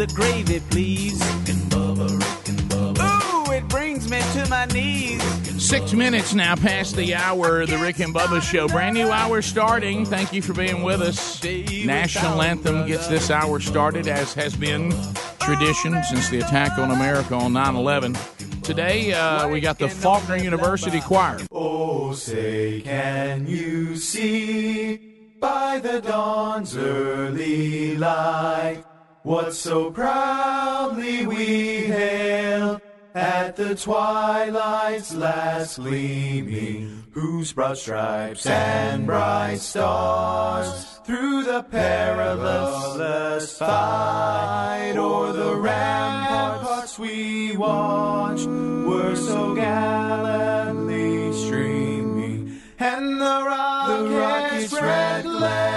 the 0.00 0.06
gravy, 0.14 0.60
please. 0.70 1.20
Rick 1.20 1.50
and 1.50 1.70
Bubba, 1.70 2.08
Rick 2.08 2.48
and 2.48 2.58
Bubba. 2.70 3.48
Ooh, 3.48 3.52
it 3.52 3.68
brings 3.68 4.10
me 4.10 4.18
to 4.32 4.48
my 4.48 4.64
knees. 4.66 5.22
Six 5.62 5.92
minutes 5.92 6.32
now 6.32 6.56
past 6.56 6.96
the 6.96 7.14
hour, 7.14 7.66
the 7.66 7.76
Rick 7.76 8.00
and 8.00 8.14
Bubba 8.14 8.40
Show. 8.40 8.66
Brand 8.66 8.94
new 8.94 9.10
hour 9.10 9.42
starting. 9.42 10.06
Thank 10.06 10.32
you 10.32 10.40
for 10.40 10.54
being 10.54 10.82
with 10.82 11.02
us. 11.02 11.44
National 11.44 12.40
anthem 12.40 12.86
gets 12.86 13.08
this 13.08 13.30
hour 13.30 13.60
started, 13.60 14.08
as 14.08 14.32
has 14.32 14.56
been 14.56 14.90
tradition 15.38 16.02
since 16.04 16.30
the 16.30 16.38
attack 16.38 16.78
on 16.78 16.92
America 16.92 17.34
on 17.34 17.52
9 17.52 17.76
11. 17.76 18.16
Today, 18.62 19.12
uh, 19.12 19.48
we 19.48 19.60
got 19.60 19.78
the 19.78 19.88
Faulkner 19.88 20.36
University 20.36 21.02
Choir. 21.02 21.40
Oh, 21.52 22.14
say, 22.14 22.80
can 22.80 23.46
you 23.46 23.96
see 23.96 25.36
by 25.38 25.78
the 25.78 26.00
dawn's 26.00 26.74
early 26.74 27.98
light 27.98 28.84
what 29.22 29.54
so 29.54 29.90
proudly 29.90 31.26
we 31.26 31.84
hailed 31.86 32.80
at 33.14 33.56
the 33.56 33.74
twilight's 33.74 35.14
last 35.14 35.76
gleaming, 35.76 37.04
whose 37.10 37.52
broad 37.52 37.76
stripes 37.76 38.46
and 38.46 39.04
bright 39.04 39.58
stars 39.58 41.00
through 41.04 41.42
the 41.44 41.62
perilous 41.64 43.58
fight 43.58 44.94
o'er 44.96 45.32
the 45.32 45.56
ramparts 45.56 46.98
we 46.98 47.56
watched 47.56 48.46
were 48.46 49.16
so 49.16 49.54
gallantly 49.54 51.32
streaming, 51.32 52.60
and 52.78 53.20
the 53.20 53.42
rockets' 53.44 54.72
red 54.72 55.24
glare, 55.24 55.69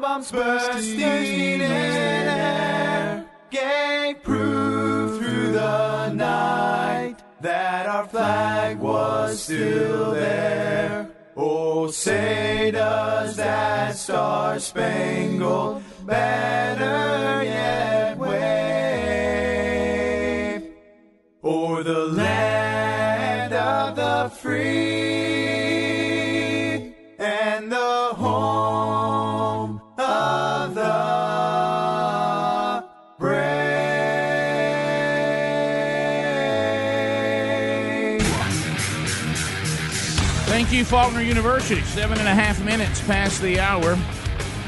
bombs 0.00 0.30
bursting 0.32 1.00
in 1.00 1.60
air, 1.60 3.24
gave 3.50 4.22
proof 4.22 5.18
through 5.18 5.52
the 5.52 6.08
night 6.10 7.16
that 7.40 7.86
our 7.86 8.06
flag 8.06 8.78
was 8.78 9.42
still 9.42 10.12
there. 10.12 11.10
Oh, 11.36 11.88
say 11.88 12.70
does 12.70 13.36
that 13.36 13.96
star-spangled 13.96 15.82
banner 16.06 17.42
yet 17.44 18.03
You, 40.74 40.84
Faulkner 40.84 41.20
University. 41.20 41.82
Seven 41.82 42.18
and 42.18 42.26
a 42.26 42.34
half 42.34 42.60
minutes 42.64 43.00
past 43.02 43.40
the 43.40 43.60
hour. 43.60 43.94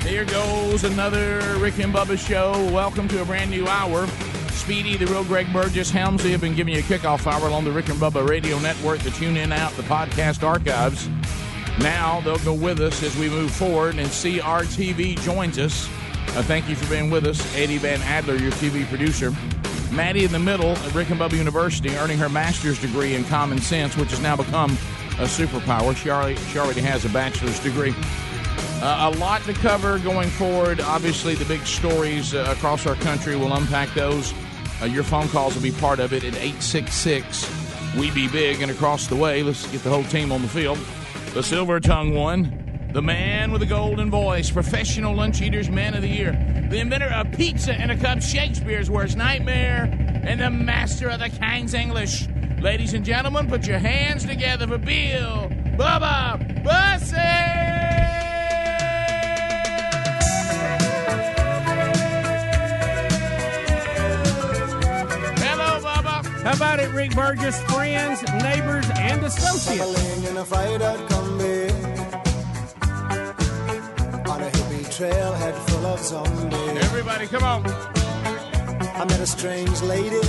Here 0.02 0.24
goes 0.24 0.84
another 0.84 1.40
Rick 1.58 1.80
and 1.80 1.92
Bubba 1.92 2.16
show. 2.16 2.52
Welcome 2.72 3.08
to 3.08 3.22
a 3.22 3.24
brand 3.24 3.50
new 3.50 3.66
hour. 3.66 4.06
Speedy, 4.52 4.96
the 4.96 5.06
real 5.06 5.24
Greg 5.24 5.52
Burgess, 5.52 5.90
Helmsley 5.90 6.30
have 6.30 6.40
been 6.40 6.54
giving 6.54 6.74
you 6.74 6.78
a 6.78 6.82
kickoff 6.84 7.26
hour 7.26 7.50
on 7.50 7.64
the 7.64 7.72
Rick 7.72 7.88
and 7.88 7.98
Bubba 7.98 8.24
radio 8.28 8.56
network, 8.60 9.00
the 9.00 9.10
tune 9.10 9.36
in 9.36 9.50
out, 9.50 9.72
the 9.72 9.82
podcast 9.82 10.44
archives. 10.44 11.08
Now 11.80 12.20
they'll 12.20 12.38
go 12.38 12.54
with 12.54 12.78
us 12.78 13.02
as 13.02 13.16
we 13.18 13.28
move 13.28 13.50
forward, 13.50 13.96
and 13.96 14.06
CRTV 14.06 15.20
joins 15.22 15.58
us. 15.58 15.88
Uh, 16.36 16.42
thank 16.44 16.68
you 16.68 16.76
for 16.76 16.88
being 16.88 17.10
with 17.10 17.26
us. 17.26 17.56
Eddie 17.56 17.78
Van 17.78 18.00
Adler, 18.02 18.36
your 18.36 18.52
TV 18.52 18.86
producer. 18.86 19.34
Maddie 19.90 20.22
in 20.22 20.30
the 20.30 20.38
middle 20.38 20.70
at 20.70 20.94
Rick 20.94 21.10
and 21.10 21.18
Bubba 21.18 21.32
University, 21.32 21.96
earning 21.96 22.18
her 22.18 22.28
master's 22.28 22.80
degree 22.80 23.16
in 23.16 23.24
common 23.24 23.58
sense, 23.58 23.96
which 23.96 24.10
has 24.10 24.20
now 24.20 24.36
become 24.36 24.78
a 25.18 25.24
superpower. 25.24 25.96
She 25.96 26.10
already, 26.10 26.36
she 26.36 26.58
already 26.58 26.80
has 26.82 27.04
a 27.04 27.08
bachelor's 27.08 27.58
degree. 27.60 27.94
Uh, 28.82 29.10
a 29.12 29.18
lot 29.18 29.42
to 29.44 29.54
cover 29.54 29.98
going 29.98 30.28
forward. 30.28 30.80
Obviously, 30.80 31.34
the 31.34 31.44
big 31.46 31.64
stories 31.66 32.34
uh, 32.34 32.46
across 32.50 32.86
our 32.86 32.94
country. 32.96 33.34
We'll 33.34 33.54
unpack 33.54 33.92
those. 33.94 34.34
Uh, 34.82 34.84
your 34.84 35.02
phone 35.02 35.28
calls 35.28 35.54
will 35.54 35.62
be 35.62 35.72
part 35.72 35.98
of 35.98 36.12
it 36.12 36.24
at 36.24 36.34
866 36.34 37.96
We 37.96 38.10
Be 38.10 38.28
Big. 38.28 38.60
And 38.60 38.70
across 38.70 39.06
the 39.06 39.16
way, 39.16 39.42
let's 39.42 39.66
get 39.72 39.82
the 39.82 39.88
whole 39.88 40.04
team 40.04 40.30
on 40.30 40.42
the 40.42 40.48
field. 40.48 40.78
The 41.32 41.42
silver 41.42 41.80
tongue 41.80 42.14
one, 42.14 42.90
the 42.92 43.02
man 43.02 43.50
with 43.50 43.60
the 43.60 43.66
golden 43.66 44.10
voice, 44.10 44.50
professional 44.50 45.14
lunch 45.14 45.40
eaters 45.40 45.70
man 45.70 45.94
of 45.94 46.02
the 46.02 46.08
year, 46.08 46.32
the 46.70 46.78
inventor 46.78 47.08
of 47.08 47.32
pizza 47.32 47.74
and 47.74 47.90
a 47.90 47.96
cup, 47.96 48.20
Shakespeare's 48.22 48.90
worst 48.90 49.16
nightmare, 49.16 49.84
and 50.24 50.40
the 50.40 50.50
master 50.50 51.08
of 51.08 51.20
the 51.20 51.30
King's 51.30 51.74
English. 51.74 52.26
Ladies 52.66 52.94
and 52.94 53.04
gentlemen, 53.04 53.46
put 53.46 53.64
your 53.68 53.78
hands 53.78 54.24
together 54.24 54.66
for 54.66 54.76
Bill 54.76 55.48
Bubba 55.78 56.64
Bussey! 56.64 57.14
Hello, 65.38 65.78
Bubba. 65.80 66.24
How 66.42 66.54
about 66.54 66.80
it, 66.80 66.90
Rick 66.90 67.14
Burgess? 67.14 67.62
Friends, 67.72 68.24
neighbors, 68.42 68.90
and 68.96 69.22
associates. 69.22 69.88
Stumbling 69.88 70.24
in 70.28 70.36
a 70.36 70.44
fried-out 70.44 70.98
Kombi 71.08 71.70
on 74.28 74.42
a 74.42 74.50
hippie 74.50 74.86
trailhead 74.90 75.54
full 75.68 75.86
of 75.86 76.00
zombies. 76.00 76.82
Everybody, 76.82 77.28
come 77.28 77.44
on. 77.44 77.64
I 77.64 79.04
met 79.04 79.20
a 79.20 79.26
strange 79.26 79.80
lady. 79.82 80.20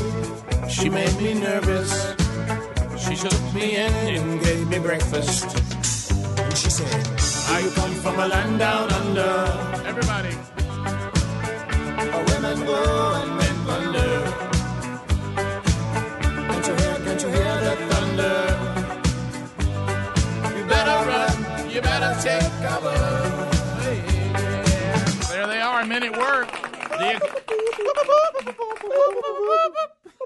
She 0.70 0.88
made 0.88 1.20
me 1.20 1.34
nervous. 1.34 2.17
She 3.10 3.16
took 3.16 3.54
me 3.54 3.76
in 3.78 3.94
and 3.94 4.42
gave 4.44 4.68
me 4.68 4.80
breakfast. 4.80 5.46
And 6.40 6.58
she 6.58 6.70
said, 6.70 7.08
I 7.50 7.62
come 7.76 7.92
from 8.04 8.20
a 8.20 8.28
land 8.28 8.60
down 8.60 8.92
under. 8.92 9.34
Everybody. 9.88 10.36
"Oh, 12.14 12.24
women 12.32 12.66
go 12.66 12.80
and 13.22 13.32
men 13.40 13.58
wonder. 13.68 14.12
Can't 16.50 16.68
you 16.68 16.76
hear? 16.82 16.96
Can't 17.06 17.22
you 17.24 17.30
hear 17.30 17.56
the 17.66 17.74
thunder? 17.90 18.38
You 20.58 20.64
better 20.66 20.98
run. 21.10 21.36
You 21.70 21.82
better 21.82 22.12
take 22.22 22.52
cover. 22.66 22.98
There 25.32 25.48
they 25.48 25.62
are, 25.62 25.86
men 25.86 26.04
at 26.04 26.18
work. 26.18 26.50
You, 27.00 27.20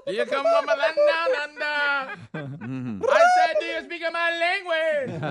do 0.06 0.12
you 0.12 0.24
come 0.26 0.44
from 0.44 0.68
a 0.68 0.76
land 0.76 0.96
down 1.08 1.28
under? 1.42 3.08
I 3.08 3.24
said, 3.36 3.56
do 3.60 3.66
you 3.66 3.82
speak 3.84 4.02
my 4.12 5.10
language? 5.10 5.22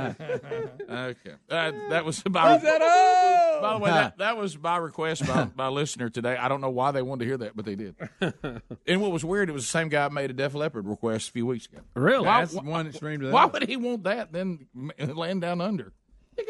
okay. 0.90 1.36
Uh, 1.50 1.72
that 1.90 2.06
was 2.06 2.22
by, 2.24 2.58
by 2.58 3.74
the 3.74 3.80
way, 3.80 3.92
that, 3.92 4.18
that 4.20 4.38
was 4.38 4.56
by 4.56 4.78
request 4.78 5.26
by, 5.28 5.46
by 5.46 5.68
a 5.68 5.72
listener 5.72 6.10
today. 6.10 6.38
I 6.38 6.48
don't 6.48 6.62
know 6.62 6.70
why 6.70 6.92
they 6.92 7.02
wanted 7.02 7.20
to 7.20 7.26
hear 7.26 7.38
that, 7.38 7.56
but 7.56 7.66
they 7.66 7.76
did. 7.76 7.96
and 8.88 9.02
what 9.02 9.12
was 9.12 9.26
weird, 9.26 9.50
it 9.50 9.54
was 9.54 9.64
the 9.64 9.70
same 9.70 9.90
guy 9.90 10.04
that 10.04 10.14
made 10.14 10.30
a 10.30 10.34
Def 10.34 10.54
Leppard 10.54 10.88
request 10.88 11.30
a 11.30 11.32
few 11.32 11.46
weeks 11.46 11.66
ago. 11.66 11.80
Really? 11.94 12.26
Why, 12.26 12.42
That's 12.42 12.54
the 12.54 12.62
one 12.62 12.86
that 12.86 12.96
streamed 12.96 13.24
it 13.24 13.32
why 13.32 13.46
would 13.46 13.68
he 13.68 13.78
want 13.78 14.04
that 14.04 14.32
then 14.32 14.68
land 15.00 15.42
down 15.42 15.62
under? 15.62 15.94
Of 16.38 16.46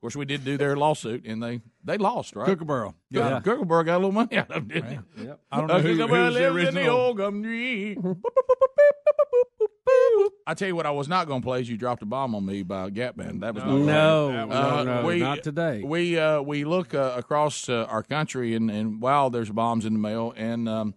course, 0.00 0.16
we 0.16 0.24
did 0.24 0.44
do 0.44 0.56
their 0.56 0.76
lawsuit, 0.76 1.24
and 1.26 1.42
they 1.42 1.60
they 1.84 1.96
lost, 1.96 2.34
right? 2.34 2.46
Kookaburra. 2.46 2.94
Yeah. 3.10 3.40
Kookaburra 3.40 3.84
got 3.84 3.96
a 3.96 3.98
little 3.98 4.12
money 4.12 4.36
out 4.36 4.50
of 4.50 4.64
it, 4.64 4.68
didn't 4.68 5.04
he? 5.16 5.28
I 5.52 5.58
don't 5.58 5.68
know 5.68 5.78
who, 5.78 5.88
who's 5.88 5.98
the 5.98 6.06
lives 6.06 6.34
the 6.36 6.52
original. 6.52 6.96
old 6.96 7.16
gum 7.18 7.42
tree. 7.42 7.96
I 10.46 10.54
tell 10.54 10.66
you 10.68 10.74
what, 10.74 10.86
I 10.86 10.90
was 10.90 11.06
not 11.08 11.28
going 11.28 11.40
to 11.40 11.44
play 11.44 11.60
"As 11.60 11.68
You 11.70 11.76
Dropped 11.76 12.02
a 12.02 12.06
Bomb 12.06 12.34
on 12.34 12.44
Me" 12.44 12.62
by 12.64 12.90
Gap 12.90 13.16
Band. 13.16 13.42
That 13.42 13.54
was 13.54 13.62
not 13.62 13.76
No, 13.78 14.30
Uh, 14.30 14.44
no, 14.46 14.84
no, 15.02 15.06
we- 15.06 15.20
not 15.20 15.42
today. 15.44 15.82
We 15.84 16.18
uh, 16.18 16.40
we 16.42 16.64
look 16.64 16.94
uh, 16.94 17.14
across 17.16 17.68
uh, 17.68 17.86
our 17.88 18.02
country, 18.02 18.54
and, 18.56 18.68
and 18.70 19.00
wow, 19.00 19.28
there's 19.28 19.50
bombs 19.50 19.84
in 19.84 19.92
the 19.92 19.98
mail, 20.00 20.34
and 20.36 20.68
um, 20.68 20.94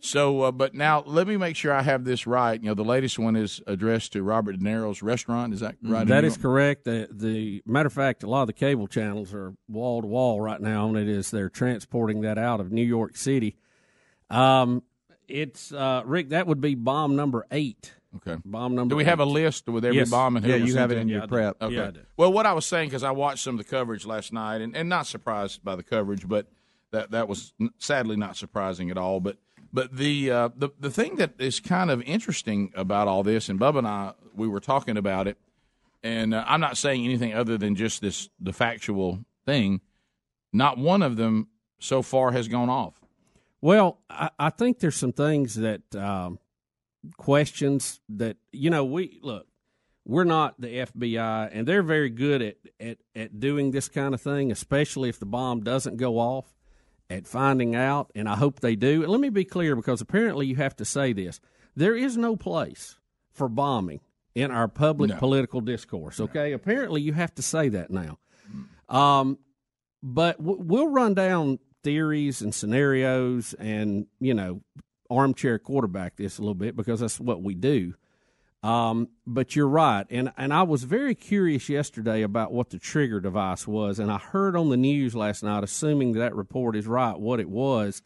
so. 0.00 0.42
Uh, 0.42 0.52
but 0.52 0.74
now, 0.74 1.02
let 1.06 1.26
me 1.26 1.36
make 1.36 1.56
sure 1.56 1.72
I 1.72 1.82
have 1.82 2.04
this 2.04 2.26
right. 2.26 2.60
You 2.60 2.68
know, 2.68 2.74
the 2.74 2.84
latest 2.84 3.18
one 3.18 3.36
is 3.36 3.60
addressed 3.66 4.12
to 4.12 4.22
Robert 4.22 4.52
De 4.58 4.64
Niro's 4.64 5.02
restaurant. 5.02 5.52
Is 5.54 5.60
that 5.60 5.76
right? 5.82 6.02
in 6.02 6.08
That 6.08 6.20
New 6.22 6.26
is 6.28 6.34
York? 6.36 6.42
correct. 6.42 6.84
The, 6.84 7.08
the 7.10 7.62
matter 7.66 7.86
of 7.86 7.92
fact, 7.92 8.22
a 8.22 8.26
lot 8.28 8.42
of 8.42 8.46
the 8.48 8.52
cable 8.52 8.86
channels 8.86 9.32
are 9.34 9.54
wall 9.68 10.02
to 10.02 10.06
wall 10.08 10.40
right 10.40 10.60
now 10.60 10.88
on 10.88 10.96
it 10.96 11.08
as 11.08 11.30
they're 11.30 11.48
transporting 11.48 12.20
that 12.22 12.38
out 12.38 12.60
of 12.60 12.70
New 12.72 12.84
York 12.84 13.16
City. 13.16 13.56
Um, 14.30 14.82
it's 15.28 15.72
uh, 15.72 16.02
Rick. 16.04 16.30
That 16.30 16.46
would 16.46 16.60
be 16.60 16.74
bomb 16.74 17.16
number 17.16 17.46
eight. 17.50 17.92
Okay. 18.16 18.36
Bomb 18.44 18.74
number. 18.74 18.92
Do 18.92 18.96
we 18.96 19.04
have 19.04 19.20
a 19.20 19.24
list 19.26 19.68
with 19.68 19.84
every 19.84 19.98
Yes. 19.98 20.10
bomb 20.10 20.36
and 20.36 20.44
who 20.46 20.50
Yeah, 20.52 20.56
you 20.64 20.76
have 20.76 20.90
it 20.90 20.94
in? 20.94 21.02
in 21.02 21.08
your 21.08 21.20
Yeah, 21.20 21.26
prep. 21.26 21.62
Okay. 21.62 21.74
Yeah, 21.74 21.90
Well, 22.16 22.32
what 22.32 22.46
I 22.46 22.54
was 22.54 22.64
saying 22.64 22.88
because 22.88 23.02
I 23.02 23.10
watched 23.10 23.42
some 23.44 23.54
of 23.54 23.58
the 23.58 23.70
coverage 23.70 24.06
last 24.06 24.32
night, 24.32 24.60
and, 24.62 24.74
and 24.76 24.88
not 24.88 25.06
surprised 25.06 25.62
by 25.62 25.76
the 25.76 25.82
coverage, 25.82 26.26
but 26.26 26.46
that 26.92 27.10
that 27.10 27.28
was 27.28 27.52
sadly 27.78 28.16
not 28.16 28.36
surprising 28.36 28.90
at 28.90 28.96
all. 28.96 29.20
But 29.20 29.36
but 29.72 29.96
the 29.96 30.30
uh, 30.30 30.48
the 30.56 30.70
the 30.78 30.90
thing 30.90 31.16
that 31.16 31.34
is 31.38 31.60
kind 31.60 31.90
of 31.90 32.02
interesting 32.02 32.72
about 32.74 33.08
all 33.08 33.22
this, 33.22 33.48
and 33.48 33.58
Bubba 33.58 33.78
and 33.78 33.86
I 33.86 34.12
we 34.34 34.48
were 34.48 34.60
talking 34.60 34.96
about 34.96 35.26
it, 35.26 35.38
and 36.02 36.34
uh, 36.34 36.44
I'm 36.46 36.60
not 36.60 36.76
saying 36.76 37.04
anything 37.04 37.34
other 37.34 37.58
than 37.58 37.74
just 37.74 38.00
this 38.00 38.28
the 38.40 38.52
factual 38.52 39.24
thing. 39.44 39.80
Not 40.52 40.78
one 40.78 41.02
of 41.02 41.16
them 41.16 41.48
so 41.78 42.02
far 42.02 42.32
has 42.32 42.48
gone 42.48 42.70
off. 42.70 43.00
Well, 43.60 43.98
I, 44.08 44.30
I 44.38 44.50
think 44.50 44.78
there's 44.78 44.96
some 44.96 45.12
things 45.12 45.56
that 45.56 45.94
um, 45.94 46.38
questions 47.16 48.00
that 48.08 48.36
you 48.52 48.70
know 48.70 48.84
we 48.84 49.18
look. 49.22 49.46
We're 50.04 50.24
not 50.24 50.60
the 50.60 50.68
FBI, 50.68 51.50
and 51.52 51.66
they're 51.66 51.82
very 51.82 52.10
good 52.10 52.40
at, 52.40 52.56
at, 52.78 52.98
at 53.16 53.40
doing 53.40 53.72
this 53.72 53.88
kind 53.88 54.14
of 54.14 54.20
thing, 54.20 54.52
especially 54.52 55.08
if 55.08 55.18
the 55.18 55.26
bomb 55.26 55.64
doesn't 55.64 55.96
go 55.96 56.18
off, 56.18 56.54
at 57.08 57.26
finding 57.26 57.74
out, 57.74 58.10
and 58.14 58.28
I 58.28 58.36
hope 58.36 58.60
they 58.60 58.76
do. 58.76 59.02
And 59.02 59.10
let 59.12 59.20
me 59.20 59.28
be 59.28 59.44
clear 59.44 59.76
because 59.76 60.00
apparently 60.00 60.46
you 60.46 60.56
have 60.56 60.74
to 60.76 60.84
say 60.84 61.12
this 61.12 61.40
there 61.76 61.94
is 61.94 62.16
no 62.16 62.36
place 62.36 62.98
for 63.32 63.48
bombing 63.48 64.00
in 64.34 64.50
our 64.50 64.68
public 64.68 65.10
No. 65.10 65.16
political 65.18 65.60
discourse, 65.60 66.20
okay? 66.20 66.52
Apparently 66.52 67.00
you 67.02 67.12
have 67.12 67.34
to 67.36 67.42
say 67.42 67.68
that 67.70 67.90
now. 67.90 68.18
Um, 68.88 69.38
but 70.02 70.38
w- 70.38 70.60
we'll 70.62 70.88
run 70.88 71.14
down 71.14 71.58
theories 71.84 72.42
and 72.42 72.54
scenarios 72.54 73.54
and 73.58 74.06
you 74.20 74.34
know 74.34 74.60
armchair 75.08 75.58
quarterback 75.58 76.16
this 76.16 76.38
a 76.38 76.40
little 76.42 76.54
bit 76.54 76.74
because 76.76 76.98
that's 77.00 77.20
what 77.20 77.42
we 77.42 77.54
do 77.54 77.94
um, 78.66 79.10
but 79.24 79.54
you're 79.54 79.68
right. 79.68 80.06
And 80.10 80.32
and 80.36 80.52
I 80.52 80.64
was 80.64 80.82
very 80.82 81.14
curious 81.14 81.68
yesterday 81.68 82.22
about 82.22 82.52
what 82.52 82.70
the 82.70 82.80
trigger 82.80 83.20
device 83.20 83.64
was. 83.64 84.00
And 84.00 84.10
I 84.10 84.18
heard 84.18 84.56
on 84.56 84.70
the 84.70 84.76
news 84.76 85.14
last 85.14 85.44
night 85.44 85.62
assuming 85.62 86.14
that 86.14 86.34
report 86.34 86.74
is 86.74 86.88
right 86.88 87.16
what 87.16 87.38
it 87.38 87.48
was. 87.48 88.02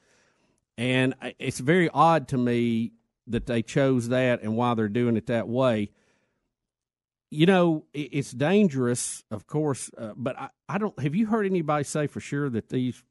And 0.76 1.14
it's 1.38 1.60
very 1.60 1.88
odd 1.88 2.28
to 2.28 2.38
me 2.38 2.92
that 3.26 3.46
they 3.46 3.62
chose 3.62 4.08
that 4.08 4.42
and 4.42 4.54
why 4.54 4.74
they're 4.74 4.88
doing 4.88 5.16
it 5.16 5.28
that 5.28 5.48
way. 5.48 5.92
You 7.30 7.46
know, 7.46 7.86
it's 7.94 8.32
dangerous, 8.32 9.24
of 9.30 9.46
course, 9.46 9.90
uh, 9.96 10.12
but 10.14 10.38
I, 10.38 10.48
I 10.68 10.76
don't. 10.76 10.98
Have 10.98 11.14
you 11.14 11.26
heard 11.26 11.46
anybody 11.46 11.84
say 11.84 12.06
for 12.06 12.20
sure 12.20 12.50
that 12.50 12.68
these 12.68 13.02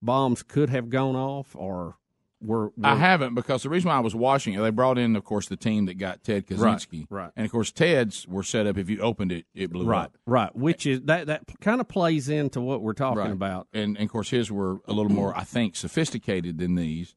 bombs 0.00 0.42
could 0.42 0.70
have 0.70 0.90
gone 0.90 1.14
off 1.14 1.54
or 1.54 1.96
were? 2.42 2.66
were 2.66 2.72
I 2.82 2.96
haven't 2.96 3.34
because 3.34 3.62
the 3.62 3.68
reason 3.70 3.88
why 3.88 3.96
I 3.96 4.00
was 4.00 4.14
watching 4.14 4.54
it, 4.54 4.60
they 4.60 4.70
brought 4.70 4.98
in, 4.98 5.16
of 5.16 5.24
course, 5.24 5.48
the 5.48 5.56
team 5.56 5.86
that 5.86 5.94
got 5.94 6.22
Ted 6.24 6.46
Kaczynski, 6.46 7.06
right. 7.10 7.22
right. 7.22 7.30
And 7.36 7.46
of 7.46 7.52
course, 7.52 7.70
Ted's 7.72 8.26
were 8.28 8.42
set 8.42 8.66
up. 8.66 8.76
If 8.76 8.90
you 8.90 9.00
opened 9.00 9.32
it, 9.32 9.46
it 9.54 9.70
blew 9.72 9.84
right, 9.86 10.04
up. 10.06 10.18
right. 10.26 10.54
Which 10.54 10.86
is 10.86 11.02
that 11.02 11.26
that 11.28 11.42
kind 11.60 11.80
of 11.80 11.88
plays 11.88 12.28
into 12.28 12.60
what 12.60 12.82
we're 12.82 12.92
talking 12.94 13.18
Right. 13.18 13.30
about. 13.30 13.68
and, 13.72 13.96
and 13.96 14.04
of 14.06 14.10
course 14.10 14.30
his 14.30 14.50
were 14.50 14.80
a 14.86 14.92
little 14.92 15.12
more, 15.12 15.36
I 15.36 15.44
think, 15.44 15.76
sophisticated 15.76 16.58
than 16.58 16.74
these. 16.74 17.14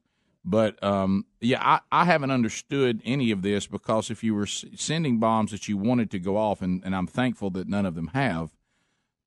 But 0.48 0.80
um, 0.84 1.26
yeah, 1.40 1.60
I, 1.60 1.80
I 1.90 2.04
haven't 2.04 2.30
understood 2.30 3.02
any 3.04 3.32
of 3.32 3.42
this 3.42 3.66
because 3.66 4.10
if 4.12 4.22
you 4.22 4.32
were 4.32 4.44
s- 4.44 4.64
sending 4.76 5.18
bombs 5.18 5.50
that 5.50 5.66
you 5.66 5.76
wanted 5.76 6.08
to 6.12 6.20
go 6.20 6.36
off, 6.36 6.62
and, 6.62 6.82
and 6.84 6.94
I'm 6.94 7.08
thankful 7.08 7.50
that 7.50 7.68
none 7.68 7.84
of 7.84 7.96
them 7.96 8.08
have, 8.14 8.50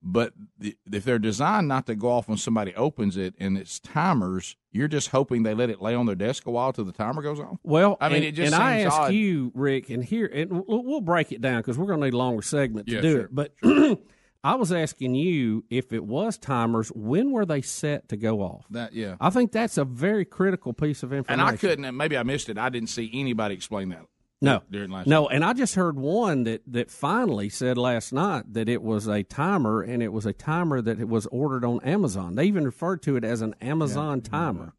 but 0.02 0.34
the, 0.58 0.78
if 0.92 1.04
they're 1.04 1.20
designed 1.20 1.68
not 1.68 1.86
to 1.88 1.96
go 1.96 2.10
off 2.10 2.30
when 2.30 2.38
somebody 2.38 2.74
opens 2.76 3.18
it 3.18 3.34
and 3.38 3.58
it's 3.58 3.80
timers, 3.80 4.56
you're 4.72 4.88
just 4.88 5.10
hoping 5.10 5.44
they 5.44 5.54
let 5.54 5.70
it 5.70 5.82
lay 5.82 5.94
on 5.94 6.06
their 6.06 6.16
desk 6.16 6.46
a 6.46 6.52
while 6.52 6.72
till 6.72 6.86
the 6.86 6.92
timer 6.92 7.22
goes 7.22 7.40
off. 7.40 7.58
Well, 7.64 7.98
I 8.00 8.08
mean, 8.08 8.18
and, 8.18 8.26
it 8.26 8.32
just 8.34 8.54
and 8.54 8.64
I 8.64 8.82
ask 8.82 8.96
odd. 8.96 9.14
you, 9.14 9.52
Rick, 9.54 9.90
and 9.90 10.04
here, 10.04 10.26
and 10.28 10.64
we'll, 10.68 10.84
we'll 10.84 11.02
break 11.02 11.32
it 11.32 11.42
down 11.42 11.60
because 11.60 11.78
we're 11.78 11.88
going 11.88 12.00
to 12.00 12.06
need 12.08 12.14
a 12.14 12.18
longer 12.18 12.42
segment 12.42 12.88
to 12.88 12.96
Yeah, 12.96 13.02
do 13.02 13.12
sure. 13.12 13.22
it. 13.22 13.36
But 13.36 13.54
I 14.44 14.56
was 14.56 14.72
asking 14.72 15.16
you 15.16 15.66
if 15.70 15.92
it 15.92 16.06
was 16.06 16.38
timers, 16.38 16.90
when 16.96 17.32
were 17.32 17.46
they 17.46 17.62
set 17.62 18.08
to 18.10 18.18
go 18.18 18.40
off? 18.40 18.66
That 18.70 18.94
yeah. 18.94 19.18
I 19.20 19.30
think 19.32 19.52
that's 19.52 19.78
a 19.78 19.84
very 19.84 20.24
critical 20.24 20.72
piece 20.72 21.04
of 21.04 21.12
information. 21.12 21.42
And. 21.42 21.50
I 21.50 21.58
couldn't, 21.58 21.98
maybe 21.98 22.18
I 22.18 22.24
missed 22.24 22.48
it. 22.48 22.58
I 22.58 22.70
didn't 22.70 22.90
see 22.90 23.10
anybody 23.14 23.56
explain 23.56 23.90
that. 23.90 24.06
No, 24.42 24.64
during 24.72 24.90
last 24.90 25.08
no, 25.08 25.28
and 25.28 25.44
I 25.44 25.52
just 25.52 25.76
heard 25.76 25.98
one 25.98 26.44
that 26.46 26.62
that 26.68 26.90
finally 26.90 27.50
said 27.50 27.78
last 27.78 28.14
night 28.14 28.54
that 28.54 28.70
it 28.70 28.82
was 28.82 29.08
a 29.08 29.22
timer, 29.24 29.82
and 29.82 30.02
it 30.02 30.14
was 30.14 30.26
a 30.26 30.32
timer 30.32 30.82
that 30.82 31.00
it 31.00 31.10
was 31.10 31.26
ordered 31.28 31.66
on 31.66 31.82
Amazon. 31.82 32.36
They 32.36 32.46
even 32.46 32.64
referred 32.64 33.02
to 33.04 33.18
it 33.18 33.26
as 33.26 33.42
an 33.42 33.54
Amazon 33.60 34.22
timer. 34.22 34.74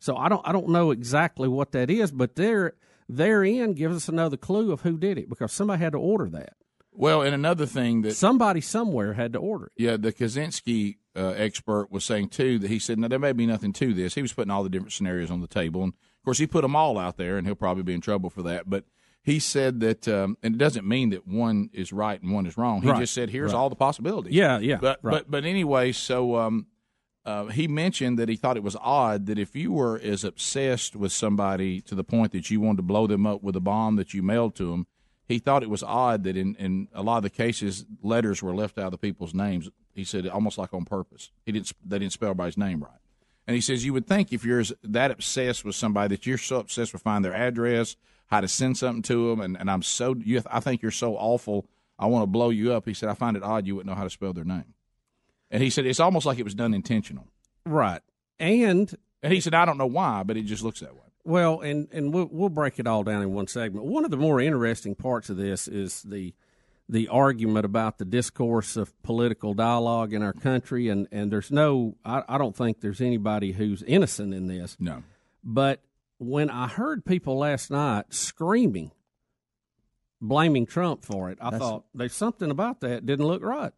So 0.00 0.16
I 0.16 0.28
don't 0.28 0.46
I 0.46 0.50
don't 0.50 0.70
know 0.70 0.90
exactly 0.90 1.46
what 1.46 1.70
that 1.72 1.90
is, 1.90 2.10
but 2.10 2.34
there 2.34 2.74
therein 3.08 3.74
gives 3.74 3.94
us 3.94 4.08
another 4.08 4.36
clue 4.36 4.72
of 4.72 4.80
who 4.80 4.98
did 4.98 5.16
it 5.16 5.28
because 5.28 5.52
somebody 5.52 5.80
had 5.80 5.92
to 5.92 5.98
order 5.98 6.28
that. 6.30 6.54
Well, 6.94 7.22
and 7.22 7.34
another 7.34 7.66
thing 7.66 8.02
that 8.02 8.14
Somebody 8.14 8.60
somewhere 8.60 9.14
had 9.14 9.32
to 9.32 9.38
order 9.38 9.66
it. 9.66 9.72
Yeah, 9.76 9.96
the 9.96 10.12
Kaczynski 10.12 10.96
uh, 11.16 11.28
expert 11.28 11.90
was 11.90 12.04
saying 12.04 12.28
too 12.30 12.58
that 12.58 12.68
he 12.68 12.78
said, 12.78 12.98
"Now 12.98 13.08
there 13.08 13.18
may 13.18 13.32
be 13.32 13.46
nothing 13.46 13.72
to 13.74 13.94
this." 13.94 14.14
He 14.14 14.22
was 14.22 14.32
putting 14.32 14.50
all 14.50 14.62
the 14.62 14.68
different 14.68 14.92
scenarios 14.92 15.30
on 15.30 15.40
the 15.40 15.46
table, 15.46 15.84
and 15.84 15.92
of 16.22 16.24
course 16.24 16.38
he 16.38 16.46
put 16.46 16.62
them 16.62 16.76
all 16.76 16.98
out 16.98 17.16
there, 17.16 17.36
and 17.36 17.46
he'll 17.46 17.56
probably 17.56 17.82
be 17.82 17.94
in 17.94 18.00
trouble 18.00 18.30
for 18.30 18.42
that. 18.42 18.70
But 18.70 18.84
he 19.24 19.40
said 19.40 19.80
that, 19.80 20.06
um, 20.06 20.36
and 20.42 20.54
it 20.54 20.58
doesn't 20.58 20.86
mean 20.86 21.10
that 21.10 21.26
one 21.26 21.68
is 21.72 21.92
right 21.92 22.20
and 22.22 22.32
one 22.32 22.46
is 22.46 22.56
wrong. 22.56 22.80
He 22.82 22.88
Right, 22.88 23.00
just 23.00 23.12
said, 23.12 23.30
"Here's 23.30 23.52
right. 23.52 23.58
all 23.58 23.68
the 23.68 23.76
possibilities." 23.76 24.32
Yeah, 24.32 24.58
yeah, 24.60 24.76
But 24.80 25.00
right. 25.02 25.12
but 25.12 25.30
but 25.30 25.44
anyway, 25.44 25.90
so 25.92 26.36
um, 26.36 26.66
uh, 27.24 27.46
he 27.46 27.66
mentioned 27.66 28.18
that 28.20 28.28
he 28.28 28.36
thought 28.36 28.56
it 28.56 28.62
was 28.62 28.76
odd 28.80 29.26
that 29.26 29.38
if 29.38 29.56
you 29.56 29.72
were 29.72 29.98
as 30.00 30.22
obsessed 30.24 30.94
with 30.96 31.10
somebody 31.12 31.80
to 31.82 31.94
the 31.96 32.04
point 32.04 32.30
that 32.32 32.50
you 32.50 32.60
wanted 32.60 32.76
to 32.78 32.82
blow 32.84 33.06
them 33.08 33.26
up 33.26 33.42
with 33.42 33.56
a 33.56 33.60
bomb 33.60 33.96
that 33.96 34.14
you 34.14 34.22
mailed 34.22 34.54
to 34.56 34.70
them, 34.70 34.86
he 35.26 35.38
thought 35.40 35.62
it 35.64 35.70
was 35.70 35.82
odd 35.82 36.24
that 36.24 36.36
in, 36.36 36.54
in 36.56 36.88
a 36.92 37.02
lot 37.02 37.16
of 37.18 37.22
the 37.24 37.30
cases 37.30 37.84
letters 38.02 38.42
were 38.42 38.54
left 38.54 38.78
out 38.78 38.86
of 38.86 38.90
the 38.92 38.98
people's 38.98 39.34
names. 39.34 39.68
He 39.92 40.04
said 40.04 40.26
almost 40.26 40.56
like 40.58 40.72
on 40.74 40.84
purpose. 40.84 41.30
He 41.46 41.52
didn't 41.52 41.72
they 41.84 41.98
didn't 41.98 42.12
spell 42.12 42.30
everybody's 42.30 42.56
name 42.58 42.82
right. 42.82 42.98
And 43.46 43.54
he 43.54 43.60
says 43.60 43.84
you 43.84 43.92
would 43.92 44.06
think 44.06 44.32
if 44.32 44.44
you're 44.44 44.62
that 44.84 45.10
obsessed 45.10 45.64
with 45.64 45.74
somebody 45.74 46.14
that 46.14 46.26
you're 46.26 46.38
so 46.38 46.58
obsessed 46.58 46.92
with 46.92 47.02
finding 47.02 47.30
their 47.30 47.38
address, 47.38 47.96
how 48.26 48.40
to 48.40 48.48
send 48.48 48.78
something 48.78 49.02
to 49.02 49.30
them, 49.30 49.40
and, 49.40 49.58
and 49.58 49.70
I'm 49.70 49.82
so 49.82 50.14
you 50.14 50.42
I 50.50 50.60
think 50.60 50.82
you're 50.82 50.90
so 50.90 51.16
awful. 51.16 51.66
I 51.98 52.06
want 52.06 52.22
to 52.22 52.26
blow 52.26 52.50
you 52.50 52.72
up. 52.72 52.86
He 52.86 52.94
said 52.94 53.08
I 53.08 53.14
find 53.14 53.36
it 53.36 53.42
odd 53.42 53.66
you 53.66 53.74
wouldn't 53.76 53.90
know 53.90 53.96
how 53.96 54.04
to 54.04 54.10
spell 54.10 54.32
their 54.32 54.44
name. 54.44 54.74
And 55.50 55.62
he 55.62 55.70
said 55.70 55.86
it's 55.86 56.00
almost 56.00 56.24
like 56.24 56.38
it 56.38 56.44
was 56.44 56.54
done 56.54 56.72
intentional. 56.72 57.26
Right. 57.66 58.00
And 58.38 58.96
And 59.22 59.32
he 59.32 59.40
said 59.40 59.54
I 59.54 59.64
don't 59.64 59.78
know 59.78 59.86
why, 59.86 60.22
but 60.22 60.36
it 60.36 60.44
just 60.44 60.62
looks 60.62 60.80
that 60.80 60.94
way. 60.94 61.00
Well, 61.24 61.60
and 61.60 61.88
and 61.92 62.12
we'll 62.12 62.28
we'll 62.30 62.48
break 62.48 62.78
it 62.78 62.86
all 62.86 63.02
down 63.02 63.22
in 63.22 63.32
one 63.32 63.46
segment. 63.48 63.86
One 63.86 64.04
of 64.04 64.10
the 64.10 64.16
more 64.16 64.40
interesting 64.40 64.94
parts 64.94 65.30
of 65.30 65.36
this 65.36 65.68
is 65.68 66.02
the 66.02 66.34
the 66.92 67.08
argument 67.08 67.64
about 67.64 67.96
the 67.96 68.04
discourse 68.04 68.76
of 68.76 69.02
political 69.02 69.54
dialogue 69.54 70.12
in 70.12 70.22
our 70.22 70.34
country, 70.34 70.88
and 70.88 71.08
and 71.10 71.32
there's 71.32 71.50
no, 71.50 71.96
I, 72.04 72.22
I 72.28 72.38
don't 72.38 72.54
think 72.54 72.80
there's 72.80 73.00
anybody 73.00 73.52
who's 73.52 73.82
innocent 73.84 74.34
in 74.34 74.46
this. 74.46 74.76
No. 74.78 75.02
But 75.42 75.80
when 76.18 76.50
I 76.50 76.68
heard 76.68 77.04
people 77.04 77.38
last 77.38 77.70
night 77.70 78.06
screaming, 78.10 78.92
blaming 80.20 80.66
Trump 80.66 81.02
for 81.02 81.30
it, 81.30 81.38
I 81.40 81.56
thought 81.58 81.84
there's 81.94 82.14
something 82.14 82.50
about 82.50 82.80
that 82.80 83.06
didn't 83.06 83.26
look 83.26 83.42
right. 83.42 83.72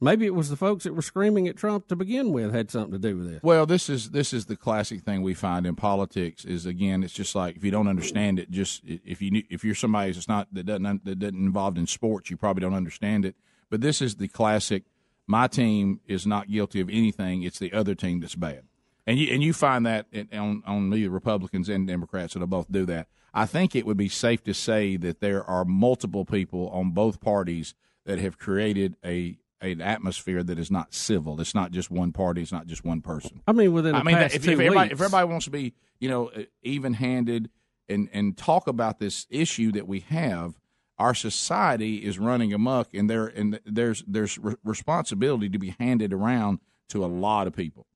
Maybe 0.00 0.26
it 0.26 0.34
was 0.34 0.50
the 0.50 0.56
folks 0.56 0.84
that 0.84 0.94
were 0.94 1.02
screaming 1.02 1.48
at 1.48 1.56
Trump 1.56 1.88
to 1.88 1.96
begin 1.96 2.32
with 2.32 2.52
had 2.52 2.70
something 2.70 2.92
to 2.92 2.98
do 2.98 3.16
with 3.16 3.30
this. 3.30 3.42
Well, 3.42 3.64
this 3.64 3.88
is 3.88 4.10
this 4.10 4.32
is 4.32 4.46
the 4.46 4.56
classic 4.56 5.02
thing 5.02 5.22
we 5.22 5.34
find 5.34 5.66
in 5.66 5.76
politics. 5.76 6.44
Is 6.44 6.66
again, 6.66 7.02
it's 7.02 7.12
just 7.12 7.34
like 7.34 7.56
if 7.56 7.64
you 7.64 7.70
don't 7.70 7.88
understand 7.88 8.38
it, 8.38 8.50
just 8.50 8.82
if 8.84 9.22
you 9.22 9.42
if 9.48 9.64
you're 9.64 9.74
somebody 9.74 10.12
that's 10.12 10.28
not 10.28 10.48
that 10.52 10.66
doesn't 10.66 11.04
that 11.04 11.18
doesn't 11.18 11.36
involved 11.36 11.78
in 11.78 11.86
sports, 11.86 12.28
you 12.28 12.36
probably 12.36 12.60
don't 12.60 12.74
understand 12.74 13.24
it. 13.24 13.36
But 13.70 13.80
this 13.80 14.02
is 14.02 14.16
the 14.16 14.28
classic. 14.28 14.84
My 15.26 15.46
team 15.46 16.00
is 16.06 16.26
not 16.26 16.50
guilty 16.50 16.80
of 16.80 16.90
anything. 16.90 17.42
It's 17.42 17.58
the 17.58 17.72
other 17.72 17.94
team 17.94 18.20
that's 18.20 18.34
bad, 18.34 18.64
and 19.06 19.18
you 19.18 19.32
and 19.32 19.42
you 19.42 19.52
find 19.52 19.86
that 19.86 20.06
on 20.32 20.62
on 20.66 20.90
the 20.90 21.08
Republicans 21.08 21.68
and 21.68 21.86
Democrats 21.86 22.34
that'll 22.34 22.48
both 22.48 22.70
do 22.70 22.84
that. 22.86 23.06
I 23.32 23.46
think 23.46 23.74
it 23.74 23.86
would 23.86 23.96
be 23.96 24.08
safe 24.08 24.44
to 24.44 24.54
say 24.54 24.96
that 24.96 25.20
there 25.20 25.42
are 25.44 25.64
multiple 25.64 26.24
people 26.24 26.68
on 26.68 26.90
both 26.90 27.20
parties 27.20 27.74
that 28.04 28.18
have 28.18 28.38
created 28.38 28.96
a 29.04 29.38
an 29.72 29.80
atmosphere 29.80 30.42
that 30.42 30.58
is 30.58 30.70
not 30.70 30.94
civil. 30.94 31.40
It's 31.40 31.54
not 31.54 31.70
just 31.72 31.90
one 31.90 32.12
party. 32.12 32.42
It's 32.42 32.52
not 32.52 32.66
just 32.66 32.84
one 32.84 33.00
person. 33.00 33.40
I 33.46 33.52
mean, 33.52 33.72
within 33.72 33.92
the 33.92 33.98
I 33.98 34.02
mean, 34.02 34.16
past 34.16 34.36
if, 34.36 34.44
two 34.44 34.52
if 34.52 34.60
everybody, 34.60 34.88
weeks, 34.88 34.92
if 34.94 35.00
everybody 35.00 35.28
wants 35.28 35.44
to 35.46 35.50
be, 35.50 35.74
you 36.00 36.08
know, 36.08 36.28
uh, 36.28 36.42
even 36.62 36.94
handed 36.94 37.50
and 37.88 38.08
and 38.12 38.36
talk 38.36 38.66
about 38.66 38.98
this 38.98 39.26
issue 39.30 39.72
that 39.72 39.86
we 39.88 40.00
have, 40.00 40.58
our 40.98 41.14
society 41.14 42.04
is 42.04 42.18
running 42.18 42.52
amok, 42.52 42.94
and 42.94 43.08
there 43.10 43.26
and 43.26 43.60
there's 43.64 44.04
there's 44.06 44.38
re- 44.38 44.54
responsibility 44.64 45.48
to 45.48 45.58
be 45.58 45.74
handed 45.78 46.12
around 46.12 46.60
to 46.88 47.04
a 47.04 47.06
lot 47.08 47.46
of 47.46 47.54
people. 47.54 47.86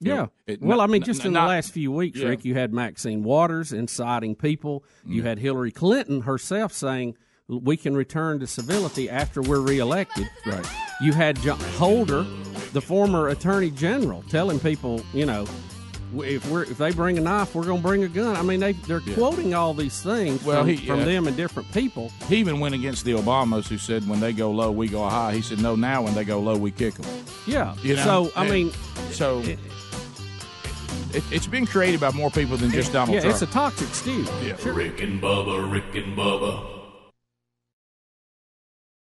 You 0.00 0.10
Yeah. 0.10 0.16
know, 0.16 0.30
it- 0.46 0.60
well, 0.62 0.78
not- 0.78 0.88
I 0.88 0.92
mean, 0.92 1.02
just 1.02 1.20
not- 1.20 1.26
in 1.26 1.32
not- 1.34 1.42
the 1.42 1.48
last 1.48 1.72
few 1.72 1.92
weeks, 1.92 2.18
Yeah. 2.18 2.28
Rick, 2.28 2.44
you 2.44 2.54
had 2.54 2.72
Maxine 2.72 3.22
Waters 3.22 3.72
inciting 3.72 4.34
people. 4.34 4.84
You 5.06 5.22
mm. 5.22 5.26
had 5.26 5.38
Hillary 5.38 5.70
Clinton 5.70 6.22
herself 6.22 6.72
saying 6.72 7.16
we 7.58 7.76
can 7.76 7.96
return 7.96 8.40
to 8.40 8.46
civility 8.46 9.08
after 9.10 9.42
we're 9.42 9.60
reelected. 9.60 10.28
Right. 10.46 10.64
You 11.00 11.12
had 11.12 11.38
John 11.40 11.58
Holder, 11.78 12.22
the 12.72 12.80
former 12.80 13.28
Attorney 13.28 13.70
General, 13.70 14.22
telling 14.30 14.58
people, 14.60 15.00
you 15.12 15.26
know, 15.26 15.46
if 16.14 16.48
we're 16.50 16.64
if 16.64 16.76
they 16.78 16.92
bring 16.92 17.16
a 17.16 17.20
knife, 17.22 17.54
we're 17.54 17.64
going 17.64 17.78
to 17.80 17.86
bring 17.88 18.04
a 18.04 18.08
gun. 18.08 18.36
I 18.36 18.42
mean, 18.42 18.60
they 18.60 18.72
they're 18.72 19.00
quoting 19.14 19.54
all 19.54 19.72
these 19.72 20.02
things 20.02 20.44
Well, 20.44 20.60
from, 20.60 20.68
he- 20.68 20.76
from 20.76 20.98
yeah. 21.00 21.04
them 21.06 21.26
and 21.26 21.36
different 21.36 21.72
people. 21.72 22.10
He 22.28 22.36
even 22.36 22.60
went 22.60 22.74
against 22.74 23.04
the 23.06 23.12
Obamas, 23.12 23.66
who 23.66 23.78
said 23.78 24.06
when 24.06 24.20
they 24.20 24.32
go 24.34 24.50
low, 24.50 24.70
we 24.70 24.88
go 24.88 25.08
high. 25.08 25.32
He 25.32 25.40
said 25.42 25.60
no, 25.60 25.74
now 25.74 26.02
when 26.02 26.14
they 26.14 26.24
go 26.24 26.38
low, 26.38 26.56
we 26.56 26.70
kick 26.70 26.94
them. 26.94 27.24
Yeah. 27.46 27.74
You 27.82 27.96
know? 27.96 28.04
so 28.04 28.32
I 28.36 28.42
And- 28.44 28.52
mean, 28.52 28.72
So 29.10 29.40
it, 29.40 29.58
it's 31.30 31.46
been 31.46 31.66
created 31.66 32.00
by 32.00 32.10
more 32.12 32.30
people 32.30 32.56
than 32.56 32.70
just 32.70 32.92
Donald 32.92 33.14
yeah, 33.14 33.20
Trump. 33.20 33.32
it's 33.34 33.42
a 33.42 33.46
toxic 33.46 33.88
stew. 33.88 34.24
Rick 34.70 35.00
and 35.02 35.20
Bubba, 35.20 35.70
Rick 35.70 35.94
and 35.94 36.16
Bubba. 36.16 36.71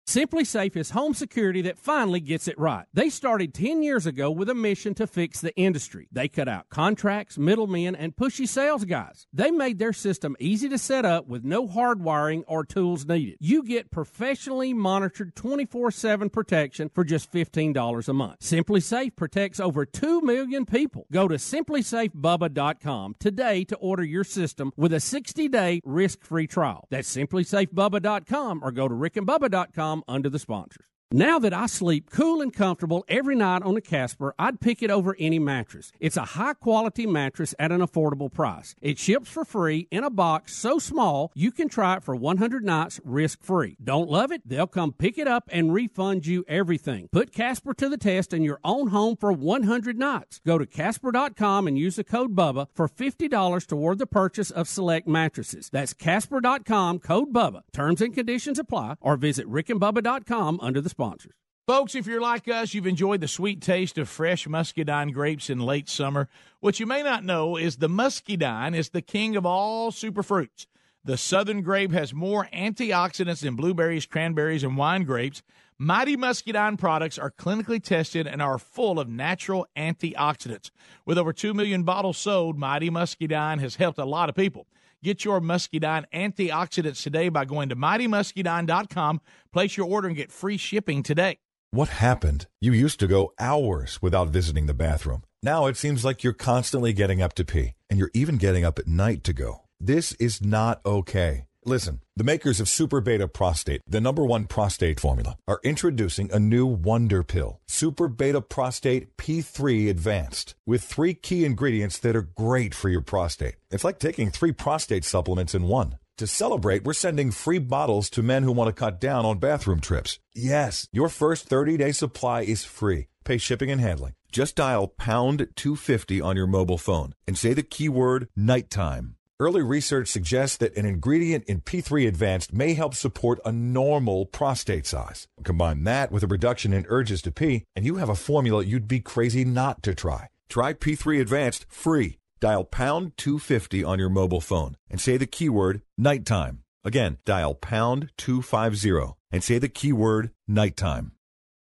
SimpliSafe 0.07 0.77
is 0.77 0.91
home 0.91 1.15
security 1.15 1.63
that 1.63 1.81
finally 1.81 2.21
gets 2.21 2.47
it 2.47 2.57
right. 2.61 2.87
They 2.95 3.11
started 3.11 3.53
10 3.53 3.83
years 3.83 4.07
ago 4.07 4.31
with 4.31 4.49
a 4.49 4.55
mission 4.55 4.95
to 4.95 5.07
fix 5.09 5.41
the 5.41 5.55
industry. 5.57 6.07
They 6.13 6.29
cut 6.29 6.49
out 6.49 6.69
contracts, 6.71 7.37
middlemen, 7.37 7.97
and 7.97 8.15
pushy 8.15 8.47
sales 8.47 8.85
guys. 8.85 9.27
They 9.33 9.51
made 9.51 9.81
their 9.81 9.93
system 9.93 10.37
easy 10.39 10.69
to 10.69 10.79
set 10.79 11.05
up 11.05 11.27
with 11.27 11.43
no 11.43 11.67
hard 11.67 12.01
wiring 12.01 12.45
or 12.47 12.65
tools 12.65 13.05
needed. 13.05 13.37
You 13.41 13.65
get 13.65 13.91
professionally 13.91 14.73
monitored 14.73 15.35
24 15.35 15.91
7 15.91 16.31
protection 16.31 16.89
for 16.89 17.03
just 17.03 17.33
$15 17.33 18.09
a 18.09 18.13
month. 18.13 18.39
SimpliSafe 18.39 19.17
protects 19.17 19.59
over 19.59 19.85
2 19.85 20.21
million 20.21 20.67
people. 20.67 21.07
Go 21.11 21.27
to 21.27 21.35
simplisafebubba.com 21.35 23.17
today 23.19 23.65
to 23.65 23.77
order 23.77 24.05
your 24.05 24.25
system 24.25 24.71
with 24.77 24.93
a 24.93 25.01
60 25.01 25.49
day 25.49 25.81
risk 25.85 26.23
free 26.23 26.47
trial. 26.47 26.87
That's 26.91 27.13
simplisafebubba.com 27.13 28.61
or 28.63 28.71
go 28.71 28.87
to 28.87 28.95
rickandbubba.com 28.95 29.96
under 30.09 30.31
the 30.31 30.39
sponsors. 30.39 30.87
Now 31.13 31.39
that 31.39 31.55
I 31.55 31.67
sleep 31.67 32.11
cool 32.11 32.43
and 32.43 32.53
comfortable 32.53 33.05
every 33.07 33.37
night 33.37 33.63
on 33.63 33.77
a 33.77 33.81
Casper, 33.81 34.35
I'd 34.41 34.59
pick 34.59 34.83
it 34.83 34.91
over 34.91 35.15
any 35.21 35.39
mattress. 35.39 35.93
It's 36.01 36.17
a 36.17 36.25
high 36.25 36.55
quality 36.55 37.07
mattress 37.07 37.55
at 37.61 37.71
an 37.71 37.81
affordable 37.81 38.33
price. 38.33 38.75
It 38.83 38.99
ships 38.99 39.31
for 39.31 39.45
free 39.45 39.87
in 39.93 40.03
a 40.03 40.11
box 40.11 40.57
so 40.57 40.81
small 40.81 41.31
you 41.33 41.53
can 41.53 41.69
try 41.69 41.95
it 41.95 42.03
for 42.03 42.17
100 42.17 42.65
nights 42.65 43.01
risk 43.05 43.41
free. 43.45 43.77
Don't 43.83 44.11
love 44.11 44.33
it? 44.33 44.43
They'll 44.45 44.67
come 44.67 44.93
pick 44.93 45.17
it 45.17 45.29
up 45.29 45.45
and 45.53 45.73
refund 45.73 46.27
you 46.27 46.45
everything. 46.49 47.09
Put 47.13 47.31
Casper 47.31 47.73
to 47.75 47.89
the 47.89 47.97
test 47.97 48.33
in 48.33 48.43
your 48.43 48.59
own 48.65 48.89
home 48.89 49.15
for 49.15 49.31
100 49.31 49.97
nights. 49.97 50.41
Go 50.45 50.59
to 50.59 50.67
Casper.com 50.67 51.69
and 51.69 51.79
use 51.79 51.95
the 51.95 52.03
code 52.03 52.35
BUBBA 52.35 52.67
for 52.75 52.89
$50 52.89 53.67
toward 53.69 53.99
the 53.99 54.07
purchase 54.09 54.51
of 54.51 54.67
select 54.67 55.07
mattresses. 55.07 55.71
That's 55.73 55.95
Casper.com, 55.95 56.99
code 56.99 57.33
BUBBA. 57.33 57.63
Terms 57.73 58.01
and 58.01 58.13
conditions 58.13 58.59
apply 58.59 58.97
or 59.01 59.17
visit 59.17 59.49
rickandbubba.com 59.49 60.59
under 60.61 60.81
the 60.81 60.96
sponsors. 60.97 61.35
Folks, 61.67 61.95
if 61.95 62.07
you're 62.07 62.23
like 62.23 62.49
us, 62.49 62.73
you've 62.73 62.87
enjoyed 62.87 63.21
the 63.21 63.29
sweet 63.29 63.61
taste 63.61 63.99
of 63.99 64.09
fresh 64.09 64.49
muscadine 64.49 65.11
grapes 65.11 65.51
in 65.51 65.59
late 65.59 65.91
summer. 65.91 66.27
What 66.61 66.81
you 66.81 66.87
may 66.87 67.03
not 67.03 67.23
know 67.23 67.59
is 67.59 67.77
the 67.77 67.89
muscadine 67.89 68.75
is 68.75 68.89
the 68.89 69.03
king 69.03 69.37
of 69.37 69.45
all 69.45 69.91
superfruits. 69.91 70.67
The 71.05 71.19
southern 71.19 71.61
grape 71.61 71.93
has 71.93 72.15
more 72.15 72.49
antioxidants 72.51 73.43
than 73.43 73.57
blueberries, 73.57 74.07
cranberries, 74.07 74.65
and 74.65 74.79
wine 74.79 75.05
grapes. 75.05 75.43
Mighty 75.79 76.17
Muscadine 76.17 76.79
products 76.79 77.19
are 77.19 77.31
clinically 77.31 77.83
tested 77.83 78.27
and 78.27 78.41
are 78.41 78.59
full 78.59 78.99
of 78.99 79.11
natural 79.11 79.67
antioxidants. 79.77 80.71
With 81.05 81.19
over 81.19 81.35
2 81.35 81.53
million 81.53 81.83
bottles 81.83 82.17
sold, 82.17 82.59
Mighty 82.59 82.89
Muscadine 82.89 83.59
has 83.59 83.77
helped 83.77 83.99
a 83.99 84.07
lot 84.07 84.31
of 84.31 84.35
people. 84.35 84.67
Get 85.03 85.25
your 85.25 85.41
Muscadine 85.41 86.05
antioxidants 86.13 87.03
today 87.03 87.29
by 87.29 87.45
going 87.45 87.69
to 87.69 87.77
mightymuscadine.com. 87.77 89.21
Place 89.53 89.77
your 89.77 89.87
order 89.87 90.09
and 90.09 90.17
get 90.17 90.33
free 90.33 90.57
shipping 90.57 91.03
today. 91.03 91.39
What 91.71 91.89
happened? 91.89 92.47
You 92.61 92.73
used 92.73 93.01
to 93.01 93.07
go 93.07 93.33
hours 93.39 94.01
without 94.01 94.31
visiting 94.31 94.67
the 94.67 94.75
bathroom. 94.75 95.25
Now 95.43 95.67
it 95.67 95.77
seems 95.77 96.05
like 96.05 96.25
you're 96.25 96.33
constantly 96.33 96.93
getting 96.93 97.21
up 97.21 97.35
to 97.35 97.45
pee, 97.45 97.75
and 97.91 97.99
you're 97.99 98.11
even 98.15 98.37
getting 98.37 98.65
up 98.65 98.79
at 98.79 98.87
night 98.87 99.25
to 99.25 99.33
go. 99.33 99.63
This 99.79 100.13
is 100.15 100.41
not 100.41 100.81
okay. 100.87 101.46
Listen, 101.69 102.01
the 102.15 102.23
makers 102.23 102.61
of 102.61 102.69
Super 102.69 103.01
Beta 103.01 103.27
Prostate, 103.27 103.83
the 103.89 104.01
number 104.01 104.25
one 104.25 104.45
prostate 104.45 105.01
formula, 105.01 105.37
are 105.49 105.59
introducing 105.65 106.31
a 106.31 106.39
new 106.39 106.65
wonder 106.65 107.25
pill, 107.25 107.61
Super 107.67 108.07
Beta 108.07 108.41
Prostate 108.41 109.17
P3 109.17 109.91
Advanced, 109.91 110.55
with 110.65 110.85
three 110.85 111.13
key 111.13 111.45
ingredients 111.45 111.99
that 111.99 112.15
are 112.15 112.23
great 112.23 112.73
for 112.73 112.89
your 112.89 113.01
prostate. 113.01 113.57
It's 113.73 113.83
like 113.83 113.99
taking 113.99 114.31
three 114.31 114.53
prostate 114.53 115.05
supplements 115.05 115.57
in 115.57 115.65
one. 115.65 115.99
To 116.19 116.29
celebrate, 116.29 116.85
we're 116.85 116.93
sending 116.93 117.33
free 117.33 117.59
bottles 117.59 118.11
to 118.11 118.23
men 118.23 118.45
who 118.45 118.53
want 118.53 118.69
to 118.69 118.81
cut 118.81 119.01
down 119.01 119.27
on 119.27 119.39
bathroom 119.39 119.81
trips. 119.81 120.21
Yes, 120.37 120.87
your 120.93 121.09
first 121.09 121.49
30 121.49 121.77
day 121.79 121.91
supply 121.91 122.43
is 122.43 122.65
free. 122.65 123.09
Pay 123.25 123.39
shipping 123.39 123.73
and 123.73 123.81
handling. 123.81 124.13
Just 124.31 124.55
dial 124.55 124.87
pound 124.87 125.49
250 125.57 126.21
on 126.21 126.37
your 126.37 126.47
mobile 126.47 126.79
phone 126.79 127.13
and 127.27 127.37
say 127.37 127.55
the 127.55 127.65
keyword 127.65 128.29
nighttime. 128.37 129.17
Early 129.39 129.61
research 129.61 130.09
suggests 130.09 130.57
that 130.57 130.75
an 130.79 130.87
ingredient 130.87 131.45
in 131.45 131.61
P3 131.61 132.09
Advanced 132.09 132.55
may 132.55 132.73
help 132.73 132.95
support 132.95 133.39
a 133.45 133.53
normal 133.53 134.25
prostate 134.25 134.87
size. 134.87 135.29
Combine 135.45 135.85
that 135.85 136.11
with 136.11 136.23
a 136.23 136.27
reduction 136.27 136.73
in 136.73 136.87
urges 136.89 137.21
to 137.21 137.31
pee, 137.31 137.65
and 137.77 137.85
you 137.85 137.97
have 137.97 138.09
a 138.09 138.15
formula 138.15 138.65
you'd 138.65 138.89
be 138.89 139.01
crazy 139.01 139.45
not 139.45 139.83
to 139.83 139.95
try. 139.95 140.29
Try 140.49 140.73
P3 140.73 141.21
Advanced 141.21 141.67
free. 141.69 142.17
Dial 142.41 142.65
pound 142.65 143.15
250 143.19 143.85
on 143.85 143.99
your 143.99 144.09
mobile 144.09 144.41
phone 144.41 144.79
and 144.89 144.99
say 144.99 145.19
the 145.19 145.27
keyword 145.27 145.83
nighttime. 145.99 146.63
Again, 146.83 147.19
dial 147.27 147.55
pound 147.55 148.13
250 148.17 149.17
and 149.31 149.45
say 149.45 149.59
the 149.59 149.69
keyword 149.69 150.31
nighttime. 150.49 151.13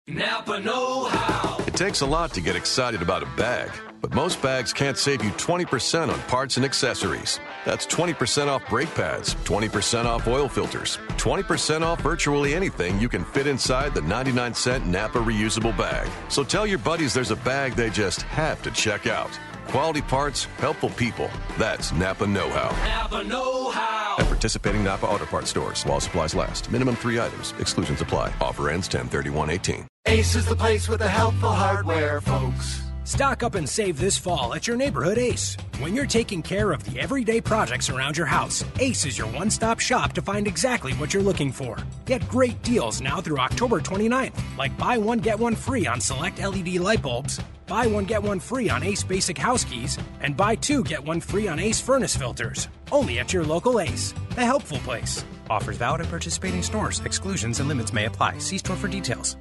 Napa 0.07 0.59
Know 0.59 1.03
How. 1.05 1.48
It 1.79 1.83
takes 1.83 2.01
a 2.01 2.05
lot 2.05 2.33
to 2.33 2.41
get 2.41 2.57
excited 2.57 3.01
about 3.01 3.23
a 3.23 3.25
bag, 3.37 3.71
but 4.01 4.13
most 4.13 4.41
bags 4.41 4.73
can't 4.73 4.97
save 4.97 5.23
you 5.23 5.29
20% 5.37 6.11
on 6.11 6.19
parts 6.23 6.57
and 6.57 6.65
accessories. 6.65 7.39
That's 7.63 7.85
20% 7.85 8.47
off 8.47 8.67
brake 8.67 8.93
pads, 8.95 9.33
20% 9.45 10.03
off 10.03 10.27
oil 10.27 10.49
filters, 10.49 10.97
20% 11.11 11.81
off 11.81 12.01
virtually 12.01 12.53
anything 12.53 12.99
you 12.99 13.07
can 13.07 13.23
fit 13.23 13.47
inside 13.47 13.93
the 13.93 14.01
99 14.01 14.53
cent 14.53 14.87
Napa 14.87 15.19
reusable 15.19 15.71
bag. 15.77 16.09
So 16.27 16.43
tell 16.43 16.67
your 16.67 16.79
buddies 16.79 17.13
there's 17.13 17.31
a 17.31 17.37
bag 17.37 17.75
they 17.75 17.89
just 17.89 18.23
have 18.23 18.61
to 18.63 18.71
check 18.71 19.07
out. 19.07 19.31
Quality 19.69 20.01
parts, 20.01 20.49
helpful 20.57 20.89
people. 20.89 21.31
That's 21.57 21.93
Napa 21.93 22.27
Know 22.27 22.49
How. 22.49 22.75
Napa 22.89 23.23
Know 23.23 23.69
How. 23.71 24.17
At 24.19 24.25
participating 24.25 24.83
Napa 24.83 25.05
Auto 25.05 25.25
Parts 25.25 25.49
stores 25.49 25.85
while 25.85 26.01
supplies 26.01 26.35
last. 26.35 26.69
Minimum 26.73 26.97
three 26.97 27.21
items. 27.21 27.53
Exclusions 27.57 28.01
apply. 28.01 28.33
Offer 28.41 28.69
ends 28.69 28.89
10 28.89 29.07
31 29.07 29.49
18. 29.49 29.88
Ace 30.05 30.35
is 30.35 30.45
the 30.47 30.55
place 30.55 30.89
with 30.89 30.99
the 30.99 31.07
helpful 31.07 31.51
hardware, 31.51 32.19
folks. 32.19 32.81
Stock 33.03 33.43
up 33.43 33.53
and 33.53 33.69
save 33.69 33.99
this 33.99 34.17
fall 34.17 34.55
at 34.55 34.65
your 34.65 34.75
neighborhood 34.75 35.19
Ace. 35.19 35.55
When 35.79 35.95
you're 35.95 36.07
taking 36.07 36.41
care 36.41 36.71
of 36.71 36.83
the 36.83 36.99
everyday 36.99 37.39
projects 37.39 37.91
around 37.91 38.17
your 38.17 38.25
house, 38.25 38.65
Ace 38.79 39.05
is 39.05 39.17
your 39.17 39.27
one 39.27 39.51
stop 39.51 39.79
shop 39.79 40.13
to 40.13 40.21
find 40.21 40.47
exactly 40.47 40.93
what 40.93 41.13
you're 41.13 41.23
looking 41.23 41.51
for. 41.51 41.77
Get 42.05 42.27
great 42.27 42.61
deals 42.63 43.01
now 43.01 43.21
through 43.21 43.37
October 43.37 43.79
29th, 43.81 44.33
like 44.57 44.75
buy 44.79 44.97
one, 44.97 45.19
get 45.19 45.37
one 45.37 45.55
free 45.55 45.85
on 45.85 46.01
select 46.01 46.39
LED 46.39 46.77
light 46.77 47.03
bulbs, 47.03 47.39
buy 47.67 47.85
one, 47.85 48.05
get 48.05 48.23
one 48.23 48.39
free 48.39 48.67
on 48.67 48.81
Ace 48.81 49.03
basic 49.03 49.37
house 49.37 49.63
keys, 49.63 49.99
and 50.21 50.35
buy 50.35 50.55
two, 50.55 50.83
get 50.85 51.03
one 51.03 51.19
free 51.19 51.47
on 51.47 51.59
Ace 51.59 51.79
furnace 51.79 52.15
filters. 52.15 52.67
Only 52.91 53.19
at 53.19 53.31
your 53.31 53.45
local 53.45 53.79
Ace, 53.79 54.13
the 54.33 54.45
helpful 54.45 54.79
place. 54.79 55.23
Offers 55.51 55.77
valid 55.77 56.01
at 56.01 56.09
participating 56.09 56.63
stores. 56.63 56.99
Exclusions 57.05 57.59
and 57.59 57.69
limits 57.69 57.93
may 57.93 58.05
apply. 58.05 58.39
See 58.39 58.57
store 58.57 58.75
for 58.75 58.87
details. 58.87 59.37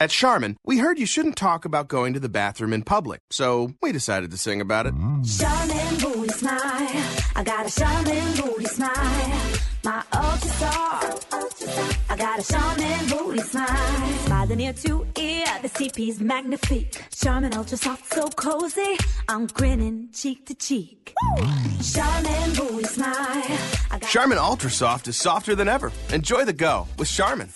At 0.00 0.10
Charmin, 0.10 0.56
we 0.64 0.78
heard 0.78 0.96
you 1.00 1.06
shouldn't 1.06 1.34
talk 1.34 1.64
about 1.64 1.88
going 1.88 2.14
to 2.14 2.20
the 2.20 2.28
bathroom 2.28 2.72
in 2.72 2.84
public, 2.84 3.20
so 3.30 3.72
we 3.82 3.90
decided 3.90 4.30
to 4.30 4.36
sing 4.36 4.60
about 4.60 4.86
it. 4.86 4.94
Charmin 5.36 5.96
booty 5.98 6.28
smile. 6.28 7.02
I 7.34 7.42
got 7.44 7.66
a 7.66 7.76
Charmin 7.76 8.36
booty 8.36 8.66
smile. 8.66 9.40
My 9.82 10.04
ultra 10.12 10.50
star. 10.50 11.00
I 12.10 12.16
got 12.16 12.38
a 12.38 12.46
Charmin 12.46 13.08
booty 13.08 13.40
smile. 13.40 14.18
Smiling 14.18 14.60
ear 14.60 14.72
to 14.72 15.04
ear, 15.16 15.46
the 15.62 15.68
CP's 15.68 16.20
magnifique. 16.20 17.02
Charmin 17.12 17.52
ultra 17.54 17.76
soft, 17.76 18.14
so 18.14 18.28
cozy. 18.28 18.98
I'm 19.28 19.48
grinning 19.48 20.10
cheek 20.12 20.46
to 20.46 20.54
cheek. 20.54 21.12
Charmin 21.82 22.54
booty 22.54 22.84
smile. 22.84 23.58
Charmin 24.02 24.38
Ultra 24.38 24.70
Soft 24.70 25.08
is 25.08 25.16
softer 25.16 25.56
than 25.56 25.66
ever. 25.66 25.90
Enjoy 26.12 26.44
the 26.44 26.52
go 26.52 26.86
with 26.98 27.08
Charmin. 27.08 27.50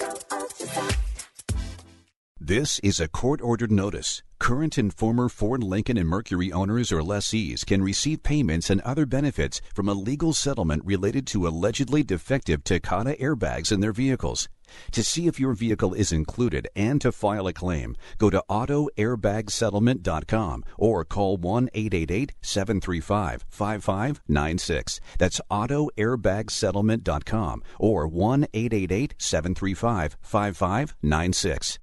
This 2.44 2.80
is 2.80 2.98
a 2.98 3.06
court 3.06 3.40
ordered 3.40 3.70
notice. 3.70 4.24
Current 4.40 4.76
and 4.76 4.92
former 4.92 5.28
Ford, 5.28 5.62
Lincoln, 5.62 5.96
and 5.96 6.08
Mercury 6.08 6.50
owners 6.50 6.90
or 6.90 7.00
lessees 7.00 7.62
can 7.62 7.84
receive 7.84 8.24
payments 8.24 8.68
and 8.68 8.80
other 8.80 9.06
benefits 9.06 9.60
from 9.72 9.88
a 9.88 9.94
legal 9.94 10.32
settlement 10.32 10.84
related 10.84 11.24
to 11.28 11.46
allegedly 11.46 12.02
defective 12.02 12.64
Takata 12.64 13.16
airbags 13.20 13.70
in 13.70 13.78
their 13.78 13.92
vehicles. 13.92 14.48
To 14.90 15.04
see 15.04 15.28
if 15.28 15.38
your 15.38 15.52
vehicle 15.52 15.94
is 15.94 16.10
included 16.10 16.66
and 16.74 17.00
to 17.02 17.12
file 17.12 17.46
a 17.46 17.52
claim, 17.52 17.94
go 18.18 18.28
to 18.28 18.42
autoairbagsettlement.com 18.50 20.64
or 20.76 21.04
call 21.04 21.36
1 21.36 21.68
888 21.74 22.32
735 22.42 23.44
5596. 23.50 25.00
That's 25.16 25.40
autoairbagsettlement.com 25.48 27.62
or 27.78 28.08
1 28.08 28.46
888 28.52 29.14
735 29.16 30.16
5596. 30.20 31.78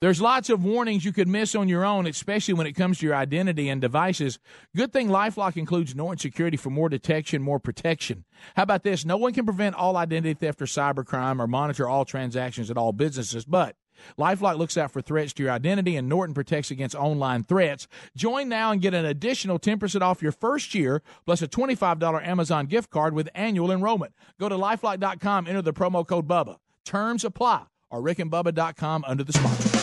There's 0.00 0.22
lots 0.22 0.48
of 0.48 0.64
warnings 0.64 1.04
you 1.04 1.12
could 1.12 1.28
miss 1.28 1.54
on 1.54 1.68
your 1.68 1.84
own, 1.84 2.06
especially 2.06 2.54
when 2.54 2.66
it 2.66 2.72
comes 2.72 2.98
to 2.98 3.06
your 3.06 3.14
identity 3.14 3.68
and 3.68 3.82
devices. 3.82 4.38
Good 4.74 4.94
thing 4.94 5.08
Lifelock 5.08 5.58
includes 5.58 5.94
Norton 5.94 6.16
Security 6.18 6.56
for 6.56 6.70
more 6.70 6.88
detection, 6.88 7.42
more 7.42 7.60
protection. 7.60 8.24
How 8.56 8.62
about 8.62 8.82
this? 8.82 9.04
No 9.04 9.18
one 9.18 9.34
can 9.34 9.44
prevent 9.44 9.74
all 9.76 9.98
identity 9.98 10.32
theft 10.32 10.62
or 10.62 10.64
cybercrime 10.64 11.38
or 11.38 11.46
monitor 11.46 11.86
all 11.86 12.06
transactions 12.06 12.70
at 12.70 12.78
all 12.78 12.92
businesses, 12.92 13.44
but 13.44 13.76
Lifelock 14.18 14.56
looks 14.56 14.78
out 14.78 14.90
for 14.90 15.02
threats 15.02 15.34
to 15.34 15.42
your 15.42 15.52
identity, 15.52 15.96
and 15.96 16.08
Norton 16.08 16.32
protects 16.32 16.70
against 16.70 16.94
online 16.94 17.42
threats. 17.42 17.86
Join 18.16 18.48
now 18.48 18.70
and 18.72 18.80
get 18.80 18.94
an 18.94 19.04
additional 19.04 19.58
10% 19.58 20.00
off 20.00 20.22
your 20.22 20.32
first 20.32 20.74
year, 20.74 21.02
plus 21.26 21.42
a 21.42 21.46
$25 21.46 22.26
Amazon 22.26 22.64
gift 22.64 22.88
card 22.88 23.12
with 23.12 23.28
annual 23.34 23.70
enrollment. 23.70 24.14
Go 24.38 24.48
to 24.48 24.54
lifelock.com, 24.54 25.46
enter 25.46 25.60
the 25.60 25.74
promo 25.74 26.06
code 26.06 26.26
BUBBA. 26.26 26.56
Terms 26.86 27.22
apply. 27.22 27.64
or 27.90 28.00
rickandbubba.com 28.00 29.04
under 29.06 29.24
the 29.24 29.32
sponsor. 29.32 29.79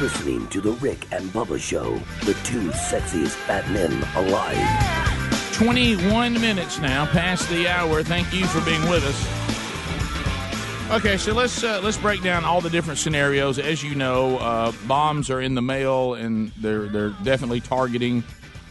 Listening 0.00 0.46
to 0.48 0.62
The 0.62 0.72
Rick 0.72 1.06
and 1.12 1.28
Bubba 1.30 1.60
Show, 1.60 1.98
the 2.24 2.32
two 2.42 2.70
sexiest 2.70 3.34
fat 3.44 3.68
men 3.70 3.92
alive. 4.16 5.52
21 5.52 6.32
minutes 6.40 6.78
now 6.78 7.04
past 7.04 7.46
the 7.50 7.68
hour. 7.68 8.02
Thank 8.02 8.32
you 8.32 8.46
for 8.46 8.64
being 8.64 8.80
with 8.88 9.04
us. 9.04 10.90
Okay, 10.90 11.18
so 11.18 11.34
let's 11.34 11.62
uh, 11.62 11.82
let's 11.84 11.98
break 11.98 12.22
down 12.22 12.44
all 12.46 12.62
the 12.62 12.70
different 12.70 12.98
scenarios. 12.98 13.58
As 13.58 13.82
you 13.82 13.94
know, 13.94 14.38
uh, 14.38 14.72
bombs 14.88 15.28
are 15.28 15.42
in 15.42 15.54
the 15.54 15.62
mail, 15.62 16.14
and 16.14 16.50
they're 16.52 16.86
they're 16.86 17.14
definitely 17.22 17.60
targeting 17.60 18.24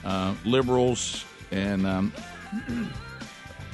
uh, 0.03 0.33
liberals 0.45 1.25
and 1.51 1.85
um, 1.85 2.11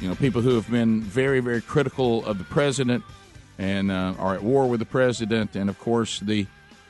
you 0.01 0.09
know 0.09 0.15
people 0.15 0.41
who 0.41 0.55
have 0.55 0.69
been 0.69 1.01
very 1.01 1.39
very 1.39 1.61
critical 1.61 2.25
of 2.25 2.37
the 2.37 2.43
president 2.43 3.01
and 3.57 3.89
uh, 3.89 4.13
are 4.19 4.35
at 4.35 4.43
war 4.43 4.67
with 4.67 4.81
the 4.81 4.85
president, 4.85 5.55
and 5.55 5.69
of 5.69 5.79
course 5.79 6.19
the 6.19 6.45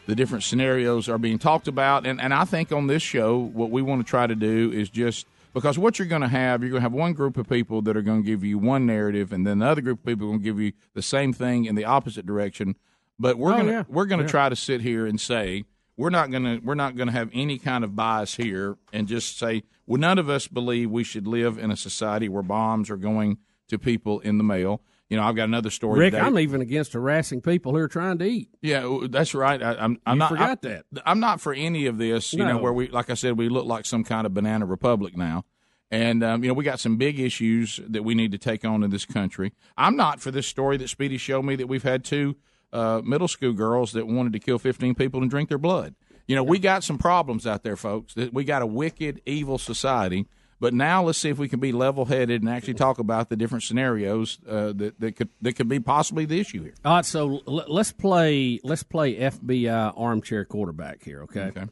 the 0.08 0.16
different 0.16 0.44
scenarios 0.44 1.10
are 1.10 1.18
being 1.18 1.40
talked 1.40 1.68
about. 1.68 2.06
And 2.06 2.22
and 2.22 2.34
I 2.34 2.46
think 2.46 2.72
on 2.72 2.88
this 2.88 3.02
show, 3.04 3.38
what 3.38 3.70
we 3.72 3.82
want 3.82 4.06
to 4.06 4.10
try 4.10 4.28
to 4.28 4.36
do 4.36 4.72
is 4.72 4.90
just 4.90 5.26
because 5.54 5.78
what 5.80 5.98
you're 6.00 6.08
going 6.08 6.22
to 6.22 6.28
have, 6.28 6.62
you're 6.62 6.70
going 6.72 6.82
to 6.82 6.84
have 6.84 6.92
one 6.94 7.14
group 7.14 7.38
of 7.38 7.48
people 7.48 7.82
that 7.84 7.96
are 7.96 8.02
going 8.02 8.22
to 8.24 8.26
give 8.26 8.44
you 8.44 8.58
one 8.58 8.86
narrative, 8.86 9.32
and 9.32 9.48
then 9.48 9.60
the 9.60 9.66
other 9.68 9.82
group 9.82 10.00
of 10.00 10.06
people 10.06 10.28
are 10.28 10.32
going 10.32 10.40
to 10.40 10.44
give 10.44 10.60
you 10.60 10.74
the 10.94 11.02
same 11.02 11.32
thing 11.34 11.66
in 11.66 11.76
the 11.76 11.86
opposite 11.86 12.26
direction. 12.26 12.76
But 13.18 13.38
we're 13.38 13.54
Oh, 13.54 13.56
going 13.56 13.68
to 13.68 13.72
yeah. 13.72 13.84
we're 13.88 14.06
going 14.06 14.20
to 14.20 14.26
Yeah. 14.26 14.32
try 14.32 14.50
to 14.50 14.56
sit 14.56 14.82
here 14.82 15.06
and 15.06 15.20
say 15.20 15.64
we're 15.98 16.10
not 16.10 16.30
going 16.30 16.44
to 16.44 16.58
we're 16.64 16.76
not 16.76 16.98
going 16.98 17.08
to 17.08 17.14
have 17.14 17.30
any 17.34 17.58
kind 17.58 17.84
of 17.84 17.96
bias 17.96 18.36
here, 18.36 18.78
and 18.92 19.08
just 19.08 19.38
say 19.40 19.64
well, 19.88 20.00
none 20.02 20.18
of 20.20 20.30
us 20.30 20.48
believe 20.48 20.90
we 20.92 21.04
should 21.04 21.28
live 21.28 21.58
in 21.60 21.70
a 21.72 21.78
society 21.78 22.28
where 22.28 22.42
bombs 22.44 22.90
are 22.90 22.98
going 22.98 23.38
to 23.70 23.78
people 23.80 24.20
in 24.22 24.38
the 24.38 24.44
mail. 24.44 24.82
You 25.10 25.18
know, 25.18 25.24
I've 25.24 25.36
got 25.36 25.44
another 25.44 25.70
story. 25.70 26.00
Rick, 26.00 26.14
today. 26.14 26.24
I'm 26.26 26.38
even 26.40 26.62
against 26.62 26.94
harassing 26.94 27.40
people 27.42 27.74
who 27.74 27.78
are 27.78 27.88
trying 27.88 28.18
to 28.20 28.26
eat. 28.26 28.50
Yeah, 28.62 29.00
that's 29.10 29.36
right. 29.36 29.62
I, 29.62 29.76
I'm. 29.76 30.00
I'm 30.06 30.16
You 30.16 30.20
not. 30.20 30.30
forgot 30.30 30.50
I, 30.64 30.68
that. 30.68 30.86
I'm 31.06 31.20
not 31.20 31.40
for 31.42 31.54
any 31.54 31.86
of 31.86 31.98
this. 32.00 32.34
You 32.34 32.44
know, 32.44 32.58
where 32.58 32.74
we, 32.74 32.88
like 32.88 33.10
I 33.10 33.14
said, 33.14 33.38
we 33.38 33.48
look 33.50 33.66
like 33.66 33.86
some 33.86 34.04
kind 34.04 34.26
of 34.26 34.34
banana 34.34 34.66
republic 34.66 35.16
now, 35.16 35.46
and 35.92 36.24
um, 36.24 36.44
you 36.44 36.48
know, 36.48 36.56
we 36.56 36.64
got 36.64 36.80
some 36.80 36.98
big 36.98 37.20
issues 37.20 37.80
that 37.88 38.04
we 38.04 38.16
need 38.16 38.32
to 38.32 38.40
take 38.40 38.66
on 38.66 38.84
in 38.84 38.90
this 38.90 39.06
country. 39.06 39.54
I'm 39.78 39.96
not 39.96 40.22
for 40.22 40.32
this 40.32 40.48
story 40.48 40.78
that 40.78 40.90
Speedy 40.90 41.18
showed 41.18 41.44
me 41.46 41.56
that 41.56 41.68
we've 41.68 41.84
had 41.84 42.04
two 42.04 42.36
uh, 42.74 43.02
middle 43.06 43.28
school 43.28 43.54
girls 43.54 43.92
that 43.94 44.08
wanted 44.08 44.34
to 44.34 44.40
kill 44.40 44.58
15 44.58 44.96
people 44.96 45.22
and 45.22 45.30
drink 45.30 45.50
their 45.50 45.60
blood. 45.60 45.94
You 46.28 46.36
know, 46.36 46.44
we 46.44 46.58
got 46.58 46.84
some 46.84 46.98
problems 46.98 47.46
out 47.46 47.62
there, 47.64 47.76
folks. 47.76 48.16
That 48.16 48.34
We 48.34 48.44
got 48.44 48.64
a 48.64 48.66
wicked, 48.66 49.22
evil 49.28 49.60
society. 49.60 50.26
But 50.60 50.74
now 50.74 51.04
let's 51.04 51.18
see 51.20 51.30
if 51.30 51.38
we 51.38 51.50
can 51.50 51.60
be 51.60 51.74
level-headed 51.74 52.42
and 52.42 52.50
actually 52.50 52.76
talk 52.76 52.98
about 52.98 53.30
the 53.30 53.36
different 53.36 53.64
scenarios 53.64 54.40
uh, 54.48 54.72
that 54.74 55.00
that 55.00 55.16
could 55.18 55.30
that 55.42 55.54
could 55.54 55.68
be 55.68 55.80
possibly 55.80 56.26
the 56.26 56.40
issue 56.40 56.64
here. 56.64 56.74
All 56.86 56.96
right, 56.96 57.06
so 57.06 57.42
l- 57.48 57.66
let's 57.68 57.92
play. 57.92 58.60
Let's 58.64 58.84
play 58.84 59.16
FBI 59.16 59.94
armchair 59.98 60.46
quarterback 60.46 61.04
here. 61.04 61.24
Okay. 61.24 61.46
Okay. 61.48 61.66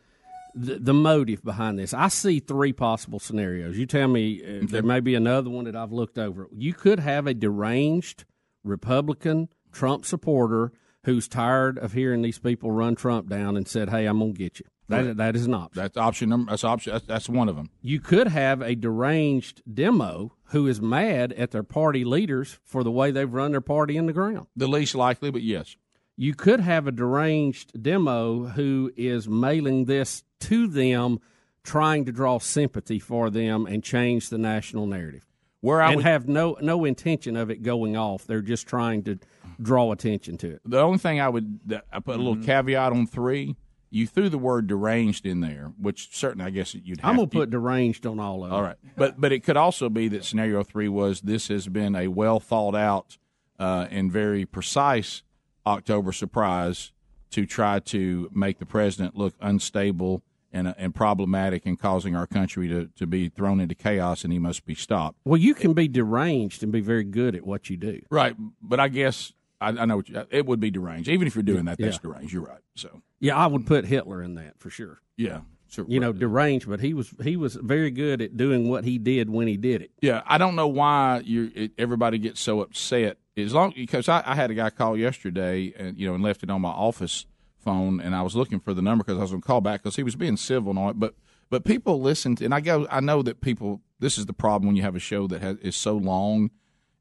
The, 0.56 0.78
the 0.78 0.94
motive 0.94 1.44
behind 1.44 1.80
this, 1.80 1.96
I 1.96 2.10
see 2.10 2.40
three 2.40 2.74
possible 2.74 3.20
scenarios. 3.20 3.76
You 3.76 3.88
tell 3.88 4.08
me 4.08 4.40
uh, 4.44 4.66
there 4.68 4.84
may 4.84 5.00
be 5.00 5.16
another 5.16 5.50
one 5.50 5.66
that 5.66 5.76
I've 5.76 5.92
looked 5.92 6.20
over. 6.20 6.48
You 6.52 6.74
could 6.76 7.00
have 7.00 7.26
a 7.26 7.34
deranged 7.34 8.26
Republican 8.64 9.50
Trump 9.72 10.06
supporter 10.06 10.72
who's 11.06 11.28
tired 11.28 11.80
of 11.80 11.94
hearing 11.94 12.22
these 12.22 12.38
people 12.38 12.70
run 12.72 12.96
Trump 12.96 13.30
down 13.30 13.58
and 13.58 13.68
said, 13.68 13.90
"Hey, 13.90 14.06
I'm 14.06 14.20
going 14.20 14.34
to 14.34 14.38
get 14.38 14.60
you." 14.60 14.66
That, 14.90 15.18
that 15.18 15.36
is 15.36 15.46
an 15.46 15.54
option. 15.54 15.82
That's 15.82 15.98
option 15.98 16.30
number. 16.30 16.52
That's 16.52 16.64
option. 16.64 16.94
That's, 16.94 17.06
that's 17.06 17.30
one 17.30 17.50
of 17.50 17.56
them. 17.56 17.70
You 17.82 18.00
could 18.00 18.28
have 18.28 18.62
a 18.62 18.76
deranged 18.76 19.62
demo 19.72 20.34
who 20.48 20.68
is 20.68 20.82
mad 20.82 21.34
at 21.34 21.52
their 21.52 21.64
party 21.64 22.04
leaders 22.04 22.60
for 22.64 22.84
the 22.84 22.92
way 22.92 23.10
they've 23.12 23.32
run 23.34 23.52
their 23.52 23.62
party 23.62 23.98
in 23.98 24.06
the 24.06 24.14
ground. 24.14 24.48
The 24.56 24.68
least 24.68 24.94
likely, 24.96 25.32
but 25.32 25.42
yes. 25.42 25.76
You 26.16 26.36
could 26.36 26.60
have 26.60 26.86
a 26.86 26.92
deranged 26.92 27.82
demo 27.82 28.46
who 28.46 28.92
is 28.96 29.28
mailing 29.28 29.86
this 29.86 30.24
to 30.42 30.68
them, 30.68 31.20
trying 31.64 32.06
to 32.06 32.12
draw 32.12 32.38
sympathy 32.40 33.00
for 33.00 33.30
them 33.30 33.66
and 33.66 33.84
change 33.84 34.30
the 34.30 34.38
national 34.38 34.86
narrative. 34.86 35.26
Where 35.62 35.82
I 35.82 35.88
and 35.88 35.96
would- 35.98 36.06
have 36.06 36.28
no 36.28 36.58
no 36.62 36.84
intention 36.84 37.38
of 37.38 37.50
it 37.50 37.64
going 37.64 37.96
off. 37.96 38.28
They're 38.28 38.42
just 38.42 38.68
trying 38.68 39.04
to 39.06 39.18
draw 39.62 39.92
attention 39.94 40.38
to 40.40 40.50
it. 40.56 40.62
The 40.66 40.82
only 40.82 40.98
thing 40.98 41.22
I 41.22 41.30
would 41.30 41.60
I 41.92 42.00
put 42.02 42.16
a 42.16 42.18
little 42.18 42.36
Mm-hmm. 42.36 42.46
caveat 42.46 42.92
on 42.92 43.08
three. 43.08 43.56
You 43.94 44.08
threw 44.08 44.28
the 44.28 44.40
word 44.40 44.66
deranged 44.68 45.26
in 45.26 45.42
there, 45.42 45.72
which 45.80 46.16
certainly 46.16 46.46
I 46.46 46.50
guess 46.50 46.74
you'd. 46.74 47.00
Have 47.02 47.10
I'm 47.12 47.16
gonna 47.18 47.28
to- 47.28 47.38
put 47.40 47.50
deranged 47.52 48.06
on 48.08 48.20
all 48.20 48.44
of 48.44 48.50
them. 48.50 48.56
All 48.58 48.64
right, 48.64 48.78
but 48.98 49.22
but 49.22 49.32
it 49.32 49.42
could 49.44 49.56
also 49.58 49.88
be 49.90 50.08
that 50.10 50.24
scenario 50.26 50.64
three 50.64 50.90
was 50.90 51.22
this 51.22 51.48
has 51.50 51.68
been 51.68 51.96
a 51.96 52.08
well 52.08 52.40
thought 52.40 52.76
out 52.76 53.18
uh, 53.60 53.86
and 53.92 54.12
very 54.12 54.46
precise 54.46 55.22
October 55.68 56.12
surprise 56.12 56.92
to 57.32 57.46
try 57.46 57.80
to 57.80 58.30
make 58.34 58.58
the 58.60 58.66
president 58.66 59.16
look 59.16 59.36
unstable 59.40 60.24
and 60.52 60.68
uh, 60.68 60.74
and 60.78 60.96
problematic 60.96 61.66
and 61.66 61.80
causing 61.80 62.16
our 62.16 62.26
country 62.28 62.68
to, 62.68 62.88
to 62.96 63.06
be 63.06 63.30
thrown 63.30 63.60
into 63.60 63.76
chaos 63.76 64.24
and 64.24 64.34
he 64.34 64.40
must 64.40 64.66
be 64.66 64.74
stopped. 64.76 65.20
Well, 65.24 65.40
you 65.40 65.54
can 65.54 65.74
be 65.74 65.88
deranged 65.88 66.64
and 66.64 66.72
be 66.72 66.82
very 66.82 67.04
good 67.04 67.36
at 67.36 67.46
what 67.46 67.70
you 67.70 67.78
do. 67.78 68.02
Right, 68.10 68.36
but 68.62 68.80
I 68.80 68.88
guess 68.88 69.34
I, 69.62 69.70
I 69.70 69.86
know 69.86 69.98
what 69.98 70.10
you, 70.10 70.26
it 70.32 70.46
would 70.46 70.60
be 70.60 70.72
deranged. 70.72 71.08
Even 71.10 71.28
if 71.28 71.36
you're 71.36 71.44
doing 71.44 71.66
that, 71.66 71.78
that's 71.78 71.98
Yeah. 72.04 72.12
deranged. 72.12 72.34
You're 72.34 72.44
right. 72.44 72.62
So 72.76 73.02
Yeah, 73.24 73.36
I 73.38 73.48
would 73.48 73.66
put 73.66 73.86
Hitler 73.86 74.22
in 74.22 74.36
that 74.36 74.60
for 74.60 74.70
sure. 74.70 75.00
yeah, 75.18 75.42
so, 75.68 75.86
You 75.88 76.00
know, 76.00 76.12
deranged, 76.14 76.70
but 76.70 76.80
he 76.82 76.94
was 76.94 77.14
he 77.24 77.36
was 77.38 77.56
very 77.56 77.90
good 77.90 78.22
at 78.22 78.38
doing 78.38 78.70
what 78.70 78.84
he 78.84 78.98
did 79.00 79.30
when 79.30 79.48
he 79.48 79.58
did 79.58 79.82
it. 79.82 79.92
Yeah, 80.02 80.22
I 80.28 80.38
don't 80.38 80.56
know 80.56 80.68
why 80.68 81.22
you 81.26 81.52
it, 81.56 81.72
everybody 81.78 82.18
gets 82.20 82.40
so 82.42 82.62
upset. 82.62 83.18
As 83.36 83.54
long 83.54 83.74
because 83.76 84.08
I, 84.08 84.22
I 84.26 84.36
had 84.36 84.52
a 84.52 84.54
guy 84.54 84.70
call 84.70 84.96
yesterday 84.98 85.74
and 85.76 85.98
you 85.98 86.06
know 86.08 86.14
and 86.14 86.24
left 86.24 86.44
it 86.44 86.50
on 86.52 86.62
my 86.62 86.70
office 86.70 87.26
phone 87.58 88.00
and 88.02 88.14
I 88.14 88.22
was 88.22 88.36
looking 88.36 88.60
for 88.60 88.74
the 88.74 88.82
number 88.82 89.04
because 89.04 89.18
I 89.18 89.22
was 89.22 89.32
going 89.32 89.42
to 89.42 89.48
call 89.48 89.62
back 89.62 89.82
because 89.82 89.96
he 89.96 90.04
was 90.04 90.16
being 90.16 90.38
civil 90.38 90.70
and 90.72 90.78
all 90.78 90.90
it. 90.92 91.00
But 91.00 91.16
but 91.50 91.64
people 91.66 92.02
listen 92.02 92.36
to, 92.36 92.46
and 92.46 92.54
I 92.54 92.60
go 92.62 92.86
I 92.92 93.00
know 93.00 93.22
that 93.24 93.42
people 93.42 93.82
this 94.00 94.18
is 94.20 94.26
the 94.28 94.34
problem 94.34 94.68
when 94.68 94.76
you 94.76 94.84
have 94.84 94.96
a 94.96 95.00
show 95.00 95.28
that 95.28 95.42
has, 95.42 95.58
is 95.60 95.76
so 95.76 95.96
long 95.98 96.52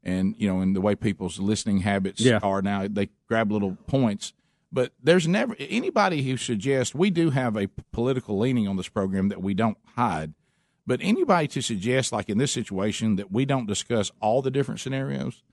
and 0.03 0.33
you 0.39 0.47
know 0.47 0.61
and 0.61 0.75
the 0.75 0.81
way 0.81 0.95
people's 0.95 1.37
listening 1.37 1.81
habits 1.81 2.21
Yeah. 2.21 2.39
are 2.41 2.61
now 2.63 2.87
they 2.89 3.09
grab 3.27 3.51
little 3.51 3.77
points. 3.87 4.33
But 4.73 4.91
there's 5.01 5.27
never 5.27 5.55
anybody 5.59 6.23
who 6.23 6.35
suggests 6.35 6.95
we 6.95 7.11
do 7.11 7.29
have 7.29 7.55
a 7.55 7.69
political 7.91 8.39
leaning 8.39 8.67
on 8.67 8.75
this 8.75 8.89
program 8.89 9.29
that 9.29 9.41
we 9.41 9.53
don't 9.53 9.77
hide. 9.95 10.33
But 10.87 10.99
anybody 11.03 11.47
to 11.49 11.61
suggest, 11.61 12.11
like 12.11 12.27
in 12.27 12.39
this 12.39 12.51
situation, 12.51 13.15
that 13.17 13.31
we 13.31 13.45
don't 13.45 13.67
discuss 13.67 14.11
all 14.19 14.41
the 14.41 14.49
different 14.49 14.79
scenarios, 14.79 15.43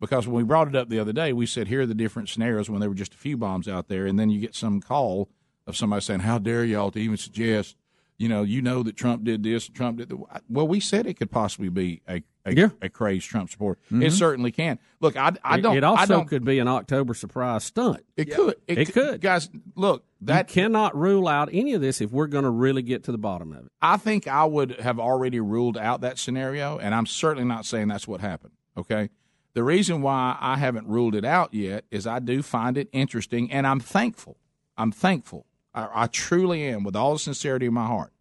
because 0.00 0.26
when 0.26 0.36
we 0.36 0.42
brought 0.42 0.66
it 0.66 0.74
up 0.74 0.88
the 0.88 0.98
other 0.98 1.12
day, 1.12 1.32
we 1.32 1.46
said 1.46 1.68
here 1.68 1.82
are 1.82 1.86
the 1.86 1.94
different 1.94 2.28
scenarios 2.28 2.68
when 2.68 2.80
there 2.80 2.90
were 2.90 2.96
just 2.96 3.14
a 3.14 3.18
few 3.18 3.36
bombs 3.36 3.68
out 3.68 3.86
there, 3.86 4.06
and 4.06 4.18
then 4.18 4.28
you 4.28 4.40
get 4.40 4.56
some 4.56 4.80
call 4.80 5.30
of 5.68 5.76
somebody 5.76 6.02
saying, 6.02 6.20
"How 6.20 6.38
dare 6.38 6.64
y'all 6.64 6.90
to 6.90 6.98
even 6.98 7.16
suggest?" 7.16 7.76
You 8.16 8.28
know, 8.28 8.42
you 8.44 8.62
know 8.62 8.82
that 8.84 8.96
Trump 8.96 9.24
did 9.24 9.42
this, 9.42 9.66
Trump 9.68 9.98
did 9.98 10.08
the. 10.08 10.18
Well, 10.48 10.68
we 10.68 10.78
said 10.78 11.06
it 11.06 11.14
could 11.14 11.30
possibly 11.32 11.68
be 11.68 12.00
a 12.08 12.22
a, 12.46 12.54
Yeah. 12.54 12.68
a 12.82 12.88
crazed 12.90 13.26
Trump 13.28 13.50
supporter. 13.50 13.80
Mhm. 13.90 14.04
It 14.04 14.10
certainly 14.12 14.52
can. 14.52 14.78
Look, 15.00 15.16
I, 15.16 15.32
I 15.42 15.58
don't. 15.60 15.76
It, 15.78 15.82
also 15.82 16.02
I 16.02 16.06
don't, 16.06 16.28
could 16.28 16.44
be 16.44 16.58
an 16.58 16.68
October 16.68 17.14
surprise 17.14 17.64
stunt. 17.64 18.04
It 18.18 18.26
could. 18.30 18.56
It, 18.68 18.78
It 18.78 18.92
could. 18.92 19.20
guys. 19.22 19.48
Look, 19.74 20.04
that 20.20 20.48
you 20.54 20.62
cannot 20.62 20.94
rule 20.96 21.26
out 21.26 21.48
any 21.52 21.72
of 21.72 21.80
this 21.80 22.00
if 22.02 22.12
we're 22.12 22.26
going 22.26 22.44
to 22.44 22.50
really 22.50 22.82
get 22.82 23.02
to 23.04 23.12
the 23.12 23.18
bottom 23.18 23.50
of 23.52 23.64
it. 23.64 23.72
I 23.80 23.96
think 23.96 24.28
I 24.28 24.44
would 24.44 24.78
have 24.80 25.00
already 25.00 25.40
ruled 25.40 25.78
out 25.78 26.02
that 26.02 26.18
scenario, 26.18 26.78
and 26.78 26.94
I'm 26.94 27.06
certainly 27.06 27.48
not 27.48 27.64
saying 27.64 27.88
that's 27.88 28.06
what 28.06 28.20
happened. 28.20 28.52
Okay. 28.76 29.08
The 29.54 29.64
reason 29.64 30.02
why 30.02 30.36
I 30.40 30.56
haven't 30.58 30.86
ruled 30.86 31.14
it 31.14 31.24
out 31.24 31.54
yet 31.54 31.84
is 31.90 32.06
I 32.06 32.18
do 32.18 32.42
find 32.42 32.76
it 32.76 32.88
interesting, 32.92 33.50
and 33.50 33.66
I'm 33.66 33.80
thankful. 33.80 34.36
I'm 34.76 34.92
thankful. 34.92 35.46
I, 35.74 35.88
I 36.04 36.06
truly 36.06 36.62
am, 36.64 36.84
with 36.84 36.96
all 36.96 37.14
the 37.14 37.18
sincerity 37.18 37.66
of 37.66 37.72
my 37.72 37.86
heart, 37.86 38.12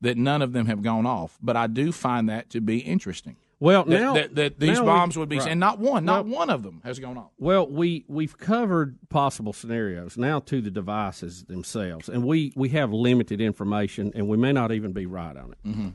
that 0.00 0.16
none 0.16 0.42
of 0.42 0.52
them 0.52 0.66
have 0.66 0.82
gone 0.82 1.06
off. 1.06 1.38
But 1.42 1.56
I 1.56 1.66
do 1.66 1.92
find 1.92 2.28
that 2.28 2.50
to 2.50 2.60
be 2.60 2.78
interesting. 2.78 3.36
Well, 3.60 3.84
that, 3.84 4.00
now 4.00 4.14
that, 4.14 4.34
that 4.34 4.60
these 4.60 4.76
now 4.78 4.82
we- 4.82 4.86
bombs 4.86 5.16
would 5.16 5.28
be, 5.28 5.38
right. 5.38 5.48
and 5.48 5.60
not 5.60 5.78
one, 5.78 6.04
not 6.04 6.26
Well- 6.26 6.36
one 6.36 6.50
of 6.50 6.62
them 6.62 6.80
has 6.84 6.98
gone 6.98 7.16
off. 7.16 7.30
Well, 7.38 7.66
we 7.66 8.04
we've 8.08 8.36
covered 8.36 8.98
possible 9.08 9.52
scenarios 9.52 10.18
now 10.18 10.40
to 10.40 10.60
the 10.60 10.70
devices 10.70 11.44
themselves, 11.44 12.08
and 12.08 12.24
we 12.24 12.52
we 12.56 12.70
have 12.70 12.92
limited 12.92 13.40
information, 13.40 14.12
and 14.14 14.28
we 14.28 14.36
may 14.36 14.52
not 14.52 14.72
even 14.72 14.92
be 14.92 15.06
right 15.06 15.36
on 15.36 15.52
it. 15.52 15.68
Mm-hmm. 15.68 15.88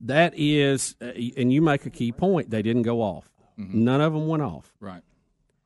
That 0.00 0.32
is, 0.36 0.96
uh, 1.00 1.12
and 1.36 1.52
you 1.52 1.62
make 1.62 1.86
a 1.86 1.90
key 1.90 2.10
point. 2.10 2.50
They 2.50 2.62
didn't 2.62 2.82
go 2.82 3.00
off. 3.02 3.28
None 3.56 4.00
of 4.00 4.12
them 4.14 4.26
went 4.26 4.42
off. 4.42 4.72
Right. 4.80 5.02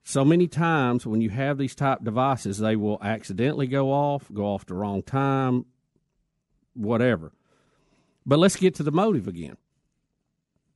So 0.09 0.25
many 0.25 0.47
times 0.47 1.05
when 1.05 1.21
you 1.21 1.31
have 1.31 1.59
these 1.59 1.75
type 1.75 2.05
devices, 2.05 2.59
they 2.59 2.77
will 2.77 2.99
accidentally 3.03 3.67
go 3.67 3.91
off, 3.91 4.33
go 4.33 4.45
off 4.45 4.65
the 4.65 4.75
wrong 4.75 5.03
time, 5.03 5.67
whatever. 6.75 7.33
But 8.25 8.39
let's 8.39 8.55
get 8.55 8.77
to 8.77 8.85
the 8.85 8.93
motive 8.93 9.27
again. 9.27 9.57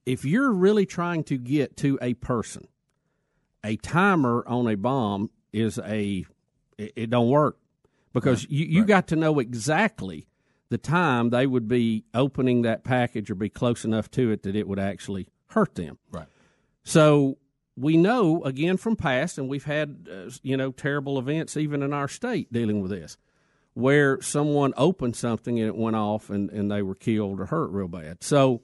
If 0.04 0.24
you're 0.24 0.50
really 0.50 0.84
trying 0.84 1.22
to 1.24 1.38
get 1.38 1.76
to 1.76 1.96
a 2.02 2.14
person, 2.14 2.66
a 3.62 3.76
timer 3.76 4.42
on 4.48 4.66
a 4.66 4.74
bomb 4.74 5.30
is 5.52 5.78
a 5.78 6.26
it, 6.76 6.92
it 6.96 7.10
don't 7.10 7.28
work 7.28 7.56
because 8.12 8.48
you, 8.50 8.66
you 8.66 8.84
got 8.84 9.06
to 9.06 9.16
know 9.16 9.38
exactly 9.38 10.26
the 10.70 10.78
time 10.78 11.30
they 11.30 11.46
would 11.46 11.68
be 11.68 12.04
opening 12.14 12.62
that 12.62 12.82
package 12.82 13.30
or 13.30 13.36
be 13.36 13.48
close 13.48 13.84
enough 13.84 14.10
to 14.10 14.32
it 14.32 14.42
that 14.42 14.56
it 14.56 14.66
would 14.66 14.80
actually 14.80 15.28
hurt 15.50 15.76
them. 15.76 15.98
Right. 16.10 16.26
So 16.82 17.38
we 17.80 17.96
know 17.96 18.42
again 18.44 18.76
from 18.76 18.94
past, 18.94 19.38
and 19.38 19.48
we've 19.48 19.64
had 19.64 20.08
uh, 20.10 20.30
you 20.42 20.56
know 20.56 20.70
terrible 20.70 21.18
events 21.18 21.56
even 21.56 21.82
in 21.82 21.92
our 21.92 22.08
state 22.08 22.52
dealing 22.52 22.80
with 22.80 22.90
this, 22.90 23.16
where 23.74 24.20
someone 24.20 24.74
opened 24.76 25.16
something 25.16 25.58
and 25.58 25.68
it 25.68 25.76
went 25.76 25.96
off 25.96 26.28
and, 26.28 26.50
and 26.50 26.70
they 26.70 26.82
were 26.82 26.94
killed 26.94 27.40
or 27.40 27.46
hurt 27.46 27.70
real 27.70 27.88
bad. 27.88 28.22
So 28.22 28.62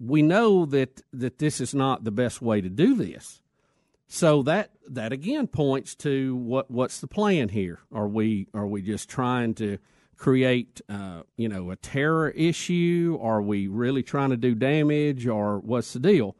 we 0.00 0.22
know 0.22 0.66
that 0.66 1.02
that 1.12 1.38
this 1.38 1.60
is 1.60 1.74
not 1.74 2.04
the 2.04 2.10
best 2.10 2.42
way 2.42 2.60
to 2.60 2.68
do 2.68 2.96
this. 2.96 3.40
So 4.08 4.42
that 4.42 4.72
that 4.88 5.12
again 5.12 5.46
points 5.46 5.94
to 5.96 6.34
what 6.34 6.68
what's 6.68 7.00
the 7.00 7.06
plan 7.06 7.50
here? 7.50 7.78
Are 7.92 8.08
we 8.08 8.48
are 8.52 8.66
we 8.66 8.82
just 8.82 9.08
trying 9.08 9.54
to 9.54 9.78
create 10.16 10.80
uh, 10.88 11.22
you 11.36 11.48
know 11.48 11.70
a 11.70 11.76
terror 11.76 12.30
issue? 12.30 13.18
Are 13.22 13.40
we 13.40 13.68
really 13.68 14.02
trying 14.02 14.30
to 14.30 14.36
do 14.36 14.56
damage, 14.56 15.28
or 15.28 15.60
what's 15.60 15.92
the 15.92 16.00
deal? 16.00 16.36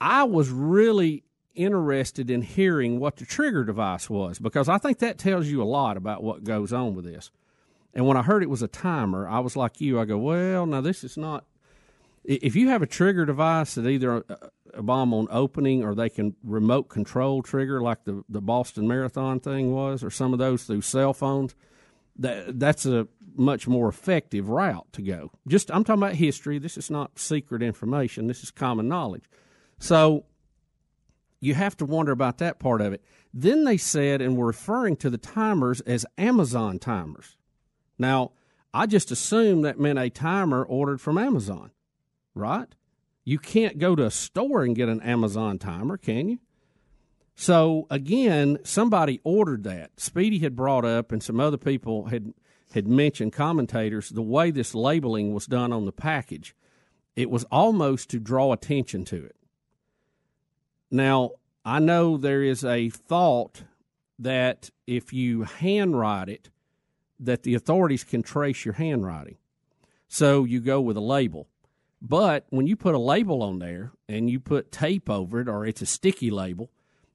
I 0.00 0.24
was 0.24 0.50
really 0.50 1.24
interested 1.54 2.30
in 2.30 2.42
hearing 2.42 2.98
what 2.98 3.16
the 3.16 3.24
trigger 3.24 3.64
device 3.64 4.10
was 4.10 4.38
because 4.38 4.68
I 4.68 4.78
think 4.78 4.98
that 4.98 5.18
tells 5.18 5.46
you 5.46 5.62
a 5.62 5.64
lot 5.64 5.96
about 5.96 6.22
what 6.22 6.44
goes 6.44 6.72
on 6.72 6.94
with 6.94 7.04
this. 7.04 7.30
And 7.94 8.06
when 8.06 8.16
I 8.16 8.22
heard 8.22 8.42
it 8.42 8.50
was 8.50 8.62
a 8.62 8.68
timer, 8.68 9.28
I 9.28 9.38
was 9.38 9.56
like 9.56 9.80
you. 9.80 10.00
I 10.00 10.04
go, 10.04 10.18
well, 10.18 10.66
now 10.66 10.80
this 10.80 11.04
is 11.04 11.16
not. 11.16 11.44
If 12.24 12.56
you 12.56 12.68
have 12.68 12.82
a 12.82 12.86
trigger 12.86 13.24
device 13.24 13.74
that 13.76 13.86
either 13.86 14.24
uh, 14.28 14.48
a 14.72 14.82
bomb 14.82 15.14
on 15.14 15.28
opening 15.30 15.84
or 15.84 15.94
they 15.94 16.08
can 16.08 16.34
remote 16.42 16.84
control 16.84 17.42
trigger 17.42 17.80
like 17.80 18.04
the, 18.04 18.24
the 18.28 18.40
Boston 18.40 18.88
Marathon 18.88 19.38
thing 19.38 19.72
was, 19.72 20.02
or 20.02 20.10
some 20.10 20.32
of 20.32 20.38
those 20.38 20.64
through 20.64 20.80
cell 20.80 21.12
phones, 21.12 21.54
that 22.16 22.58
that's 22.58 22.86
a 22.86 23.06
much 23.36 23.68
more 23.68 23.88
effective 23.88 24.48
route 24.48 24.86
to 24.92 25.02
go. 25.02 25.30
Just 25.46 25.70
I'm 25.70 25.84
talking 25.84 26.02
about 26.02 26.14
history. 26.14 26.58
This 26.58 26.78
is 26.78 26.90
not 26.90 27.18
secret 27.18 27.62
information. 27.62 28.26
This 28.26 28.42
is 28.42 28.50
common 28.50 28.88
knowledge. 28.88 29.24
So 29.84 30.24
you 31.40 31.52
have 31.52 31.76
to 31.76 31.84
wonder 31.84 32.10
about 32.10 32.38
that 32.38 32.58
part 32.58 32.80
of 32.80 32.94
it. 32.94 33.04
Then 33.34 33.64
they 33.64 33.76
said 33.76 34.22
and 34.22 34.34
were 34.34 34.46
referring 34.46 34.96
to 34.96 35.10
the 35.10 35.18
timers 35.18 35.82
as 35.82 36.06
Amazon 36.16 36.78
timers. 36.78 37.36
Now, 37.98 38.32
I 38.72 38.86
just 38.86 39.10
assumed 39.10 39.62
that 39.66 39.78
meant 39.78 39.98
a 39.98 40.08
timer 40.08 40.64
ordered 40.64 41.02
from 41.02 41.18
Amazon, 41.18 41.70
right? 42.34 42.74
You 43.26 43.38
can't 43.38 43.78
go 43.78 43.94
to 43.94 44.06
a 44.06 44.10
store 44.10 44.62
and 44.62 44.74
get 44.74 44.88
an 44.88 45.02
Amazon 45.02 45.58
timer, 45.58 45.98
can 45.98 46.30
you? 46.30 46.38
So 47.34 47.86
again, 47.90 48.60
somebody 48.64 49.20
ordered 49.22 49.64
that. 49.64 50.00
Speedy 50.00 50.38
had 50.38 50.56
brought 50.56 50.86
up, 50.86 51.12
and 51.12 51.22
some 51.22 51.40
other 51.40 51.58
people 51.58 52.06
had 52.06 52.32
had 52.72 52.88
mentioned 52.88 53.34
commentators 53.34 54.08
the 54.08 54.22
way 54.22 54.50
this 54.50 54.74
labeling 54.74 55.34
was 55.34 55.44
done 55.44 55.74
on 55.74 55.84
the 55.84 55.92
package. 55.92 56.56
It 57.16 57.28
was 57.28 57.44
almost 57.52 58.08
to 58.10 58.18
draw 58.18 58.54
attention 58.54 59.04
to 59.06 59.22
it. 59.22 59.36
Now, 60.94 61.32
I 61.64 61.80
know 61.80 62.16
there 62.16 62.44
is 62.44 62.64
a 62.64 62.88
thought 62.88 63.64
that 64.20 64.70
if 64.86 65.12
you 65.12 65.42
handwrite 65.42 66.28
it, 66.28 66.50
that 67.18 67.42
the 67.42 67.56
authorities 67.56 68.04
can 68.04 68.22
trace 68.22 68.64
your 68.64 68.74
handwriting. 68.74 69.38
So 70.06 70.44
you 70.44 70.60
go 70.60 70.80
with 70.80 70.96
a 70.96 71.00
label. 71.00 71.48
But 72.00 72.46
when 72.50 72.68
you 72.68 72.76
put 72.76 72.94
a 72.94 72.98
label 72.98 73.42
on 73.42 73.58
there 73.58 73.90
and 74.08 74.30
you 74.30 74.38
put 74.38 74.70
tape 74.70 75.10
over 75.10 75.40
it 75.40 75.48
or 75.48 75.66
it's 75.66 75.82
a 75.82 75.86
sticky 75.86 76.30
label, 76.30 76.70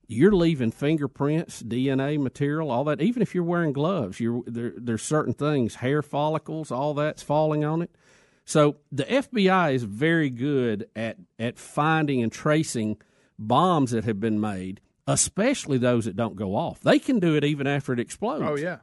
you're 0.08 0.36
leaving 0.36 0.72
fingerprints, 0.72 1.63
DNA 1.63 2.20
material, 2.20 2.72
all 2.72 2.84
that. 2.84 3.00
Even 3.00 3.22
if 3.22 3.34
you're 3.34 3.46
wearing 3.46 3.72
gloves, 3.72 4.20
you're 4.20 4.44
there, 4.46 4.74
there's 4.76 5.04
certain 5.04 5.34
things, 5.34 5.76
hair 5.76 6.02
follicles, 6.02 6.70
all 6.70 6.94
that's 6.94 7.24
falling 7.24 7.63
on 7.63 7.82
it. 7.82 7.96
So 8.44 8.76
the 8.92 9.06
FBI 9.06 9.74
is 9.74 9.84
very 9.84 10.30
good 10.30 10.89
at 10.98 11.15
at 11.38 11.58
finding 11.58 12.22
and 12.22 12.32
tracing 12.32 12.98
bombs 13.39 13.91
that 13.91 14.04
have 14.04 14.19
been 14.19 14.39
made, 14.39 14.82
especially 15.08 15.78
those 15.80 16.06
that 16.06 16.15
don't 16.15 16.36
go 16.36 16.56
off. 16.56 16.80
They 16.82 16.99
can 16.99 17.19
do 17.19 17.36
it 17.36 17.43
even 17.43 17.65
after 17.65 17.93
it 17.93 17.99
explodes. 17.99 18.43
Oh 18.45 18.56
yeah. 18.56 18.78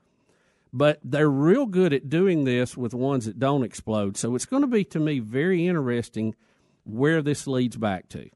But 0.73 0.99
they're 1.05 1.31
real 1.31 1.67
good 1.67 1.93
at 1.93 2.11
doing 2.11 2.45
this 2.45 2.77
with 2.77 2.93
ones 2.93 3.25
that 3.27 3.39
don't 3.39 3.63
explode. 3.63 4.17
So 4.17 4.35
it's 4.35 4.45
going 4.47 4.63
to 4.63 4.67
be 4.69 4.85
to 4.87 4.99
me 4.99 5.21
very 5.21 5.67
interesting 5.67 6.35
where 6.85 7.23
this 7.23 7.47
leads 7.47 7.77
back 7.77 8.09
to. 8.11 8.29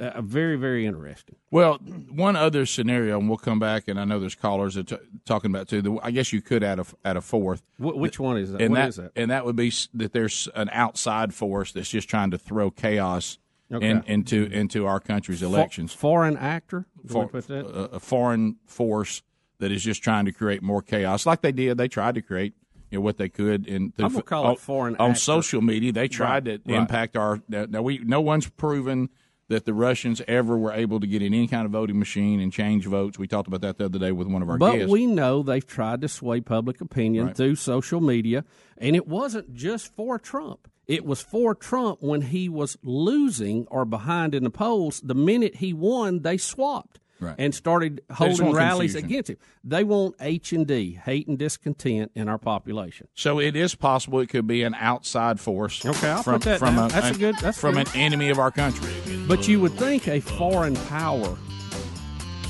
Uh, 0.00 0.20
very 0.20 0.56
very 0.56 0.84
interesting. 0.84 1.36
Well, 1.52 1.74
one 2.10 2.34
other 2.34 2.66
scenario, 2.66 3.20
and 3.20 3.28
we'll 3.28 3.38
come 3.38 3.60
back, 3.60 3.86
and 3.86 4.00
I 4.00 4.04
know 4.04 4.18
there's 4.18 4.34
callers 4.34 4.74
that 4.74 4.88
t- 4.88 4.96
talking 5.24 5.52
about 5.52 5.68
too. 5.68 5.80
The, 5.80 5.96
I 6.02 6.10
guess 6.10 6.32
you 6.32 6.42
could 6.42 6.64
add 6.64 6.80
a 6.80 6.86
add 7.04 7.16
a 7.16 7.20
fourth. 7.20 7.62
Wh- 7.76 7.94
which 7.96 8.18
one 8.18 8.36
is 8.36 8.50
that? 8.50 8.60
And 8.60 8.70
What 8.72 8.78
that, 8.78 8.88
is 8.88 8.96
that? 8.96 9.12
And 9.14 9.30
that 9.30 9.44
would 9.44 9.54
be 9.54 9.68
s- 9.68 9.88
that 9.94 10.12
there's 10.12 10.48
an 10.56 10.70
outside 10.72 11.32
force 11.34 11.70
that's 11.70 11.88
just 11.88 12.08
trying 12.08 12.32
to 12.32 12.38
throw 12.38 12.68
chaos 12.72 13.38
Okay. 13.72 13.88
in, 13.90 14.02
into 14.06 14.44
into 14.44 14.86
our 14.86 15.00
country's 15.00 15.42
elections. 15.42 15.92
foreign 15.92 16.36
actor? 16.36 16.86
For, 17.08 17.26
that? 17.26 17.66
Uh, 17.66 17.88
a, 17.96 18.00
foreign 18.00 18.56
force 18.66 19.22
that 19.58 19.72
is 19.72 19.82
just 19.82 20.02
trying 20.02 20.26
to 20.26 20.32
create 20.32 20.62
more 20.62 20.82
chaos, 20.82 21.26
like 21.26 21.40
they 21.40 21.52
did. 21.52 21.76
They 21.78 21.88
tried 21.88 22.14
to 22.16 22.22
create. 22.22 22.54
You 22.90 22.98
know 22.98 23.02
what 23.02 23.16
they 23.16 23.28
could 23.28 23.66
in 23.66 23.92
I'm 23.98 24.12
gonna 24.12 24.22
call 24.22 24.44
it 24.44 24.48
on, 24.50 24.56
foreign 24.56 24.96
on 24.96 25.10
actor. 25.10 25.20
social 25.20 25.60
media. 25.60 25.90
They 25.92 26.06
tried 26.06 26.46
Right, 26.46 26.64
to 26.64 26.72
right. 26.72 26.80
impact 26.80 27.16
our. 27.16 27.40
Now 27.48 27.82
we 27.82 27.98
no 27.98 28.20
one's 28.20 28.48
proven 28.48 29.08
that 29.48 29.64
the 29.64 29.74
Russians 29.74 30.22
ever 30.28 30.56
were 30.56 30.72
able 30.72 31.00
to 31.00 31.06
get 31.06 31.20
in 31.22 31.34
any 31.34 31.48
kind 31.48 31.66
of 31.66 31.72
voting 31.72 31.98
machine 31.98 32.38
and 32.40 32.52
change 32.52 32.86
votes. 32.86 33.18
We 33.18 33.26
talked 33.26 33.48
about 33.48 33.60
that 33.62 33.78
the 33.78 33.86
other 33.86 33.98
day 33.98 34.12
with 34.12 34.28
one 34.28 34.42
of 34.42 34.48
our 34.48 34.58
But 34.58 34.72
guests. 34.76 34.90
we 34.92 35.06
know 35.06 35.42
they've 35.42 35.66
tried 35.66 36.00
to 36.02 36.08
sway 36.08 36.40
public 36.40 36.80
opinion 36.80 37.26
Right. 37.26 37.36
through 37.36 37.56
social 37.56 38.00
media, 38.00 38.44
and 38.78 38.94
it 38.94 39.08
wasn't 39.08 39.54
just 39.54 39.92
for 39.96 40.18
Trump. 40.20 40.68
It 40.88 41.04
was 41.04 41.20
for 41.20 41.54
Trump 41.54 41.98
when 42.00 42.22
he 42.22 42.48
was 42.48 42.76
losing 42.82 43.66
or 43.70 43.84
behind 43.84 44.34
in 44.34 44.44
the 44.44 44.50
polls. 44.50 45.00
The 45.04 45.14
minute 45.14 45.56
he 45.56 45.72
won, 45.72 46.20
they 46.22 46.36
swapped 46.36 47.00
Right. 47.18 47.34
and 47.38 47.54
started 47.54 48.02
holding 48.12 48.52
rallies 48.52 48.92
confusion. 48.92 49.10
against 49.10 49.30
him. 49.30 49.36
They 49.64 49.84
want 49.84 50.16
H 50.20 50.52
and 50.52 50.66
D, 50.66 51.00
hate 51.02 51.26
and 51.26 51.38
discontent 51.38 52.12
in 52.14 52.28
our 52.28 52.36
population. 52.36 53.08
So 53.14 53.40
it 53.40 53.56
is 53.56 53.74
possible 53.74 54.20
it 54.20 54.28
could 54.28 54.46
be 54.46 54.62
an 54.62 54.74
outside 54.74 55.40
force. 55.40 55.82
Okay, 55.84 56.10
I'll 56.10 56.22
from, 56.22 56.34
put 56.34 56.42
that 56.42 56.58
from 56.58 56.76
down. 56.76 56.90
a, 56.90 56.92
That's 56.92 57.16
a 57.16 57.18
good- 57.18 57.36
that's 57.40 57.58
from 57.58 57.74
good. 57.76 57.86
an 57.88 57.96
enemy 57.96 58.28
of 58.28 58.38
our 58.38 58.50
country. 58.50 58.92
But 59.26 59.48
you 59.48 59.60
would 59.62 59.72
think 59.72 60.06
a 60.08 60.20
foreign 60.20 60.76
power 60.76 61.38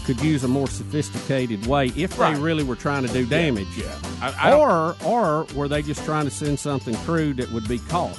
could 0.06 0.20
use 0.20 0.44
a 0.44 0.48
more 0.48 0.68
sophisticated 0.68 1.66
way 1.66 1.92
if 1.96 2.18
Right. 2.18 2.34
they 2.34 2.40
really 2.40 2.62
were 2.64 2.76
trying 2.76 3.06
to 3.06 3.12
do 3.12 3.26
damage. 3.26 3.66
Yeah. 3.76 3.86
I- 4.22 4.50
I 4.50 4.52
or 4.54 4.96
or 5.04 5.46
were 5.54 5.68
they 5.68 5.82
just 5.82 6.04
trying 6.04 6.24
to 6.24 6.30
send 6.30 6.58
something 6.58 6.94
crude 7.04 7.36
that 7.38 7.50
would 7.52 7.66
be 7.68 7.78
caught? 7.80 8.16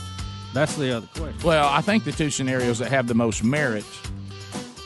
That's 0.53 0.75
the 0.75 0.97
other 0.97 1.07
question. 1.15 1.35
Well, 1.43 1.67
I 1.67 1.81
think 1.81 2.03
the 2.03 2.11
two 2.11 2.29
scenarios 2.29 2.79
that 2.79 2.89
have 2.91 3.07
the 3.07 3.13
most 3.15 3.43
merit 3.43 3.85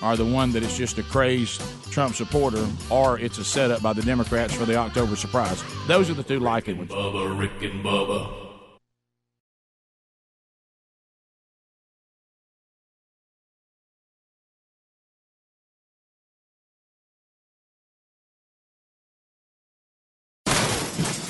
are 0.01 0.15
the 0.15 0.25
one 0.25 0.51
that 0.53 0.63
it's 0.63 0.77
just 0.77 0.97
a 0.97 1.03
crazed 1.03 1.61
Trump 1.91 2.15
supporter, 2.15 2.65
or 2.89 3.19
it's 3.19 3.37
a 3.37 3.43
setup 3.43 3.81
by 3.81 3.93
the 3.93 4.01
Democrats 4.01 4.53
for 4.53 4.65
the 4.65 4.75
October 4.75 5.15
surprise. 5.15 5.61
Those 5.87 6.09
are 6.09 6.13
the 6.13 6.23
two 6.23 6.39
likely 6.39 6.73
ones. 6.73 6.89
Bubba, 6.89 7.37
Rick 7.37 7.51
and 7.61 7.83
Bubba. 7.83 8.27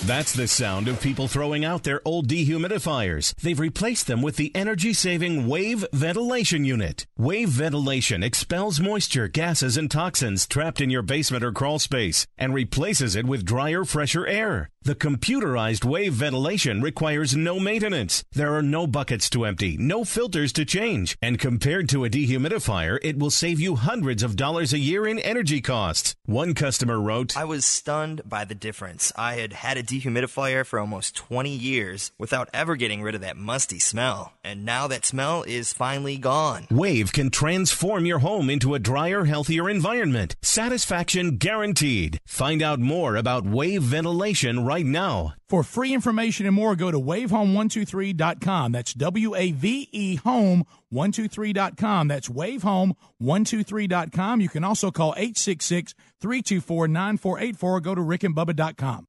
That's 0.08 0.34
the 0.34 0.48
sound 0.48 0.88
of 0.88 1.00
people 1.00 1.28
throwing 1.28 1.64
out 1.64 1.84
their 1.84 2.02
old 2.04 2.28
dehumidifiers. 2.28 3.36
They've 3.36 3.60
replaced 3.60 4.08
them 4.08 4.24
with 4.24 4.36
the 4.36 4.54
energy 4.56 4.94
saving 4.94 5.48
Wave 5.48 5.86
Ventilation 5.94 6.66
Unit. 6.66 7.06
Wave 7.20 7.50
Ventilation 7.50 8.24
expels 8.24 8.80
moisture, 8.80 9.28
gases, 9.28 9.78
and 9.78 9.92
toxins 9.92 10.48
trapped 10.48 10.82
in 10.82 10.90
your 10.90 11.04
basement 11.04 11.44
or 11.44 11.52
crawl 11.52 11.78
space 11.78 12.26
and 12.36 12.52
replaces 12.52 13.16
it 13.16 13.28
with 13.28 13.46
drier, 13.46 13.86
fresher 13.86 14.26
air. 14.26 14.72
The 14.84 14.96
computerized 14.96 15.86
Wave 15.86 16.14
Ventilation 16.14 16.82
requires 16.82 17.36
no 17.36 17.60
maintenance. 17.60 18.24
There 18.32 18.56
are 18.56 18.64
no 18.64 18.88
buckets 18.88 19.30
to 19.30 19.46
empty, 19.46 19.78
no 19.78 20.04
filters 20.04 20.52
to 20.54 20.66
change, 20.66 21.16
and 21.22 21.38
compared 21.38 21.88
to 21.90 22.04
a 22.04 22.10
dehumidifier, 22.10 22.98
it 23.04 23.20
will 23.20 23.30
save 23.30 23.60
you 23.60 23.76
hundreds 23.76 24.24
of 24.24 24.36
dollars 24.36 24.74
a 24.74 24.80
year 24.80 25.06
in 25.06 25.20
energy 25.20 25.62
costs. 25.62 26.16
One 26.26 26.56
customer 26.56 27.00
wrote, 27.00 27.38
I 27.38 27.44
was 27.44 27.64
stunned 27.64 28.24
by 28.26 28.44
the 28.44 28.56
difference. 28.56 29.14
I 29.16 29.36
had 29.36 29.54
had 29.54 29.78
a 29.78 29.84
dehumidifier 29.84 30.01
for 30.02 30.80
almost 30.80 31.16
20 31.16 31.50
years 31.50 32.12
without 32.18 32.50
ever 32.54 32.76
getting 32.76 33.02
rid 33.02 33.16
of 33.16 33.22
that 33.22 33.38
musty 33.38 33.80
smell. 33.80 34.34
And 34.44 34.66
now 34.66 34.88
that 34.88 35.06
smell 35.06 35.44
is 35.44 35.74
finally 35.74 36.18
gone. 36.18 36.68
Wave 36.72 37.12
can 37.12 37.30
transform 37.30 38.06
your 38.06 38.20
home 38.20 38.50
into 38.50 38.74
a 38.74 38.80
drier, 38.80 39.26
healthier 39.26 39.70
environment. 39.70 40.36
Satisfaction 40.42 41.38
guaranteed. 41.38 42.20
Find 42.26 42.62
out 42.62 42.80
more 42.80 43.16
about 43.16 43.46
Wave 43.46 43.84
Ventilation 43.84 44.66
right 44.66 44.86
now. 44.86 45.34
For 45.52 45.64
free 45.64 45.94
information 45.94 46.46
and 46.46 46.56
more, 46.56 46.78
go 46.78 46.92
to 46.92 47.00
wavehome123.com. 47.00 48.72
That's 48.72 48.94
W 48.94 49.36
A 49.36 49.52
V 49.52 49.90
E 49.92 50.18
home123.com. 50.18 52.08
That's 52.08 52.30
wavehome123.com. 52.30 54.40
You 54.40 54.48
can 54.48 54.64
also 54.64 54.92
call 54.92 55.14
866 55.18 55.94
324 56.22 56.88
9484 56.88 57.70
or 57.70 57.82
go 57.82 57.96
to 57.96 58.02
rickandbubba.com. 58.02 59.08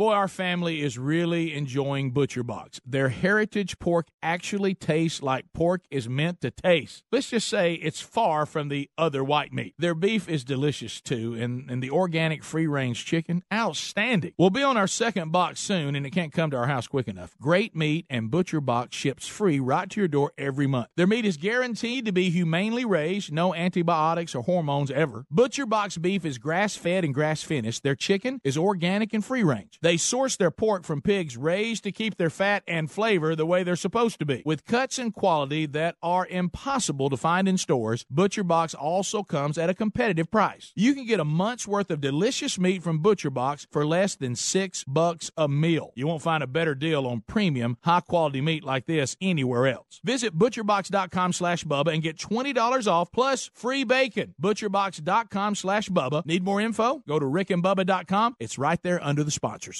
Boy, 0.00 0.14
our 0.14 0.28
family 0.28 0.80
is 0.80 0.96
really 0.96 1.52
enjoying 1.52 2.12
Butcher 2.12 2.42
Box. 2.42 2.80
Their 2.86 3.10
heritage 3.10 3.78
pork 3.78 4.06
actually 4.22 4.74
tastes 4.74 5.22
like 5.22 5.52
pork 5.52 5.82
is 5.90 6.08
meant 6.08 6.40
to 6.40 6.50
taste. 6.50 7.04
Let's 7.12 7.28
just 7.28 7.46
say 7.46 7.74
it's 7.74 8.00
far 8.00 8.46
from 8.46 8.70
the 8.70 8.88
other 8.96 9.22
white 9.22 9.52
meat. 9.52 9.74
Their 9.76 9.94
beef 9.94 10.26
is 10.26 10.42
delicious 10.42 11.02
too, 11.02 11.34
and, 11.34 11.70
and 11.70 11.82
the 11.82 11.90
organic 11.90 12.42
free 12.42 12.66
range 12.66 13.04
chicken, 13.04 13.42
outstanding. 13.52 14.32
We'll 14.38 14.48
be 14.48 14.62
on 14.62 14.78
our 14.78 14.86
second 14.86 15.32
box 15.32 15.60
soon, 15.60 15.94
and 15.94 16.06
it 16.06 16.12
can't 16.12 16.32
come 16.32 16.50
to 16.52 16.56
our 16.56 16.66
house 16.66 16.86
quick 16.86 17.06
enough. 17.06 17.36
Great 17.38 17.76
meat, 17.76 18.06
and 18.08 18.30
Butcher 18.30 18.62
Box 18.62 18.96
ships 18.96 19.26
free 19.26 19.60
right 19.60 19.90
to 19.90 20.00
your 20.00 20.08
door 20.08 20.32
every 20.38 20.66
month. 20.66 20.88
Their 20.96 21.06
meat 21.06 21.26
is 21.26 21.36
guaranteed 21.36 22.06
to 22.06 22.12
be 22.12 22.30
humanely 22.30 22.86
raised, 22.86 23.32
no 23.32 23.54
antibiotics 23.54 24.34
or 24.34 24.44
hormones 24.44 24.90
ever. 24.90 25.26
Butcher 25.30 25.66
Box 25.66 25.98
beef 25.98 26.24
is 26.24 26.38
grass 26.38 26.74
fed 26.74 27.04
and 27.04 27.12
grass 27.12 27.42
finished. 27.42 27.82
Their 27.82 27.94
chicken 27.94 28.40
is 28.42 28.56
organic 28.56 29.12
and 29.12 29.22
free 29.22 29.44
range. 29.44 29.78
They 29.82 29.89
source 29.96 30.36
their 30.36 30.50
pork 30.50 30.84
from 30.84 31.02
pigs 31.02 31.36
raised 31.36 31.84
to 31.84 31.92
keep 31.92 32.16
their 32.16 32.30
fat 32.30 32.62
and 32.66 32.90
flavor 32.90 33.34
the 33.34 33.46
way 33.46 33.62
they're 33.62 33.76
supposed 33.76 34.18
to 34.18 34.26
be. 34.26 34.42
With 34.44 34.64
cuts 34.66 34.98
and 34.98 35.12
quality 35.12 35.66
that 35.66 35.96
are 36.02 36.26
impossible 36.26 37.10
to 37.10 37.16
find 37.16 37.48
in 37.48 37.58
stores, 37.58 38.04
ButcherBox 38.12 38.74
also 38.78 39.22
comes 39.22 39.58
at 39.58 39.70
a 39.70 39.74
competitive 39.74 40.30
price. 40.30 40.72
You 40.74 40.94
can 40.94 41.06
get 41.06 41.20
a 41.20 41.24
month's 41.24 41.66
worth 41.68 41.90
of 41.90 42.00
delicious 42.00 42.58
meat 42.58 42.82
from 42.82 43.02
ButcherBox 43.02 43.66
for 43.70 43.86
less 43.86 44.16
than 44.16 44.36
six 44.36 44.84
bucks 44.84 45.30
a 45.36 45.48
meal. 45.48 45.92
You 45.94 46.06
won't 46.06 46.22
find 46.22 46.42
a 46.42 46.46
better 46.46 46.74
deal 46.74 47.06
on 47.06 47.22
premium, 47.26 47.76
high 47.82 48.00
quality 48.00 48.40
meat 48.40 48.64
like 48.64 48.86
this 48.86 49.16
anywhere 49.20 49.66
else. 49.66 50.00
Visit 50.04 50.38
butcherbox.com 50.38 51.32
slash 51.32 51.64
Bubba 51.64 51.92
and 51.92 52.02
get 52.02 52.16
$20 52.18 52.86
off 52.86 53.12
plus 53.12 53.50
free 53.54 53.84
bacon. 53.84 54.34
Butcherbox.com 54.40 55.54
slash 55.54 55.88
Bubba. 55.88 56.24
Need 56.26 56.44
more 56.44 56.60
info? 56.60 57.02
Go 57.08 57.18
to 57.18 57.26
rickandbubba.com. 57.26 58.36
It's 58.38 58.58
right 58.58 58.82
there 58.82 59.02
under 59.02 59.24
the 59.24 59.30
sponsors. 59.30 59.79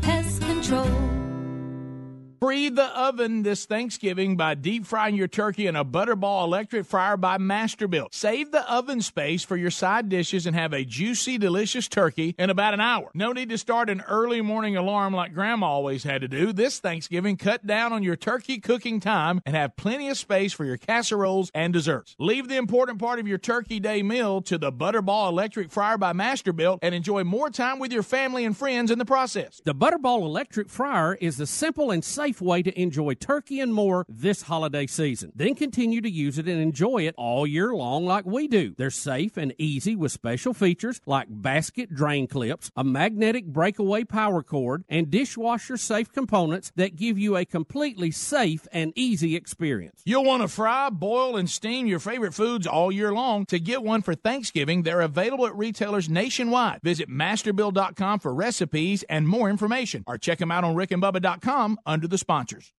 Control. 0.71 1.20
Free 2.41 2.69
the 2.69 2.85
oven 2.99 3.43
this 3.43 3.65
Thanksgiving 3.65 4.35
by 4.35 4.55
deep 4.55 4.87
frying 4.87 5.13
your 5.13 5.27
turkey 5.27 5.67
in 5.67 5.75
a 5.75 5.85
Butterball 5.85 6.43
electric 6.43 6.87
fryer 6.87 7.15
by 7.15 7.37
Masterbuilt. 7.37 8.15
Save 8.15 8.51
the 8.51 8.67
oven 8.67 9.01
space 9.01 9.43
for 9.43 9.55
your 9.55 9.69
side 9.69 10.09
dishes 10.09 10.47
and 10.47 10.55
have 10.55 10.73
a 10.73 10.83
juicy, 10.83 11.37
delicious 11.37 11.87
turkey 11.87 12.33
in 12.39 12.49
about 12.49 12.73
an 12.73 12.81
hour. 12.81 13.11
No 13.13 13.31
need 13.31 13.49
to 13.49 13.59
start 13.59 13.91
an 13.91 14.01
early 14.09 14.41
morning 14.41 14.75
alarm 14.75 15.13
like 15.13 15.35
Grandma 15.35 15.67
always 15.67 16.03
had 16.03 16.21
to 16.21 16.27
do. 16.27 16.51
This 16.51 16.79
Thanksgiving, 16.79 17.37
cut 17.37 17.67
down 17.67 17.93
on 17.93 18.01
your 18.01 18.15
turkey 18.15 18.57
cooking 18.57 18.99
time 18.99 19.43
and 19.45 19.55
have 19.55 19.75
plenty 19.75 20.09
of 20.09 20.17
space 20.17 20.51
for 20.51 20.65
your 20.65 20.77
casseroles 20.77 21.51
and 21.53 21.71
desserts. 21.71 22.15
Leave 22.17 22.47
the 22.47 22.57
important 22.57 22.97
part 22.97 23.19
of 23.19 23.27
your 23.27 23.37
turkey 23.37 23.79
day 23.79 24.01
meal 24.01 24.41
to 24.41 24.57
the 24.57 24.71
Butterball 24.71 25.29
electric 25.29 25.69
fryer 25.69 25.99
by 25.99 26.11
Masterbuilt 26.11 26.79
and 26.81 26.95
enjoy 26.95 27.23
more 27.23 27.51
time 27.51 27.77
with 27.77 27.93
your 27.93 28.01
family 28.01 28.45
and 28.45 28.57
friends 28.57 28.89
in 28.89 28.97
the 28.97 29.05
process. 29.05 29.61
The 29.63 29.75
Butterball 29.75 30.23
electric 30.23 30.69
fryer 30.69 31.13
is 31.21 31.37
the 31.37 31.45
simple 31.45 31.91
and 31.91 32.03
safe 32.03 32.30
way 32.39 32.61
to 32.61 32.79
enjoy 32.79 33.15
turkey 33.15 33.59
and 33.59 33.73
more 33.73 34.05
this 34.07 34.43
holiday 34.43 34.85
season. 34.85 35.31
Then 35.35 35.55
continue 35.55 36.01
to 36.01 36.09
use 36.09 36.37
it 36.37 36.47
and 36.47 36.61
enjoy 36.61 37.07
it 37.07 37.15
all 37.17 37.47
year 37.47 37.73
long 37.73 38.05
like 38.05 38.25
we 38.25 38.47
do. 38.47 38.75
They're 38.77 38.91
safe 38.91 39.37
and 39.37 39.53
easy 39.57 39.95
with 39.95 40.11
special 40.11 40.53
features 40.53 41.01
like 41.05 41.27
basket 41.29 41.93
drain 41.93 42.27
clips, 42.27 42.71
a 42.75 42.83
magnetic 42.83 43.47
breakaway 43.47 44.03
power 44.03 44.43
cord, 44.43 44.85
and 44.87 45.09
dishwasher 45.09 45.77
safe 45.77 46.11
components 46.11 46.71
that 46.75 46.95
give 46.95 47.17
you 47.17 47.35
a 47.35 47.45
completely 47.45 48.11
safe 48.11 48.67
and 48.71 48.93
easy 48.95 49.35
experience. 49.35 50.01
You'll 50.05 50.25
want 50.25 50.43
to 50.43 50.47
fry, 50.47 50.89
boil, 50.89 51.35
and 51.35 51.49
steam 51.49 51.87
your 51.87 51.99
favorite 51.99 52.33
foods 52.33 52.67
all 52.67 52.91
year 52.91 53.11
long. 53.11 53.45
To 53.47 53.59
get 53.59 53.83
one 53.83 54.01
for 54.01 54.13
Thanksgiving, 54.13 54.83
they're 54.83 55.01
available 55.01 55.47
at 55.47 55.57
retailers 55.57 56.09
nationwide. 56.09 56.81
Visit 56.83 57.09
masterbuilt.com 57.09 58.19
for 58.19 58.33
recipes 58.33 59.03
and 59.03 59.27
more 59.27 59.49
information, 59.49 60.03
or 60.05 60.17
check 60.17 60.39
them 60.39 60.51
out 60.51 60.63
on 60.63 60.75
rickandbubba.com 60.75 61.79
under 61.85 62.07
the 62.07 62.17
sponsors. 62.21 62.71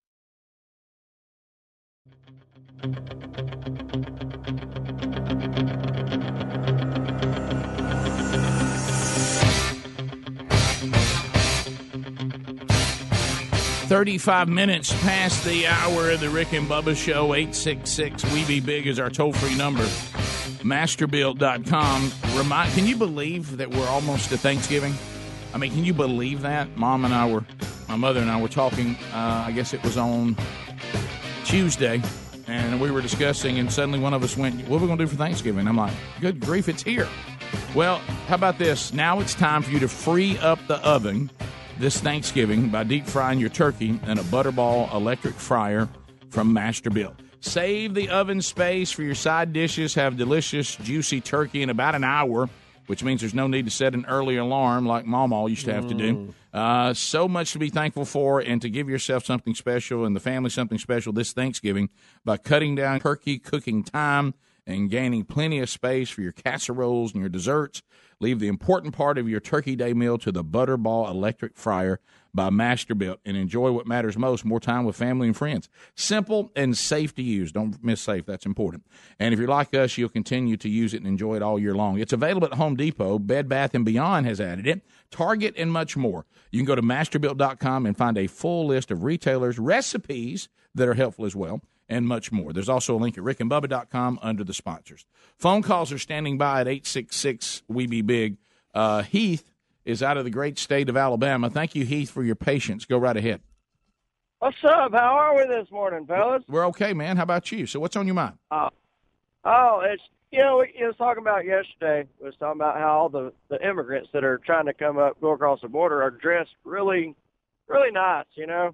Thirty-five 13.87 14.47
minutes 14.47 14.93
past 15.03 15.43
the 15.43 15.67
hour 15.67 16.11
of 16.11 16.21
the 16.21 16.29
Rick 16.29 16.53
and 16.53 16.67
Bubba 16.67 16.95
Show. 16.95 17.33
Eight 17.33 17.53
six 17.53 17.89
six 17.89 18.23
We 18.31 18.45
Be 18.45 18.61
Big 18.61 18.87
is 18.87 18.99
our 18.99 19.09
toll-free 19.09 19.57
number. 19.57 19.83
Masterbuilt.com. 20.63 22.11
Remind. 22.37 22.73
Can 22.73 22.87
you 22.87 22.95
believe 22.95 23.57
that 23.57 23.69
we're 23.69 23.89
almost 23.89 24.29
to 24.29 24.37
Thanksgiving? 24.37 24.93
I 25.53 25.57
mean, 25.57 25.71
can 25.71 25.83
you 25.83 25.93
believe 25.93 26.41
that? 26.41 26.77
Mom 26.77 27.05
and 27.05 27.13
I 27.13 27.29
were, 27.29 27.43
my 27.87 27.95
mother 27.95 28.19
and 28.19 28.29
I 28.29 28.41
were 28.41 28.47
talking. 28.47 28.95
Uh, 29.13 29.45
I 29.47 29.51
guess 29.51 29.73
it 29.73 29.83
was 29.83 29.97
on 29.97 30.35
Tuesday, 31.45 32.01
and 32.47 32.79
we 32.79 32.91
were 32.91 33.01
discussing, 33.01 33.59
and 33.59 33.71
suddenly 33.71 33.99
one 33.99 34.13
of 34.13 34.23
us 34.23 34.37
went, 34.37 34.55
"What 34.67 34.77
are 34.77 34.81
we 34.81 34.87
going 34.87 34.97
to 34.97 35.03
do 35.05 35.09
for 35.09 35.17
Thanksgiving?" 35.17 35.67
I'm 35.67 35.77
like, 35.77 35.93
"Good 36.19 36.39
grief, 36.39 36.69
it's 36.69 36.83
here!" 36.83 37.07
Well, 37.75 37.97
how 38.27 38.35
about 38.35 38.57
this? 38.57 38.93
Now 38.93 39.19
it's 39.19 39.35
time 39.35 39.61
for 39.61 39.71
you 39.71 39.79
to 39.79 39.87
free 39.87 40.37
up 40.37 40.59
the 40.67 40.77
oven 40.85 41.29
this 41.79 41.99
Thanksgiving 41.99 42.69
by 42.69 42.83
deep 42.83 43.07
frying 43.07 43.39
your 43.39 43.49
turkey 43.49 43.99
in 44.05 44.17
a 44.17 44.23
Butterball 44.23 44.93
electric 44.93 45.35
fryer 45.35 45.89
from 46.29 46.53
Masterbuilt. 46.53 47.15
Save 47.41 47.95
the 47.95 48.09
oven 48.09 48.41
space 48.41 48.91
for 48.91 49.01
your 49.01 49.15
side 49.15 49.51
dishes. 49.51 49.95
Have 49.95 50.15
delicious, 50.15 50.75
juicy 50.75 51.21
turkey 51.21 51.63
in 51.63 51.69
about 51.71 51.95
an 51.95 52.03
hour 52.03 52.49
which 52.91 53.05
means 53.05 53.21
there's 53.21 53.33
no 53.33 53.47
need 53.47 53.63
to 53.63 53.71
set 53.71 53.93
an 53.93 54.05
early 54.05 54.35
alarm 54.35 54.85
like 54.85 55.05
Mom 55.05 55.29
Mama 55.29 55.49
used 55.49 55.63
to 55.63 55.73
have 55.73 55.87
to 55.87 55.93
do. 55.93 56.33
Uh, 56.53 56.93
so 56.93 57.25
much 57.25 57.53
to 57.53 57.57
be 57.57 57.69
thankful 57.69 58.03
for, 58.03 58.41
and 58.41 58.61
to 58.61 58.69
give 58.69 58.89
yourself 58.89 59.23
something 59.23 59.55
special 59.55 60.03
and 60.03 60.13
the 60.13 60.19
family 60.19 60.49
something 60.49 60.77
special 60.77 61.13
this 61.13 61.31
Thanksgiving 61.31 61.89
by 62.25 62.35
cutting 62.35 62.75
down 62.75 62.99
turkey 62.99 63.39
cooking 63.39 63.81
time 63.81 64.33
and 64.67 64.89
gaining 64.89 65.23
plenty 65.23 65.59
of 65.59 65.69
space 65.69 66.09
for 66.09 66.19
your 66.19 66.33
casseroles 66.33 67.13
and 67.13 67.21
your 67.21 67.29
desserts. 67.29 67.81
Leave 68.19 68.39
the 68.39 68.49
important 68.49 68.93
part 68.93 69.17
of 69.17 69.29
your 69.29 69.39
turkey 69.39 69.77
day 69.77 69.93
meal 69.93 70.17
to 70.17 70.29
the 70.29 70.43
Butterball 70.43 71.09
electric 71.09 71.55
fryer 71.55 72.01
by 72.33 72.49
Masterbuilt 72.49 73.17
and 73.25 73.35
enjoy 73.35 73.71
what 73.71 73.87
matters 73.87 74.17
most 74.17 74.45
more 74.45 74.59
time 74.59 74.85
with 74.85 74.95
family 74.95 75.27
and 75.27 75.35
friends. 75.35 75.69
Simple 75.95 76.51
and 76.55 76.77
safe 76.77 77.13
to 77.15 77.21
use. 77.21 77.51
Don't 77.51 77.83
miss 77.83 78.01
safe, 78.01 78.25
that's 78.25 78.45
important. 78.45 78.85
And 79.19 79.33
if 79.33 79.39
you're 79.39 79.49
like 79.49 79.73
us, 79.73 79.97
you'll 79.97 80.09
continue 80.09 80.57
to 80.57 80.69
use 80.69 80.93
it 80.93 80.97
and 80.97 81.07
enjoy 81.07 81.35
it 81.35 81.41
all 81.41 81.59
year 81.59 81.75
long. 81.75 81.99
It's 81.99 82.13
available 82.13 82.47
at 82.47 82.53
Home 82.53 82.75
Depot, 82.75 83.19
Bed 83.19 83.49
Bath 83.49 83.75
and 83.75 83.85
Beyond 83.85 84.25
has 84.25 84.39
added 84.39 84.67
it, 84.67 84.81
Target, 85.09 85.55
and 85.57 85.71
much 85.71 85.97
more. 85.97 86.25
You 86.51 86.59
can 86.59 86.65
go 86.65 86.75
to 86.75 86.81
masterbuilt.com 86.81 87.85
and 87.85 87.97
find 87.97 88.17
a 88.17 88.27
full 88.27 88.67
list 88.67 88.91
of 88.91 89.03
retailers' 89.03 89.59
recipes 89.59 90.49
that 90.73 90.87
are 90.87 90.93
helpful 90.93 91.25
as 91.25 91.35
well 91.35 91.61
and 91.91 92.07
much 92.07 92.31
more. 92.31 92.53
There's 92.53 92.69
also 92.69 92.95
a 92.95 92.97
link 92.97 93.17
at 93.17 93.23
rickandbubba.com 93.23 94.19
under 94.21 94.45
the 94.45 94.53
sponsors. 94.53 95.05
Phone 95.37 95.61
calls 95.61 95.91
are 95.91 95.97
standing 95.97 96.37
by 96.37 96.61
at 96.61 96.67
866 96.67 97.63
We 97.67 97.85
Be 97.85 98.01
Big. 98.01 98.37
Uh, 98.73 99.01
Heath 99.01 99.50
is 99.85 100.03
out 100.03 100.17
of 100.17 100.23
the 100.23 100.29
great 100.29 100.57
state 100.57 100.89
of 100.89 100.97
Alabama. 100.97 101.49
Thank 101.49 101.75
you, 101.75 101.85
Heath, 101.85 102.09
for 102.09 102.23
your 102.23 102.35
patience. 102.35 102.85
Go 102.85 102.97
right 102.97 103.15
ahead. 103.15 103.41
What's 104.39 104.57
up? 104.63 104.91
How 104.93 105.13
are 105.17 105.35
we 105.35 105.43
this 105.47 105.69
morning, 105.71 106.05
fellas? 106.07 106.43
We're 106.47 106.65
okay, 106.67 106.93
man. 106.93 107.17
How 107.17 107.23
about 107.23 107.51
you? 107.51 107.67
So, 107.67 107.79
what's 107.79 107.95
on 107.95 108.07
your 108.07 108.15
mind? 108.15 108.37
Uh, 108.49 108.69
oh, 109.45 109.81
it's 109.85 110.01
you 110.31 110.39
know 110.39 110.57
we 110.57 110.73
you 110.77 110.87
was 110.87 110.95
talking 110.97 111.21
about 111.21 111.45
yesterday. 111.45 112.07
We 112.19 112.25
was 112.25 112.35
talking 112.39 112.59
about 112.59 112.77
how 112.77 112.89
all 112.89 113.09
the 113.09 113.33
the 113.49 113.63
immigrants 113.67 114.09
that 114.13 114.23
are 114.23 114.39
trying 114.39 114.65
to 114.65 114.73
come 114.73 114.97
up 114.97 115.21
go 115.21 115.31
across 115.31 115.61
the 115.61 115.67
border 115.67 116.01
are 116.01 116.09
dressed 116.09 116.55
really, 116.63 117.15
really 117.67 117.91
nice. 117.91 118.25
You 118.33 118.47
know, 118.47 118.73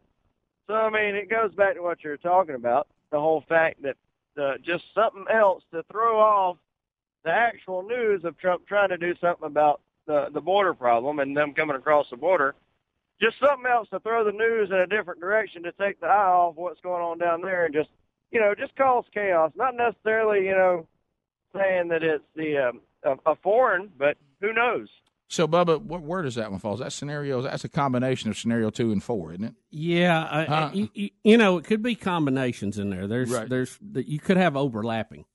so 0.67 0.73
I 0.73 0.89
mean 0.89 1.15
it 1.15 1.29
goes 1.29 1.53
back 1.53 1.75
to 1.75 1.81
what 1.81 2.03
you 2.03 2.11
were 2.11 2.17
talking 2.17 2.55
about 2.55 2.87
the 3.11 3.19
whole 3.19 3.43
fact 3.47 3.81
that 3.83 3.95
just 4.63 4.83
something 4.93 5.25
else 5.33 5.63
to 5.73 5.83
throw 5.91 6.19
off 6.19 6.57
the 7.23 7.31
actual 7.31 7.83
news 7.83 8.23
of 8.23 8.37
Trump 8.37 8.67
trying 8.67 8.89
to 8.89 8.97
do 8.97 9.13
something 9.19 9.47
about 9.47 9.81
the 10.07 10.27
the 10.33 10.41
border 10.41 10.73
problem 10.73 11.19
and 11.19 11.35
them 11.37 11.53
coming 11.53 11.75
across 11.75 12.07
the 12.09 12.17
border. 12.17 12.55
Just 13.21 13.39
something 13.39 13.65
else 13.71 13.87
to 13.89 13.99
throw 13.99 14.23
the 14.23 14.31
news 14.31 14.69
in 14.69 14.75
a 14.77 14.87
different 14.87 15.19
direction 15.19 15.63
to 15.63 15.71
take 15.73 15.99
the 15.99 16.05
eye 16.07 16.25
off 16.31 16.55
what's 16.55 16.79
going 16.81 17.01
on 17.01 17.17
down 17.17 17.41
there 17.41 17.65
and 17.65 17.73
just 17.73 17.89
you 18.31 18.39
know 18.39 18.53
just 18.55 18.75
cause 18.75 19.05
chaos. 19.13 19.51
Not 19.55 19.75
necessarily 19.75 20.45
you 20.45 20.51
know 20.55 20.87
saying 21.55 21.87
that 21.89 22.03
it's 22.03 22.23
the 22.35 22.57
um, 22.69 22.81
a, 23.03 23.31
a 23.31 23.35
foreign, 23.37 23.89
but 23.97 24.17
who 24.41 24.53
knows? 24.53 24.87
So, 25.29 25.45
Bubba, 25.45 25.81
what, 25.81 26.03
where 26.03 26.21
does 26.21 26.35
that 26.35 26.51
one 26.51 26.59
fall? 26.61 26.75
Is 26.75 26.79
that 26.79 26.93
scenario? 26.93 27.41
That's 27.41 27.65
a 27.65 27.69
combination 27.69 28.29
of 28.29 28.37
scenario 28.37 28.69
two 28.69 28.93
and 28.93 29.03
four, 29.03 29.33
isn't 29.33 29.43
it? 29.43 29.53
Yeah, 29.71 30.25
I, 30.31 30.45
Huh? 30.45 30.69
you, 30.73 30.89
you- 30.93 31.09
you 31.25 31.37
know, 31.37 31.57
it 31.57 31.65
could 31.65 31.81
be 31.83 31.95
combinations 31.95 32.79
in 32.79 32.89
there. 32.91 33.07
There's, 33.07 33.29
Right. 33.29 33.49
there's, 33.49 33.77
you 33.93 34.19
could 34.19 34.37
have 34.37 34.55
overlapping. 34.55 35.25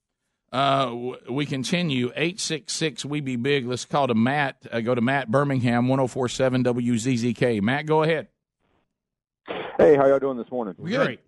Uh, 0.53 1.15
we 1.31 1.47
continue. 1.47 2.09
866 2.09 3.07
We 3.07 3.21
Be 3.21 3.37
Big. 3.37 3.67
Let's 3.67 3.87
call 3.87 4.09
to 4.09 4.15
Matt. 4.15 4.57
Uh, 4.71 4.81
go 4.81 4.95
to 4.95 5.01
Matt 5.01 5.31
Birmingham, 5.31 5.89
1047 5.89 6.65
WZZK. 6.65 7.63
Matt, 7.63 7.87
go 7.87 8.03
ahead. 8.03 8.29
Hey, 9.79 9.97
how 9.97 10.07
y'all 10.07 10.19
doing 10.19 10.37
this 10.37 10.51
morning? 10.51 10.75
Great. 10.79 11.21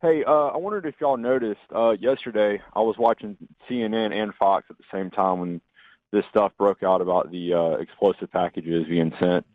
Hey, 0.00 0.24
uh, 0.24 0.48
I 0.48 0.56
wondered 0.56 0.86
if 0.86 0.94
y'all 1.00 1.16
noticed 1.16 1.60
uh, 1.74 1.90
yesterday 1.98 2.60
I 2.74 2.80
was 2.80 2.96
watching 2.98 3.36
CNN 3.68 4.12
and 4.12 4.34
Fox 4.34 4.66
at 4.70 4.78
the 4.78 4.84
same 4.92 5.10
time 5.10 5.40
when 5.40 5.60
this 6.10 6.24
stuff 6.30 6.52
broke 6.58 6.82
out 6.82 7.00
about 7.00 7.30
the 7.30 7.54
uh, 7.54 7.70
explosive 7.76 8.30
packages 8.30 8.86
being 8.86 9.12
sent. 9.18 9.46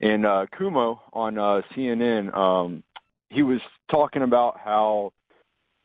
And 0.00 0.26
uh, 0.26 0.46
Cuomo 0.52 1.00
on 1.12 1.38
uh, 1.38 1.62
CNN, 1.74 2.34
um, 2.36 2.82
he 3.30 3.42
was 3.42 3.60
talking 3.90 4.22
about 4.22 4.58
how 4.62 5.12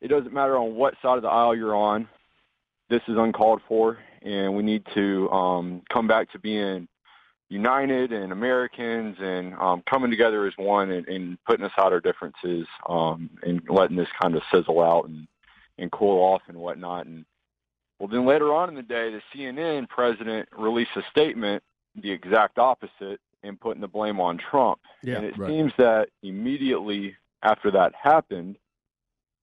it 0.01 0.07
doesn't 0.07 0.33
matter 0.33 0.57
on 0.57 0.75
what 0.75 0.95
side 1.01 1.17
of 1.17 1.21
the 1.21 1.29
aisle 1.29 1.55
you're 1.55 1.75
on, 1.75 2.07
this 2.89 3.01
is 3.07 3.15
uncalled 3.17 3.61
for, 3.67 3.99
and 4.21 4.55
we 4.55 4.63
need 4.63 4.85
to 4.93 5.29
um, 5.29 5.81
come 5.91 6.07
back 6.07 6.31
to 6.31 6.39
being 6.39 6.87
united 7.49 8.13
and 8.13 8.31
Americans 8.31 9.17
and 9.19 9.53
um, 9.55 9.83
coming 9.89 10.09
together 10.09 10.47
as 10.47 10.53
one 10.57 10.89
and, 10.89 11.07
and 11.07 11.37
putting 11.45 11.65
aside 11.65 11.91
our 11.91 11.99
differences 11.99 12.65
um, 12.87 13.29
and 13.43 13.61
letting 13.69 13.97
this 13.97 14.07
kind 14.21 14.35
of 14.35 14.41
sizzle 14.51 14.81
out 14.81 15.07
and, 15.07 15.27
and 15.77 15.91
cool 15.91 16.21
off 16.21 16.41
and 16.47 16.57
whatnot. 16.57 17.05
And 17.05 17.25
well, 17.99 18.07
then 18.07 18.25
later 18.25 18.53
on 18.53 18.69
in 18.69 18.75
the 18.75 18.81
day, 18.81 19.11
the 19.11 19.21
CNN 19.33 19.87
president 19.89 20.47
released 20.57 20.91
a 20.95 21.03
statement, 21.11 21.61
the 22.01 22.11
exact 22.11 22.57
opposite, 22.57 23.19
and 23.43 23.59
putting 23.59 23.81
the 23.81 23.87
blame 23.87 24.19
on 24.19 24.37
Trump. 24.37 24.79
Yeah, 25.03 25.17
and 25.17 25.25
it 25.25 25.37
right. 25.37 25.49
seems 25.49 25.73
that 25.77 26.09
immediately 26.23 27.15
after 27.43 27.69
that 27.71 27.93
happened, 28.01 28.57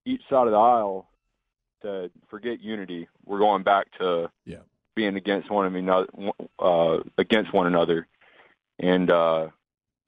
each 0.09 0.21
side 0.29 0.47
of 0.47 0.51
the 0.51 0.57
aisle 0.57 1.07
said, 1.81 2.11
"Forget 2.29 2.61
unity. 2.61 3.07
We're 3.25 3.39
going 3.39 3.63
back 3.63 3.87
to 3.99 4.29
Yeah. 4.45 4.57
being 4.95 5.15
against 5.15 5.49
one 5.49 5.73
another, 5.73 6.07
uh, 6.59 6.97
against 7.17 7.53
one 7.53 7.67
another, 7.67 8.07
and 8.79 9.09
uh, 9.09 9.49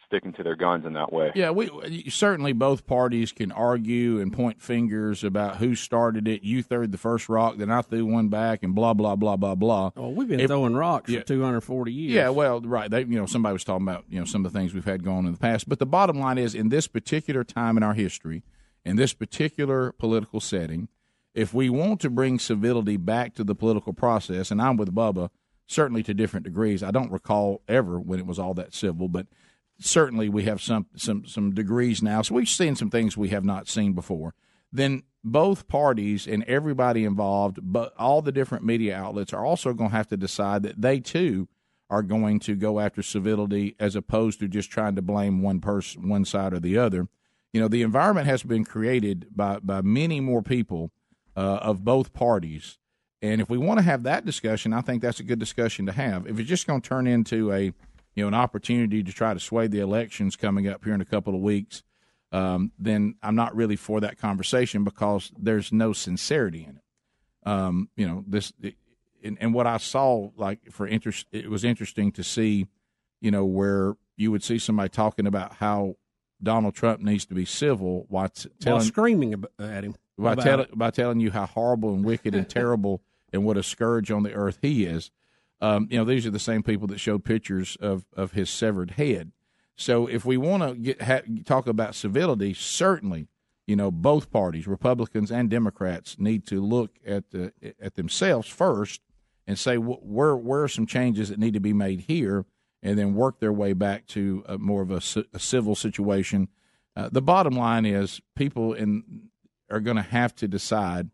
sticking 0.08 0.34
to 0.34 0.44
their 0.44 0.56
guns 0.58 0.86
in 0.86 0.94
that 0.94 1.14
way." 1.14 1.32
Yeah, 1.36 1.52
we 1.52 1.70
certainly 2.10 2.52
both 2.52 2.86
parties 2.86 3.32
can 3.32 3.52
argue 3.54 4.20
and 4.20 4.34
point 4.34 4.62
fingers 4.62 5.24
about 5.24 5.58
who 5.58 5.76
started 5.76 6.28
it. 6.28 6.44
You 6.44 6.62
threw 6.64 6.88
the 6.88 6.98
first 6.98 7.30
rock, 7.30 7.56
then 7.58 7.72
I 7.72 7.82
threw 7.82 8.06
one 8.06 8.28
back, 8.28 8.64
and 8.64 8.76
blah 8.76 8.94
blah 8.94 9.16
blah 9.16 9.38
blah 9.38 9.56
blah. 9.56 9.92
Well, 9.96 10.14
we've 10.14 10.28
been 10.28 10.42
If- 10.42 10.48
throwing 10.50 10.76
rocks 10.76 11.10
Yeah. 11.10 11.20
for 11.22 11.26
240 11.28 11.94
years. 11.94 12.14
Yeah, 12.14 12.30
well, 12.30 12.60
right. 12.62 12.90
They, 12.92 13.02
you 13.04 13.18
know, 13.18 13.26
somebody 13.28 13.54
was 13.54 13.64
talking 13.64 13.88
about 13.88 14.04
you 14.10 14.20
know 14.20 14.26
some 14.26 14.46
of 14.46 14.52
the 14.52 14.60
things 14.60 14.74
we've 14.74 14.84
had 14.84 15.04
going 15.04 15.26
in 15.26 15.32
the 15.32 15.38
past, 15.40 15.70
but 15.70 15.80
the 15.80 15.86
bottom 15.86 16.20
line 16.20 16.38
is, 16.38 16.54
in 16.54 16.68
this 16.70 16.88
particular 16.88 17.44
time 17.46 17.78
in 17.78 17.84
our 17.84 17.94
history, 17.94 18.44
in 18.86 18.96
this 18.96 19.14
particular 19.14 19.92
political 19.94 20.40
setting, 20.40 20.88
if 21.34 21.54
we 21.54 21.70
want 21.70 22.02
to 22.02 22.10
bring 22.10 22.40
civility 22.40 22.98
back 22.98 23.36
to 23.36 23.44
the 23.44 23.56
political 23.56 23.94
process, 23.94 24.52
and 24.52 24.62
I'm 24.62 24.78
with 24.78 24.94
Bubba, 24.94 25.30
certainly 25.68 26.04
to 26.04 26.14
different 26.14 26.44
degrees. 26.44 26.84
I 26.84 26.92
don't 26.92 27.12
recall 27.12 27.62
ever 27.68 28.00
when 28.00 28.20
it 28.20 28.26
was 28.26 28.40
all 28.40 28.54
that 28.56 28.74
civil, 28.74 29.08
but 29.08 29.28
certainly 29.80 30.30
we 30.30 30.44
have 30.44 30.62
some 30.62 30.88
some 30.96 31.26
some 31.26 31.54
degrees 31.54 32.04
now. 32.04 32.22
So 32.22 32.36
we've 32.36 32.50
seen 32.50 32.76
some 32.76 32.90
things 32.90 33.16
we 33.16 33.30
have 33.30 33.46
not 33.46 33.68
seen 33.68 33.94
before. 33.94 34.34
Then 34.72 35.04
both 35.24 35.68
parties 35.68 36.28
and 36.28 36.44
everybody 36.46 37.06
involved, 37.06 37.60
but 37.62 37.94
all 37.98 38.22
the 38.22 38.32
different 38.32 38.66
media 38.66 38.96
outlets 38.96 39.34
are 39.34 39.46
also 39.46 39.74
going 39.74 39.92
to 39.92 39.96
have 39.96 40.08
to 40.08 40.18
decide 40.18 40.64
that 40.64 40.82
they 40.82 41.00
too 41.00 41.48
are 41.90 42.02
going 42.02 42.40
to 42.40 42.56
go 42.56 42.80
after 42.80 43.04
civility 43.04 43.76
as 43.80 43.96
opposed 43.96 44.40
to 44.40 44.48
just 44.48 44.72
trying 44.72 44.96
to 44.96 45.02
blame 45.02 45.42
one 45.42 45.60
person, 45.60 46.08
one 46.08 46.26
side 46.26 46.54
or 46.54 46.60
the 46.60 46.78
other. 46.78 47.08
You 47.54 47.60
know, 47.60 47.68
the 47.68 47.82
environment 47.82 48.28
has 48.28 48.44
been 48.44 48.64
created 48.64 49.28
by 49.36 49.60
by 49.60 49.82
many 49.82 50.20
more 50.20 50.42
people 50.42 50.92
uh, 51.36 51.60
of 51.62 51.84
both 51.84 52.14
parties, 52.14 52.78
and 53.22 53.42
if 53.42 53.50
we 53.50 53.58
want 53.58 53.80
to 53.80 53.84
have 53.84 54.04
that 54.04 54.26
discussion, 54.26 54.74
I 54.74 54.82
think 54.82 55.02
that's 55.02 55.20
a 55.20 55.24
good 55.24 55.40
discussion 55.40 55.86
to 55.86 55.92
have. 55.92 56.28
If 56.28 56.40
it's 56.40 56.50
just 56.50 56.66
going 56.66 56.82
to 56.82 56.88
turn 56.88 57.08
into 57.08 57.52
a 57.52 57.74
you 58.16 58.24
know 58.24 58.28
an 58.28 58.34
opportunity 58.34 59.04
to 59.04 59.12
try 59.12 59.34
to 59.34 59.40
sway 59.40 59.68
the 59.68 59.80
elections 59.80 60.36
coming 60.36 60.68
up 60.68 60.84
here 60.84 60.94
in 60.94 61.02
a 61.02 61.06
couple 61.06 61.36
of 61.36 61.42
weeks, 61.42 61.84
um, 62.32 62.72
then 62.80 63.16
I'm 63.22 63.36
not 63.36 63.56
really 63.56 63.76
for 63.76 64.00
that 64.00 64.18
conversation 64.18 64.84
because 64.84 65.32
there's 65.38 65.72
no 65.72 65.94
sincerity 65.94 66.64
in 66.64 66.78
it. 66.78 67.50
Um, 67.50 67.90
you 67.96 68.08
know 68.08 68.24
this, 68.28 68.54
and, 69.24 69.38
and 69.42 69.54
what 69.54 69.68
I 69.68 69.78
saw 69.78 70.30
like 70.38 70.72
for 70.72 70.88
interest, 70.88 71.28
it 71.32 71.50
was 71.50 71.64
interesting 71.64 72.12
to 72.14 72.24
see, 72.24 72.68
you 73.20 73.32
know, 73.32 73.46
where 73.46 73.96
you 74.16 74.32
would 74.32 74.44
see 74.44 74.60
somebody 74.60 74.90
talking 74.90 75.28
about 75.28 75.54
how 75.54 75.96
Donald 76.44 76.74
Trump 76.76 77.02
needs 77.02 77.26
to 77.26 77.34
be 77.34 77.46
civil 77.46 78.06
while 78.10 78.30
t- 78.30 78.50
While 78.64 78.80
screaming 78.82 79.44
at 79.60 79.84
him. 79.84 79.96
by, 80.18 80.36
tell, 80.44 80.66
by 80.74 80.90
telling 80.92 81.20
you 81.20 81.32
how 81.32 81.46
horrible 81.46 81.94
and 81.94 82.04
wicked 82.04 82.36
and 82.36 82.50
terrible 82.50 83.02
and 83.34 83.44
what 83.46 83.58
a 83.58 83.64
scourge 83.64 84.12
on 84.12 84.24
the 84.24 84.34
earth 84.34 84.60
he 84.62 84.86
is. 84.86 85.12
Um, 85.62 85.88
you 85.92 85.98
know, 85.98 86.06
these 86.06 86.26
are 86.26 86.32
the 86.32 86.40
same 86.40 86.64
people 86.64 86.88
that 86.88 87.00
showed 87.00 87.24
pictures 87.24 87.78
of, 87.80 88.06
of 88.16 88.32
his 88.32 88.50
severed 88.50 88.92
head. 88.92 89.32
So 89.76 90.08
if 90.08 90.26
we 90.26 90.38
want 90.38 90.64
to 90.64 90.76
get 90.76 91.02
ha, 91.02 91.22
talk 91.46 91.68
about 91.68 91.96
civility, 91.96 92.54
certainly, 92.54 93.28
you 93.68 93.76
know, 93.76 93.92
both 93.92 94.32
parties, 94.32 94.68
Republicans 94.68 95.32
and 95.32 95.50
Democrats, 95.50 96.18
need 96.20 96.46
to 96.48 96.62
look 96.62 96.98
at 97.06 97.30
the, 97.32 97.54
at 97.80 97.96
themselves 97.96 98.48
first 98.48 99.02
and 99.48 99.58
say 99.58 99.76
wh- 99.76 100.04
where 100.04 100.36
where 100.36 100.64
are 100.64 100.68
some 100.68 100.86
changes 100.86 101.30
that 101.30 101.40
need 101.40 101.54
to 101.54 101.60
be 101.60 101.74
made 101.74 102.02
here, 102.02 102.46
and 102.84 102.98
then 102.98 103.14
work 103.14 103.40
their 103.40 103.54
way 103.54 103.74
back 103.74 104.08
to 104.08 104.44
a, 104.48 104.58
more 104.58 104.82
of 104.82 104.92
a, 104.92 105.02
a 105.34 105.40
civil 105.40 105.76
situation. 105.76 106.48
Uh, 106.96 107.10
the 107.12 107.22
bottom 107.22 107.56
line 107.56 107.86
is 107.86 108.22
people 108.36 108.74
in 108.74 109.30
are 109.70 109.80
going 109.80 109.98
to 109.98 110.04
have 110.04 110.36
to 110.36 110.48
decide 110.48 111.10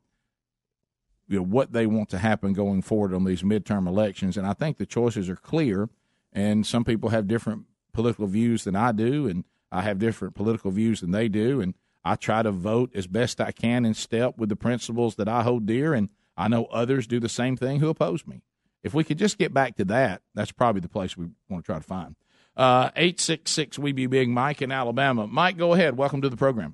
you 1.27 1.37
know 1.37 1.43
what 1.43 1.73
they 1.73 1.85
want 1.85 2.09
to 2.09 2.17
happen 2.17 2.53
going 2.53 2.81
forward 2.81 3.13
on 3.13 3.23
these 3.25 3.43
midterm 3.43 3.87
elections 3.87 4.37
and 4.37 4.47
I 4.47 4.53
think 4.53 4.77
the 4.77 4.85
choices 4.85 5.29
are 5.29 5.35
clear 5.35 5.89
and 6.33 6.65
some 6.65 6.83
people 6.83 7.09
have 7.09 7.27
different 7.27 7.65
political 7.93 8.27
views 8.27 8.63
than 8.63 8.75
I 8.75 8.91
do 8.91 9.27
and 9.27 9.43
I 9.71 9.81
have 9.81 9.99
different 9.99 10.35
political 10.35 10.71
views 10.71 11.01
than 11.01 11.11
they 11.11 11.27
do 11.27 11.61
and 11.61 11.75
I 12.03 12.15
try 12.15 12.41
to 12.41 12.51
vote 12.51 12.91
as 12.95 13.05
best 13.05 13.41
I 13.41 13.51
can 13.51 13.85
in 13.85 13.93
step 13.93 14.37
with 14.37 14.49
the 14.49 14.55
principles 14.55 15.15
that 15.15 15.27
I 15.27 15.43
hold 15.43 15.65
dear 15.65 15.93
and 15.93 16.09
I 16.37 16.47
know 16.47 16.65
others 16.65 17.07
do 17.07 17.19
the 17.19 17.29
same 17.29 17.57
thing 17.57 17.79
who 17.79 17.89
oppose 17.89 18.25
me. 18.25 18.41
If 18.87 18.93
we 18.93 19.03
could 19.03 19.17
just 19.17 19.37
get 19.37 19.53
back 19.53 19.75
to 19.75 19.85
that, 19.85 20.21
that's 20.33 20.53
probably 20.53 20.79
the 20.79 20.87
place 20.87 21.17
we 21.17 21.27
want 21.49 21.65
to 21.65 21.65
try 21.65 21.77
to 21.77 21.83
find. 21.83 22.15
Uh, 22.55 22.89
eight 22.95 23.19
six 23.19 23.51
six 23.51 23.77
we 23.77 23.91
be 23.91 24.07
big 24.07 24.29
Mike 24.29 24.61
in 24.61 24.71
Alabama. 24.71 25.27
Mike, 25.27 25.57
go 25.57 25.73
ahead. 25.73 25.97
Welcome 25.97 26.21
to 26.21 26.29
the 26.29 26.37
program. 26.37 26.73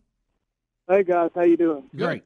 Hey 0.87 1.03
guys, 1.03 1.31
how 1.33 1.41
you 1.41 1.57
doing? 1.57 1.89
Great. 1.95 2.23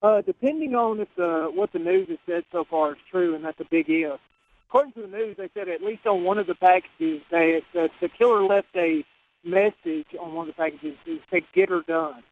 Uh, 0.00 0.20
depending 0.20 0.76
on 0.76 1.00
if 1.00 1.08
the 1.16 1.50
what 1.52 1.72
the 1.72 1.80
news 1.80 2.08
has 2.08 2.18
said 2.24 2.44
so 2.52 2.62
far 2.62 2.92
is 2.92 2.98
true, 3.10 3.34
and 3.34 3.44
that's 3.44 3.58
a 3.58 3.64
big 3.64 3.86
if. 3.90 4.20
According 4.68 4.92
to 4.92 5.02
the 5.02 5.08
news, 5.08 5.36
they 5.38 5.50
said 5.54 5.68
at 5.68 5.82
least 5.82 6.06
on 6.06 6.22
one 6.22 6.38
of 6.38 6.46
the 6.46 6.54
packages, 6.54 7.20
they 7.32 7.62
the, 7.72 7.90
the 8.00 8.08
killer 8.08 8.44
left 8.44 8.68
a 8.76 9.04
message 9.42 10.06
on 10.20 10.34
one 10.34 10.48
of 10.48 10.54
the 10.54 10.62
packages 10.62 10.96
that 11.04 11.18
said 11.32 11.42
"Get 11.52 11.68
her 11.68 11.82
done." 11.82 12.22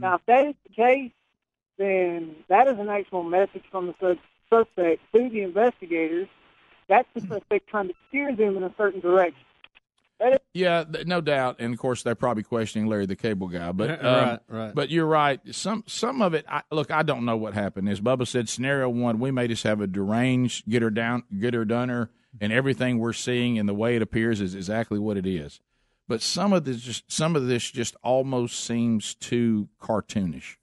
Now, 0.00 0.16
if 0.16 0.26
that 0.26 0.46
is 0.46 0.54
the 0.68 0.74
case, 0.74 1.12
then 1.78 2.34
that 2.48 2.66
is 2.66 2.80
an 2.80 2.88
actual 2.88 3.22
message 3.22 3.62
from 3.70 3.86
the 3.86 3.94
sus- 4.00 4.18
suspect 4.48 5.00
to 5.14 5.28
the 5.28 5.42
investigators. 5.42 6.28
That's 6.88 7.08
the 7.14 7.20
suspect 7.20 7.68
trying 7.68 7.88
to 7.88 7.94
steer 8.08 8.34
them 8.34 8.56
in 8.56 8.62
a 8.62 8.74
certain 8.76 9.00
direction. 9.00 9.40
That 10.20 10.34
is 10.34 10.38
Yeah, 10.52 10.84
th- 10.84 11.06
no 11.06 11.20
doubt, 11.20 11.56
and 11.58 11.72
of 11.72 11.78
course 11.78 12.02
they're 12.02 12.14
probably 12.14 12.42
questioning 12.42 12.88
Larry 12.88 13.06
the 13.06 13.16
Cable 13.16 13.48
Guy. 13.48 13.72
But 13.72 14.02
Right, 14.02 14.04
um, 14.04 14.38
right. 14.48 14.74
But 14.74 14.90
you're 14.90 15.06
right. 15.06 15.40
Some 15.54 15.84
some 15.86 16.22
of 16.22 16.34
it. 16.34 16.44
I, 16.48 16.62
look, 16.70 16.90
I 16.90 17.02
don't 17.02 17.24
know 17.24 17.36
what 17.36 17.54
happened. 17.54 17.88
As 17.88 18.00
Bubba 18.00 18.26
said, 18.26 18.48
scenario 18.48 18.88
one, 18.88 19.18
we 19.18 19.30
may 19.30 19.48
just 19.48 19.64
have 19.64 19.80
a 19.80 19.86
deranged 19.86 20.68
get 20.68 20.82
her 20.82 20.90
down, 20.90 21.24
get 21.38 21.54
her 21.54 21.64
done 21.64 21.88
her, 21.88 22.10
and 22.40 22.52
everything 22.52 22.98
we're 22.98 23.12
seeing 23.12 23.58
and 23.58 23.68
the 23.68 23.74
way 23.74 23.96
it 23.96 24.02
appears 24.02 24.40
is 24.40 24.54
exactly 24.54 24.98
what 24.98 25.16
it 25.16 25.26
is. 25.26 25.60
But 26.06 26.22
some 26.22 26.52
of 26.52 26.64
this 26.64 26.80
just 26.80 27.10
some 27.10 27.34
of 27.34 27.46
this 27.46 27.70
just 27.70 27.96
almost 28.02 28.62
seems 28.64 29.14
too 29.14 29.68
cartoonish. 29.80 30.56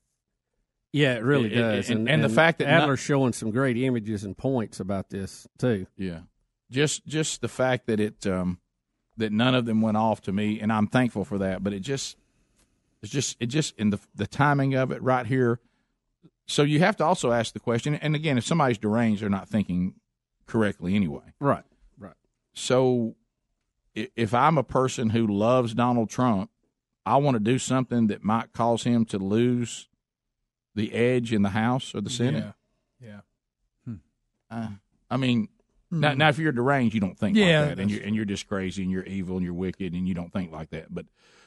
Yeah, 0.94 1.16
it 1.16 1.24
really 1.24 1.46
It- 1.48 1.58
it- 1.58 1.62
does. 1.62 1.90
and- 1.90 2.10
and 2.10 2.24
the 2.24 2.30
fact 2.30 2.60
that 2.60 2.68
Adler's 2.68 3.00
not- 3.00 3.06
showing 3.06 3.34
some 3.34 3.52
great 3.52 3.78
images 3.78 4.24
and 4.24 4.38
points 4.38 4.80
about 4.80 5.10
this 5.10 5.48
too. 5.58 5.88
Yeah, 5.96 6.22
just 6.70 7.06
just 7.06 7.42
the 7.42 7.48
fact 7.48 7.86
that 7.88 8.00
it 8.00 8.26
um, 8.28 8.60
that 9.18 9.32
none 9.32 9.56
of 9.56 9.66
them 9.66 9.82
went 9.82 9.98
off 9.98 10.22
to 10.22 10.32
me, 10.34 10.60
and 10.60 10.72
I'm 10.72 10.88
thankful 10.88 11.24
for 11.26 11.38
that. 11.38 11.64
But 11.64 11.74
it 11.74 11.80
just 11.80 12.18
it's 13.02 13.12
just 13.12 13.38
it 13.40 13.48
just 13.48 13.78
in 13.78 13.90
the 13.92 14.00
the 14.16 14.28
timing 14.28 14.74
of 14.76 14.92
it 14.92 15.02
right 15.02 15.26
here. 15.26 15.60
So 16.46 16.64
you 16.64 16.80
have 16.80 16.98
to 16.98 17.06
also 17.06 17.32
ask 17.32 17.54
the 17.54 17.60
question, 17.62 17.96
and 17.96 18.14
again, 18.16 18.38
if 18.38 18.44
somebody's 18.46 18.78
deranged, 18.78 19.22
they're 19.22 19.30
not 19.30 19.48
thinking 19.48 19.96
correctly 20.48 20.96
anyway. 20.96 21.34
Right, 21.40 21.64
right. 21.98 22.16
So 22.54 23.16
if 23.96 24.34
I'm 24.34 24.58
a 24.58 24.64
person 24.64 25.12
who 25.12 25.26
loves 25.28 25.74
Donald 25.74 26.10
Trump, 26.10 26.50
I 27.06 27.16
want 27.18 27.36
to 27.36 27.40
do 27.40 27.58
something 27.58 28.08
that 28.08 28.24
might 28.24 28.52
cause 28.52 28.84
him 28.84 29.06
to 29.06 29.18
lose 29.18 29.88
the 30.76 30.94
edge 30.94 31.34
in 31.34 31.42
the 31.42 31.50
House 31.50 31.94
or 31.94 32.02
the 32.02 32.10
Senate. 32.10 32.44
Yeah. 33.00 33.22
Uh, 34.50 34.68
I 35.10 35.18
mean, 35.18 35.48
now, 35.90 36.14
now 36.14 36.30
if 36.30 36.38
you're 36.38 36.52
deranged, 36.52 36.94
you 36.94 37.02
don't 37.02 37.18
think 37.18 37.38
Yeah, 37.38 37.62
like 37.62 37.70
that, 37.70 37.80
and 37.80 37.90
you're 37.90 38.04
and 38.04 38.16
you're 38.16 38.26
just 38.26 38.48
crazy, 38.48 38.84
and 38.84 38.92
you're 38.92 39.04
evil, 39.04 39.38
and 39.38 39.46
you're 39.46 39.54
wicked, 39.54 39.94
and 39.94 40.08
you 40.08 40.14
don't 40.14 40.32
think 40.32 40.52
like 40.52 40.70
that. 40.72 40.94
But, 40.94 41.06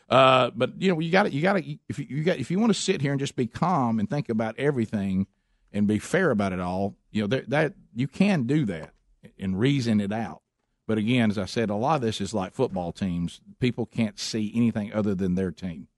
uh, 0.08 0.50
but 0.54 0.80
you 0.80 0.90
know, 0.90 1.00
you 1.00 1.10
got 1.10 1.24
to 1.24 1.30
you 1.30 1.42
got 1.42 1.54
to 1.54 1.78
if 1.88 1.98
you, 1.98 2.06
you 2.08 2.24
got 2.24 2.38
if 2.38 2.50
you 2.50 2.58
want 2.58 2.72
to 2.72 2.78
sit 2.78 3.00
here 3.00 3.12
and 3.12 3.20
just 3.20 3.36
be 3.36 3.46
calm 3.46 3.98
and 3.98 4.08
think 4.08 4.28
about 4.28 4.54
everything 4.58 5.26
and 5.72 5.86
be 5.86 5.98
fair 5.98 6.30
about 6.30 6.52
it 6.52 6.60
all, 6.60 6.96
you 7.10 7.22
know 7.22 7.26
that 7.28 7.50
that 7.50 7.74
you 7.94 8.08
can 8.08 8.44
do 8.44 8.64
that 8.66 8.92
and 9.38 9.58
reason 9.58 10.00
it 10.00 10.12
out. 10.12 10.40
But 10.86 10.98
again, 10.98 11.30
as 11.30 11.38
I 11.38 11.46
said, 11.46 11.70
a 11.70 11.74
lot 11.74 11.96
of 11.96 12.02
this 12.02 12.20
is 12.20 12.34
like 12.34 12.54
football 12.54 12.92
teams. 12.92 13.40
People 13.60 13.86
can't 13.86 14.18
see 14.18 14.52
anything 14.54 14.92
other 14.92 15.14
than 15.14 15.34
their 15.34 15.50
team, 15.50 15.88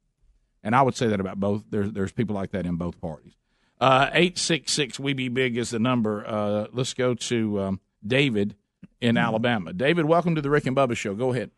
and 0.67 0.75
I 0.75 0.83
would 0.83 0.97
say 0.97 1.07
that 1.07 1.21
about 1.21 1.39
both. 1.39 1.63
There's 1.71 1.93
there's 1.93 2.13
people 2.13 2.35
like 2.35 2.51
that 2.51 2.67
in 2.67 2.75
both 2.75 3.01
parties. 3.01 3.33
Uh, 3.81 4.11
eight 4.13 4.37
six 4.37 4.73
six 4.73 4.99
we 4.99 5.13
be 5.15 5.29
big 5.29 5.57
is 5.57 5.71
the 5.71 5.79
number. 5.79 6.27
Uh, 6.27 6.67
let's 6.73 6.93
go 6.93 7.15
to 7.15 7.61
um, 7.61 7.81
David 8.05 8.57
in 9.01 9.17
Alabama. 9.17 9.73
David, 9.73 10.07
welcome 10.07 10.35
to 10.35 10.43
the 10.43 10.51
Rick 10.51 10.67
and 10.67 10.77
Bubba 10.77 10.97
Show. 10.97 11.15
Go 11.15 11.33
ahead. 11.33 11.53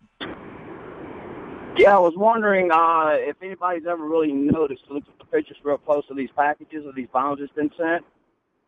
Yeah, 1.78 1.94
I 1.96 1.98
was 2.00 2.14
wondering 2.16 2.70
uh, 2.70 3.12
if 3.12 3.36
anybody's 3.40 3.86
ever 3.88 4.04
really 4.04 4.32
noticed, 4.32 4.82
looked 4.90 5.08
at 5.08 5.18
the 5.18 5.24
pictures 5.24 5.56
real 5.62 5.78
close 5.78 6.04
of 6.10 6.16
these 6.16 6.30
packages 6.36 6.84
of 6.84 6.94
these 6.94 7.08
bombs 7.12 7.40
that's 7.40 7.52
been 7.52 7.70
sent. 7.78 8.04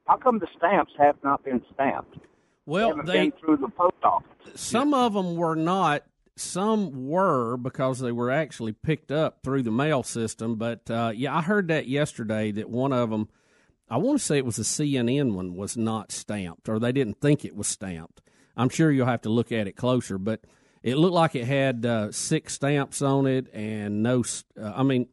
How 0.06 0.16
come 0.16 0.38
the 0.38 0.46
stamps 0.56 0.92
have 0.96 1.16
not 1.22 1.44
been 1.44 1.60
stamped? 1.74 2.16
Well, 2.66 2.90
haven't 2.90 3.06
they- 3.06 3.30
been 3.30 3.32
through 3.32 3.58
the 3.58 3.68
post 3.68 3.96
office. 4.02 4.26
Some 4.54 4.94
of 4.94 5.12
them 5.12 5.36
were 5.36 5.56
not. 5.56 6.04
Some 6.36 7.08
were 7.08 7.56
because 7.56 7.98
they 7.98 8.12
were 8.12 8.30
actually 8.30 8.72
picked 8.72 9.12
up 9.12 9.42
through 9.42 9.62
the 9.62 9.70
mail 9.70 10.02
system. 10.02 10.56
But 10.56 10.90
uh, 10.90 11.12
yeah, 11.14 11.36
I 11.36 11.42
heard 11.42 11.68
that 11.68 11.88
yesterday 11.88 12.50
that 12.52 12.70
one 12.70 12.92
of 12.92 13.10
them, 13.10 13.28
I 13.88 13.98
want 13.98 14.18
to 14.18 14.24
say 14.24 14.38
it 14.38 14.46
was 14.46 14.58
a 14.58 14.62
CNN 14.62 15.34
one, 15.34 15.54
was 15.54 15.76
not 15.76 16.12
stamped, 16.12 16.68
or 16.68 16.78
they 16.78 16.92
didn't 16.92 17.20
think 17.20 17.44
it 17.44 17.56
was 17.56 17.66
stamped. 17.66 18.22
I'm 18.56 18.68
sure 18.68 18.90
you'll 18.90 19.06
have 19.06 19.22
to 19.22 19.30
look 19.30 19.52
at 19.52 19.66
it 19.66 19.76
closer, 19.76 20.18
but 20.18 20.40
it 20.82 20.96
looked 20.96 21.14
like 21.14 21.34
it 21.34 21.46
had 21.46 21.84
uh, 21.84 22.12
six 22.12 22.54
stamps 22.54 23.02
on 23.02 23.26
it 23.26 23.52
and 23.52 24.02
no. 24.02 24.24
Uh, 24.60 24.72
I 24.74 24.82
mean, 24.82 25.08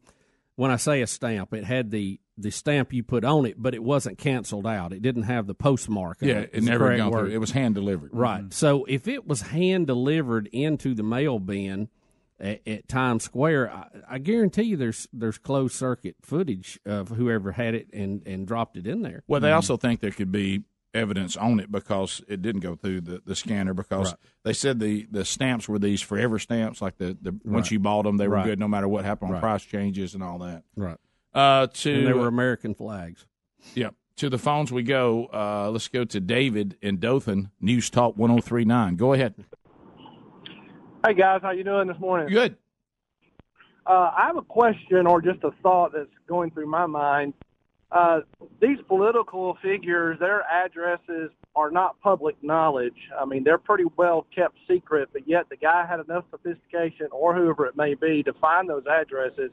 when 0.55 0.72
I 0.72 0.78
say 0.78 1.01
a 1.01 1.07
stamp, 1.07 1.53
it 1.53 1.63
had 1.63 1.91
the 1.91 2.20
the 2.38 2.52
stamp 2.52 2.94
you 2.94 3.04
put 3.04 3.24
on 3.24 3.46
it, 3.46 3.56
but 3.58 3.74
it 3.74 3.84
wasn't 3.84 4.18
canceled 4.18 4.68
out. 4.68 4.94
It 4.94 5.02
didn't 5.02 5.24
have 5.24 5.48
the 5.48 5.56
postmark. 5.56 6.18
Yeah, 6.22 6.46
it, 6.52 6.64
never 6.64 6.96
gone 6.96 7.12
word. 7.12 7.20
through. 7.26 7.34
It 7.34 7.38
was 7.40 7.52
hand 7.52 7.76
delivered. 7.76 8.12
Right. 8.14 8.42
Mm-hmm. 8.42 8.52
So 8.52 8.86
if 8.86 9.08
it 9.08 9.28
was 9.28 9.42
hand 9.42 9.88
delivered 9.88 10.48
into 10.52 10.94
the 10.94 11.04
mail 11.04 11.40
bin 11.40 11.90
at, 12.40 12.62
at 12.68 12.88
Times 12.88 13.24
Square, 13.24 13.72
I, 13.72 13.88
I 14.10 14.18
guarantee 14.20 14.64
you 14.64 14.78
there's 14.78 15.08
there's 15.12 15.38
closed 15.38 15.76
circuit 15.76 16.16
footage 16.22 16.80
of 16.86 17.10
whoever 17.10 17.54
had 17.54 17.74
it 17.74 17.88
and, 17.94 18.26
and 18.28 18.48
dropped 18.48 18.78
it 18.78 18.86
in 18.86 19.02
there. 19.02 19.24
Well, 19.28 19.42
they 19.42 19.48
mm-hmm. 19.48 19.56
also 19.56 19.78
think 19.78 20.02
there 20.02 20.12
could 20.12 20.32
be 20.32 20.64
evidence 20.94 21.38
on 21.38 21.60
it 21.60 21.72
because 21.72 22.22
it 22.28 22.42
didn't 22.42 22.62
go 22.62 22.76
through 22.76 23.02
the, 23.02 23.22
the 23.26 23.36
scanner 23.36 23.74
because 23.74 24.08
Right. 24.12 24.20
they 24.44 24.54
said 24.54 24.80
the, 24.80 25.06
the 25.12 25.26
stamps 25.26 25.68
were 25.68 25.78
these 25.78 26.02
forever 26.02 26.40
stamps 26.40 26.82
like 26.82 26.98
the, 26.98 27.16
the 27.22 27.38
once 27.44 27.66
Right. 27.66 27.72
you 27.74 27.80
bought 27.80 28.04
them 28.04 28.18
they 28.18 28.28
were 28.28 28.36
Right. 28.36 28.46
good 28.46 28.60
no 28.60 28.68
matter 28.68 28.88
what 28.88 29.06
happened 29.06 29.34
on 29.34 29.40
price 29.40 29.64
changes 29.64 30.14
and 30.16 30.24
all 30.24 30.40
that 30.40 30.64
Right. 30.76 30.98
Uh 31.38 31.68
to 31.68 31.94
and 31.94 32.08
they 32.08 32.14
were 32.14 32.28
American 32.28 32.74
flags. 32.74 33.26
Yep. 33.76 33.96
To 34.18 34.30
the 34.30 34.40
phones 34.40 34.72
we 34.72 34.82
go. 34.82 35.28
Uh, 35.32 35.70
let's 35.70 35.88
go 35.88 36.04
to 36.04 36.20
David 36.20 36.76
in 36.82 36.98
Dothan, 36.98 37.52
News 37.62 37.90
Talk 37.90 38.18
1039. 38.18 38.96
Go 38.96 39.14
ahead. 39.14 39.36
Hey 41.06 41.14
guys, 41.14 41.42
how 41.44 41.52
you 41.52 41.64
doing 41.64 41.88
this 41.88 42.00
morning? 42.00 42.28
Good. 42.30 42.58
Uh, 43.86 44.12
I 44.18 44.26
have 44.26 44.36
a 44.36 44.42
question 44.42 45.06
or 45.08 45.22
just 45.22 45.44
a 45.44 45.52
thought 45.64 45.94
that's 45.94 46.10
going 46.28 46.52
through 46.52 46.68
my 46.68 46.88
mind. 46.88 47.34
Uh, 47.92 48.20
these 48.60 48.80
political 48.88 49.58
figures, 49.62 50.20
their 50.20 50.42
addresses 50.42 51.32
are 51.56 51.72
not 51.72 52.00
public 52.02 52.36
knowledge. 52.42 52.98
I 53.18 53.26
mean, 53.26 53.44
they're 53.46 53.58
pretty 53.58 53.86
well 53.96 54.28
kept 54.36 54.58
secret, 54.68 55.10
but 55.14 55.28
yet 55.28 55.48
the 55.50 55.56
guy 55.56 55.86
had 55.86 56.02
enough 56.02 56.26
sophistication, 56.30 57.08
or 57.12 57.34
whoever 57.34 57.66
it 57.66 57.78
may 57.78 57.94
be, 57.94 58.24
to 58.24 58.34
find 58.34 58.70
those 58.70 58.84
addresses, 58.88 59.52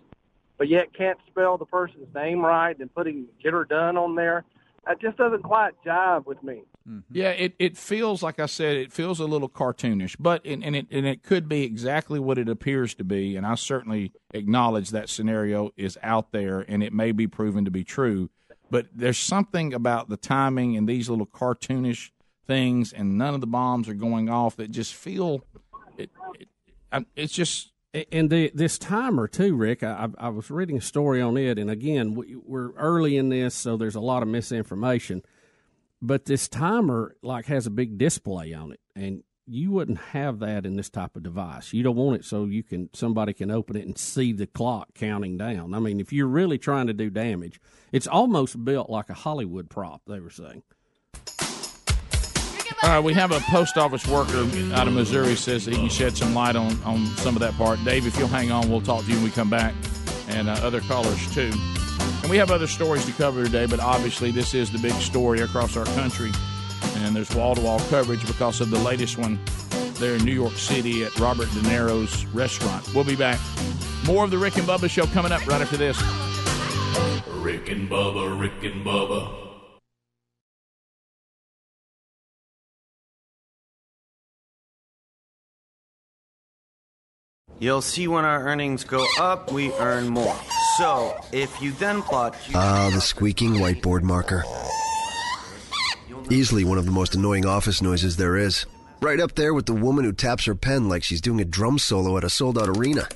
but 0.58 0.68
yet 0.68 0.94
can't 0.94 1.18
spell 1.30 1.58
the 1.58 1.66
person's 1.66 2.12
name 2.14 2.40
right 2.40 2.78
and 2.78 2.94
putting 2.94 3.26
"get 3.42 3.52
her 3.52 3.64
done" 3.64 3.96
on 3.96 4.14
there. 4.14 4.44
That 4.86 5.00
just 5.00 5.16
doesn't 5.16 5.42
quite 5.42 5.72
jive 5.84 6.26
with 6.26 6.42
me. 6.42 6.62
Mm-hmm. 6.86 6.98
Yeah, 7.10 7.30
it, 7.30 7.54
it 7.58 7.76
feels 7.78 8.22
like 8.22 8.38
I 8.38 8.44
said, 8.44 8.76
it 8.76 8.92
feels 8.92 9.18
a 9.18 9.24
little 9.24 9.48
cartoonish, 9.48 10.16
but 10.18 10.44
and, 10.44 10.62
and 10.62 10.76
it 10.76 10.86
and 10.90 11.06
it 11.06 11.22
could 11.22 11.48
be 11.48 11.62
exactly 11.62 12.18
what 12.20 12.36
it 12.36 12.48
appears 12.48 12.94
to 12.96 13.04
be, 13.04 13.36
and 13.36 13.46
I 13.46 13.54
certainly 13.54 14.12
acknowledge 14.34 14.90
that 14.90 15.08
scenario 15.08 15.70
is 15.76 15.98
out 16.02 16.32
there, 16.32 16.60
and 16.60 16.82
it 16.82 16.92
may 16.92 17.12
be 17.12 17.26
proven 17.26 17.64
to 17.64 17.70
be 17.70 17.84
true. 17.84 18.28
But 18.70 18.88
there's 18.94 19.18
something 19.18 19.72
about 19.72 20.08
the 20.08 20.16
timing 20.16 20.76
and 20.76 20.86
these 20.88 21.08
little 21.08 21.26
cartoonish 21.26 22.10
things, 22.46 22.92
and 22.92 23.16
none 23.16 23.32
of 23.34 23.40
the 23.40 23.46
bombs 23.46 23.88
are 23.88 23.94
going 23.94 24.28
off 24.28 24.56
that 24.56 24.70
just 24.70 24.94
feel 24.94 25.44
it. 25.96 26.10
it 26.38 26.48
I'm- 26.92 27.06
it's 27.16 27.32
just 27.32 27.72
And 28.10 28.28
the, 28.28 28.50
this 28.52 28.76
timer 28.76 29.28
too, 29.28 29.54
Rick. 29.54 29.84
I, 29.84 30.08
I 30.18 30.28
was 30.28 30.50
reading 30.50 30.78
a 30.78 30.80
story 30.80 31.22
on 31.22 31.36
it, 31.36 31.58
and 31.60 31.70
again, 31.70 32.14
we, 32.14 32.34
we're 32.34 32.72
early 32.72 33.16
in 33.16 33.28
this, 33.28 33.54
so 33.54 33.76
there's 33.76 33.94
a 33.94 34.00
lot 34.00 34.22
of 34.22 34.28
misinformation. 34.28 35.22
But 36.02 36.24
this 36.24 36.48
timer 36.48 37.14
like 37.22 37.46
has 37.46 37.66
a 37.66 37.70
big 37.70 37.96
display 37.96 38.52
on 38.52 38.72
it, 38.72 38.80
and 38.96 39.22
you 39.46 39.70
wouldn't 39.70 39.98
have 39.98 40.40
that 40.40 40.66
in 40.66 40.76
this 40.76 40.90
type 40.90 41.16
of 41.16 41.22
device. 41.22 41.72
You 41.72 41.84
don't 41.84 41.96
want 41.96 42.16
it 42.16 42.24
so 42.24 42.46
you 42.46 42.64
can 42.64 42.90
somebody 42.94 43.32
can 43.32 43.50
open 43.50 43.76
it 43.76 43.86
and 43.86 43.96
see 43.96 44.32
the 44.32 44.46
clock 44.46 44.94
counting 44.94 45.36
down. 45.36 45.72
I 45.72 45.78
mean, 45.78 46.00
if 46.00 46.12
you're 46.12 46.26
really 46.26 46.58
trying 46.58 46.88
to 46.88 46.94
do 46.94 47.10
damage, 47.10 47.60
it's 47.92 48.06
almost 48.08 48.64
built 48.64 48.90
like 48.90 49.08
a 49.08 49.14
Hollywood 49.14 49.70
prop. 49.70 50.02
They 50.06 50.18
were 50.18 50.30
saying. 50.30 50.62
All 52.82 52.90
right, 52.90 53.00
we 53.00 53.14
have 53.14 53.32
a 53.32 53.40
post 53.40 53.78
office 53.78 54.06
worker 54.06 54.46
out 54.74 54.86
of 54.86 54.92
Missouri 54.92 55.36
says 55.36 55.64
he 55.64 55.74
can 55.74 55.88
shed 55.88 56.16
some 56.16 56.34
light 56.34 56.54
on, 56.54 56.80
on 56.82 57.06
some 57.16 57.34
of 57.34 57.40
that 57.40 57.54
part. 57.54 57.82
Dave, 57.84 58.06
if 58.06 58.18
you'll 58.18 58.28
hang 58.28 58.50
on, 58.50 58.68
we'll 58.68 58.82
talk 58.82 59.04
to 59.04 59.08
you 59.08 59.14
when 59.14 59.24
we 59.24 59.30
come 59.30 59.48
back, 59.48 59.74
and 60.28 60.48
uh, 60.48 60.52
other 60.62 60.80
callers 60.82 61.32
too. 61.32 61.50
And 62.22 62.30
we 62.30 62.36
have 62.36 62.50
other 62.50 62.66
stories 62.66 63.06
to 63.06 63.12
cover 63.12 63.44
today, 63.44 63.66
but 63.66 63.80
obviously 63.80 64.30
this 64.30 64.52
is 64.52 64.70
the 64.70 64.78
big 64.78 64.92
story 64.94 65.40
across 65.40 65.76
our 65.76 65.86
country, 65.86 66.30
and 66.96 67.16
there's 67.16 67.34
wall 67.34 67.54
to 67.54 67.60
wall 67.62 67.80
coverage 67.88 68.26
because 68.26 68.60
of 68.60 68.70
the 68.70 68.78
latest 68.78 69.16
one 69.16 69.38
there 69.94 70.16
in 70.16 70.24
New 70.24 70.32
York 70.32 70.54
City 70.54 71.04
at 71.04 71.18
Robert 71.18 71.50
De 71.52 71.60
Niro's 71.60 72.26
restaurant. 72.26 72.92
We'll 72.94 73.04
be 73.04 73.16
back. 73.16 73.40
More 74.04 74.24
of 74.24 74.30
the 74.30 74.38
Rick 74.38 74.56
and 74.56 74.66
Bubba 74.66 74.90
show 74.90 75.06
coming 75.06 75.32
up 75.32 75.46
right 75.46 75.62
after 75.62 75.78
this. 75.78 75.96
Rick 77.40 77.70
and 77.70 77.88
Bubba, 77.88 78.38
Rick 78.38 78.62
and 78.64 78.84
Bubba. 78.84 79.43
You'll 87.58 87.82
see 87.82 88.08
when 88.08 88.24
our 88.24 88.42
earnings 88.42 88.84
go 88.84 89.06
up, 89.18 89.52
we 89.52 89.72
earn 89.74 90.08
more. 90.08 90.36
So, 90.76 91.16
if 91.32 91.62
you 91.62 91.72
then 91.72 92.02
plot. 92.02 92.36
Ah, 92.54 92.90
the 92.92 93.00
squeaking 93.00 93.54
whiteboard 93.54 94.02
marker. 94.02 94.44
Easily 96.30 96.64
one 96.64 96.78
of 96.78 96.84
the 96.84 96.90
most 96.90 97.14
annoying 97.14 97.46
office 97.46 97.80
noises 97.80 98.16
there 98.16 98.36
is. 98.36 98.66
Right 99.00 99.20
up 99.20 99.34
there 99.34 99.54
with 99.54 99.66
the 99.66 99.74
woman 99.74 100.04
who 100.04 100.12
taps 100.12 100.46
her 100.46 100.54
pen 100.54 100.88
like 100.88 101.02
she's 101.04 101.20
doing 101.20 101.40
a 101.40 101.44
drum 101.44 101.78
solo 101.78 102.16
at 102.16 102.24
a 102.24 102.30
sold 102.30 102.58
out 102.58 102.68
arena. 102.76 103.06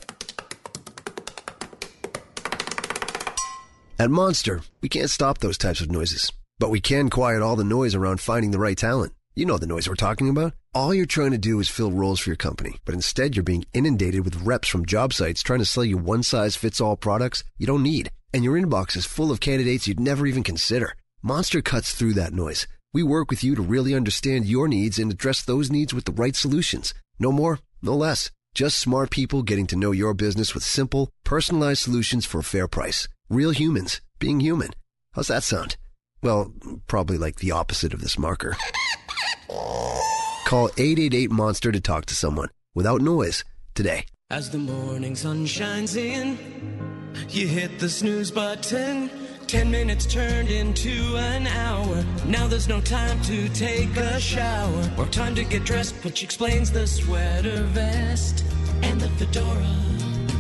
At 3.99 4.11
Monster, 4.11 4.61
we 4.80 4.89
can't 4.89 5.11
stop 5.11 5.39
those 5.39 5.59
types 5.59 5.80
of 5.80 5.91
noises, 5.91 6.30
but 6.61 6.70
we 6.70 6.80
can 6.80 7.11
quiet 7.11 7.43
all 7.43 7.57
the 7.57 7.64
noise 7.64 7.97
around 7.97 8.20
finding 8.20 8.53
the 8.53 8.59
right 8.59 8.78
talent. 8.78 9.12
You 9.39 9.47
know 9.47 9.57
the 9.57 9.68
noise 9.68 9.89
we're 9.89 9.95
talking 9.95 10.28
about. 10.28 10.55
All 10.74 10.93
you're 10.93 11.07
trying 11.07 11.30
to 11.30 11.39
do 11.39 11.61
is 11.61 11.68
fill 11.68 11.93
roles 11.93 12.18
for 12.18 12.30
your 12.30 12.36
company, 12.36 12.80
but 12.84 12.93
instead 12.93 13.36
you're 13.36 13.45
being 13.45 13.66
inundated 13.72 14.24
with 14.24 14.43
reps 14.43 14.66
from 14.66 14.84
job 14.84 15.12
sites 15.12 15.45
trying 15.45 15.61
to 15.61 15.64
sell 15.64 15.84
you 15.84 15.97
one 15.97 16.24
size 16.24 16.57
fits 16.57 16.80
all 16.80 16.97
products 16.97 17.45
you 17.57 17.64
don't 17.64 17.84
need. 17.84 18.11
And 18.34 18.43
your 18.43 18.59
inbox 18.61 18.97
is 18.97 19.07
full 19.07 19.30
of 19.30 19.39
candidates 19.39 19.86
you'd 19.86 20.01
never 20.01 20.26
even 20.26 20.43
consider. 20.43 20.97
Monster 21.22 21.62
cuts 21.62 21.93
through 21.93 22.14
that 22.14 22.32
noise. 22.32 22.66
We 22.93 23.05
work 23.05 23.30
with 23.30 23.45
you 23.45 23.55
to 23.55 23.62
really 23.62 23.95
understand 23.95 24.47
your 24.47 24.66
needs 24.66 24.99
and 24.99 25.12
address 25.12 25.43
those 25.43 25.70
needs 25.70 25.95
with 25.95 26.07
the 26.07 26.20
right 26.20 26.34
solutions. 26.34 26.93
No 27.20 27.30
more, 27.30 27.61
no 27.80 27.95
less. 27.95 28.32
Just 28.55 28.76
smart 28.76 29.11
people 29.11 29.45
getting 29.45 29.68
to 29.68 29.76
know 29.76 29.93
your 29.93 30.14
business 30.14 30.53
with 30.53 30.64
simple, 30.64 31.11
personalized 31.22 31.82
solutions 31.84 32.26
for 32.26 32.41
a 32.41 32.51
fair 32.53 32.66
price. 32.66 33.07
Real 33.30 33.51
humans 33.51 34.01
being 34.18 34.41
human. 34.41 34.70
How's 35.12 35.28
that 35.28 35.45
sound? 35.45 35.76
Well, 36.24 36.53
probably 36.89 37.18
like 37.18 37.36
the 37.36 37.53
opposite 37.53 37.95
of 37.95 38.01
this 38.01 38.18
marker. 38.18 38.57
Call 39.49 40.70
888 40.76 41.30
Monster 41.30 41.72
to 41.72 41.80
talk 41.80 42.07
to 42.07 42.14
someone 42.14 42.49
without 42.74 43.01
noise 43.01 43.44
today. 43.74 44.07
As 44.30 44.51
the 44.51 44.59
morning 44.59 45.16
sun 45.16 45.46
shines 45.46 45.96
in, 45.96 46.38
you 47.30 47.46
hit 47.46 47.78
the 47.78 47.88
snooze 47.88 48.30
button. 48.30 49.11
Ten 49.46 49.70
minutes 49.70 50.05
turned 50.05 50.51
into 50.51 51.16
an 51.16 51.46
hour. 51.46 52.05
Now 52.26 52.46
there's 52.46 52.68
no 52.68 52.82
time 52.82 53.18
to 53.22 53.49
take 53.49 53.96
a 53.96 54.20
shower 54.20 54.90
or 54.99 55.07
time 55.07 55.34
to 55.36 55.44
get 55.44 55.64
dressed, 55.64 55.94
which 56.05 56.22
explains 56.22 56.70
the 56.70 56.86
sweater 56.86 57.62
vest 57.62 58.44
and 58.82 59.01
the 59.01 59.09
fedora. 59.11 59.64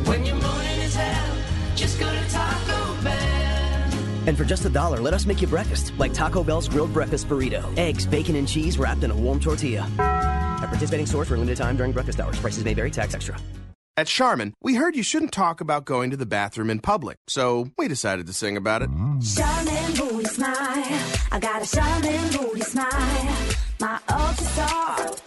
When 0.04 0.26
your 0.26 0.36
morning 0.36 0.80
is 0.80 0.94
hell, 0.94 1.36
just 1.74 1.98
go 1.98 2.12
to 2.12 2.30
Taco 2.30 3.02
Bell. 3.02 3.37
And 4.28 4.36
for 4.36 4.44
just 4.44 4.66
a 4.66 4.68
dollar, 4.68 5.00
let 5.00 5.14
us 5.14 5.24
make 5.24 5.40
you 5.40 5.48
breakfast, 5.48 5.94
like 5.96 6.12
Taco 6.12 6.44
Bell's 6.44 6.68
grilled 6.68 6.92
breakfast 6.92 7.28
burrito. 7.28 7.64
Eggs, 7.78 8.04
bacon, 8.04 8.36
and 8.36 8.46
cheese 8.46 8.78
wrapped 8.78 9.02
in 9.02 9.10
a 9.10 9.16
warm 9.16 9.40
tortilla. 9.40 9.88
At 9.98 10.68
participating 10.68 11.06
stores 11.06 11.28
for 11.28 11.36
a 11.36 11.38
limited 11.38 11.56
time 11.56 11.78
during 11.78 11.92
breakfast 11.92 12.20
hours. 12.20 12.38
Prices 12.38 12.62
may 12.62 12.74
vary, 12.74 12.90
tax 12.90 13.14
extra. 13.14 13.38
At 13.96 14.06
Charmin, 14.06 14.52
we 14.62 14.74
heard 14.74 14.94
you 14.96 15.02
shouldn't 15.02 15.32
talk 15.32 15.62
about 15.62 15.86
going 15.86 16.10
to 16.10 16.16
the 16.18 16.26
bathroom 16.26 16.68
in 16.68 16.80
public, 16.80 17.16
so 17.26 17.70
we 17.78 17.88
decided 17.88 18.26
to 18.26 18.34
sing 18.34 18.58
about 18.58 18.82
it. 18.82 18.90
Charmin 19.34 19.94
booty 19.94 20.26
smile. 20.26 20.54
I 21.32 21.40
got 21.40 21.62
a 21.62 21.74
Charmin 21.74 22.30
booty 22.30 22.60
smile. 22.60 23.34
My 23.80 23.98
ultra 24.10 24.44
star. 24.44 25.17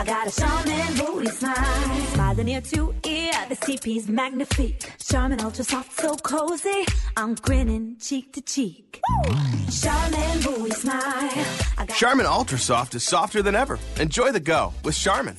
I 0.00 0.04
got 0.06 0.26
a 0.26 0.40
Charmin 0.40 0.96
booty 0.96 1.28
smile. 1.28 2.06
Smiling 2.14 2.48
ear 2.48 2.62
to 2.62 2.94
ear. 3.04 3.32
The 3.50 3.56
CP's 3.56 4.08
magnifique. 4.08 4.90
Charmin 4.98 5.42
ultra 5.42 5.62
soft, 5.62 6.00
so 6.00 6.16
cozy. 6.16 6.86
I'm 7.18 7.34
grinning 7.34 7.96
cheek 8.00 8.32
to 8.32 8.40
cheek. 8.40 9.02
Charmin 9.70 10.40
booty 10.40 10.70
smile. 10.70 11.02
I 11.76 11.84
got 11.86 11.90
Charmin 11.90 12.24
Ultra 12.24 12.56
Soft 12.56 12.94
is 12.94 13.04
softer 13.04 13.42
than 13.42 13.54
ever. 13.54 13.78
Enjoy 13.98 14.32
the 14.32 14.40
go 14.40 14.72
with 14.84 14.96
Charmin. 14.96 15.36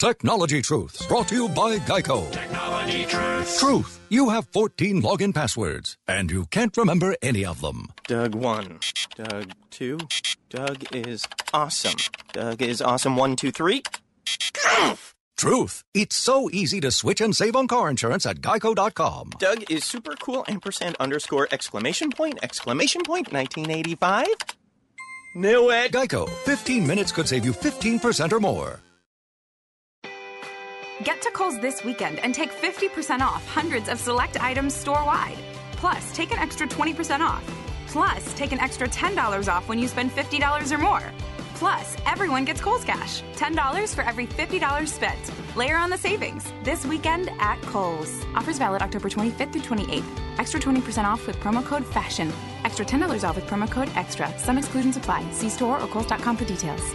Technology 0.00 0.62
Truths, 0.62 1.06
brought 1.08 1.28
to 1.28 1.34
you 1.34 1.46
by 1.50 1.76
Geico. 1.80 2.32
Technology 2.32 3.04
Truths. 3.04 3.60
Truth, 3.60 4.00
you 4.08 4.30
have 4.30 4.46
14 4.46 5.02
login 5.02 5.34
passwords, 5.34 5.98
and 6.08 6.30
you 6.30 6.46
can't 6.46 6.74
remember 6.74 7.14
any 7.20 7.44
of 7.44 7.60
them. 7.60 7.88
Doug 8.08 8.34
1. 8.34 8.78
Doug 9.14 9.52
2. 9.72 9.98
Doug 10.48 10.96
is 10.96 11.28
awesome. 11.52 12.00
Doug 12.32 12.62
is 12.62 12.80
awesome 12.80 13.14
1, 13.14 13.36
2, 13.36 13.52
3. 13.52 13.82
Truth, 15.36 15.84
it's 15.92 16.16
so 16.16 16.48
easy 16.50 16.80
to 16.80 16.90
switch 16.90 17.20
and 17.20 17.36
save 17.36 17.54
on 17.54 17.68
car 17.68 17.90
insurance 17.90 18.24
at 18.24 18.36
geico.com. 18.36 19.32
Doug 19.38 19.70
is 19.70 19.84
super 19.84 20.14
cool 20.14 20.46
ampersand 20.48 20.96
underscore 20.98 21.46
exclamation 21.52 22.10
point 22.10 22.38
exclamation 22.42 23.02
point 23.02 23.30
1985. 23.34 24.28
Knew 25.34 25.70
it. 25.70 25.92
Geico, 25.92 26.26
15 26.46 26.86
minutes 26.86 27.12
could 27.12 27.28
save 27.28 27.44
you 27.44 27.52
15% 27.52 28.32
or 28.32 28.40
more. 28.40 28.80
Get 31.02 31.22
to 31.22 31.30
Kohl's 31.30 31.58
this 31.58 31.82
weekend 31.82 32.18
and 32.18 32.34
take 32.34 32.52
50% 32.52 33.20
off 33.20 33.46
hundreds 33.46 33.88
of 33.88 33.98
select 33.98 34.40
items 34.42 34.74
store 34.74 35.04
wide. 35.04 35.38
Plus, 35.72 36.14
take 36.14 36.30
an 36.30 36.38
extra 36.38 36.66
20% 36.66 37.20
off. 37.20 37.42
Plus, 37.86 38.34
take 38.34 38.52
an 38.52 38.60
extra 38.60 38.86
$10 38.86 39.48
off 39.50 39.66
when 39.66 39.78
you 39.78 39.88
spend 39.88 40.10
$50 40.10 40.72
or 40.72 40.78
more. 40.78 41.12
Plus, 41.54 41.96
everyone 42.04 42.44
gets 42.44 42.60
Kohl's 42.60 42.84
Cash 42.84 43.22
$10 43.34 43.94
for 43.94 44.02
every 44.02 44.26
$50 44.26 44.88
spent. 44.88 45.32
Layer 45.56 45.78
on 45.78 45.88
the 45.88 45.96
savings 45.96 46.52
this 46.64 46.84
weekend 46.84 47.30
at 47.38 47.60
Kohl's. 47.62 48.22
Offers 48.34 48.58
valid 48.58 48.82
October 48.82 49.08
25th 49.08 49.52
through 49.54 49.76
28th. 49.76 50.04
Extra 50.38 50.60
20% 50.60 51.04
off 51.04 51.26
with 51.26 51.36
promo 51.36 51.64
code 51.64 51.86
FASHION. 51.86 52.30
Extra 52.64 52.84
$10 52.84 53.26
off 53.26 53.36
with 53.36 53.46
promo 53.46 53.70
code 53.70 53.88
EXTRA. 53.88 54.38
Some 54.38 54.58
exclusions 54.58 54.98
apply. 54.98 55.30
See 55.32 55.48
store 55.48 55.80
or 55.80 55.86
Kohl's.com 55.88 56.36
for 56.36 56.44
details. 56.44 56.94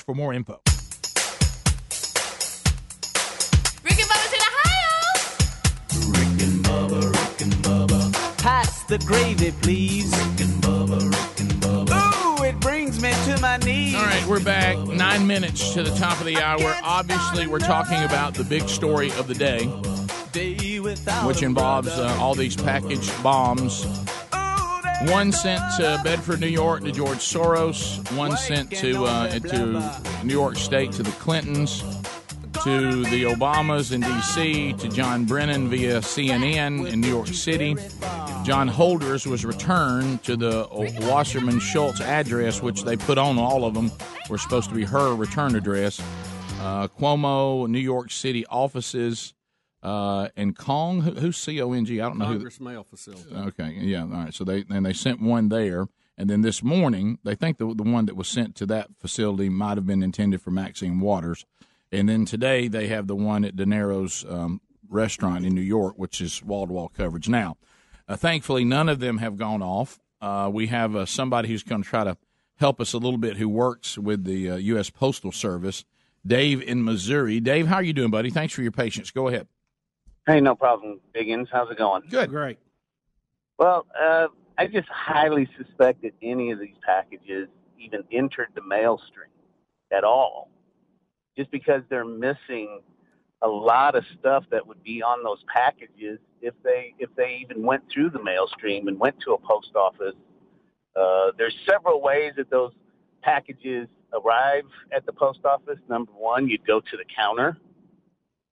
for 0.00 0.14
more 0.14 0.32
info. 0.32 0.60
Rick 3.84 3.98
and 4.00 4.10
Bubba's 4.10 4.32
in 4.32 4.40
Ohio. 4.50 4.96
Rick 6.10 6.42
and 6.42 6.64
Bubba, 6.64 7.00
Rick 7.12 7.40
and 7.42 7.54
Bubba. 7.64 8.12
Pass 8.38 8.84
the 8.84 8.98
gravy, 8.98 9.52
please. 9.62 10.10
Rick 10.10 10.40
and 10.40 10.62
Bubba, 10.62 11.00
Rick 11.10 11.40
and 11.40 11.52
Bubba. 11.62 12.40
Ooh, 12.40 12.44
it 12.44 12.58
brings 12.60 13.00
me 13.00 13.12
to 13.26 13.40
my 13.40 13.56
knees. 13.58 13.94
All 13.94 14.04
right, 14.04 14.26
we're 14.26 14.40
back. 14.40 14.78
Nine 14.78 15.26
minutes 15.26 15.72
to 15.74 15.82
the 15.82 15.94
top 15.96 16.20
of 16.20 16.26
the 16.26 16.38
hour. 16.40 16.76
Obviously, 16.82 17.46
we're 17.46 17.58
talking 17.58 18.02
about 18.04 18.34
the 18.34 18.44
big 18.44 18.68
story 18.68 19.10
of 19.12 19.26
the 19.26 19.34
day, 19.34 19.66
which 21.24 21.42
involves 21.42 21.88
uh, 21.88 22.16
all 22.20 22.34
these 22.34 22.56
packaged 22.56 23.22
bombs. 23.22 23.84
One 25.04 25.30
sent 25.30 25.62
to 25.76 26.00
Bedford, 26.02 26.40
New 26.40 26.46
York, 26.46 26.82
to 26.84 26.90
George 26.90 27.18
Soros. 27.18 28.00
One 28.16 28.34
sent 28.36 28.70
to 28.78 29.04
uh, 29.04 29.38
to 29.38 30.24
New 30.24 30.32
York 30.32 30.56
State 30.56 30.90
to 30.92 31.02
the 31.02 31.10
Clintons, 31.12 31.80
to 32.64 33.04
the 33.04 33.24
Obamas 33.24 33.92
in 33.92 34.00
D.C., 34.00 34.72
to 34.72 34.88
John 34.88 35.26
Brennan 35.26 35.68
via 35.68 36.00
CNN 36.00 36.90
in 36.90 37.00
New 37.02 37.08
York 37.08 37.28
City. 37.28 37.76
John 38.42 38.68
Holders 38.68 39.26
was 39.26 39.44
returned 39.44 40.22
to 40.24 40.34
the 40.34 40.66
Wasserman 41.02 41.60
Schultz 41.60 42.00
address, 42.00 42.62
which 42.62 42.82
they 42.82 42.96
put 42.96 43.18
on 43.18 43.38
all 43.38 43.66
of 43.66 43.74
them. 43.74 43.92
Were 44.30 44.38
supposed 44.38 44.70
to 44.70 44.74
be 44.74 44.84
her 44.84 45.14
return 45.14 45.56
address. 45.56 46.00
Uh, 46.60 46.88
Cuomo, 46.88 47.68
New 47.68 47.78
York 47.78 48.10
City 48.10 48.46
offices, 48.46 49.34
uh, 49.86 50.28
and 50.36 50.56
Kong. 50.56 51.02
Who, 51.02 51.12
who's 51.12 51.36
C 51.36 51.62
O 51.62 51.72
N 51.72 51.84
G? 51.84 52.00
I 52.00 52.08
don't 52.08 52.18
know 52.18 52.24
who. 52.24 52.34
Congress 52.34 52.60
mail 52.60 52.82
facility. 52.82 53.32
Okay, 53.34 53.70
yeah, 53.80 54.02
all 54.02 54.08
right. 54.08 54.34
So 54.34 54.42
they 54.42 54.64
and 54.68 54.84
they 54.84 54.92
sent 54.92 55.22
one 55.22 55.48
there, 55.48 55.86
and 56.18 56.28
then 56.28 56.42
this 56.42 56.60
morning 56.62 57.18
they 57.22 57.36
think 57.36 57.58
the 57.58 57.72
the 57.72 57.84
one 57.84 58.06
that 58.06 58.16
was 58.16 58.26
sent 58.26 58.56
to 58.56 58.66
that 58.66 58.88
facility 58.98 59.48
might 59.48 59.76
have 59.76 59.86
been 59.86 60.02
intended 60.02 60.42
for 60.42 60.50
Maxine 60.50 60.98
Waters, 60.98 61.46
and 61.92 62.08
then 62.08 62.24
today 62.24 62.66
they 62.66 62.88
have 62.88 63.06
the 63.06 63.14
one 63.14 63.44
at 63.44 63.54
De 63.54 63.64
Niro's 63.64 64.24
um, 64.28 64.60
restaurant 64.88 65.46
in 65.46 65.54
New 65.54 65.60
York, 65.60 65.94
which 65.96 66.20
is 66.20 66.42
wall 66.42 66.66
to 66.66 66.72
wall 66.72 66.88
coverage. 66.88 67.28
Now, 67.28 67.56
uh, 68.08 68.16
thankfully, 68.16 68.64
none 68.64 68.88
of 68.88 68.98
them 68.98 69.18
have 69.18 69.36
gone 69.36 69.62
off. 69.62 70.00
Uh, 70.20 70.50
we 70.52 70.66
have 70.66 70.96
uh, 70.96 71.06
somebody 71.06 71.48
who's 71.48 71.62
going 71.62 71.84
to 71.84 71.88
try 71.88 72.02
to 72.02 72.16
help 72.56 72.80
us 72.80 72.92
a 72.92 72.98
little 72.98 73.18
bit 73.18 73.36
who 73.36 73.48
works 73.48 73.96
with 73.96 74.24
the 74.24 74.50
uh, 74.50 74.56
U.S. 74.56 74.90
Postal 74.90 75.30
Service, 75.30 75.84
Dave 76.26 76.60
in 76.60 76.84
Missouri. 76.84 77.38
Dave, 77.38 77.68
how 77.68 77.76
are 77.76 77.84
you 77.84 77.92
doing, 77.92 78.10
buddy? 78.10 78.30
Thanks 78.30 78.52
for 78.52 78.62
your 78.62 78.72
patience. 78.72 79.12
Go 79.12 79.28
ahead. 79.28 79.46
Hey, 80.26 80.40
no 80.40 80.56
problem, 80.56 81.00
Biggins. 81.14 81.46
How's 81.52 81.70
it 81.70 81.78
going? 81.78 82.02
Good. 82.10 82.30
Great. 82.30 82.58
Well, 83.58 83.86
uh, 83.98 84.26
I 84.58 84.66
just 84.66 84.88
highly 84.88 85.48
suspect 85.56 86.02
that 86.02 86.12
any 86.20 86.50
of 86.50 86.58
these 86.58 86.74
packages 86.84 87.48
even 87.78 88.02
entered 88.10 88.48
the 88.54 88.62
mail 88.62 89.00
stream 89.08 89.30
at 89.92 90.02
all, 90.02 90.50
just 91.36 91.50
because 91.52 91.82
they're 91.88 92.04
missing 92.04 92.80
a 93.42 93.48
lot 93.48 93.94
of 93.94 94.04
stuff 94.18 94.44
that 94.50 94.66
would 94.66 94.82
be 94.82 95.00
on 95.02 95.22
those 95.22 95.44
packages 95.52 96.18
if 96.40 96.54
they 96.64 96.94
if 96.98 97.10
they 97.16 97.38
even 97.40 97.62
went 97.62 97.84
through 97.92 98.10
the 98.10 98.22
mail 98.22 98.48
stream 98.48 98.88
and 98.88 98.98
went 98.98 99.14
to 99.20 99.32
a 99.32 99.38
post 99.38 99.76
office. 99.76 100.14
Uh, 100.96 101.30
there's 101.38 101.54
several 101.68 102.00
ways 102.02 102.32
that 102.36 102.50
those 102.50 102.72
packages 103.22 103.86
arrive 104.12 104.64
at 104.92 105.04
the 105.06 105.12
post 105.12 105.44
office. 105.44 105.78
Number 105.88 106.12
one, 106.12 106.48
you'd 106.48 106.66
go 106.66 106.80
to 106.80 106.96
the 106.96 107.04
counter, 107.14 107.58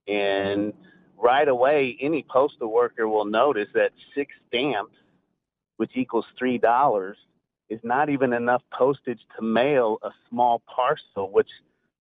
and 0.06 0.72
right 1.16 1.48
away, 1.48 1.96
any 2.00 2.24
postal 2.28 2.72
worker 2.72 3.08
will 3.08 3.24
notice 3.24 3.68
that 3.74 3.92
six 4.14 4.32
stamps, 4.48 4.94
which 5.76 5.92
equals 5.94 6.26
three 6.38 6.58
dollars, 6.58 7.16
is 7.68 7.80
not 7.82 8.10
even 8.10 8.32
enough 8.32 8.62
postage 8.72 9.20
to 9.36 9.44
mail 9.44 9.98
a 10.02 10.10
small 10.28 10.62
parcel, 10.66 11.30
which 11.32 11.48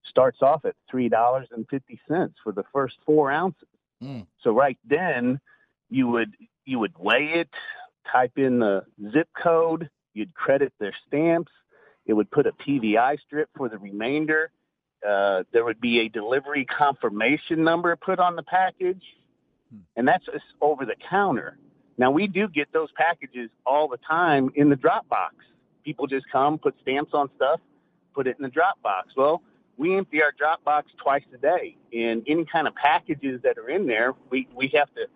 starts 0.10 0.42
off 0.42 0.66
at 0.66 0.76
three 0.90 1.10
dollars 1.10 1.48
and 1.52 1.66
fifty 1.70 2.00
cents 2.08 2.36
for 2.44 2.52
the 2.52 2.64
first 2.74 2.96
four 3.06 3.32
ounces. 3.32 3.68
Hmm. 4.02 4.22
So 4.44 4.52
right 4.52 4.78
then, 4.88 5.40
you 5.90 6.08
would 6.08 6.36
you 6.66 6.80
would 6.80 6.94
weigh 6.98 7.32
it, 7.36 7.50
type 8.12 8.34
in 8.38 8.60
the 8.60 8.84
zip 9.12 9.30
code, 9.42 9.90
you'd 10.14 10.34
credit 10.34 10.74
their 10.80 10.94
stamps, 11.08 11.52
it 12.06 12.14
would 12.14 12.30
put 12.32 12.48
a 12.48 12.52
PVI 12.52 13.20
strip 13.26 13.50
for 13.56 13.70
the 13.70 13.78
remainder. 13.78 14.52
Uh, 15.08 15.44
there 15.52 15.66
would 15.66 15.82
be 15.82 16.00
a 16.02 16.10
delivery 16.10 16.66
confirmation 16.66 17.64
number 17.64 17.96
put 17.96 18.20
on 18.20 18.36
the 18.36 18.44
package, 18.44 19.04
and 19.96 20.08
that's 20.08 20.26
over 20.62 20.86
the 20.86 20.96
counter. 21.10 21.58
Now 21.98 22.12
we 22.12 22.28
do 22.28 22.48
get 22.48 22.72
those 22.74 22.90
packages 22.96 23.50
all 23.66 23.88
the 23.88 23.98
time 23.98 24.52
in 24.56 24.70
the 24.70 24.76
drop 24.76 25.08
box. 25.10 25.36
People 25.84 26.08
just 26.08 26.26
come, 26.32 26.58
put 26.58 26.76
stamps 26.82 27.12
on 27.14 27.30
stuff, 27.36 27.60
put 28.16 28.28
it 28.28 28.38
in 28.40 28.44
the 28.44 28.50
drop 28.50 28.82
box. 28.82 29.10
Well, 29.16 29.42
we 29.78 29.98
empty 29.98 30.22
our 30.22 30.32
drop 30.38 30.64
box 30.64 30.92
twice 30.98 31.24
a 31.34 31.38
day, 31.38 31.76
and 31.94 32.24
any 32.28 32.46
kind 32.46 32.68
of 32.68 32.76
packages 32.76 33.42
that 33.44 33.58
are 33.58 33.70
in 33.70 33.88
there, 33.88 34.14
we 34.30 34.48
we 34.56 34.72
have 34.76 34.90
to 34.96 35.08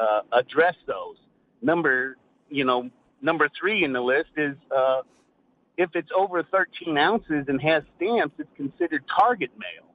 uh, 0.00 0.22
address 0.32 0.74
those. 0.86 1.16
Number, 1.62 2.16
you 2.48 2.64
know, 2.64 2.90
number 3.22 3.48
three 3.58 3.84
in 3.84 3.92
the 3.92 4.00
list 4.00 4.30
is 4.36 4.56
uh, 4.74 5.02
if 5.76 5.90
it's 5.94 6.08
over 6.16 6.42
13 6.42 6.96
ounces 6.96 7.44
and 7.48 7.60
has 7.60 7.82
stamps, 7.96 8.34
it's 8.38 8.50
considered 8.56 9.04
target 9.08 9.50
mail. 9.58 9.90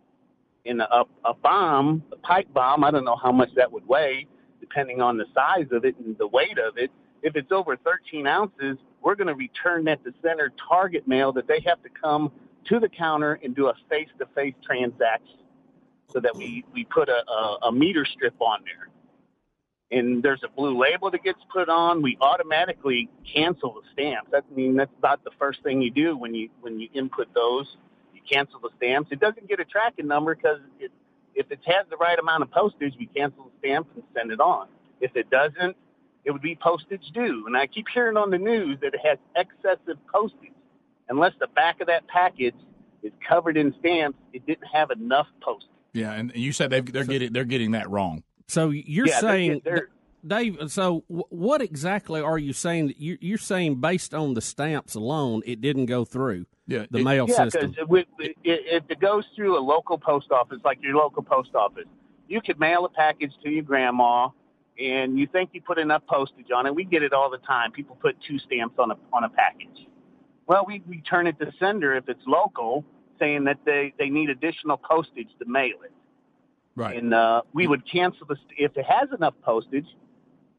In 0.64 0.80
a, 0.80 1.04
a 1.26 1.34
bomb, 1.34 2.04
a 2.12 2.18
pipe 2.18 2.48
bomb, 2.54 2.84
I 2.84 2.92
don't 2.92 3.04
know 3.04 3.16
how 3.16 3.32
much 3.32 3.50
that 3.56 3.72
would 3.72 3.88
weigh, 3.88 4.28
depending 4.60 5.02
on 5.02 5.18
the 5.18 5.26
size 5.34 5.66
of 5.72 5.86
it 5.86 5.96
and 5.98 6.16
the 6.20 6.28
weight 6.28 6.60
of 6.60 6.78
it. 6.78 6.92
If 7.24 7.36
it's 7.36 7.52
over 7.52 7.76
13 7.78 8.28
ounces, 8.28 8.78
we're 9.02 9.16
going 9.16 9.28
to 9.28 9.34
return 9.34 9.86
that 9.86 10.04
to 10.04 10.14
center 10.22 10.52
target 10.70 11.08
mail 11.08 11.32
that 11.34 11.48
they 11.48 11.62
have 11.66 11.82
to 11.82 11.90
come 11.90 12.32
to 12.66 12.80
the 12.80 12.90
counter 12.90 13.40
and 13.44 13.56
do 13.56 13.68
a 13.68 13.74
face-to-face 13.90 14.54
transaction 14.64 15.40
so 16.08 16.20
that 16.20 16.36
we, 16.36 16.64
we 16.74 16.84
put 16.86 17.10
a, 17.10 17.24
a, 17.28 17.58
a 17.64 17.72
meter 17.72 18.06
strip 18.06 18.40
on 18.40 18.60
there. 18.64 18.90
And 19.92 20.24
there's 20.24 20.42
a 20.44 20.48
blue 20.48 20.80
label 20.82 21.12
that 21.12 21.24
gets 21.24 21.40
put 21.52 21.68
on. 21.68 22.02
We 22.02 22.18
automatically 22.22 23.10
cancel 23.34 23.74
the 23.74 23.82
stamps. 23.92 24.30
That, 24.32 24.46
I 24.50 24.56
mean, 24.56 24.76
that's 24.78 24.94
about 24.98 25.24
the 25.24 25.32
first 25.38 25.64
thing 25.64 25.82
you 25.82 25.92
do 25.92 26.16
when 26.16 26.34
you 26.34 26.50
when 26.62 26.80
you 26.80 26.88
input 26.94 27.28
those. 27.34 27.68
You 28.14 28.22
cancel 28.30 28.60
the 28.60 28.70
stamps. 28.78 29.12
It 29.12 29.20
doesn't 29.20 29.50
get 29.50 29.60
a 29.60 29.66
tracking 29.66 30.08
number 30.08 30.34
because 30.34 30.60
it, 30.80 30.92
if 31.36 31.52
it 31.52 31.60
has 31.66 31.86
the 31.90 31.98
right 31.98 32.18
amount 32.18 32.44
of 32.44 32.52
postage, 32.52 32.94
we 32.98 33.08
cancel 33.08 33.46
the 33.46 33.52
stamps 33.60 33.90
and 33.96 34.04
send 34.16 34.32
it 34.32 34.40
on. 34.40 34.68
If 35.02 35.16
it 35.16 35.30
doesn't, 35.30 35.76
it 36.24 36.32
would 36.32 36.42
be 36.42 36.56
postage 36.56 37.12
due. 37.14 37.46
And 37.48 37.58
I 37.58 37.68
keep 37.68 37.88
hearing 37.94 38.16
on 38.16 38.30
the 38.30 38.38
news 38.38 38.78
that 38.82 38.94
it 38.94 39.00
has 39.04 39.18
excessive 39.36 39.98
postage. 40.14 40.54
Unless 41.10 41.34
the 41.40 41.48
back 41.48 41.82
of 41.82 41.88
that 41.88 42.08
package 42.08 42.56
is 43.04 43.12
covered 43.28 43.58
in 43.58 43.74
stamps, 43.80 44.18
it 44.32 44.46
didn't 44.46 44.68
have 44.72 44.92
enough 44.92 45.28
postage. 45.42 45.68
Yeah, 45.94 46.14
and 46.14 46.32
you 46.34 46.54
said 46.54 46.70
they've, 46.70 46.90
they're 46.90 47.04
getting 47.04 47.34
they're 47.34 47.44
getting 47.44 47.72
that 47.72 47.90
wrong. 47.90 48.24
So 48.52 48.70
you're 48.70 49.08
Yeah, 49.08 49.22
they're- 49.22 49.30
saying, 49.32 49.62
they're- 49.64 49.90
Dave. 50.28 50.58
So 50.72 51.04
wh- 51.08 51.32
what 51.32 51.62
exactly 51.62 52.22
are 52.22 52.38
you 52.38 52.54
saying? 52.54 52.88
That 52.88 53.00
you, 53.00 53.18
you're 53.22 53.38
saying 53.38 53.76
based 53.82 54.14
on 54.14 54.34
the 54.34 54.42
stamps 54.42 54.94
alone, 54.94 55.42
it 55.46 55.62
didn't 55.62 55.86
go 55.88 56.04
through 56.06 56.46
yeah, 56.68 56.86
the 56.92 57.02
mail 57.04 57.26
yeah, 57.28 57.46
system. 57.46 57.72
because 57.72 58.08
if 58.44 58.84
it 58.90 59.00
goes 59.00 59.26
through 59.36 59.58
a 59.58 59.64
local 59.64 59.98
post 59.98 60.32
office, 60.32 60.60
like 60.64 60.80
your 60.84 60.96
local 60.96 61.24
post 61.24 61.56
office, 61.56 61.88
you 62.28 62.40
could 62.42 62.60
mail 62.60 62.86
a 62.86 62.90
package 62.90 63.32
to 63.44 63.50
your 63.50 63.64
grandma, 63.64 64.30
and 64.78 65.18
you 65.18 65.26
think 65.28 65.52
you 65.54 65.62
put 65.62 65.80
enough 65.80 66.06
postage 66.08 66.52
on 66.56 66.66
it. 66.68 66.76
We 66.76 66.84
get 66.84 67.02
it 67.04 67.14
all 67.14 67.30
the 67.32 67.40
time. 67.40 67.72
People 67.72 67.96
put 68.00 68.16
two 68.28 68.38
stamps 68.38 68.76
on 68.78 68.92
a 68.92 68.98
on 69.14 69.24
a 69.24 69.30
package. 69.30 69.88
Well, 70.46 70.66
we 70.68 70.84
return 70.88 71.26
it 71.26 71.40
to 71.40 71.52
sender 71.58 71.96
if 71.96 72.10
it's 72.10 72.26
local, 72.28 72.86
saying 73.18 73.46
that 73.46 73.60
they 73.66 73.94
they 73.98 74.10
need 74.10 74.30
additional 74.30 74.78
postage 74.78 75.30
to 75.40 75.46
mail 75.46 75.78
it. 75.84 75.92
Right. 76.76 76.98
And 76.98 77.14
uh, 77.14 77.42
we 77.54 77.68
would 77.68 77.90
cancel 77.90 78.26
the 78.28 78.36
st- 78.36 78.60
if 78.60 78.78
it 78.78 78.86
has 78.86 79.10
enough 79.16 79.34
postage. 79.44 79.88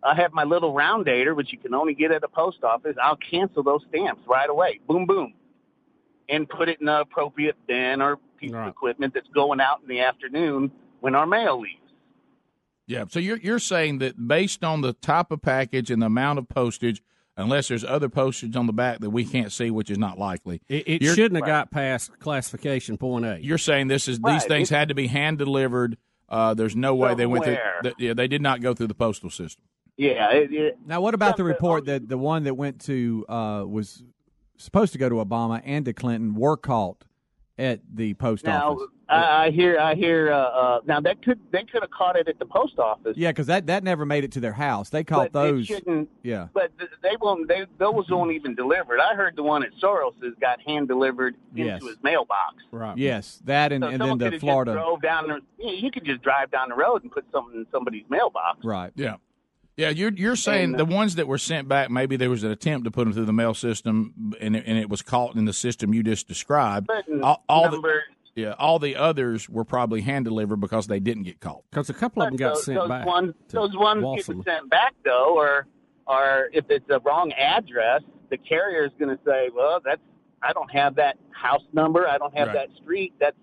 I 0.03 0.15
have 0.17 0.33
my 0.33 0.45
little 0.45 0.75
round 0.75 1.07
dater, 1.07 1.35
which 1.35 1.53
you 1.53 1.59
can 1.59 1.75
only 1.75 1.95
get 1.95 2.11
at 2.11 2.25
a 2.25 2.29
post 2.29 2.65
office. 2.65 2.97
I'll 3.01 3.17
cancel 3.17 3.63
those 3.63 3.83
stamps 3.89 4.23
right 4.27 4.51
away. 4.51 4.81
Boom, 4.87 5.07
boom 5.07 5.35
and 6.33 6.49
put 6.49 6.69
it 6.69 6.81
in 6.81 6.89
an 6.89 7.01
appropriate 7.01 7.57
bin 7.67 8.01
or 8.01 8.19
piece 8.39 8.53
of 8.53 8.67
equipment 8.67 9.15
that's 9.15 9.29
going 9.29 9.61
out 9.61 9.81
in 9.83 9.89
the 9.89 10.01
afternoon 10.01 10.73
when 11.01 11.15
our 11.15 11.27
mail 11.27 11.61
leaves. 11.61 11.77
Yeah. 12.87 13.05
So 13.09 13.21
you're 13.21 13.39
you're 13.39 13.59
saying 13.59 13.99
that 13.99 14.27
based 14.27 14.65
on 14.65 14.81
the 14.81 14.93
type 14.95 15.31
of 15.31 15.43
package 15.43 15.91
and 15.91 16.03
the 16.03 16.07
amount 16.07 16.39
of 16.39 16.49
postage, 16.49 17.03
unless 17.37 17.69
there's 17.69 17.85
other 17.85 18.09
postage 18.09 18.55
on 18.57 18.67
the 18.67 18.73
back 18.73 19.01
that 19.01 19.11
we 19.11 19.25
can't 19.25 19.51
see, 19.53 19.71
which 19.71 19.91
is 19.91 19.99
not 19.99 20.19
likely. 20.19 20.61
It, 20.69 20.87
it 20.89 21.03
You're- 21.03 21.15
shouldn't 21.15 21.37
have 21.37 21.47
got 21.47 21.71
past 21.71 22.19
classification 22.19 22.97
point 22.99 23.25
A. 23.25 23.39
You're 23.43 23.59
saying 23.59 23.89
this 23.89 24.09
is 24.09 24.19
Right. 24.21 24.35
these 24.35 24.45
things 24.45 24.71
It- 24.71 24.75
had 24.77 24.89
to 24.89 24.95
be 24.95 25.07
hand 25.07 25.39
delivered. 25.39 25.97
Uh, 26.29 26.55
there's 26.55 26.75
no 26.77 26.95
way 26.95 27.15
they 27.15 27.27
went 27.27 27.45
through. 27.45 27.55
Somewhere. 27.57 27.81
th- 27.83 27.95
yeah, 27.99 28.15
they 28.15 28.27
did 28.29 28.41
not 28.43 28.61
go 28.61 28.73
through 28.75 28.87
the 28.87 28.95
postal 28.95 29.29
system. 29.31 29.65
Yeah. 29.99 30.31
It, 30.33 30.53
it, 30.53 30.79
Now, 30.87 31.01
what 31.03 31.13
about 31.15 31.37
the 31.37 31.45
report 31.45 31.85
that 31.87 32.09
the 32.09 32.17
one 32.17 32.45
that 32.45 32.55
went 32.55 32.81
to 32.83 33.27
uh, 33.29 33.65
was 33.67 34.03
supposed 34.57 34.93
to 34.95 34.99
go 34.99 35.09
to 35.11 35.17
Obama 35.17 35.61
and 35.65 35.85
to 35.85 35.93
Clinton 35.93 36.35
were 36.35 36.57
caught 36.57 37.05
at 37.59 37.81
the 37.93 38.15
post 38.15 38.45
now 38.47 38.73
office? 38.73 38.87
I, 39.13 39.47
I 39.47 39.51
hear 39.51 39.79
I 39.79 39.95
hear 39.95 40.33
uh, 40.33 40.37
uh, 40.37 40.81
now 40.87 41.01
that 41.01 41.23
could 41.23 41.39
they 41.51 41.65
could 41.65 41.83
have 41.83 41.91
caught 41.91 42.17
it 42.17 42.29
at 42.29 42.39
the 42.39 42.47
post 42.47 42.79
office. 42.79 43.17
Yeah, 43.17 43.31
because 43.31 43.47
that, 43.47 43.67
that 43.67 43.85
never 43.85 44.05
made 44.07 44.25
it 44.25 44.33
to 44.33 44.41
their 44.41 44.53
house. 44.53 44.91
They 44.91 45.05
caught 45.05 45.33
but 45.33 45.41
those. 45.41 45.63
It 45.71 45.75
shouldn't. 45.75 46.09
Yeah. 46.23 46.49
But 46.53 46.73
they 47.03 47.17
won't. 47.21 47.49
They 47.49 47.67
those 47.79 48.09
won't 48.11 48.33
even 48.33 48.55
delivered. 48.55 49.01
I 49.01 49.15
heard 49.15 49.37
the 49.37 49.43
one 49.43 49.63
at 49.63 49.71
Soros's 49.81 50.35
got 50.41 50.61
hand 50.63 50.89
delivered 50.89 51.35
into 51.55 51.65
Yes. 51.67 51.83
his 51.83 51.97
mailbox. 52.03 52.57
Right. 52.71 52.97
Yes, 52.97 53.41
that 53.45 53.73
and, 53.73 53.85
so 53.85 53.89
and 53.89 54.01
then 54.01 54.19
the 54.19 54.31
have 54.31 54.41
Florida. 54.41 54.73
Just 54.75 54.85
drove 54.85 55.03
down 55.03 55.29
the, 55.29 55.41
you 55.65 55.91
could 55.91 56.05
just 56.05 56.23
drive 56.23 56.51
down 56.51 56.69
the 56.71 56.75
road 56.75 57.03
and 57.03 57.13
put 57.13 57.25
something 57.33 57.55
in 57.61 57.67
somebody's 57.71 58.05
mailbox. 58.09 58.65
Right. 58.65 58.93
Yeah. 58.97 59.17
Yeah, 59.75 59.89
you're 59.89 60.13
you're 60.13 60.37
saying 60.37 60.65
And, 60.65 60.75
uh, 60.75 60.85
the 60.85 60.95
ones 60.95 61.15
that 61.15 61.27
were 61.27 61.39
sent 61.39 61.67
back, 61.67 61.91
maybe 61.91 62.17
there 62.17 62.29
was 62.29 62.45
an 62.45 62.51
attempt 62.51 62.85
to 62.85 62.91
put 62.91 63.05
them 63.05 63.15
through 63.15 63.25
the 63.25 63.33
mail 63.33 63.55
system, 63.55 64.35
and 64.39 64.55
it, 64.55 64.65
and 64.67 64.77
it 64.77 64.91
was 64.91 65.01
caught 65.01 65.35
in 65.35 65.47
the 65.47 65.53
system 65.55 65.95
you 65.95 66.03
just 66.03 66.29
described. 66.29 66.87
But 66.89 67.07
All, 67.23 67.43
all 67.49 67.65
the, 67.65 67.71
number- 67.73 68.03
yeah, 68.35 68.55
all 68.59 68.79
the 68.79 68.97
others 68.97 69.49
were 69.49 69.65
probably 69.65 70.01
hand 70.01 70.25
delivered 70.25 70.57
because 70.57 70.87
they 70.87 71.01
didn't 71.01 71.25
get 71.25 71.41
caught. 71.41 71.63
Because 71.71 71.91
a 71.91 71.95
couple 71.95 72.23
of 72.23 72.29
them 72.29 72.37
got 72.37 72.55
those, 72.55 72.65
sent 72.65 72.79
those 72.79 72.89
back. 72.89 73.07
Ones, 73.07 73.35
those 73.51 73.77
ones 73.77 74.03
Waltham. 74.03 74.39
getting 74.39 74.43
sent 74.45 74.71
back 74.71 74.95
though, 75.05 75.35
or 75.37 75.67
or 76.07 76.49
if 76.53 76.65
it's 76.69 76.89
a 76.91 76.99
wrong 77.01 77.33
address, 77.33 78.03
the 78.31 78.39
carrier 78.39 78.85
is 78.85 78.91
going 78.99 79.17
to 79.17 79.23
say, 79.25 79.51
"Well, 79.55 79.81
that's 79.85 80.01
I 80.43 80.53
don't 80.53 80.71
have 80.73 80.97
that 80.97 81.17
house 81.31 81.63
number. 81.73 82.09
I 82.09 82.19
don't 82.19 82.37
have 82.37 82.49
Right. 82.49 82.69
that 82.69 82.77
street. 82.83 83.13
That's 83.21 83.37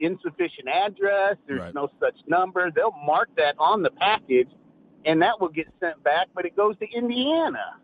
insufficient 0.00 0.68
address. 0.68 1.36
There's 1.46 1.60
Right. 1.60 1.74
no 1.74 1.88
such 2.00 2.16
number." 2.26 2.70
They'll 2.70 2.94
mark 3.06 3.30
that 3.36 3.54
on 3.58 3.82
the 3.82 3.90
package, 3.90 4.48
and 5.04 5.22
that 5.22 5.40
will 5.40 5.48
get 5.48 5.66
sent 5.80 6.02
back, 6.04 6.28
but 6.34 6.44
it 6.44 6.54
goes 6.56 6.76
to 6.78 6.86
Indiana. 6.90 7.76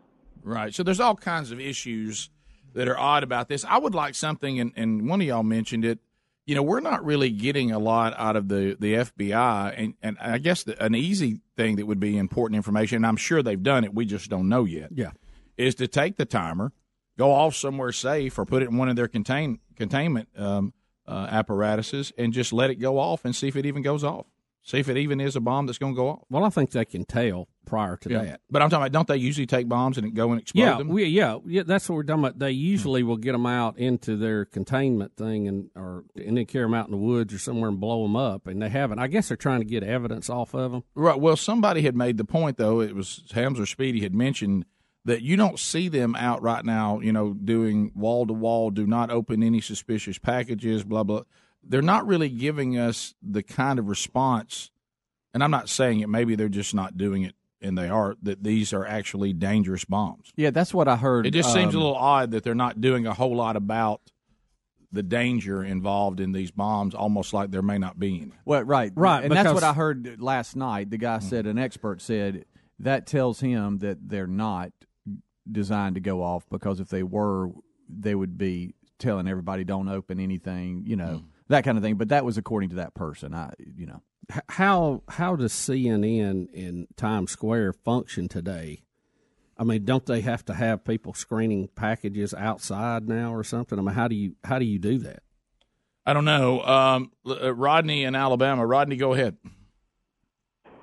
Right. 0.43 0.73
So 0.73 0.83
there's 0.83 0.99
all 0.99 1.15
kinds 1.15 1.51
of 1.51 1.59
issues 1.59 2.29
that 2.73 2.87
are 2.87 2.97
odd 2.97 3.23
about 3.23 3.47
this. 3.49 3.65
I 3.65 3.77
would 3.77 3.93
like 3.93 4.15
something, 4.15 4.59
and, 4.59 4.71
and 4.75 5.07
one 5.09 5.21
of 5.21 5.27
y'all 5.27 5.43
mentioned 5.43 5.85
it. 5.85 5.99
You 6.45 6.55
know, 6.55 6.63
we're 6.63 6.79
not 6.79 7.05
really 7.05 7.29
getting 7.29 7.71
a 7.71 7.79
lot 7.79 8.13
out 8.17 8.35
of 8.35 8.47
the, 8.47 8.75
the 8.79 8.95
FBI, 8.95 9.73
and, 9.77 9.93
and 10.01 10.17
I 10.19 10.37
guess 10.39 10.63
the, 10.63 10.81
an 10.83 10.95
easy 10.95 11.39
thing 11.55 11.75
that 11.75 11.85
would 11.85 11.99
be 11.99 12.17
important 12.17 12.55
information, 12.55 12.97
and 12.97 13.05
I'm 13.05 13.15
sure 13.17 13.43
they've 13.43 13.61
done 13.61 13.83
it, 13.83 13.93
we 13.93 14.05
just 14.05 14.29
don't 14.29 14.49
know 14.49 14.65
yet. 14.65 14.89
Yeah. 14.93 15.11
Is 15.57 15.75
to 15.75 15.87
take 15.87 16.17
the 16.17 16.25
timer, 16.25 16.73
go 17.17 17.31
off 17.31 17.55
somewhere 17.55 17.91
safe, 17.91 18.39
or 18.39 18.45
put 18.45 18.63
it 18.63 18.69
in 18.69 18.77
one 18.77 18.89
of 18.89 18.95
their 18.95 19.07
contain 19.07 19.59
containment 19.75 20.29
um, 20.35 20.73
uh, 21.07 21.27
apparatuses, 21.29 22.11
and 22.17 22.33
just 22.33 22.51
let 22.51 22.69
it 22.71 22.75
go 22.75 22.97
off 22.97 23.23
and 23.23 23.35
see 23.35 23.47
if 23.47 23.55
it 23.55 23.65
even 23.65 23.83
goes 23.83 24.03
off. 24.03 24.25
See 24.63 24.77
if 24.77 24.89
it 24.89 24.97
even 24.97 25.19
is 25.19 25.35
a 25.35 25.41
bomb 25.41 25.65
that's 25.65 25.79
going 25.79 25.93
to 25.93 25.97
go 25.97 26.09
off. 26.09 26.19
Well, 26.29 26.43
I 26.43 26.49
think 26.49 26.69
they 26.69 26.85
can 26.85 27.03
tell 27.03 27.47
prior 27.65 27.97
to 27.97 28.09
Yeah. 28.11 28.23
that. 28.23 28.41
But 28.49 28.61
I'm 28.61 28.69
talking 28.69 28.83
about, 28.83 28.91
don't 28.91 29.07
they 29.07 29.17
usually 29.17 29.47
take 29.47 29.67
bombs 29.67 29.97
and 29.97 30.13
go 30.13 30.31
and 30.31 30.39
explode 30.39 30.63
Yeah, 30.63 30.77
them? 30.77 30.87
we, 30.89 31.05
yeah, 31.05 31.37
yeah. 31.47 31.63
That's 31.65 31.89
what 31.89 31.95
we're 31.95 32.03
talking 32.03 32.23
about. 32.25 32.37
They 32.37 32.53
hmm. 32.53 32.59
usually 32.59 33.01
will 33.01 33.17
get 33.17 33.31
them 33.31 33.47
out 33.47 33.79
into 33.79 34.15
their 34.17 34.45
containment 34.45 35.15
thing, 35.17 35.47
and 35.47 35.71
or 35.75 36.03
and 36.15 36.37
then 36.37 36.45
carry 36.45 36.65
them 36.65 36.75
out 36.75 36.85
in 36.85 36.91
the 36.91 36.97
woods 36.97 37.33
or 37.33 37.39
somewhere 37.39 37.69
and 37.69 37.79
blow 37.79 38.03
them 38.03 38.15
up. 38.15 38.45
And 38.45 38.61
they 38.61 38.69
haven't. 38.69 38.99
I 38.99 39.07
guess 39.07 39.29
they're 39.29 39.37
trying 39.37 39.61
to 39.61 39.65
get 39.65 39.83
evidence 39.83 40.29
off 40.29 40.53
of 40.53 40.71
them. 40.71 40.83
Right. 40.93 41.19
Well, 41.19 41.37
somebody 41.37 41.81
had 41.81 41.95
made 41.95 42.17
the 42.17 42.25
point, 42.25 42.57
though. 42.57 42.81
It 42.81 42.93
was 42.95 43.23
Hams 43.33 43.59
or 43.59 43.65
Speedy 43.65 44.01
had 44.01 44.13
mentioned 44.13 44.65
that 45.05 45.23
you 45.23 45.35
don't 45.35 45.57
see 45.57 45.87
them 45.87 46.15
out 46.15 46.43
right 46.43 46.63
now. 46.63 46.99
You 46.99 47.13
know, 47.13 47.33
doing 47.33 47.91
wall 47.95 48.27
to 48.27 48.33
wall. 48.33 48.69
Do 48.69 48.85
not 48.85 49.09
open 49.09 49.41
any 49.41 49.59
suspicious 49.59 50.19
packages. 50.19 50.83
Blah 50.83 51.03
blah. 51.03 51.21
They're 51.63 51.81
not 51.81 52.07
really 52.07 52.29
giving 52.29 52.77
us 52.77 53.13
the 53.21 53.43
kind 53.43 53.79
of 53.79 53.87
response. 53.87 54.71
And 55.33 55.43
I'm 55.43 55.51
not 55.51 55.69
saying 55.69 56.01
it. 56.01 56.09
Maybe 56.09 56.35
they're 56.35 56.49
just 56.49 56.75
not 56.75 56.97
doing 56.97 57.23
it, 57.23 57.35
and 57.61 57.77
they 57.77 57.87
are. 57.87 58.15
That 58.23 58.43
these 58.43 58.73
are 58.73 58.85
actually 58.85 59.31
dangerous 59.33 59.85
bombs. 59.85 60.31
Yeah, 60.35 60.49
that's 60.49 60.73
what 60.73 60.87
I 60.87 60.97
heard. 60.97 61.25
It 61.25 61.31
just 61.31 61.53
seems 61.53 61.73
a 61.73 61.77
um, 61.77 61.83
little 61.83 61.95
odd 61.95 62.31
that 62.31 62.43
they're 62.43 62.55
not 62.55 62.81
doing 62.81 63.07
a 63.07 63.13
whole 63.13 63.35
lot 63.35 63.55
about 63.55 64.01
the 64.91 65.03
danger 65.03 65.63
involved 65.63 66.19
in 66.19 66.33
these 66.33 66.51
bombs. 66.51 66.93
Almost 66.93 67.33
like 67.33 67.51
there 67.51 67.61
may 67.61 67.77
not 67.77 67.97
be 67.97 68.21
any. 68.21 68.33
Well, 68.43 68.63
right, 68.63 68.91
Right, 68.93 69.23
and 69.23 69.31
that's 69.31 69.53
what 69.53 69.63
I 69.63 69.73
heard 69.73 70.21
last 70.21 70.57
night. 70.57 70.89
The 70.89 70.97
guy 70.97 71.19
said, 71.19 71.47
an 71.47 71.57
expert 71.57 72.01
said 72.01 72.43
that 72.79 73.05
tells 73.07 73.39
him 73.39 73.77
that 73.79 74.09
they're 74.09 74.27
not 74.27 74.71
designed 75.49 75.95
to 75.95 76.01
go 76.01 76.21
off 76.23 76.45
because 76.49 76.79
if 76.79 76.89
they 76.89 77.03
were, 77.03 77.49
they 77.87 78.15
would 78.15 78.37
be 78.37 78.73
telling 78.99 79.27
everybody 79.27 79.63
don't 79.63 79.87
open 79.87 80.19
anything, 80.19 80.83
you 80.85 80.95
know, 80.95 81.23
that 81.51 81.63
kind 81.63 81.77
of 81.77 81.83
thing. 81.83 81.95
But 81.95 82.09
that 82.09 82.25
was 82.25 82.37
according 82.37 82.69
to 82.69 82.75
that 82.77 82.93
person. 82.93 83.33
I, 83.33 83.53
you 83.59 83.85
know, 83.85 84.01
How 84.49 85.03
how 85.07 85.35
does 85.35 85.53
CNN 85.53 86.51
in 86.53 86.87
Times 86.97 87.31
Square 87.31 87.73
function 87.73 88.27
today? 88.27 88.83
I 89.57 89.63
mean, 89.63 89.85
don't 89.85 90.05
they 90.05 90.21
have 90.21 90.43
to 90.45 90.53
have 90.55 90.83
people 90.83 91.13
screening 91.13 91.69
packages 91.75 92.33
outside 92.33 93.07
now 93.07 93.33
or 93.33 93.43
something? 93.43 93.77
I 93.77 93.81
mean, 93.81 93.93
how 93.93 94.07
do 94.07 94.15
you 94.15 94.35
how 94.43 94.57
do 94.59 94.65
you 94.65 94.79
do 94.79 94.97
that? 94.99 95.23
I 96.05 96.13
don't 96.13 96.25
know. 96.25 96.61
Um, 96.61 97.11
uh, 97.27 97.53
Rodney 97.53 98.03
in 98.03 98.15
Alabama. 98.15 98.65
Rodney, 98.65 98.95
go 98.95 99.13
ahead. 99.13 99.37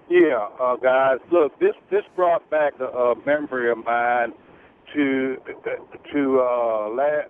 Yeah, 0.08 0.48
uh, 0.60 0.76
guys. 0.76 1.18
Look, 1.32 1.58
this 1.58 1.74
this 1.90 2.04
brought 2.14 2.48
back 2.50 2.74
a, 2.80 2.84
a 2.84 3.14
memory 3.26 3.70
of 3.70 3.78
mine 3.78 4.32
to 4.94 5.36
to 6.12 6.40
uh, 6.40 6.88
last 6.90 7.28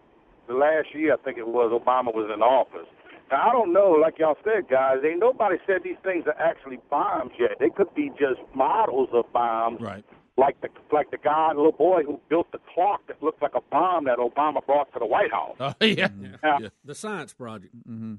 the 0.49 0.55
last 0.55 0.89
year. 0.95 1.15
I 1.15 1.17
think 1.25 1.39
it 1.39 1.47
was 1.47 1.73
Obama 1.73 2.15
was 2.15 2.31
in 2.33 2.43
office. 2.43 2.89
Now 3.31 3.49
I 3.49 3.53
don't 3.53 3.73
know, 3.73 3.91
like 3.91 4.19
y'all 4.19 4.37
said, 4.45 4.69
guys. 4.71 4.99
Ain't 5.05 5.21
nobody 5.21 5.57
said 5.67 5.83
these 5.85 5.97
things 6.03 6.25
are 6.27 6.39
actually 6.41 6.79
bombs 6.91 7.33
yet. 7.39 7.53
They 7.61 7.71
could 7.71 7.95
be 7.95 8.11
just 8.19 8.41
models 8.55 9.11
of 9.13 9.31
bombs. 9.33 9.81
Right. 9.81 10.05
Like 10.37 10.61
the 10.61 10.69
like 10.93 11.11
the 11.11 11.19
guy, 11.19 11.51
the 11.53 11.59
little 11.59 11.73
boy 11.73 12.05
who 12.05 12.21
built 12.29 12.51
the 12.53 12.61
clock 12.73 13.01
that 13.09 13.21
looked 13.23 13.43
like 13.43 13.55
a 13.57 13.61
bomb 13.71 14.05
that 14.05 14.19
Obama 14.19 14.65
brought 14.65 14.93
to 14.93 14.99
the 15.01 15.07
White 15.07 15.33
House. 15.33 15.57
Oh 15.59 15.75
yeah. 15.85 16.09
Now, 16.43 16.59
The 16.85 16.95
science 16.95 17.33
project. 17.35 17.75
Mm-hmm. 17.89 18.15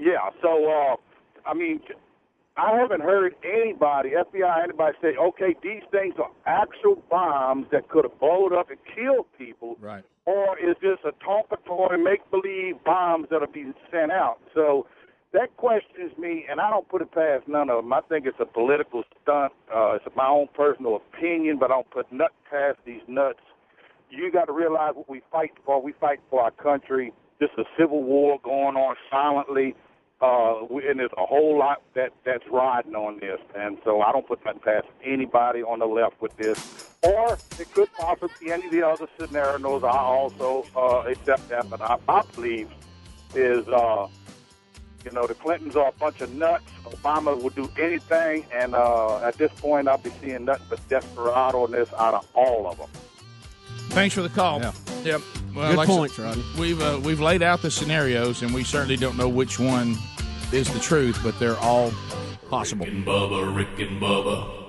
yeah. 0.00 0.30
So, 0.40 0.70
uh, 0.70 0.96
I 1.46 1.52
mean, 1.54 1.80
I 2.56 2.76
haven't 2.76 3.00
heard 3.00 3.34
anybody, 3.44 4.10
FBI, 4.10 4.64
anybody 4.64 4.96
say, 5.00 5.16
okay, 5.16 5.56
these 5.62 5.82
things 5.90 6.14
are 6.18 6.30
actual 6.44 7.02
bombs 7.08 7.66
that 7.72 7.88
could 7.88 8.04
have 8.04 8.18
blown 8.20 8.52
up 8.56 8.68
and 8.70 8.78
killed 8.94 9.26
people. 9.38 9.76
Right. 9.80 10.04
Or 10.26 10.58
is 10.58 10.76
this 10.82 10.98
a 11.04 11.12
tompatory, 11.24 12.02
make 12.02 12.30
believe 12.30 12.76
bombs 12.84 13.28
that 13.30 13.42
are 13.42 13.52
being 13.52 13.74
sent 13.90 14.12
out? 14.12 14.38
So 14.54 14.86
that 15.32 15.56
questions 15.56 16.12
me, 16.18 16.44
and 16.50 16.60
I 16.60 16.68
don't 16.68 16.86
put 16.88 17.00
it 17.00 17.10
past 17.12 17.48
none 17.48 17.70
of 17.70 17.82
them. 17.82 17.92
I 17.92 18.02
think 18.02 18.26
it's 18.26 18.38
a 18.38 18.44
political 18.44 19.02
stunt. 19.22 19.52
Uh, 19.74 19.94
it's 19.94 20.04
my 20.14 20.28
own 20.28 20.48
personal 20.54 20.96
opinion, 20.96 21.58
but 21.58 21.70
I 21.70 21.74
don't 21.74 21.90
put 21.90 22.12
nut 22.12 22.32
past 22.50 22.78
these 22.84 23.00
nuts. 23.08 23.40
You 24.10 24.30
got 24.30 24.44
to 24.44 24.52
realize 24.52 24.92
what 24.94 25.08
we 25.08 25.22
fight 25.32 25.52
for. 25.64 25.80
We 25.80 25.94
fight 25.98 26.20
for 26.28 26.42
our 26.42 26.50
country. 26.50 27.14
This 27.40 27.48
is 27.56 27.64
a 27.64 27.80
civil 27.80 28.02
war 28.02 28.38
going 28.44 28.76
on 28.76 28.94
silently, 29.10 29.74
uh, 30.22 30.64
and 30.88 31.00
there's 31.00 31.10
a 31.18 31.26
whole 31.26 31.58
lot 31.58 31.82
that 31.94 32.12
that's 32.24 32.44
riding 32.48 32.94
on 32.94 33.18
this. 33.18 33.40
And 33.56 33.76
so 33.84 34.00
I 34.00 34.12
don't 34.12 34.26
put 34.26 34.44
nothing 34.44 34.60
past 34.60 34.86
anybody 35.04 35.62
on 35.62 35.80
the 35.80 35.86
left 35.86 36.20
with 36.22 36.36
this. 36.36 36.88
Or 37.02 37.36
it 37.58 37.72
could 37.74 37.92
possibly 37.94 38.30
be 38.40 38.52
any 38.52 38.66
of 38.66 38.72
the 38.72 38.86
other 38.86 39.08
scenarios. 39.18 39.82
I 39.82 39.88
also 39.88 40.64
uh, 40.76 41.10
accept 41.10 41.48
that, 41.48 41.68
but 41.68 41.80
I, 41.82 41.98
I 42.08 42.22
believe 42.34 42.70
is. 43.34 43.66
Uh, 43.68 44.08
you 45.04 45.10
know, 45.10 45.26
the 45.26 45.34
Clintons 45.34 45.74
are 45.74 45.88
a 45.88 45.92
bunch 45.98 46.20
of 46.20 46.32
nuts. 46.32 46.62
Obama 46.84 47.36
would 47.42 47.56
do 47.56 47.68
anything, 47.76 48.46
and 48.54 48.72
uh, 48.72 49.18
at 49.18 49.36
this 49.36 49.50
point, 49.54 49.88
I'll 49.88 49.98
be 49.98 50.12
seeing 50.20 50.44
nothing 50.44 50.66
but 50.70 50.88
desperadoness 50.88 51.92
out 51.94 52.14
of 52.14 52.28
all 52.34 52.68
of 52.68 52.78
them. 52.78 52.88
Thanks 53.88 54.14
for 54.14 54.22
the 54.22 54.28
call. 54.28 54.60
Yeah. 54.60 54.72
Yep. 55.02 55.20
Well, 55.56 55.70
Good 55.70 55.76
like 55.76 55.88
I 55.88 55.92
points, 55.92 56.18
Rodney. 56.20 56.44
We've 56.56 56.80
uh, 56.80 57.00
we've 57.02 57.20
laid 57.20 57.42
out 57.42 57.62
the 57.62 57.70
scenarios, 57.70 58.42
and 58.42 58.54
we 58.54 58.62
certainly 58.62 58.96
don't 58.96 59.16
know 59.16 59.28
which 59.28 59.58
one 59.58 59.96
is 60.54 60.72
the 60.72 60.80
truth, 60.80 61.20
but 61.22 61.38
they're 61.38 61.58
all 61.58 61.92
possible. 62.48 62.84
Rick 62.84 62.94
and 62.94 63.06
Bubba, 63.06 63.56
Rick 63.56 63.78
and 63.78 64.00
Bubba. 64.00 64.61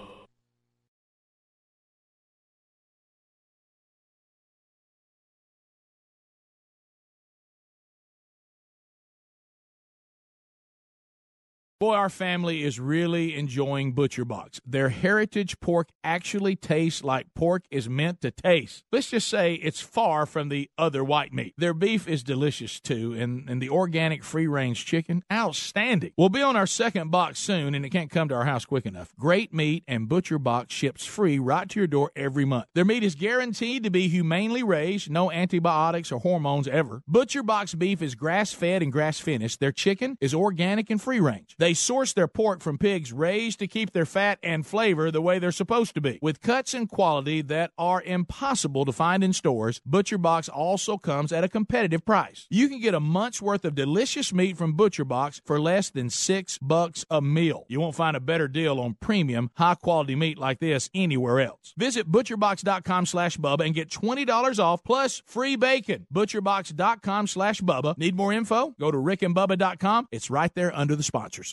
Boy, 11.84 11.96
our 11.96 12.10
family 12.10 12.64
is 12.64 12.80
really 12.80 13.36
enjoying 13.36 13.92
Butcher 13.92 14.24
Box. 14.24 14.62
Their 14.66 14.88
heritage 14.88 15.60
pork 15.60 15.90
actually 16.02 16.56
tastes 16.56 17.04
like 17.04 17.34
pork 17.34 17.64
is 17.70 17.90
meant 17.90 18.22
to 18.22 18.32
taste. 18.32 18.86
Let's 18.90 19.10
just 19.10 19.28
say 19.28 19.56
it's 19.56 19.82
far 19.82 20.26
from 20.26 20.48
the 20.48 20.70
other 20.78 21.04
white 21.04 21.34
meat. 21.34 21.54
Their 21.58 21.74
beef 21.74 22.08
is 22.08 22.24
delicious 22.24 22.80
too, 22.80 23.12
and, 23.12 23.50
and 23.50 23.62
the 23.62 23.70
organic 23.70 24.24
free 24.24 24.48
range 24.48 24.86
chicken, 24.86 25.26
outstanding. 25.30 26.14
We'll 26.16 26.30
be 26.30 26.42
on 26.42 26.56
our 26.56 26.68
second 26.68 27.12
box 27.12 27.40
soon, 27.40 27.76
and 27.76 27.86
it 27.86 27.90
can't 27.90 28.10
come 28.10 28.30
to 28.30 28.36
our 28.36 28.46
house 28.46 28.64
quick 28.64 28.86
enough. 28.86 29.14
Great 29.20 29.54
meat, 29.54 29.84
and 29.86 30.08
Butcher 30.08 30.40
Box 30.40 30.74
ships 30.74 31.06
free 31.06 31.38
right 31.38 31.68
to 31.68 31.82
your 31.82 31.88
door 31.88 32.12
every 32.16 32.46
month. 32.46 32.68
Their 32.76 32.86
meat 32.86 33.04
is 33.04 33.16
guaranteed 33.16 33.84
to 33.84 33.90
be 33.90 34.08
humanely 34.08 34.64
raised, 34.64 35.12
no 35.12 35.30
antibiotics 35.32 36.14
or 36.14 36.22
hormones 36.22 36.70
ever. 36.70 37.04
Butcher 37.10 37.44
Box 37.44 37.76
beef 37.76 38.02
is 38.02 38.16
grass 38.16 38.54
fed 38.54 38.82
and 38.82 38.90
grass 38.90 39.20
finished. 39.20 39.60
Their 39.60 39.74
chicken 39.74 40.18
is 40.22 40.34
organic 40.34 40.90
and 40.90 41.02
free 41.02 41.20
range. 41.20 41.58
They 41.60 41.72
source 41.74 42.13
their 42.13 42.28
pork 42.28 42.61
from 42.61 42.78
pigs 42.78 43.13
raised 43.13 43.59
to 43.59 43.67
keep 43.67 43.91
their 43.91 44.05
fat 44.05 44.39
and 44.43 44.65
flavor 44.65 45.11
the 45.11 45.21
way 45.21 45.39
they're 45.39 45.51
supposed 45.51 45.93
to 45.95 46.01
be. 46.01 46.19
With 46.21 46.41
cuts 46.41 46.74
and 46.74 46.89
quality 46.89 47.41
that 47.43 47.71
are 47.78 48.01
impossible 48.01 48.86
to 48.86 48.91
find 48.91 49.24
in 49.24 49.34
stores, 49.34 49.82
ButcherBox 49.89 50.49
also 50.53 50.97
comes 50.97 51.32
at 51.32 51.43
a 51.43 51.49
competitive 51.49 52.05
price. 52.05 52.47
You 52.49 52.69
can 52.69 52.80
get 52.80 52.93
a 52.93 52.99
month's 52.99 53.41
worth 53.41 53.65
of 53.65 53.76
delicious 53.76 54.34
meat 54.34 54.57
from 54.57 54.78
ButcherBox 54.78 55.41
for 55.45 55.59
less 55.59 55.89
than 55.89 56.09
six 56.09 56.57
bucks 56.59 57.05
a 57.09 57.21
meal. 57.21 57.65
You 57.67 57.80
won't 57.80 57.95
find 57.95 58.15
a 58.15 58.21
better 58.21 58.47
deal 58.47 58.80
on 58.80 58.95
premium, 58.99 59.51
high 59.55 59.76
quality 59.76 60.15
meat 60.15 60.38
like 60.38 60.59
this 60.59 60.89
anywhere 60.93 61.39
else. 61.39 61.74
Visit 61.78 62.11
butcherbox.com 62.11 63.05
slash 63.05 63.38
Bubba 63.38 63.65
and 63.65 63.76
get 63.76 63.89
$20 63.89 64.59
off 64.59 64.84
plus 64.84 65.21
free 65.26 65.55
bacon. 65.55 66.07
Butcherbox.com 66.13 67.28
slash 67.28 67.61
Bubba. 67.61 67.97
Need 67.97 68.15
more 68.15 68.34
info? 68.34 68.74
Go 68.80 68.91
to 68.91 68.97
rickandbubba.com. 68.97 70.07
It's 70.11 70.30
right 70.30 70.53
there 70.55 70.76
under 70.76 70.95
the 70.95 71.03
sponsors. 71.03 71.53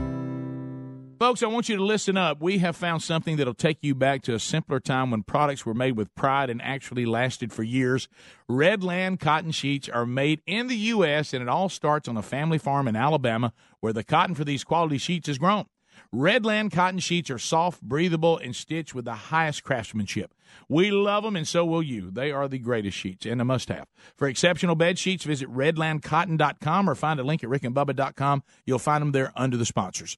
Folks, 1.21 1.43
I 1.43 1.45
want 1.45 1.69
you 1.69 1.75
to 1.75 1.83
listen 1.83 2.17
up. 2.17 2.41
We 2.41 2.57
have 2.57 2.75
found 2.75 3.03
something 3.03 3.37
that'll 3.37 3.53
take 3.53 3.77
you 3.81 3.93
back 3.93 4.23
to 4.23 4.33
a 4.33 4.39
simpler 4.39 4.79
time 4.79 5.11
when 5.11 5.21
products 5.21 5.67
were 5.67 5.75
made 5.75 5.95
with 5.95 6.15
pride 6.15 6.49
and 6.49 6.59
actually 6.63 7.05
lasted 7.05 7.53
for 7.53 7.61
years. 7.61 8.09
Redland 8.49 9.19
cotton 9.19 9.51
sheets 9.51 9.87
are 9.87 10.07
made 10.07 10.41
in 10.47 10.65
the 10.65 10.75
U.S., 10.75 11.31
and 11.31 11.43
it 11.43 11.47
all 11.47 11.69
starts 11.69 12.07
on 12.07 12.17
a 12.17 12.23
family 12.23 12.57
farm 12.57 12.87
in 12.87 12.95
Alabama 12.95 13.53
where 13.81 13.93
the 13.93 14.03
cotton 14.03 14.33
for 14.33 14.43
these 14.43 14.63
quality 14.63 14.97
sheets 14.97 15.29
is 15.29 15.37
grown. 15.37 15.65
Redland 16.11 16.71
cotton 16.71 16.97
sheets 16.97 17.29
are 17.29 17.37
soft, 17.37 17.83
breathable, 17.83 18.39
and 18.39 18.55
stitched 18.55 18.95
with 18.95 19.05
the 19.05 19.13
highest 19.13 19.63
craftsmanship. 19.63 20.33
We 20.67 20.89
love 20.89 21.23
them, 21.23 21.35
and 21.35 21.47
so 21.47 21.63
will 21.63 21.83
you. 21.83 22.09
They 22.09 22.31
are 22.31 22.47
the 22.47 22.57
greatest 22.57 22.97
sheets 22.97 23.27
and 23.27 23.39
a 23.39 23.45
must 23.45 23.69
have. 23.69 23.85
For 24.17 24.27
exceptional 24.27 24.73
bed 24.73 24.97
sheets, 24.97 25.25
visit 25.25 25.53
redlandcotton.com 25.53 26.89
or 26.89 26.95
find 26.95 27.19
a 27.19 27.23
link 27.23 27.43
at 27.43 27.49
rickandbubba.com. 27.51 28.41
You'll 28.65 28.79
find 28.79 29.03
them 29.03 29.11
there 29.11 29.31
under 29.35 29.55
the 29.55 29.67
sponsors. 29.67 30.17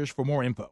for 0.09 0.25
more 0.25 0.43
info. 0.43 0.71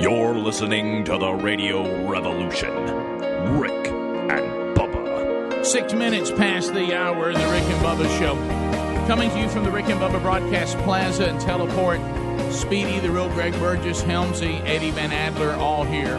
You're 0.00 0.34
listening 0.34 1.04
to 1.04 1.16
the 1.16 1.32
Radio 1.32 2.06
Revolution. 2.06 2.72
Rick 3.58 3.88
and 3.88 4.76
Bubba. 4.76 5.64
Six 5.64 5.92
minutes 5.94 6.30
past 6.30 6.74
the 6.74 6.94
hour 6.94 7.30
of 7.30 7.36
the 7.36 7.46
Rick 7.48 7.62
and 7.62 7.84
Bubba 7.84 8.18
Show. 8.18 8.34
Coming 9.06 9.30
to 9.30 9.40
you 9.40 9.48
from 9.48 9.64
the 9.64 9.70
Rick 9.70 9.86
and 9.86 10.00
Bubba 10.00 10.20
Broadcast 10.20 10.76
Plaza 10.78 11.26
and 11.26 11.40
Teleport. 11.40 12.00
Speedy, 12.52 13.00
the 13.00 13.10
real 13.10 13.28
Greg 13.30 13.52
Burgess, 13.54 14.02
Helmsy, 14.02 14.60
Eddie 14.66 14.90
Van 14.90 15.12
Adler, 15.12 15.52
all 15.52 15.84
here. 15.84 16.18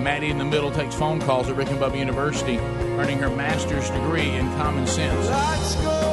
Maddie 0.00 0.30
in 0.30 0.38
the 0.38 0.44
middle 0.44 0.70
takes 0.70 0.94
phone 0.94 1.20
calls 1.20 1.48
at 1.48 1.56
Rick 1.56 1.68
and 1.68 1.78
Bubba 1.78 1.98
University, 1.98 2.58
earning 2.58 3.18
her 3.18 3.30
master's 3.30 3.90
degree 3.90 4.30
in 4.30 4.46
common 4.56 4.86
sense. 4.86 6.05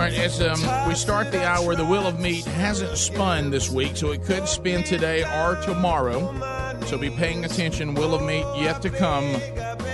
All 0.00 0.06
right, 0.06 0.14
as 0.14 0.40
um, 0.40 0.88
we 0.88 0.94
start 0.94 1.30
the 1.30 1.44
hour, 1.44 1.74
the 1.74 1.84
Wheel 1.84 2.06
of 2.06 2.18
Meat 2.18 2.46
hasn't 2.46 2.96
spun 2.96 3.50
this 3.50 3.68
week, 3.68 3.98
so 3.98 4.12
it 4.12 4.22
could 4.22 4.48
spin 4.48 4.82
today 4.82 5.24
or 5.24 5.56
tomorrow. 5.56 6.80
So 6.86 6.96
be 6.96 7.10
paying 7.10 7.44
attention. 7.44 7.94
Wheel 7.94 8.14
of 8.14 8.22
Meat 8.22 8.46
yet 8.56 8.80
to 8.80 8.88
come 8.88 9.36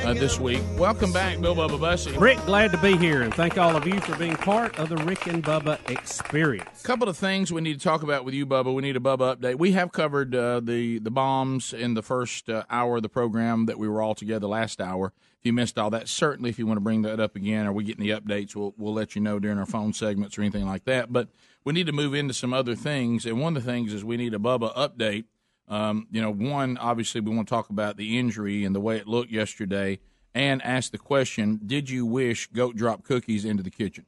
uh, 0.04 0.14
this 0.14 0.38
week. 0.38 0.62
Welcome 0.78 1.12
back, 1.12 1.40
Bill 1.40 1.57
Bubba 1.57 1.80
Bussey. 1.80 2.16
Rick, 2.18 2.38
glad 2.46 2.70
to 2.70 2.78
be 2.78 2.96
here, 2.96 3.22
and 3.22 3.34
thank 3.34 3.59
all 3.59 3.74
of 3.74 3.84
you 3.84 3.98
for 3.98 4.16
being 4.16 4.36
part 4.36 4.78
of 4.78 4.90
the 4.90 4.96
Rick 4.98 5.26
and 5.26 5.42
Bubba 5.42 5.80
experience. 5.90 6.84
A 6.84 6.86
couple 6.86 7.09
of 7.09 7.16
things 7.16 7.52
we 7.52 7.61
need 7.61 7.74
to 7.74 7.82
talk 7.84 8.04
about 8.04 8.24
with 8.24 8.32
you, 8.32 8.46
Bubba. 8.46 8.72
We 8.72 8.82
need 8.82 8.96
a 8.96 9.00
Bubba 9.00 9.38
update. 9.38 9.59
We 9.59 9.72
have 9.72 9.90
covered 9.90 10.36
uh, 10.36 10.61
the 10.61 11.00
the 11.00 11.11
bombs 11.11 11.72
in 11.72 11.94
the 11.94 12.02
first 12.02 12.48
uh, 12.48 12.62
hour 12.70 12.98
of 12.98 13.02
the 13.02 13.09
program 13.09 13.66
that 13.66 13.76
we 13.76 13.88
were 13.88 14.00
all 14.00 14.14
together 14.14 14.46
last 14.46 14.80
hour. 14.80 15.12
You 15.47 15.53
missed 15.53 15.78
all 15.78 15.90
that, 15.90 16.09
certainly 16.09 16.51
if 16.51 16.59
you 16.59 16.66
want 16.66 16.78
to 16.78 16.82
bring 16.82 17.03
that 17.03 17.20
up 17.20 17.36
again, 17.36 17.66
or 17.66 17.72
we 17.72 17.84
get 17.84 18.01
any 18.01 18.09
updates, 18.09 18.57
we'll 18.57 18.74
we'll 18.76 18.92
let 18.92 19.14
you 19.14 19.22
know 19.22 19.38
during 19.38 19.59
our 19.59 19.66
phone 19.66 19.92
segments 19.92 20.36
or 20.36 20.42
anything 20.42 20.66
like 20.66 20.84
that. 20.86 21.12
But 21.12 21.28
we 21.64 21.72
need 21.72 21.86
to 21.86 21.92
move 21.92 22.14
into 22.14 22.34
some 22.34 22.53
other 22.53 22.74
things, 22.74 23.24
and 23.24 23.40
one 23.40 23.57
of 23.57 23.64
the 23.64 23.70
things 23.70 23.92
is 23.92 24.05
we 24.05 24.16
need 24.16 24.34
a 24.34 24.38
Bubba 24.38 24.74
update. 24.76 25.24
Um, 25.68 26.09
you 26.11 26.20
know, 26.20 26.32
one 26.32 26.76
obviously 26.78 27.20
we 27.20 27.34
want 27.34 27.47
to 27.47 27.55
talk 27.55 27.70
about 27.70 27.97
the 27.97 28.18
injury 28.18 28.64
and 28.64 28.74
the 28.74 28.80
way 28.80 28.97
it 28.97 29.07
looked 29.07 29.30
yesterday, 29.30 30.01
and 30.34 30.61
ask 30.62 30.90
the 30.90 30.99
question: 30.99 31.61
Did 31.64 31.88
you 31.90 32.05
wish 32.05 32.49
goat 32.49 32.74
drop 32.74 33.05
cookies 33.05 33.44
into 33.44 33.62
the 33.62 33.70
kitchen? 33.70 34.05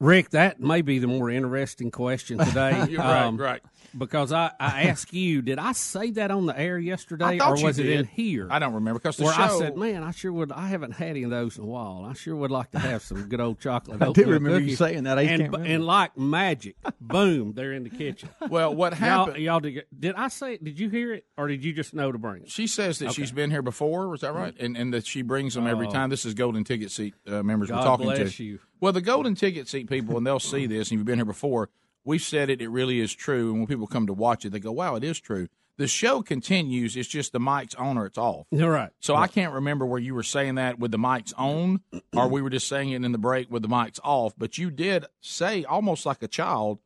Rick, 0.00 0.30
that 0.30 0.60
may 0.60 0.82
be 0.82 1.00
the 1.00 1.08
more 1.08 1.28
interesting 1.28 1.90
question 1.90 2.38
today. 2.38 2.70
Um, 2.70 2.88
You're 2.90 3.00
right, 3.00 3.30
right. 3.36 3.62
Because 3.96 4.32
I, 4.32 4.52
I 4.60 4.84
asked 4.84 5.12
you, 5.12 5.42
did 5.42 5.58
I 5.58 5.72
say 5.72 6.10
that 6.12 6.30
on 6.30 6.46
the 6.46 6.56
air 6.56 6.78
yesterday, 6.78 7.40
or 7.40 7.60
was 7.60 7.78
it 7.80 7.86
in 7.88 8.04
here? 8.04 8.46
I 8.50 8.58
don't 8.60 8.74
remember 8.74 9.00
because 9.00 9.16
the 9.16 9.24
Where 9.24 9.34
I 9.34 9.48
said, 9.58 9.76
"Man, 9.78 10.04
I 10.04 10.10
sure 10.12 10.30
would. 10.30 10.52
I 10.52 10.68
haven't 10.68 10.92
had 10.92 11.08
any 11.10 11.22
of 11.24 11.30
those 11.30 11.56
in 11.56 11.64
a 11.64 11.66
while. 11.66 12.06
I 12.08 12.12
sure 12.12 12.36
would 12.36 12.50
like 12.50 12.70
to 12.72 12.78
have 12.78 13.02
some 13.02 13.24
good 13.28 13.40
old 13.40 13.58
chocolate." 13.60 14.00
I 14.02 14.12
do 14.12 14.26
remember 14.26 14.60
you 14.60 14.76
saying 14.76 15.04
that. 15.04 15.18
I 15.18 15.22
and, 15.22 15.54
and 15.54 15.84
like 15.84 16.16
magic, 16.18 16.76
boom, 17.00 17.54
they're 17.54 17.72
in 17.72 17.82
the 17.84 17.90
kitchen. 17.90 18.28
Well, 18.48 18.74
what 18.74 18.92
Y'all- 18.92 19.26
happened? 19.26 19.38
Y'all, 19.42 19.60
did, 19.60 19.84
did 19.98 20.14
I 20.14 20.28
say? 20.28 20.54
it? 20.54 20.64
Did 20.64 20.78
you 20.78 20.90
hear 20.90 21.12
it, 21.14 21.24
or 21.36 21.48
did 21.48 21.64
you 21.64 21.72
just 21.72 21.92
know 21.94 22.12
to 22.12 22.18
bring 22.18 22.42
it? 22.42 22.50
She 22.50 22.66
says 22.66 22.98
that 23.00 23.06
Okay. 23.06 23.14
she's 23.14 23.32
been 23.32 23.50
here 23.50 23.62
before. 23.62 24.08
Was 24.08 24.20
that 24.20 24.34
right? 24.34 24.54
And 24.60 24.76
and 24.76 24.92
that 24.94 25.06
she 25.06 25.22
brings 25.22 25.54
them 25.54 25.66
every 25.66 25.86
Oh. 25.86 25.90
time. 25.90 26.10
This 26.10 26.24
is 26.26 26.34
golden 26.34 26.62
ticket 26.64 26.90
seat 26.90 27.14
uh, 27.26 27.42
members 27.42 27.68
God 27.70 27.78
we're 27.78 27.84
talking 27.84 28.06
bless 28.06 28.36
to. 28.36 28.44
you. 28.44 28.58
Well, 28.80 28.92
the 28.92 29.00
golden 29.00 29.34
ticket 29.34 29.68
seat 29.68 29.88
people, 29.88 30.16
and 30.16 30.26
they'll 30.26 30.38
see 30.40 30.66
this. 30.66 30.90
And 30.90 30.98
you've 30.98 31.06
been 31.06 31.18
here 31.18 31.24
before. 31.24 31.70
We've 32.04 32.22
said 32.22 32.48
it. 32.48 32.62
It 32.62 32.68
really 32.68 33.00
is 33.00 33.12
true. 33.12 33.50
And 33.50 33.58
when 33.58 33.66
people 33.66 33.86
come 33.86 34.06
to 34.06 34.12
watch 34.12 34.44
it, 34.44 34.50
they 34.50 34.60
go, 34.60 34.72
"Wow, 34.72 34.96
it 34.96 35.04
is 35.04 35.20
true." 35.20 35.48
The 35.76 35.86
show 35.86 36.22
continues. 36.22 36.96
It's 36.96 37.08
just 37.08 37.32
the 37.32 37.38
mic's 37.38 37.74
on 37.76 37.98
or 37.98 38.06
it's 38.06 38.18
off. 38.18 38.46
You're 38.50 38.70
right. 38.70 38.90
So 38.98 39.14
I 39.14 39.28
can't 39.28 39.52
remember 39.52 39.86
where 39.86 40.00
you 40.00 40.12
were 40.12 40.24
saying 40.24 40.56
that 40.56 40.78
with 40.80 40.90
the 40.90 40.98
mics 40.98 41.32
on, 41.36 41.82
or 42.12 42.26
we 42.28 42.42
were 42.42 42.50
just 42.50 42.66
saying 42.66 42.90
it 42.90 43.04
in 43.04 43.12
the 43.12 43.18
break 43.18 43.48
with 43.50 43.62
the 43.62 43.68
mics 43.68 44.00
off. 44.02 44.34
But 44.36 44.58
you 44.58 44.72
did 44.72 45.06
say 45.20 45.64
almost 45.64 46.04
like 46.04 46.20
a 46.22 46.26
child, 46.26 46.80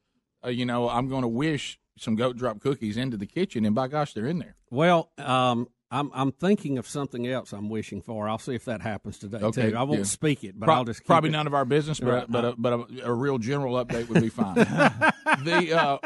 uh, 0.44 0.50
you 0.50 0.66
know, 0.66 0.90
I'm 0.90 1.08
going 1.08 1.22
to 1.22 1.28
wish 1.28 1.78
some 1.96 2.16
goat 2.16 2.36
drop 2.36 2.60
cookies 2.60 2.98
into 2.98 3.16
the 3.16 3.26
kitchen, 3.26 3.64
and 3.64 3.74
by 3.74 3.88
gosh, 3.88 4.12
they're 4.12 4.26
in 4.26 4.38
there. 4.40 4.56
Well, 4.70 5.10
um, 5.16 5.68
I'm 5.92 6.10
I'm 6.14 6.32
thinking 6.32 6.78
of 6.78 6.88
something 6.88 7.26
else. 7.28 7.52
I'm 7.52 7.68
wishing 7.68 8.00
for. 8.00 8.28
I'll 8.28 8.38
see 8.38 8.54
if 8.54 8.64
that 8.64 8.80
happens 8.80 9.18
today 9.18 9.38
Okay, 9.38 9.70
too. 9.70 9.76
I 9.76 9.82
won't 9.82 9.98
yeah. 10.00 10.04
speak 10.06 10.42
it, 10.42 10.58
but 10.58 10.66
Pro- 10.66 10.74
I'll 10.76 10.84
just 10.84 11.00
keep 11.00 11.06
probably 11.06 11.28
it. 11.28 11.32
none 11.32 11.46
of 11.46 11.52
our 11.54 11.64
business, 11.66 12.00
but 12.00 12.08
Right. 12.08 12.30
but 12.30 12.44
a, 12.44 12.54
but 12.56 12.72
a, 12.72 13.10
a 13.10 13.12
real 13.12 13.36
general 13.38 13.74
update 13.84 14.08
would 14.08 14.22
be 14.22 14.30
fine. 14.30 14.54
the 15.44 15.72
uh, 15.78 15.98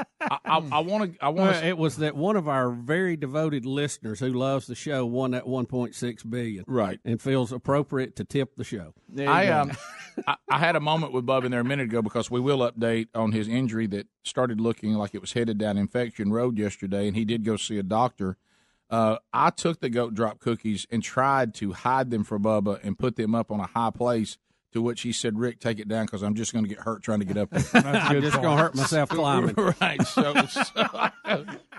I 0.44 0.80
want 0.80 1.14
to 1.14 1.24
I 1.24 1.28
want 1.28 1.52
Well, 1.52 1.64
it 1.64 1.78
was 1.78 1.98
that 1.98 2.16
one 2.16 2.36
of 2.36 2.48
our 2.48 2.70
very 2.70 3.16
devoted 3.16 3.64
listeners 3.64 4.18
who 4.20 4.32
loves 4.32 4.66
the 4.66 4.74
show 4.74 5.06
won 5.06 5.30
that 5.30 5.44
1.6 5.44 6.30
billion, 6.30 6.64
right, 6.66 6.98
and 7.04 7.22
feels 7.22 7.52
appropriate 7.52 8.16
to 8.16 8.24
tip 8.24 8.56
the 8.56 8.64
show. 8.64 8.92
I 9.18 9.48
um 9.48 9.70
I, 10.26 10.36
I 10.50 10.58
had 10.58 10.74
a 10.76 10.80
moment 10.80 11.12
with 11.12 11.26
Bub 11.26 11.44
in 11.44 11.52
there 11.52 11.60
a 11.60 11.64
minute 11.64 11.84
ago 11.84 12.02
because 12.02 12.30
we 12.30 12.40
will 12.40 12.58
update 12.58 13.08
on 13.14 13.32
his 13.32 13.46
injury 13.48 13.86
that 13.88 14.08
started 14.24 14.60
looking 14.60 14.94
like 14.94 15.14
it 15.14 15.20
was 15.20 15.32
headed 15.34 15.58
down 15.58 15.76
infection 15.78 16.32
road 16.32 16.58
yesterday, 16.58 17.06
and 17.06 17.16
he 17.16 17.24
did 17.24 17.44
go 17.44 17.56
see 17.56 17.78
a 17.78 17.82
doctor. 17.84 18.36
Uh, 18.88 19.16
I 19.32 19.50
took 19.50 19.80
the 19.80 19.88
goat 19.90 20.14
drop 20.14 20.38
cookies 20.38 20.86
and 20.90 21.02
tried 21.02 21.54
to 21.56 21.72
hide 21.72 22.10
them 22.10 22.22
for 22.24 22.38
Bubba 22.38 22.78
and 22.84 22.98
put 22.98 23.16
them 23.16 23.34
up 23.34 23.50
on 23.50 23.60
a 23.60 23.66
high 23.66 23.90
place. 23.90 24.38
To 24.72 24.82
which 24.82 25.00
he 25.02 25.12
said, 25.12 25.38
"Rick, 25.38 25.58
take 25.60 25.78
it 25.78 25.88
down 25.88 26.04
because 26.04 26.22
I'm 26.22 26.34
just 26.34 26.52
going 26.52 26.64
to 26.64 26.68
get 26.68 26.80
hurt 26.80 27.02
trying 27.02 27.20
to 27.20 27.24
get 27.24 27.38
up 27.38 27.48
there. 27.50 27.82
I'm 27.82 28.20
just 28.20 28.36
going 28.42 28.56
to 28.58 28.62
hurt 28.62 28.74
myself 28.74 29.08
climbing. 29.08 29.54
right. 29.80 30.02
So, 30.02 30.34
so- 30.44 31.08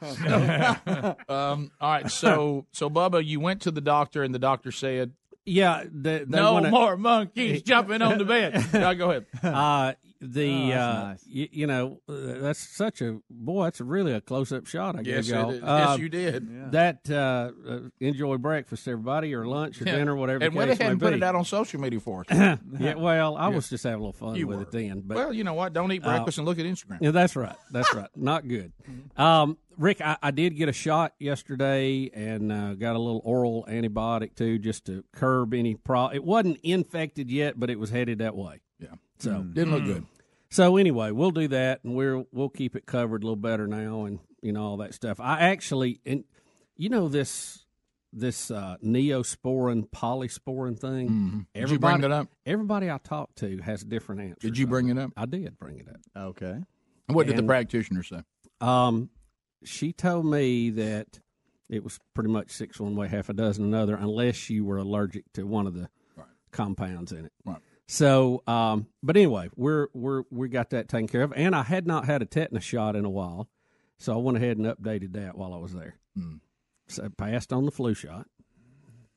um, 1.30 1.72
all 1.80 1.92
right. 1.92 2.10
So, 2.10 2.66
so 2.72 2.90
Bubba, 2.90 3.24
you 3.24 3.40
went 3.40 3.62
to 3.64 3.72
the 3.72 3.82
doctor, 3.82 4.24
and 4.24 4.34
the 4.34 4.40
doctor 4.40 4.72
said, 4.72 5.12
Yeah, 5.46 5.84
they, 5.92 6.20
they 6.20 6.26
"No 6.26 6.54
wanna- 6.54 6.72
more 6.72 6.98
monkeys 6.98 7.62
jumping 7.62 8.02
on 8.02 8.18
the 8.18 8.26
bed." 8.26 8.66
No, 8.74 8.96
go 8.96 9.12
ahead. 9.12 9.26
Uh, 9.44 9.94
the 10.22 10.74
Oh, 10.74 10.78
uh, 10.78 11.04
nice. 11.10 11.26
y- 11.34 11.50
you 11.52 11.68
know 11.68 12.02
uh, 12.10 12.14
that's 12.40 12.60
such 12.60 13.02
a 13.02 13.20
boy. 13.30 13.66
That's 13.66 13.82
really 13.82 14.14
a 14.14 14.22
close 14.22 14.52
up 14.52 14.66
shot. 14.68 14.96
I 14.96 15.02
Yes, 15.02 15.28
gave 15.28 15.36
y'all. 15.36 15.50
Uh, 15.52 15.78
Yes, 15.90 16.00
you 16.00 16.10
did. 16.10 16.50
Yeah. 16.52 16.68
That 16.72 17.10
uh, 17.10 17.52
uh, 17.70 17.80
enjoy 18.00 18.38
breakfast, 18.38 18.88
everybody, 18.88 19.34
or 19.34 19.46
lunch, 19.46 19.82
or 19.82 19.86
Yeah. 19.86 19.98
dinner, 19.98 20.16
whatever. 20.16 20.44
And 20.44 20.54
the 20.54 20.58
went 20.58 20.72
case 20.72 20.80
ahead 20.80 20.92
and 20.94 21.02
may 21.02 21.06
put 21.08 21.12
be. 21.12 21.18
it 21.18 21.24
out 21.24 21.36
on 21.36 21.46
social 21.46 21.80
media 21.80 22.00
for 22.00 22.26
us. 22.30 22.60
yeah, 22.80 22.96
well, 22.96 23.36
I 23.38 23.50
Yeah. 23.50 23.56
was 23.56 23.70
just 23.70 23.84
having 23.84 24.00
a 24.00 24.04
little 24.06 24.14
fun 24.14 24.36
You 24.36 24.48
with 24.48 24.58
were. 24.58 24.64
it 24.64 24.72
then. 24.72 25.02
But 25.06 25.18
well, 25.18 25.34
you 25.34 25.44
know 25.44 25.54
what? 25.54 25.74
Don't 25.74 25.92
eat 25.92 26.04
Uh, 26.04 26.10
breakfast 26.10 26.38
and 26.38 26.48
look 26.48 26.60
at 26.60 26.66
Instagram. 26.66 26.98
Yeah, 27.02 27.12
that's 27.12 27.36
right. 27.36 27.56
That's 27.72 27.94
right. 27.94 28.10
Not 28.16 28.48
good. 28.48 28.72
Um, 29.18 29.58
Rick, 29.78 30.00
I, 30.02 30.18
I 30.24 30.32
did 30.32 30.56
get 30.56 30.70
a 30.70 30.74
shot 30.74 31.14
yesterday 31.20 32.10
and 32.14 32.52
uh, 32.52 32.74
got 32.76 32.96
a 32.96 33.00
little 33.00 33.22
oral 33.24 33.66
antibiotic 33.70 34.36
too, 34.36 34.58
just 34.60 34.86
to 34.86 35.04
curb 35.12 35.54
any 35.54 35.76
pro. 35.76 36.08
It 36.10 36.24
wasn't 36.24 36.60
infected 36.64 37.30
yet, 37.32 37.60
but 37.60 37.70
it 37.70 37.80
was 37.80 37.90
headed 37.90 38.20
that 38.20 38.36
way. 38.36 38.62
So 39.20 39.32
Mm. 39.32 39.54
Didn't 39.54 39.72
look 39.74 39.86
good. 39.86 40.06
So 40.50 40.78
anyway, 40.78 41.12
we'll 41.12 41.32
do 41.32 41.48
that, 41.50 41.84
and 41.84 41.96
we're 41.96 42.24
we'll 42.32 42.50
keep 42.50 42.76
it 42.76 42.86
covered 42.86 43.24
a 43.24 43.26
little 43.26 43.36
better 43.36 43.68
now, 43.68 44.06
and 44.06 44.20
you 44.42 44.52
know 44.54 44.64
all 44.64 44.78
that 44.78 44.94
stuff. 44.94 45.20
I 45.20 45.40
actually, 45.42 46.00
and 46.06 46.24
you 46.78 46.90
know 46.90 47.10
this 47.10 47.66
this 48.14 48.50
uh, 48.50 48.78
neosporin 48.84 49.90
polysporin 49.90 50.80
thing. 50.80 51.10
Mhm. 51.10 51.46
Did 51.54 51.70
you 51.72 51.80
bring 51.80 52.02
that 52.02 52.12
up? 52.12 52.30
Everybody 52.46 52.90
I 52.90 52.98
talked 53.00 53.38
to 53.40 53.58
has 53.58 53.84
different 53.84 54.22
answers. 54.22 54.38
Did 54.42 54.58
you 54.58 54.66
bring 54.68 54.88
it 54.90 54.98
up? 54.98 55.12
I 55.18 55.26
did 55.26 55.58
bring 55.60 55.80
it 55.80 55.90
up. 55.90 56.00
Okay. 56.16 56.64
What 57.08 57.28
did 57.28 57.36
the 57.38 57.44
practitioner 57.44 58.04
say? 58.04 58.22
Um, 58.62 59.10
she 59.64 59.92
told 59.92 60.26
me 60.26 60.70
that 60.72 61.20
it 61.70 61.84
was 61.84 62.00
pretty 62.14 62.30
much 62.30 62.52
six 62.52 62.80
one 62.80 62.96
way, 62.96 63.08
half 63.10 63.28
a 63.28 63.34
dozen 63.34 63.66
another, 63.66 63.96
unless 63.96 64.50
you 64.50 64.64
were 64.64 64.78
allergic 64.78 65.26
to 65.34 65.46
one 65.46 65.68
of 65.68 65.74
the 65.74 65.90
compounds 66.52 67.12
in 67.12 67.26
it. 67.26 67.34
Right. 67.46 67.58
So, 67.88 68.44
um, 68.48 68.88
but 69.02 69.16
anyway, 69.16 69.50
we're 69.56 69.88
we're 69.94 70.24
we 70.30 70.50
got 70.50 70.72
that 70.72 70.90
taken 70.90 71.08
care 71.08 71.22
of, 71.24 71.32
and 71.36 71.56
I 71.56 71.64
had 71.64 71.88
not 71.88 72.06
had 72.06 72.22
a 72.22 72.26
tetanus 72.26 72.64
shot 72.64 72.96
in 72.96 73.06
a 73.06 73.10
while, 73.10 73.50
so 73.98 74.14
I 74.14 74.18
went 74.18 74.38
ahead 74.38 74.58
and 74.58 74.66
updated 74.66 75.14
that 75.14 75.38
while 75.38 75.54
I 75.54 75.58
was 75.58 75.74
there. 75.74 75.96
Mm. 76.18 76.42
So 76.88 77.06
I 77.06 77.08
passed 77.08 77.54
on 77.54 77.66
the 77.66 77.72
flu 77.72 77.94
shot. 77.94 78.28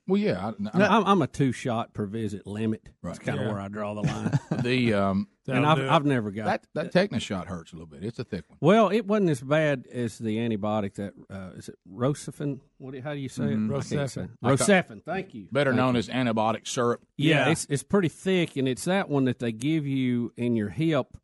Well, 0.07 0.21
yeah, 0.21 0.53
I, 0.73 0.83
I'm, 0.83 1.05
I'm 1.07 1.23
a 1.23 1.27
two 1.27 1.53
shot 1.53 1.95
per 1.95 2.07
visit 2.07 2.47
limit. 2.47 2.89
That's 3.03 3.18
kind 3.21 3.39
of 3.39 3.47
Yeah. 3.47 3.53
where 3.53 3.61
I 3.61 3.68
draw 3.68 3.95
the 3.95 4.03
line. 4.03 4.39
the 4.62 4.95
um, 4.95 5.29
and 5.57 5.67
I've, 5.67 5.79
I've 5.91 6.05
never 6.05 6.31
got 6.31 6.45
that. 6.47 6.67
That 6.75 6.93
tetanus 6.93 7.23
shot 7.23 7.47
hurts 7.49 7.73
a 7.73 7.77
little 7.77 7.87
bit. 7.87 8.03
It's 8.05 8.19
a 8.19 8.25
thick 8.25 8.45
one. 8.49 8.59
Well, 8.61 8.89
it 8.91 9.07
wasn't 9.07 9.31
as 9.31 9.41
bad 9.41 9.87
as 9.93 10.19
the 10.19 10.39
antibiotic 10.39 10.95
that 10.95 11.13
uh, 11.31 11.51
is 11.57 11.69
it 11.69 11.77
Rocephin? 11.91 12.61
What? 12.79 12.99
How 13.01 13.13
do 13.15 13.21
you 13.21 13.29
say 13.29 13.45
Mhm. 13.45 13.71
it? 13.71 13.77
I 13.77 13.97
can't 13.97 14.11
say 14.11 14.23
it. 14.23 14.31
Like 14.43 14.61
a- 14.61 14.63
Rocephin. 14.65 15.03
Thank 15.05 15.35
you. 15.35 15.47
Better 15.53 15.71
Thank 15.71 15.77
known 15.79 15.95
you. 15.95 15.99
as 16.01 16.09
antibiotic 16.09 16.67
syrup. 16.67 17.03
Yeah, 17.17 17.51
it's 17.51 17.67
it's 17.71 17.83
pretty 17.83 18.09
thick, 18.09 18.57
and 18.57 18.67
it's 18.69 18.85
that 18.85 19.09
one 19.09 19.25
that 19.27 19.39
they 19.39 19.53
give 19.53 19.87
you 19.87 20.33
in 20.37 20.57
your 20.57 20.69
hip, 20.71 21.17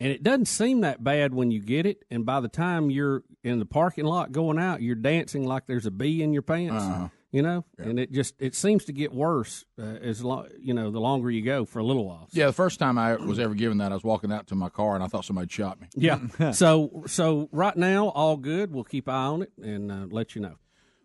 and 0.00 0.10
it 0.10 0.22
doesn't 0.22 0.46
seem 0.46 0.80
that 0.80 1.04
bad 1.04 1.34
when 1.34 1.50
you 1.50 1.60
get 1.60 1.86
it, 1.86 2.04
and 2.10 2.24
by 2.26 2.40
the 2.40 2.48
time 2.48 2.90
you're 2.90 3.22
in 3.44 3.58
the 3.58 3.66
parking 3.66 4.04
lot 4.04 4.32
going 4.32 4.58
out, 4.58 4.82
you're 4.82 4.94
dancing 4.94 5.44
like 5.46 5.66
there's 5.66 5.86
a 5.86 5.90
bee 5.90 6.22
in 6.22 6.32
your 6.32 6.42
pants. 6.42 6.84
Uh-huh. 6.84 7.08
You 7.32 7.40
know, 7.40 7.64
and 7.78 7.98
it 7.98 8.12
just 8.12 8.34
it 8.38 8.54
seems 8.54 8.84
to 8.84 8.92
get 8.92 9.12
worse 9.12 9.64
uh, 9.78 9.84
as 9.84 10.22
long 10.22 10.48
you 10.60 10.74
know 10.74 10.90
the 10.90 11.00
longer 11.00 11.30
you 11.30 11.40
go 11.42 11.64
for 11.64 11.78
a 11.78 11.82
little 11.82 12.06
while. 12.06 12.28
Yeah, 12.30 12.46
the 12.46 12.52
first 12.52 12.78
time 12.78 12.98
I 12.98 13.16
was 13.16 13.38
ever 13.38 13.54
given 13.54 13.78
that, 13.78 13.90
I 13.90 13.94
was 13.94 14.04
walking 14.04 14.30
out 14.30 14.48
to 14.48 14.54
my 14.54 14.68
car 14.68 14.94
and 14.94 15.02
I 15.02 15.06
thought 15.06 15.24
somebody 15.24 15.48
shot 15.48 15.80
me. 15.80 15.88
Yeah. 15.94 16.18
so 16.52 17.04
so 17.06 17.48
right 17.50 17.76
now, 17.76 18.08
all 18.08 18.36
good. 18.36 18.70
We'll 18.72 18.84
keep 18.84 19.08
eye 19.08 19.14
on 19.14 19.42
it 19.42 19.52
and 19.62 19.90
uh, 19.90 20.06
let 20.10 20.34
you 20.34 20.42
know. 20.42 20.56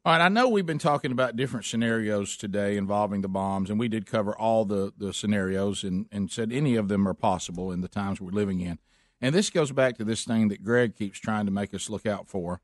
All 0.08 0.14
right, 0.14 0.22
I 0.22 0.30
know 0.30 0.48
we've 0.48 0.66
been 0.66 0.80
talking 0.80 1.12
about 1.12 1.36
different 1.36 1.66
scenarios 1.66 2.38
today 2.38 2.78
involving 2.78 3.20
the 3.20 3.28
bombs, 3.28 3.70
and 3.70 3.78
we 3.78 3.90
did 3.90 4.06
cover 4.06 4.34
all 4.34 4.64
the, 4.64 4.94
the 4.98 5.14
scenarios 5.14 5.84
and, 5.84 6.06
and 6.14 6.32
said 6.32 6.54
any 6.54 6.76
of 6.78 6.88
them 6.88 7.06
are 7.10 7.14
possible 7.14 7.74
in 7.74 7.82
the 7.82 7.90
times 7.90 8.22
we're 8.22 8.32
living 8.32 8.62
in. 8.62 8.80
And 9.20 9.36
this 9.36 9.50
goes 9.50 9.74
back 9.74 9.98
to 9.98 10.06
this 10.06 10.24
thing 10.24 10.48
that 10.48 10.64
Greg 10.64 10.96
keeps 10.96 11.20
trying 11.20 11.46
to 11.46 11.52
make 11.52 11.74
us 11.74 11.90
look 11.90 12.06
out 12.06 12.30
for. 12.30 12.62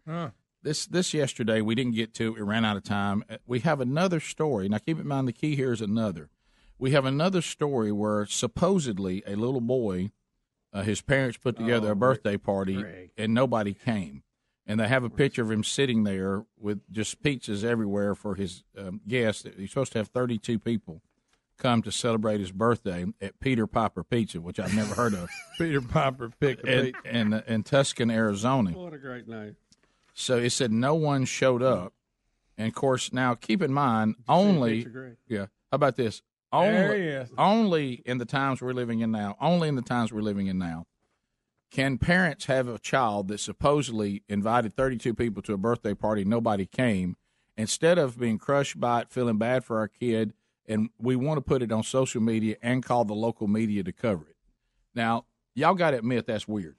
This 0.63 0.85
this 0.85 1.13
yesterday 1.13 1.61
we 1.61 1.75
didn't 1.75 1.93
get 1.95 2.13
to. 2.15 2.35
It. 2.35 2.41
Ran 2.41 2.63
out 2.65 2.77
of 2.77 2.83
time. 2.83 3.23
Uh, 3.29 3.37
We 3.45 3.59
have 3.59 3.81
another 3.81 4.19
story. 4.19 4.69
Now 4.69 4.77
keep 4.77 4.99
in 4.99 5.07
mind 5.07 5.27
the 5.27 5.33
key 5.33 5.55
here 5.55 5.73
is 5.73 5.81
another. 5.81 6.29
We 6.79 6.91
have 6.91 7.05
another 7.05 7.41
story 7.41 7.91
where 7.91 8.25
supposedly 8.25 9.23
a 9.27 9.35
little 9.35 9.61
boy, 9.61 10.11
uh, 10.71 10.81
his 10.83 11.01
parents 11.01 11.37
put 11.37 11.57
together 11.57 11.91
a 11.91 11.95
birthday 11.95 12.37
party 12.37 13.09
and 13.17 13.33
nobody 13.33 13.73
came, 13.73 14.23
and 14.65 14.79
they 14.79 14.87
have 14.87 15.03
a 15.03 15.09
picture 15.09 15.43
of 15.43 15.51
him 15.51 15.63
sitting 15.63 16.03
there 16.03 16.45
with 16.57 16.81
just 16.91 17.21
pizzas 17.21 17.63
everywhere 17.63 18.15
for 18.15 18.35
his 18.35 18.63
um, 18.77 19.01
guests. 19.07 19.45
He's 19.57 19.69
supposed 19.69 19.91
to 19.93 19.99
have 19.99 20.07
thirty 20.07 20.37
two 20.37 20.59
people 20.59 21.01
come 21.57 21.81
to 21.83 21.91
celebrate 21.91 22.39
his 22.39 22.51
birthday 22.51 23.05
at 23.21 23.39
Peter 23.39 23.67
Piper 23.67 24.03
Pizza, 24.03 24.41
which 24.41 24.59
I've 24.59 24.73
never 24.73 24.95
heard 24.95 25.13
of. 25.13 25.29
Peter 25.57 25.81
Piper 25.81 26.31
picked 26.39 26.67
a 26.67 26.87
in, 27.05 27.33
in, 27.33 27.43
in 27.47 27.63
Tucson, 27.63 28.09
Arizona. 28.09 28.71
What 28.71 28.93
a 28.93 28.97
great 28.97 29.27
name. 29.27 29.55
So 30.13 30.37
it 30.37 30.51
said 30.51 30.71
no 30.71 30.93
one 30.95 31.25
showed 31.25 31.63
up, 31.63 31.93
and 32.57 32.67
of 32.67 32.75
course 32.75 33.11
now 33.11 33.33
keep 33.35 33.61
in 33.61 33.73
mind 33.73 34.15
only 34.27 34.85
yeah. 35.27 35.47
How 35.71 35.75
about 35.75 35.95
this? 35.95 36.21
Only 36.51 37.25
only 37.37 37.93
in 38.05 38.19
the 38.19 38.25
times 38.25 38.61
we're 38.61 38.73
living 38.73 38.99
in 38.99 39.11
now. 39.11 39.35
Only 39.41 39.67
in 39.67 39.75
the 39.75 39.81
times 39.81 40.13
we're 40.13 40.21
living 40.21 40.47
in 40.47 40.59
now. 40.59 40.85
Can 41.71 41.97
parents 41.97 42.45
have 42.45 42.67
a 42.67 42.77
child 42.77 43.27
that 43.29 43.39
supposedly 43.39 44.21
invited 44.29 44.75
32 44.75 45.15
people 45.15 45.41
to 45.41 45.53
a 45.53 45.57
birthday 45.57 45.95
party, 45.95 46.23
nobody 46.23 46.67
came, 46.67 47.17
instead 47.57 47.97
of 47.97 48.19
being 48.19 48.37
crushed 48.37 48.79
by 48.79 49.01
it, 49.01 49.09
feeling 49.09 49.39
bad 49.39 49.63
for 49.63 49.79
our 49.79 49.87
kid, 49.87 50.33
and 50.67 50.89
we 50.99 51.15
want 51.15 51.37
to 51.37 51.41
put 51.41 51.63
it 51.63 51.71
on 51.71 51.81
social 51.81 52.21
media 52.21 52.57
and 52.61 52.83
call 52.85 53.05
the 53.05 53.15
local 53.15 53.47
media 53.47 53.83
to 53.83 53.91
cover 53.91 54.27
it? 54.29 54.35
Now, 54.93 55.25
y'all 55.55 55.73
got 55.73 55.91
to 55.91 55.97
admit 55.97 56.27
that's 56.27 56.47
weird. 56.47 56.75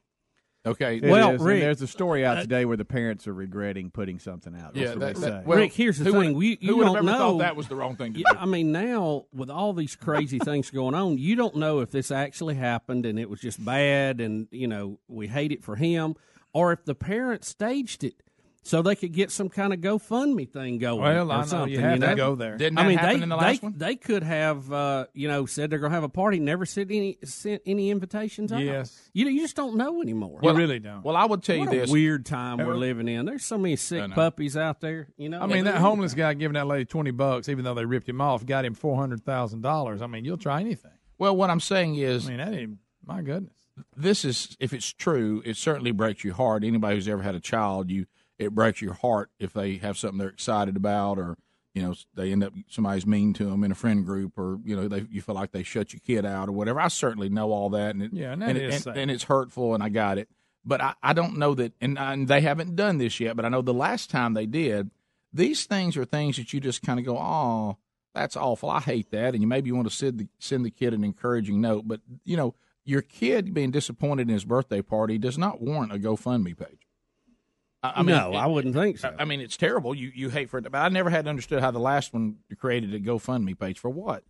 Okay. 0.67 0.97
It 0.97 1.05
is, 1.05 1.13
and 1.13 1.41
there's 1.63 1.83
a 1.83 1.87
story 1.87 2.25
out 2.25 2.39
uh, 2.39 2.43
today 2.43 2.65
where 2.65 2.77
the 2.79 2.85
parents 2.87 3.27
are 3.29 3.35
regretting 3.35 3.91
putting 3.91 4.19
something 4.19 4.55
out. 4.57 4.75
Yeah, 4.75 4.95
That's 4.95 4.97
what 4.97 5.01
that- 5.01 5.15
they 5.17 5.21
that- 5.21 5.43
say. 5.43 5.47
well, 5.47 5.59
Rick, 5.59 5.73
here's 5.75 5.99
the 5.99 6.05
who 6.05 6.13
thing: 6.13 6.33
would- 6.33 6.37
we, 6.37 6.59
you 6.61 6.71
who 6.71 6.77
would 6.79 6.85
don't 6.85 6.97
ever 6.97 7.07
know 7.07 7.19
thought 7.19 7.39
that 7.41 7.57
was 7.57 7.69
the 7.69 7.77
wrong 7.77 7.97
thing 7.97 8.15
to 8.15 8.19
Yeah, 8.21 8.33
do? 8.33 8.39
I 8.39 8.47
mean, 8.47 8.73
now 8.73 9.27
with 9.33 9.51
all 9.51 9.73
these 9.75 9.95
crazy 9.95 10.39
things 10.39 10.71
going 10.71 10.95
on, 10.95 11.19
you 11.19 11.37
don't 11.37 11.57
know 11.57 11.81
if 11.81 11.91
this 11.91 12.11
actually 12.11 12.55
happened 12.55 13.05
and 13.05 13.19
it 13.19 13.29
was 13.29 13.41
just 13.41 13.63
bad, 13.65 14.21
and 14.21 14.49
you 14.51 14.67
know 14.67 14.99
we 15.07 15.27
hate 15.27 15.53
it 15.53 15.63
for 15.63 15.77
him, 15.77 16.15
or 16.55 16.73
if 16.73 16.85
the 16.85 16.95
parents 16.95 17.49
staged 17.49 18.03
it 18.03 18.15
so 18.65 18.81
they 18.81 18.97
could 18.97 19.13
get 19.13 19.31
some 19.31 19.51
kind 19.51 19.75
of 19.75 19.81
GoFundMe 19.81 20.49
thing 20.51 20.79
going. 20.79 21.03
Well, 21.03 21.31
I 21.31 21.37
or 21.37 21.41
know, 21.43 21.47
something, 21.47 21.71
you 21.73 21.81
have 21.81 22.01
to 22.01 22.07
know? 22.07 22.17
go 22.17 22.35
there. 22.35 22.57
Didn't 22.57 22.79
I 22.79 22.89
mean, 22.89 22.97
happen 22.97 23.19
they, 23.19 23.23
in 23.23 23.29
the 23.29 23.37
last 23.37 23.61
they, 23.61 23.67
one? 23.67 23.75
they 23.77 23.95
could 23.95 24.23
have, 24.23 24.73
uh, 24.73 25.07
you 25.13 25.29
know, 25.29 25.45
said 25.45 25.69
they're 25.69 25.79
going 25.79 25.91
to 25.91 25.95
have 25.95 26.03
a 26.03 26.09
party, 26.09 26.41
never 26.41 26.65
sent 26.65 26.91
any 26.91 27.19
sent 27.25 27.61
any 27.67 27.91
invitations 27.91 28.53
out. 28.53 28.61
Yes. 28.61 29.11
you 29.13 29.27
know, 29.27 29.31
you 29.31 29.43
just 29.43 29.55
don't 29.55 29.77
know 29.77 30.01
anymore. 30.01 30.41
You 30.43 30.53
really 30.55 30.79
don't. 30.79 31.05
Well, 31.05 31.15
I 31.15 31.27
would 31.27 31.43
tell 31.43 31.57
you 31.57 31.67
What 31.67 31.75
a 31.75 31.81
this. 31.81 31.91
weird 31.91 32.25
time 32.25 32.57
we're 32.59 32.75
living 32.75 33.07
in. 33.07 33.27
There's 33.27 33.45
so 33.45 33.59
many 33.59 33.77
sick 33.77 34.11
puppies 34.13 34.57
out 34.57 34.81
there. 34.81 35.09
You 35.19 35.29
know, 35.29 35.41
I 35.41 35.47
mean, 35.47 35.65
that 35.65 35.77
homeless 35.77 36.15
guy 36.15 36.33
giving 36.35 36.55
that 36.55 36.67
lady 36.67 36.87
twenty 36.87 37.11
bucks, 37.11 37.51
even 37.51 37.65
though 37.65 37.75
they 37.75 37.85
ripped 37.85 38.09
him 38.09 38.21
off, 38.21 38.47
got 38.47 38.65
him 38.65 38.75
four 38.75 38.97
hundred 38.97 39.25
thousand 39.25 39.61
dollars. 39.61 40.01
I 40.01 40.07
mean, 40.07 40.25
you'll 40.25 40.39
try 40.39 40.61
anything. 40.61 40.91
Well, 41.19 41.37
what 41.37 41.51
I'm 41.51 41.61
saying 41.61 41.97
is, 41.97 42.27
I 42.27 42.29
mean, 42.31 42.39
that 42.39 42.55
ain't 42.55 42.79
my 43.07 43.21
goodness. 43.21 43.53
this 43.95 44.25
is 44.25 44.57
if 44.59 44.73
it's 44.73 44.91
true, 44.91 45.43
it 45.45 45.57
certainly 45.59 45.93
breaks 45.93 46.25
your 46.25 46.35
heart. 46.35 46.65
Anybody 46.65 46.97
who's 46.97 47.09
ever 47.09 47.23
had 47.23 47.35
a 47.35 47.41
child, 47.41 47.91
you 47.91 48.07
it 48.39 48.55
breaks 48.55 48.81
your 48.83 48.95
heart 48.95 49.31
if 49.39 49.53
they 49.53 49.77
have 49.77 49.99
something 49.99 50.19
they're 50.19 50.29
excited 50.29 50.77
about, 50.77 51.19
or 51.19 51.37
you 51.75 51.83
know 51.83 51.95
they 52.15 52.33
end 52.33 52.45
up 52.45 52.53
somebody's 52.69 53.07
mean 53.07 53.33
to 53.35 53.45
them 53.45 53.65
in 53.65 53.73
a 53.73 53.77
friend 53.77 54.05
group, 54.05 54.39
or 54.39 54.59
you 54.65 54.77
know 54.77 54.89
they 54.89 55.07
you 55.11 55.21
feel 55.21 55.35
like 55.35 55.53
they 55.53 55.63
shut 55.63 55.93
your 55.93 56.01
kid 56.01 56.25
out 56.25 56.49
or 56.49 56.53
whatever. 56.53 56.81
I 56.81 56.89
certainly 56.89 57.29
know 57.29 57.53
all 57.53 57.71
that, 57.71 57.95
and 57.95 58.03
it, 58.03 58.13
Yeah, 58.13 58.33
and 58.33 58.43
and, 58.43 58.59
is 58.59 58.87
and, 58.87 58.97
and 58.97 59.11
it's 59.11 59.25
hurtful, 59.25 59.75
and 59.75 59.83
I 59.83 59.89
got 59.89 60.19
it. 60.19 60.29
But 60.65 60.81
I, 60.81 60.95
I 61.03 61.13
don't 61.13 61.37
know 61.37 61.55
that, 61.55 61.75
and, 61.81 61.99
and 61.99 62.27
they 62.27 62.41
haven't 62.41 62.75
done 62.75 62.97
this 62.99 63.21
yet. 63.21 63.37
But 63.37 63.45
I 63.45 63.51
know 63.51 63.61
the 63.61 63.75
last 63.75 64.09
time 64.09 64.33
they 64.33 64.47
did, 64.47 64.91
these 65.35 65.67
things 65.67 65.97
are 65.97 66.05
things 66.05 66.37
that 66.37 66.53
you 66.53 66.61
just 66.61 66.83
kind 66.83 66.99
of 66.99 67.05
go, 67.05 67.19
oh, 67.19 67.77
that's 68.15 68.37
awful. 68.37 68.71
I 68.71 68.81
hate 68.81 69.11
that. 69.11 69.35
And 69.35 69.43
you 69.43 69.49
maybe 69.49 69.69
you 69.69 69.75
want 69.75 69.91
to 69.91 69.95
send 69.95 70.19
the, 70.19 70.29
send 70.39 70.65
the 70.65 70.71
kid 70.71 70.95
an 70.95 71.05
encouraging 71.05 71.61
note. 71.61 71.87
But, 71.87 72.01
you 72.25 72.37
know, 72.37 72.55
your 72.85 73.03
kid 73.03 73.53
being 73.53 73.73
disappointed 73.73 74.29
in 74.29 74.35
his 74.35 74.45
birthday 74.45 74.81
party 74.81 75.19
does 75.19 75.37
not 75.37 75.61
warrant 75.61 75.93
a 75.93 75.99
GoFundMe 75.99 76.57
page. 76.57 76.84
I, 77.97 78.03
mean, 78.03 78.17
no, 78.17 78.33
I 78.35 78.47
wouldn't 78.47 78.75
think 78.75 78.99
so. 78.99 79.15
I, 79.19 79.25
mean, 79.25 79.41
it's 79.41 79.57
terrible. 79.57 79.95
You 79.95 80.11
you 80.15 80.31
hate 80.31 80.49
for 80.51 80.59
it, 80.59 80.71
but 80.71 80.79
I 80.79 80.89
never 80.89 81.11
had 81.11 81.29
understood 81.29 81.61
how 81.61 81.71
the 81.71 81.79
last 81.81 82.13
one 82.15 82.37
created 82.59 82.95
a 82.95 83.01
GoFundMe 83.01 83.59
page 83.59 83.79
for 83.79 83.91
what 83.91 84.25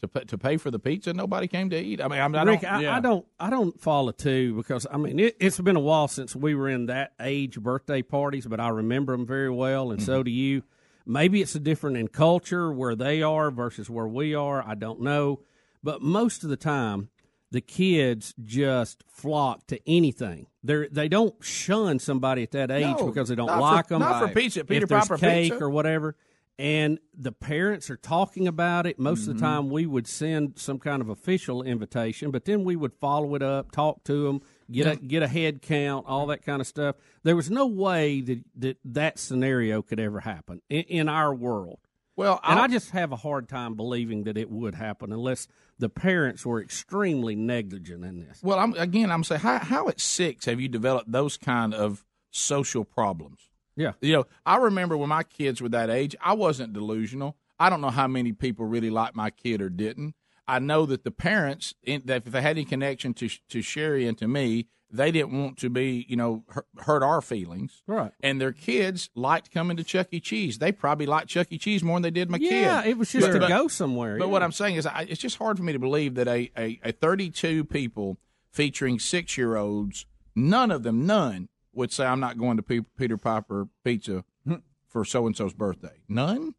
to 0.00 0.08
pay, 0.08 0.20
to 0.24 0.38
pay 0.38 0.56
for 0.58 0.70
the 0.70 0.78
pizza. 0.78 1.10
And 1.10 1.16
nobody 1.16 1.48
came 1.48 1.70
to 1.70 1.78
eat. 1.78 2.00
I 2.00 2.08
mean, 2.08 2.20
I'm 2.20 2.34
I 2.34 2.42
Rick, 2.42 2.60
don't, 2.60 2.70
I, 2.72 2.96
I 2.96 3.00
don't, 3.00 3.26
I 3.40 3.50
don't 3.50 3.80
follow 3.80 4.12
too 4.12 4.54
because 4.56 4.86
I 4.90 4.96
mean 4.98 5.18
it, 5.18 5.36
it's 5.40 5.58
been 5.60 5.76
a 5.76 5.80
while 5.80 6.06
since 6.08 6.36
we 6.36 6.54
were 6.54 6.68
in 6.68 6.86
that 6.86 7.12
age 7.20 7.58
birthday 7.60 8.02
parties, 8.02 8.46
but 8.46 8.60
I 8.60 8.68
remember 8.68 9.12
them 9.16 9.26
very 9.26 9.50
well, 9.50 9.90
and 9.90 10.00
Mm-hmm. 10.00 10.06
so 10.06 10.22
do 10.22 10.30
you. 10.30 10.62
Maybe 11.06 11.40
it's 11.40 11.54
a 11.54 11.60
different 11.60 11.96
in 11.96 12.08
culture 12.08 12.70
where 12.70 12.94
they 12.94 13.22
are 13.22 13.50
versus 13.50 13.88
where 13.88 14.06
we 14.06 14.34
are. 14.34 14.62
I 14.62 14.74
don't 14.74 15.00
know, 15.00 15.40
but 15.82 16.02
most 16.02 16.44
of 16.44 16.50
the 16.50 16.56
time, 16.58 17.08
the 17.50 17.60
kids 17.60 18.34
just 18.44 19.02
flock 19.08 19.66
to 19.68 19.80
anything. 19.88 20.46
They 20.62 20.88
they 20.88 21.08
don't 21.08 21.34
shun 21.42 21.98
somebody 21.98 22.42
at 22.42 22.50
that 22.52 22.70
age 22.70 22.96
No, 22.98 23.06
because 23.06 23.28
they 23.28 23.34
don't 23.34 23.46
not 23.46 23.56
for- 23.56 23.60
like 23.60 23.86
them. 23.88 24.00
not 24.00 24.28
for 24.28 24.34
pizza, 24.34 24.64
Peter 24.64 24.84
if 24.84 24.90
Piper 24.90 25.16
cake 25.16 25.50
pizza. 25.52 25.64
or 25.64 25.70
whatever. 25.70 26.16
And 26.60 26.98
the 27.16 27.30
parents 27.30 27.88
are 27.88 27.96
talking 27.96 28.48
about 28.48 28.84
it. 28.84 28.98
Most 28.98 29.20
Mm-hmm. 29.22 29.30
of 29.30 29.36
the 29.36 29.40
time, 29.42 29.70
we 29.70 29.86
would 29.86 30.08
send 30.08 30.58
some 30.58 30.80
kind 30.80 31.00
of 31.00 31.08
official 31.08 31.62
invitation, 31.62 32.32
but 32.32 32.46
then 32.46 32.64
we 32.64 32.74
would 32.74 32.92
follow 32.94 33.36
it 33.36 33.42
up, 33.42 33.70
talk 33.70 34.02
to 34.04 34.24
them, 34.24 34.42
get 34.68 34.86
a 34.88 34.96
get 34.96 35.22
a 35.22 35.28
head 35.28 35.62
count, 35.62 36.04
all 36.08 36.26
that 36.26 36.44
kind 36.44 36.60
of 36.60 36.66
stuff. 36.66 36.96
There 37.22 37.36
was 37.36 37.48
no 37.48 37.66
way 37.68 38.20
that 38.22 38.44
that, 38.56 38.78
that 38.84 39.18
scenario 39.20 39.82
could 39.82 40.00
ever 40.00 40.18
happen 40.20 40.60
in, 40.68 40.82
in 40.82 41.08
our 41.08 41.32
world. 41.32 41.78
Well, 42.16 42.40
and 42.42 42.58
I'll- 42.58 42.64
I 42.64 42.68
just 42.68 42.90
have 42.90 43.12
a 43.12 43.16
hard 43.16 43.48
time 43.48 43.74
believing 43.76 44.24
that 44.24 44.36
it 44.36 44.50
would 44.50 44.74
happen 44.74 45.12
unless 45.12 45.46
the 45.78 45.88
parents 45.88 46.44
were 46.44 46.60
extremely 46.60 47.36
negligent 47.36 48.04
in 48.04 48.20
this. 48.20 48.40
Well, 48.42 48.58
I'm 48.58 48.74
again. 48.74 49.10
I'm 49.10 49.24
saying 49.24 49.40
how 49.40 49.58
how 49.58 49.88
at 49.88 50.00
six 50.00 50.44
have 50.46 50.60
you 50.60 50.68
developed 50.68 51.10
those 51.10 51.36
kind 51.36 51.74
of 51.74 52.04
social 52.30 52.84
problems? 52.84 53.48
Yeah. 53.76 53.92
You 54.00 54.12
know, 54.12 54.26
I 54.44 54.56
remember 54.56 54.96
when 54.96 55.08
my 55.08 55.22
kids 55.22 55.62
were 55.62 55.68
that 55.68 55.88
age, 55.88 56.16
I 56.20 56.32
wasn't 56.32 56.72
delusional. 56.72 57.36
I 57.60 57.70
don't 57.70 57.80
know 57.80 57.90
how 57.90 58.08
many 58.08 58.32
people 58.32 58.66
really 58.66 58.90
liked 58.90 59.14
my 59.14 59.30
kid 59.30 59.62
or 59.62 59.68
didn't. 59.68 60.14
I 60.48 60.58
know 60.58 60.86
that 60.86 61.04
the 61.04 61.10
parents, 61.10 61.74
that 61.86 62.26
if 62.26 62.32
they 62.32 62.42
had 62.42 62.56
any 62.56 62.64
connection 62.64 63.14
to 63.14 63.28
to 63.28 63.58
Sheri 63.58 64.08
and 64.08 64.18
to 64.18 64.26
me, 64.26 64.66
they 64.90 65.10
didn't 65.10 65.32
want 65.38 65.58
to 65.58 65.68
be, 65.70 66.06
you 66.08 66.16
know, 66.16 66.44
hurt, 66.78 67.02
our 67.02 67.20
feelings. 67.20 67.82
Right. 67.86 68.12
And 68.22 68.40
their 68.40 68.52
kids 68.52 69.10
liked 69.14 69.50
coming 69.50 69.76
to 69.76 69.84
Chuck 69.84 70.08
E. 70.10 70.20
Cheese. 70.20 70.58
They 70.58 70.72
probably 70.72 71.06
liked 71.06 71.28
Chuck 71.28 71.48
E. 71.50 71.58
Cheese 71.58 71.82
more 71.82 71.96
than 71.96 72.02
they 72.02 72.10
did 72.10 72.30
my 72.30 72.38
kid. 72.38 72.52
Yeah, 72.52 72.84
it 72.84 72.96
was 72.96 73.12
just 73.12 73.30
to 73.30 73.38
go 73.38 73.68
somewhere, 73.68 74.18
But 74.18 74.26
yeah. 74.26 74.30
what 74.32 74.42
I'm 74.42 74.52
saying 74.52 74.76
is, 74.76 74.86
I, 74.86 75.06
it's 75.08 75.20
just 75.20 75.36
hard 75.36 75.58
for 75.58 75.62
me 75.62 75.72
to 75.72 75.78
believe 75.78 76.14
that 76.14 76.26
a, 76.28 76.50
a, 76.56 76.80
a 76.84 76.92
32 76.92 77.64
people 77.64 78.18
featuring 78.50 78.98
six 78.98 79.36
year 79.36 79.56
olds, 79.56 80.06
none 80.34 80.70
of 80.70 80.82
them, 80.82 81.06
none, 81.06 81.48
would 81.72 81.92
say, 81.92 82.06
I'm 82.06 82.20
not 82.20 82.38
going 82.38 82.56
to 82.56 82.62
Pe- 82.62 82.80
Peter 82.96 83.16
Piper 83.16 83.68
Pizza 83.84 84.24
hmm. 84.44 84.54
for 84.88 85.04
so 85.04 85.26
and 85.26 85.36
so's 85.36 85.52
birthday. 85.52 86.00
None? 86.08 86.54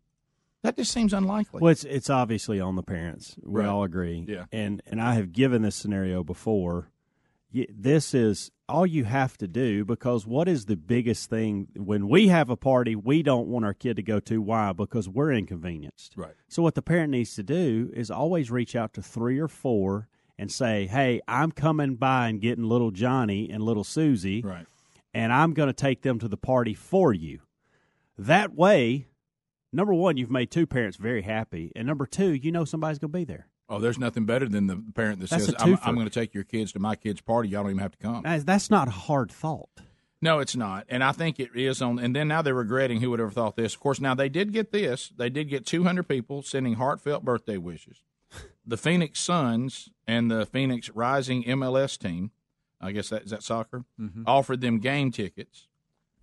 That 0.61 0.75
just 0.75 0.91
seems 0.91 1.13
unlikely. 1.13 1.61
Well, 1.61 1.71
it's 1.71 1.85
it's 1.85 2.09
obviously 2.09 2.59
on 2.59 2.75
the 2.75 2.83
parents. 2.83 3.35
We 3.41 3.61
Right. 3.61 3.69
all 3.69 3.83
agree. 3.83 4.25
Yeah. 4.27 4.45
And 4.51 4.81
and 4.85 5.01
I 5.01 5.13
have 5.13 5.31
given 5.31 5.61
this 5.61 5.75
scenario 5.75 6.23
before. 6.23 6.89
This 7.51 8.13
is 8.13 8.51
all 8.67 8.85
you 8.85 9.05
have 9.05 9.35
to 9.39 9.47
do 9.47 9.83
because 9.83 10.27
what 10.27 10.47
is 10.47 10.65
the 10.65 10.75
biggest 10.75 11.29
thing 11.29 11.67
when 11.75 12.07
we 12.07 12.27
have 12.27 12.49
a 12.51 12.55
party 12.55 12.95
we 12.95 13.23
don't 13.23 13.47
want 13.47 13.65
our 13.65 13.73
kid 13.73 13.95
to 13.95 14.03
go 14.03 14.19
to? 14.19 14.39
Why? 14.41 14.71
Because 14.73 15.09
we're 15.09 15.31
inconvenienced. 15.33 16.13
Right. 16.15 16.35
So 16.47 16.61
what 16.61 16.75
the 16.75 16.83
parent 16.83 17.09
needs 17.11 17.33
to 17.35 17.43
do 17.43 17.89
is 17.93 18.11
always 18.11 18.51
reach 18.51 18.75
out 18.75 18.93
to 18.93 19.01
three 19.01 19.39
or 19.39 19.47
four 19.47 20.07
and 20.37 20.51
say, 20.51 20.85
"Hey, 20.85 21.21
I'm 21.27 21.51
coming 21.51 21.95
by 21.95 22.27
and 22.29 22.39
getting 22.39 22.63
little 22.65 22.91
Johnny 22.91 23.49
and 23.49 23.63
little 23.63 23.83
Susie, 23.83 24.41
Right. 24.41 24.67
and 25.13 25.33
I'm 25.33 25.53
going 25.53 25.67
to 25.67 25.73
take 25.73 26.03
them 26.03 26.19
to 26.19 26.27
the 26.27 26.37
party 26.37 26.75
for 26.75 27.13
you." 27.13 27.39
That 28.17 28.53
way, 28.53 29.07
number 29.73 29.93
one, 29.93 30.17
you've 30.17 30.29
made 30.31 30.51
two 30.51 30.67
parents 30.67 30.97
very 30.97 31.23
happy, 31.23 31.71
and 31.75 31.87
number 31.87 32.05
two, 32.05 32.31
you 32.33 32.51
know 32.51 32.63
somebody's 32.63 32.99
going 32.99 33.11
to 33.11 33.17
be 33.17 33.23
there. 33.25 33.47
Oh, 33.69 33.79
there's 33.79 33.99
nothing 33.99 34.25
better 34.25 34.47
than 34.49 34.67
the 34.67 34.83
parent 34.95 35.19
that 35.19 35.29
That's 35.29 35.45
says, 35.45 35.55
I'm. 35.59 35.77
I'm 35.83 35.93
going 35.95 36.07
to 36.07 36.13
take 36.13 36.33
your 36.33 36.43
kids 36.43 36.71
to 36.73 36.79
my 36.79 36.95
kid's 36.95 37.21
party. 37.21 37.49
Y'all 37.49 37.61
don't 37.63 37.71
even 37.71 37.81
have 37.81 37.91
to 37.91 37.97
come. 37.99 38.23
That's, 38.23 38.43
that's 38.43 38.69
not 38.71 38.87
a 38.87 38.91
hard 38.91 39.31
thought. 39.31 39.69
No, 40.21 40.39
it's 40.39 40.55
not. 40.55 40.85
And 40.89 41.03
I 41.03 41.11
think 41.13 41.39
it 41.39 41.51
is 41.55 41.81
on. 41.81 41.99
And 41.99 42.15
then 42.15 42.27
now 42.27 42.41
they're 42.41 42.53
regretting 42.53 42.99
who 42.99 43.11
would 43.11 43.21
ever 43.21 43.31
thought 43.31 43.55
this. 43.55 43.73
Of 43.75 43.79
course, 43.79 44.01
now 44.01 44.15
they 44.15 44.27
did 44.27 44.51
get 44.51 44.71
this. 44.71 45.13
They 45.15 45.29
did 45.29 45.49
get 45.49 45.65
200 45.65 46.03
people 46.07 46.41
sending 46.41 46.73
heartfelt 46.73 47.23
birthday 47.23 47.57
wishes. 47.57 48.01
The 48.65 48.75
Phoenix 48.77 49.19
Suns 49.19 49.89
and 50.07 50.29
the 50.29 50.45
Phoenix 50.45 50.89
Rising 50.89 51.43
MLS 51.45 51.97
team, 51.97 52.31
I 52.81 52.91
guess 52.91 53.09
that 53.09 53.23
is 53.23 53.31
that 53.31 53.43
soccer, 53.43 53.85
Mm-hmm. 53.99 54.23
offered 54.27 54.61
them 54.61 54.79
game 54.79 55.11
tickets. 55.11 55.67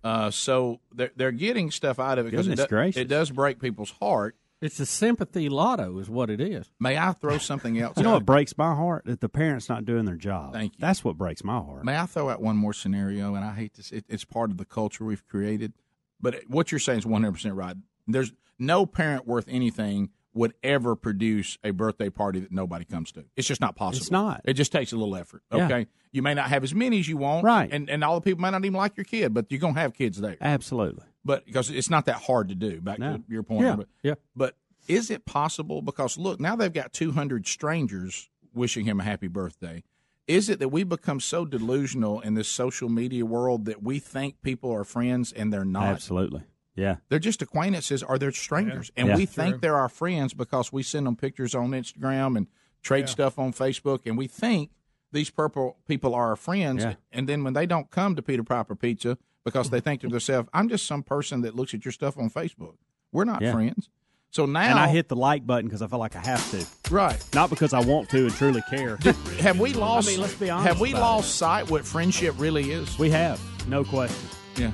Uh, 0.03 0.29
so 0.31 0.79
they're 0.93 1.11
they're 1.15 1.31
getting 1.31 1.71
stuff 1.71 1.99
out 1.99 2.19
of 2.19 2.27
it 2.27 2.31
because 2.31 2.47
it, 2.47 2.55
do- 2.69 2.77
it 3.01 3.07
does 3.07 3.31
break 3.31 3.59
people's 3.59 3.91
heart. 3.99 4.35
It's 4.61 4.79
a 4.79 4.85
sympathy 4.85 5.49
lotto, 5.49 5.99
is 5.99 6.09
what 6.09 6.29
it 6.29 6.41
is. 6.41 6.71
May 6.79 6.97
I 6.97 7.11
throw 7.13 7.37
something 7.37 7.77
else? 7.79 7.97
You 7.97 8.03
know 8.03 8.09
out? 8.11 8.13
what 8.15 8.25
breaks 8.25 8.57
my 8.57 8.73
heart? 8.73 9.05
That 9.05 9.21
the 9.21 9.29
parents 9.29 9.69
not 9.69 9.85
doing 9.85 10.05
their 10.05 10.15
job. 10.15 10.53
Thank 10.53 10.73
you. 10.73 10.77
That's 10.79 11.03
what 11.03 11.17
breaks 11.17 11.43
my 11.43 11.57
heart. 11.59 11.85
May 11.85 11.97
I 11.97 12.07
throw 12.07 12.29
out 12.29 12.41
one 12.41 12.57
more 12.57 12.73
scenario? 12.73 13.35
And 13.35 13.45
I 13.45 13.53
hate 13.53 13.75
this. 13.75 13.91
It, 13.91 14.05
it's 14.09 14.25
part 14.25 14.49
of 14.49 14.57
the 14.57 14.65
culture 14.65 15.05
we've 15.05 15.25
created. 15.27 15.73
But 16.19 16.33
it- 16.35 16.49
what 16.49 16.71
you're 16.71 16.79
saying 16.79 16.99
is 16.99 17.05
100% 17.05 17.55
right. 17.55 17.75
There's 18.07 18.33
no 18.57 18.85
parent 18.87 19.27
worth 19.27 19.45
anything 19.47 20.09
would 20.33 20.53
ever 20.63 20.95
produce 20.95 21.57
a 21.63 21.71
birthday 21.71 22.09
party 22.09 22.39
that 22.39 22.51
nobody 22.51 22.85
comes 22.85 23.11
to. 23.11 23.25
It's 23.35 23.47
just 23.47 23.59
not 23.61 23.75
possible. 23.75 24.01
It's 24.01 24.11
not. 24.11 24.41
It 24.45 24.53
just 24.53 24.71
takes 24.71 24.91
a 24.91 24.95
little 24.95 25.15
effort. 25.15 25.41
Yeah. 25.51 25.65
Okay. 25.65 25.87
You 26.11 26.21
may 26.21 26.33
not 26.35 26.49
have 26.49 26.63
as 26.63 26.73
many 26.75 26.99
as 26.99 27.07
you 27.07 27.17
want. 27.17 27.43
Right. 27.43 27.69
And, 27.71 27.89
and 27.89 28.03
all 28.03 28.15
the 28.15 28.21
people 28.21 28.41
might 28.41 28.51
not 28.51 28.63
even 28.63 28.77
like 28.77 28.97
your 28.97 29.03
kid, 29.03 29.33
but 29.33 29.47
you're 29.51 29.59
going 29.59 29.73
to 29.73 29.79
have 29.79 29.93
kids 29.93 30.19
there. 30.19 30.37
Absolutely. 30.39 31.05
But 31.27 31.45
because 31.45 31.69
it's 31.69 31.89
not 31.89 32.05
that 32.05 32.15
hard 32.23 32.49
to 32.49 32.55
do, 32.55 32.81
back 32.81 32.97
No. 32.99 33.17
to 33.17 33.23
your 33.27 33.43
point. 33.43 33.61
Yeah. 33.65 33.75
But, 33.75 33.87
yeah. 34.01 34.13
but 34.35 34.55
is 34.87 35.11
it 35.11 35.25
possible? 35.25 35.81
Because 35.81 36.17
look, 36.17 36.39
now 36.39 36.55
they've 36.55 36.73
got 36.73 36.93
200 36.93 37.45
strangers 37.45 38.29
wishing 38.53 38.85
him 38.85 38.99
a 38.99 39.03
happy 39.03 39.27
birthday. 39.27 39.83
Is 40.25 40.49
it 40.49 40.59
that 40.59 40.69
we 40.69 40.83
become 40.83 41.19
so 41.19 41.45
delusional 41.45 42.19
in 42.21 42.33
this 42.33 42.47
social 42.49 42.89
media 42.89 43.25
world 43.25 43.65
that 43.65 43.83
we 43.83 43.99
think 43.99 44.41
people 44.41 44.71
are 44.71 44.83
friends 44.83 45.31
and 45.31 45.53
they're 45.53 45.63
not? 45.65 45.85
Absolutely. 45.87 46.43
Yeah. 46.75 46.97
They're 47.09 47.19
just 47.19 47.41
acquaintances 47.41 48.03
or 48.03 48.17
they're 48.17 48.31
strangers. 48.31 48.91
And 48.95 49.07
Yeah. 49.09 49.15
we 49.15 49.25
True. 49.25 49.33
think 49.43 49.61
they're 49.61 49.77
our 49.77 49.89
friends 49.89 50.33
because 50.33 50.71
we 50.73 50.83
send 50.83 51.07
them 51.07 51.15
pictures 51.15 51.55
on 51.55 51.71
Instagram 51.71 52.37
and 52.37 52.47
trade 52.83 53.09
stuff 53.09 53.39
on 53.39 53.51
Facebook. 53.53 54.01
And 54.05 54.17
we 54.17 54.27
think 54.27 54.71
these 55.11 55.29
purple 55.29 55.77
people 55.87 56.13
are 56.13 56.27
our 56.29 56.35
friends. 56.35 56.83
Yeah. 56.83 56.95
And 57.11 57.27
then 57.27 57.43
when 57.43 57.53
they 57.53 57.65
don't 57.65 57.89
come 57.89 58.15
to 58.15 58.21
Peter 58.21 58.43
Piper 58.43 58.75
Pizza 58.75 59.17
because 59.45 59.69
they 59.69 59.79
think 59.79 60.01
to 60.01 60.07
themselves, 60.07 60.49
I'm 60.53 60.69
just 60.69 60.85
some 60.85 61.03
person 61.03 61.41
that 61.41 61.55
looks 61.55 61.73
at 61.73 61.85
your 61.85 61.91
stuff 61.91 62.17
on 62.17 62.29
Facebook. 62.29 62.75
We're 63.11 63.25
not 63.25 63.41
Yeah. 63.41 63.53
friends. 63.53 63.89
So 64.29 64.45
now. 64.45 64.59
and 64.69 64.77
I 64.77 64.89
hit 64.89 65.07
the 65.07 65.15
like 65.15 65.47
button 65.47 65.65
because 65.67 65.81
I 65.81 65.87
feel 65.87 65.99
like 65.99 66.15
I 66.15 66.19
have 66.19 66.51
to. 66.51 66.65
Right. 66.93 67.17
Not 67.33 67.49
because 67.49 67.73
I 67.73 67.79
want 67.79 68.09
to 68.09 68.25
and 68.25 68.33
truly 68.33 68.61
care. 68.69 68.97
Have 69.39 69.59
we 69.59 69.73
lost? 69.73 70.09
I 70.09 70.11
mean, 70.11 70.21
let's 70.21 70.33
be 70.35 70.49
honest 70.49 70.67
Have 70.67 70.81
we 70.81 70.93
lost 70.93 71.35
sight 71.35 71.69
what 71.71 71.85
friendship 71.85 72.35
really 72.37 72.71
is? 72.71 72.99
We 72.99 73.09
have, 73.11 73.39
no 73.67 73.83
question. 73.83 74.29
Yeah. 74.57 74.71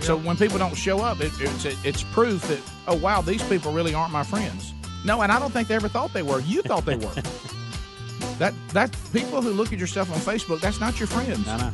So 0.00 0.16
when 0.16 0.36
people 0.36 0.58
don't 0.58 0.76
show 0.76 1.00
up, 1.00 1.20
it, 1.20 1.32
it's 1.40 1.64
it's 1.84 2.02
proof 2.12 2.46
that 2.48 2.60
oh 2.86 2.96
wow 2.96 3.22
these 3.22 3.42
people 3.48 3.72
really 3.72 3.94
aren't 3.94 4.12
my 4.12 4.22
friends. 4.22 4.72
No, 5.04 5.22
and 5.22 5.32
I 5.32 5.38
don't 5.38 5.52
think 5.52 5.68
they 5.68 5.74
ever 5.74 5.88
thought 5.88 6.12
they 6.12 6.22
were. 6.22 6.40
You 6.40 6.62
thought 6.62 6.84
they 6.84 6.96
were. 6.96 7.12
that 8.38 8.52
that 8.72 8.94
people 9.12 9.40
who 9.40 9.50
look 9.52 9.72
at 9.72 9.78
your 9.78 9.88
stuff 9.88 10.12
on 10.12 10.18
Facebook, 10.18 10.60
that's 10.60 10.80
not 10.80 11.00
your 11.00 11.06
friends. 11.08 11.48
I 11.48 11.56
know. 11.58 11.72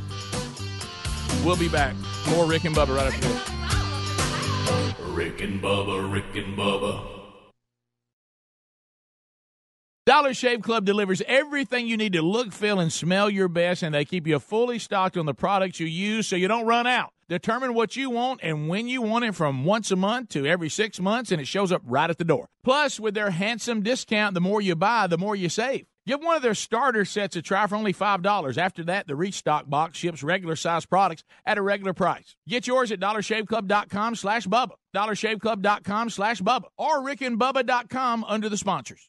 We'll 1.44 1.56
be 1.56 1.68
back. 1.68 1.94
More 2.30 2.46
Rick 2.46 2.64
and 2.64 2.74
Bubba 2.74 2.96
right 2.96 3.12
after 3.12 3.28
this. 3.28 4.98
Rick 5.08 5.40
and 5.42 5.60
Bubba, 5.60 6.12
Rick 6.12 6.36
and 6.36 6.56
Bubba. 6.56 7.08
Dollar 10.04 10.34
Shave 10.34 10.62
Club 10.62 10.84
delivers 10.84 11.22
everything 11.28 11.86
you 11.86 11.96
need 11.96 12.14
to 12.14 12.22
look, 12.22 12.52
feel, 12.52 12.80
and 12.80 12.92
smell 12.92 13.30
your 13.30 13.46
best, 13.46 13.84
and 13.84 13.94
they 13.94 14.04
keep 14.04 14.26
you 14.26 14.40
fully 14.40 14.80
stocked 14.80 15.16
on 15.16 15.26
the 15.26 15.34
products 15.34 15.78
you 15.78 15.86
use 15.86 16.26
so 16.26 16.34
you 16.34 16.48
don't 16.48 16.66
run 16.66 16.88
out. 16.88 17.12
Determine 17.28 17.72
what 17.72 17.94
you 17.94 18.10
want 18.10 18.40
and 18.42 18.68
when 18.68 18.88
you 18.88 19.00
want 19.00 19.24
it 19.24 19.36
from 19.36 19.64
once 19.64 19.92
a 19.92 19.96
month 19.96 20.30
to 20.30 20.44
every 20.44 20.68
six 20.68 20.98
months, 20.98 21.30
and 21.30 21.40
it 21.40 21.46
shows 21.46 21.70
up 21.70 21.82
right 21.84 22.10
at 22.10 22.18
the 22.18 22.24
door. 22.24 22.48
Plus, 22.64 22.98
with 22.98 23.14
their 23.14 23.30
handsome 23.30 23.80
discount, 23.82 24.34
the 24.34 24.40
more 24.40 24.60
you 24.60 24.74
buy, 24.74 25.06
the 25.06 25.18
more 25.18 25.36
you 25.36 25.48
save. 25.48 25.86
Give 26.06 26.20
one 26.20 26.34
of 26.34 26.42
their 26.42 26.54
starter 26.54 27.04
sets 27.04 27.36
a 27.36 27.42
try 27.42 27.66
for 27.68 27.76
only 27.76 27.94
$5. 27.94 28.58
After 28.58 28.82
that, 28.84 29.06
the 29.06 29.14
Restock 29.14 29.70
box 29.70 29.98
ships 29.98 30.22
regular 30.24 30.56
size 30.56 30.84
products 30.84 31.22
at 31.46 31.58
a 31.58 31.62
regular 31.62 31.92
price. 31.92 32.34
Get 32.48 32.66
yours 32.66 32.90
at 32.90 32.98
dollarshaveclub.com 32.98 34.16
slash 34.16 34.46
Bubba, 34.46 34.72
dollarshaveclub.com 34.96 36.10
slash 36.10 36.40
Bubba, 36.40 36.64
or 36.76 37.00
rickandbubba.com 37.02 38.24
under 38.24 38.48
the 38.48 38.56
sponsors. 38.56 39.08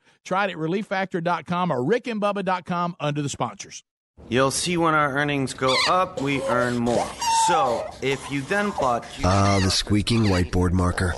Try 0.25 0.45
it 0.45 0.51
at 0.51 0.57
relieffactor.com 0.57 1.71
or 1.71 1.77
rickandbubba.com 1.77 2.95
under 2.99 3.21
the 3.21 3.29
sponsors. 3.29 3.83
You'll 4.29 4.51
see 4.51 4.77
when 4.77 4.93
our 4.93 5.17
earnings 5.17 5.53
go 5.53 5.75
up, 5.89 6.21
we 6.21 6.41
earn 6.43 6.77
more. 6.77 7.07
So, 7.47 7.85
if 8.01 8.31
you 8.31 8.41
then 8.41 8.71
plot. 8.71 9.05
Ah, 9.23 9.59
the 9.63 9.71
squeaking 9.71 10.25
whiteboard 10.25 10.71
marker. 10.71 11.13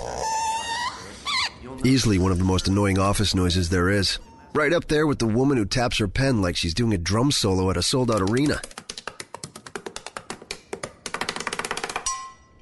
Easily 1.84 2.18
one 2.18 2.32
of 2.32 2.38
the 2.38 2.44
most 2.44 2.66
annoying 2.66 2.98
office 2.98 3.34
noises 3.34 3.68
there 3.68 3.90
is. 3.90 4.18
Right 4.54 4.72
up 4.72 4.88
there 4.88 5.06
with 5.06 5.18
the 5.18 5.26
woman 5.26 5.58
who 5.58 5.66
taps 5.66 5.98
her 5.98 6.08
pen 6.08 6.40
like 6.40 6.56
she's 6.56 6.74
doing 6.74 6.94
a 6.94 6.98
drum 6.98 7.30
solo 7.30 7.70
at 7.70 7.76
a 7.76 7.82
sold 7.82 8.10
out 8.10 8.22
arena. 8.22 8.60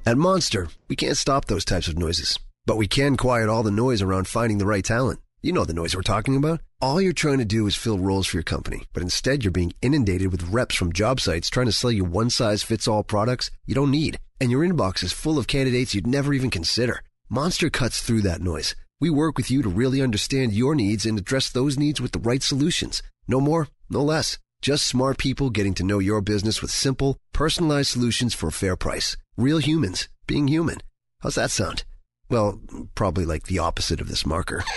At 0.05 0.19
Monster, 0.19 0.69
we 0.89 0.97
can't 0.97 1.17
stop 1.17 1.45
those 1.45 1.65
types 1.65 1.87
of 1.87 1.97
noises, 1.97 2.37
but 2.67 2.77
we 2.77 2.89
can 2.89 3.17
quiet 3.17 3.49
all 3.49 3.63
the 3.63 3.71
noise 3.71 4.03
around 4.03 4.27
finding 4.27 4.59
the 4.59 4.67
right 4.67 4.85
talent. 4.85 5.21
You 5.45 5.53
know 5.53 5.65
the 5.65 5.75
noise 5.75 5.97
we're 5.97 6.03
talking 6.03 6.37
about. 6.37 6.61
All 6.81 7.01
you're 7.01 7.13
trying 7.13 7.39
to 7.39 7.45
do 7.45 7.67
is 7.67 7.75
fill 7.75 7.99
roles 7.99 8.29
for 8.29 8.37
your 8.37 8.45
company, 8.45 8.85
but 8.93 9.03
instead 9.03 9.43
you're 9.43 9.51
being 9.51 9.73
inundated 9.83 10.31
with 10.31 10.45
reps 10.45 10.77
from 10.77 10.93
job 10.93 11.19
sites 11.19 11.51
trying 11.51 11.67
to 11.67 11.73
sell 11.73 11.91
you 11.91 12.05
one 12.05 12.31
size 12.31 12.63
fits 12.63 12.87
all 12.87 13.03
products 13.03 13.51
you 13.67 13.75
don't 13.75 13.91
need. 13.91 14.21
And 14.41 14.53
your 14.53 14.65
inbox 14.65 15.03
is 15.03 15.13
full 15.13 15.39
of 15.39 15.49
candidates 15.49 15.97
you'd 15.97 16.07
never 16.07 16.33
even 16.33 16.49
consider. 16.49 17.03
Monster 17.29 17.71
cuts 17.71 18.01
through 18.01 18.21
that 18.21 18.41
noise. 18.41 18.77
We 19.01 19.11
work 19.11 19.37
with 19.37 19.51
you 19.51 19.63
to 19.63 19.69
really 19.69 20.01
understand 20.01 20.53
your 20.53 20.77
needs 20.77 21.05
and 21.05 21.19
address 21.19 21.51
those 21.51 21.77
needs 21.77 22.01
with 22.01 22.13
the 22.13 22.21
right 22.21 22.41
solutions. 22.41 23.03
No 23.27 23.41
more, 23.41 23.67
no 23.91 24.01
less. 24.01 24.39
Just 24.61 24.87
smart 24.87 25.19
people 25.19 25.51
getting 25.51 25.75
to 25.75 25.83
know 25.83 25.99
your 25.99 26.21
business 26.21 26.63
with 26.63 26.71
simple, 26.71 27.19
personalized 27.33 27.91
solutions 27.91 28.33
for 28.33 28.47
a 28.47 28.53
fair 28.53 28.77
price. 28.77 29.17
Real 29.37 29.59
humans 29.59 30.09
being 30.29 30.47
human. 30.47 30.79
How's 31.19 31.35
that 31.35 31.51
sound? 31.51 31.83
Well, 32.29 32.61
probably 32.95 33.25
like 33.25 33.47
the 33.47 33.59
opposite 33.59 34.01
of 34.01 34.07
this 34.07 34.25
marker. 34.25 34.63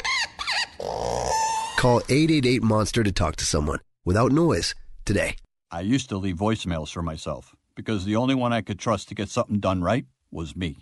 Call 0.80 2.02
888 2.10 2.64
Monster 2.64 3.04
to 3.04 3.12
talk 3.12 3.36
to 3.38 3.46
someone 3.46 3.80
without 4.04 4.32
noise 4.32 4.76
today. 5.06 5.36
I 5.72 5.82
used 5.82 6.10
to 6.10 6.18
leave 6.18 6.38
voicemails 6.38 6.92
for 6.92 7.02
myself 7.02 7.56
because 7.76 8.06
the 8.06 8.16
only 8.16 8.36
one 8.36 8.54
I 8.54 8.62
could 8.62 8.80
trust 8.80 9.10
to 9.10 9.16
get 9.16 9.30
something 9.30 9.60
done 9.60 9.82
right 9.82 10.06
was 10.32 10.56
me. 10.56 10.78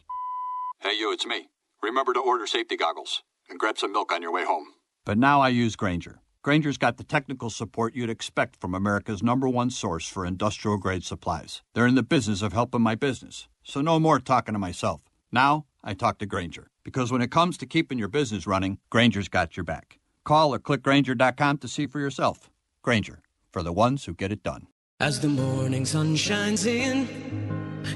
Hey, 0.79 0.97
you, 0.97 1.11
it's 1.11 1.25
me. 1.25 1.49
Remember 1.81 2.13
to 2.13 2.19
order 2.19 2.47
safety 2.47 2.77
goggles 2.77 3.23
and 3.49 3.59
grab 3.59 3.77
some 3.77 3.91
milk 3.91 4.11
on 4.11 4.21
your 4.21 4.31
way 4.31 4.45
home. 4.45 4.67
But 5.05 5.17
now 5.17 5.41
I 5.41 5.49
use 5.49 5.75
Grainger. 5.75 6.19
Grainger's 6.41 6.77
got 6.77 6.97
the 6.97 7.03
technical 7.03 7.49
support 7.49 7.95
you'd 7.95 8.09
expect 8.09 8.59
from 8.59 8.75
America's 8.75 9.23
number 9.23 9.47
one 9.47 9.69
source 9.69 10.07
for 10.07 10.25
industrial 10.25 10.77
grade 10.77 11.03
supplies. 11.03 11.61
They're 11.73 11.87
in 11.87 11.95
the 11.95 12.03
business 12.03 12.41
of 12.41 12.51
helping 12.51 12.81
my 12.81 12.95
business, 12.95 13.47
so 13.63 13.81
no 13.81 13.99
more 13.99 14.19
talking 14.19 14.53
to 14.53 14.59
myself. 14.59 15.01
Now 15.31 15.65
I 15.83 15.93
talk 15.93 16.17
to 16.19 16.25
Grainger 16.25 16.67
because 16.83 17.11
when 17.11 17.21
it 17.21 17.31
comes 17.31 17.57
to 17.57 17.65
keeping 17.65 17.97
your 17.97 18.07
business 18.07 18.47
running, 18.47 18.77
Grainger's 18.89 19.27
got 19.27 19.57
your 19.57 19.63
back. 19.63 19.99
Call 20.23 20.53
or 20.53 20.59
click 20.59 20.81
Grainger.com 20.81 21.57
to 21.57 21.67
see 21.67 21.87
for 21.87 21.99
yourself. 21.99 22.49
Grainger, 22.81 23.21
for 23.51 23.63
the 23.63 23.73
ones 23.73 24.05
who 24.05 24.13
get 24.13 24.31
it 24.31 24.43
done. 24.43 24.67
As 24.99 25.19
the 25.19 25.27
morning 25.27 25.85
sun 25.85 26.15
shines 26.15 26.65
in, 26.65 27.07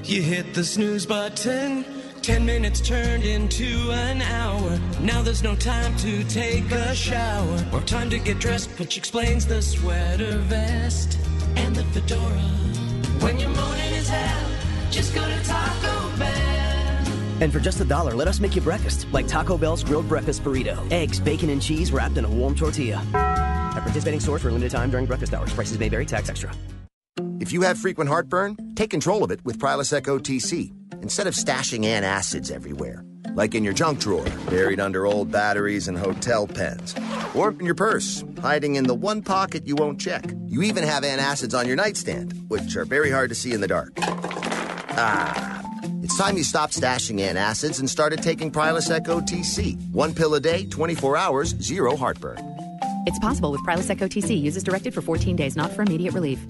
you 0.04 0.20
hit 0.20 0.52
the 0.52 0.64
snooze 0.64 1.06
button. 1.06 1.84
Ten 2.20 2.44
minutes 2.44 2.80
turned 2.86 3.24
into 3.24 3.90
an 3.90 4.20
hour. 4.20 4.78
Now 5.00 5.22
there's 5.22 5.42
no 5.42 5.54
time 5.54 5.96
to 5.98 6.22
take 6.24 6.70
a 6.70 6.94
shower 6.94 7.64
or 7.72 7.80
time 7.80 8.10
to 8.10 8.18
get 8.18 8.38
dressed, 8.38 8.68
which 8.78 8.98
explains 8.98 9.46
the 9.46 9.62
sweater 9.62 10.36
vest 10.38 11.18
and 11.56 11.74
the 11.74 11.84
fedora. 11.84 12.50
When 13.20 13.38
your 13.38 13.50
morning 13.50 13.94
is 13.94 14.08
hell, 14.08 14.50
just 14.90 15.14
go 15.14 15.26
to 15.26 15.44
Taco. 15.44 15.97
And 17.40 17.52
for 17.52 17.60
just 17.60 17.80
a 17.80 17.84
dollar, 17.84 18.14
let 18.14 18.28
us 18.28 18.40
make 18.40 18.56
you 18.56 18.62
breakfast, 18.62 19.06
like 19.12 19.26
Taco 19.26 19.56
Bell's 19.56 19.84
grilled 19.84 20.08
breakfast 20.08 20.42
burrito. 20.42 20.78
Eggs, 20.92 21.20
bacon, 21.20 21.50
and 21.50 21.62
cheese 21.62 21.92
wrapped 21.92 22.18
in 22.18 22.24
a 22.24 22.30
warm 22.30 22.54
tortilla. 22.54 23.02
At 23.14 23.82
participating 23.84 24.20
stores 24.20 24.42
for 24.42 24.48
a 24.48 24.52
limited 24.52 24.72
time 24.72 24.90
during 24.90 25.06
breakfast 25.06 25.32
hours. 25.34 25.52
Prices 25.52 25.78
may 25.78 25.88
vary, 25.88 26.04
tax 26.06 26.28
extra. 26.28 26.52
If 27.40 27.52
you 27.52 27.62
have 27.62 27.78
frequent 27.78 28.10
heartburn, 28.10 28.56
take 28.74 28.90
control 28.90 29.22
of 29.22 29.30
it 29.30 29.44
with 29.44 29.58
Prilosec 29.58 30.02
OTC 30.02 30.72
instead 31.02 31.26
of 31.26 31.34
stashing 31.34 31.84
antacids 31.84 32.50
everywhere, 32.50 33.04
like 33.34 33.54
in 33.54 33.62
your 33.62 33.72
junk 33.72 34.00
drawer, 34.00 34.24
buried 34.50 34.80
under 34.80 35.06
old 35.06 35.30
batteries 35.30 35.86
and 35.88 35.96
hotel 35.96 36.46
pens, 36.46 36.94
or 37.34 37.50
in 37.52 37.64
your 37.64 37.74
purse, 37.74 38.24
hiding 38.40 38.74
in 38.74 38.84
the 38.84 38.94
one 38.94 39.22
pocket 39.22 39.66
you 39.66 39.76
won't 39.76 40.00
check. 40.00 40.24
You 40.46 40.62
even 40.62 40.82
have 40.82 41.04
antacids 41.04 41.56
on 41.56 41.66
your 41.66 41.76
nightstand, 41.76 42.34
which 42.48 42.76
are 42.76 42.84
very 42.84 43.10
hard 43.10 43.28
to 43.28 43.34
see 43.34 43.52
in 43.52 43.60
the 43.60 43.68
dark. 43.68 43.92
Ah, 44.00 45.57
time 46.18 46.36
you 46.36 46.42
stopped 46.42 46.72
stashing 46.78 47.20
antacids 47.20 47.78
and 47.78 47.88
started 47.88 48.20
taking 48.20 48.50
Prilosec 48.50 49.06
OTC. 49.06 49.78
One 49.92 50.12
pill 50.12 50.34
a 50.34 50.40
day, 50.40 50.66
24 50.66 51.16
hours, 51.16 51.50
zero 51.60 51.96
heartburn. 51.96 52.38
It's 53.06 53.20
possible 53.20 53.52
with 53.52 53.60
Prilosec 53.60 53.98
OTC. 53.98 54.40
Use 54.40 54.56
as 54.56 54.64
directed 54.64 54.92
for 54.92 55.00
14 55.00 55.36
days, 55.36 55.54
not 55.54 55.70
for 55.70 55.82
immediate 55.82 56.12
relief. 56.12 56.44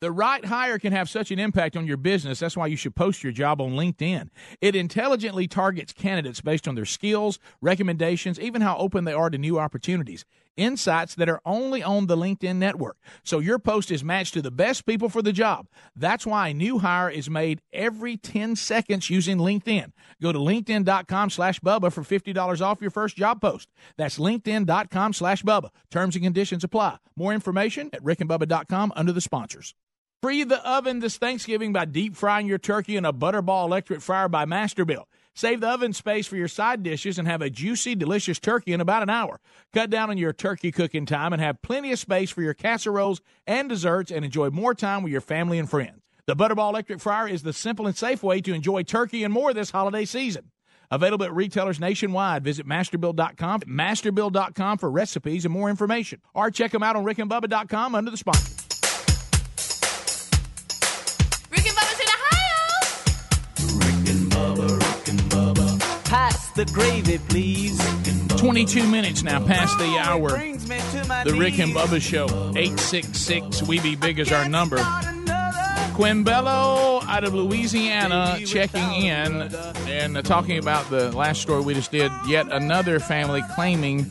The 0.00 0.10
right 0.10 0.44
hire 0.44 0.78
can 0.78 0.92
have 0.92 1.10
such 1.10 1.30
an 1.30 1.38
impact 1.38 1.76
on 1.76 1.86
your 1.86 1.98
business. 1.98 2.38
That's 2.38 2.56
why 2.56 2.68
you 2.68 2.76
should 2.76 2.94
post 2.94 3.22
your 3.22 3.32
job 3.32 3.60
on 3.60 3.72
LinkedIn. 3.72 4.30
It 4.62 4.74
intelligently 4.74 5.46
targets 5.46 5.92
candidates 5.92 6.40
based 6.40 6.66
on 6.66 6.74
their 6.74 6.84
skills, 6.86 7.38
recommendations, 7.60 8.40
even 8.40 8.62
how 8.62 8.78
open 8.78 9.04
they 9.04 9.12
are 9.12 9.28
to 9.28 9.36
new 9.36 9.58
opportunities. 9.58 10.24
Insights 10.56 11.14
that 11.16 11.28
are 11.28 11.40
only 11.44 11.82
on 11.82 12.06
the 12.06 12.16
LinkedIn 12.16 12.56
network. 12.56 12.96
So 13.24 13.38
your 13.38 13.58
post 13.58 13.90
is 13.90 14.02
matched 14.02 14.34
to 14.34 14.42
the 14.42 14.50
best 14.50 14.86
people 14.86 15.08
for 15.08 15.22
the 15.22 15.32
job. 15.32 15.66
That's 15.94 16.26
why 16.26 16.48
a 16.48 16.54
new 16.54 16.78
hire 16.78 17.10
is 17.10 17.28
made 17.28 17.60
every 17.72 18.16
10 18.16 18.56
seconds 18.56 19.10
using 19.10 19.38
LinkedIn. 19.38 19.92
Go 20.22 20.32
to 20.32 20.38
LinkedIn.com 20.38 21.30
slash 21.30 21.60
Bubba 21.60 21.92
for 21.92 22.02
$50 22.02 22.60
off 22.60 22.80
your 22.80 22.90
first 22.90 23.16
job 23.16 23.40
post. 23.40 23.68
That's 23.96 24.18
LinkedIn.com 24.18 25.12
slash 25.12 25.42
Bubba. 25.42 25.70
Terms 25.90 26.16
and 26.16 26.24
conditions 26.24 26.64
apply. 26.64 26.98
More 27.16 27.32
information 27.32 27.90
at 27.92 28.02
rickandbubba.com 28.02 28.92
under 28.96 29.12
the 29.12 29.20
sponsors. 29.20 29.74
Free 30.22 30.44
the 30.44 30.66
oven 30.68 31.00
this 31.00 31.18
Thanksgiving 31.18 31.72
by 31.72 31.84
deep 31.84 32.16
frying 32.16 32.46
your 32.46 32.58
turkey 32.58 32.96
in 32.96 33.04
a 33.04 33.12
Butterball 33.12 33.66
electric 33.66 34.00
fryer 34.00 34.28
by 34.28 34.46
Masterbuilt. 34.46 35.04
Save 35.36 35.60
the 35.60 35.68
oven 35.68 35.92
space 35.92 36.26
for 36.26 36.36
your 36.36 36.48
side 36.48 36.82
dishes 36.82 37.18
and 37.18 37.28
have 37.28 37.42
a 37.42 37.50
juicy, 37.50 37.94
delicious 37.94 38.40
turkey 38.40 38.72
in 38.72 38.80
about 38.80 39.02
an 39.02 39.10
hour. 39.10 39.38
Cut 39.74 39.90
down 39.90 40.08
on 40.08 40.16
your 40.16 40.32
turkey 40.32 40.72
cooking 40.72 41.04
time 41.04 41.34
and 41.34 41.42
have 41.42 41.60
plenty 41.60 41.92
of 41.92 41.98
space 41.98 42.30
for 42.30 42.40
your 42.40 42.54
casseroles 42.54 43.20
and 43.46 43.68
desserts 43.68 44.10
and 44.10 44.24
enjoy 44.24 44.48
more 44.48 44.74
time 44.74 45.02
with 45.02 45.12
your 45.12 45.20
family 45.20 45.58
and 45.58 45.68
friends. 45.68 46.00
The 46.26 46.34
Butterball 46.34 46.70
electric 46.70 47.00
fryer 47.00 47.28
is 47.28 47.42
the 47.42 47.52
simple 47.52 47.86
and 47.86 47.94
safe 47.94 48.22
way 48.22 48.40
to 48.40 48.54
enjoy 48.54 48.82
turkey 48.82 49.24
and 49.24 49.32
more 49.32 49.52
this 49.52 49.70
holiday 49.70 50.06
season. 50.06 50.50
Available 50.90 51.26
at 51.26 51.34
retailers 51.34 51.78
nationwide. 51.78 52.42
Visit 52.42 52.66
masterbuilt.com, 52.66 53.60
masterbuilt.com 53.60 54.78
for 54.78 54.90
recipes 54.90 55.44
and 55.44 55.52
more 55.52 55.68
information. 55.68 56.20
Or 56.32 56.50
check 56.50 56.72
them 56.72 56.82
out 56.82 56.96
on 56.96 57.04
rickandbubba.com 57.04 57.94
under 57.94 58.10
the 58.10 58.16
sponsor. 58.16 58.65
The 66.56 66.64
gravy, 66.72 67.18
please. 67.18 67.78
22 68.38 68.86
minutes 68.88 69.22
now 69.22 69.44
past 69.44 69.76
the 69.78 69.98
hour. 69.98 70.30
The 70.30 71.36
Rick 71.38 71.58
and 71.58 71.72
Bubba 71.72 72.00
Show. 72.00 72.24
866 72.24 73.62
We 73.64 73.78
Be 73.80 73.94
Big 73.94 74.18
is 74.18 74.32
our 74.32 74.48
number. 74.48 74.78
Quimbello 75.96 77.02
out 77.04 77.24
of 77.24 77.34
Louisiana 77.34 78.38
checking 78.46 78.90
in 78.92 79.42
and 79.86 80.16
uh, 80.16 80.22
talking 80.22 80.58
about 80.58 80.88
the 80.88 81.14
last 81.14 81.42
story 81.42 81.62
we 81.62 81.74
just 81.74 81.90
did. 81.90 82.10
Yet 82.26 82.50
another 82.50 83.00
family 83.00 83.42
claiming 83.54 84.04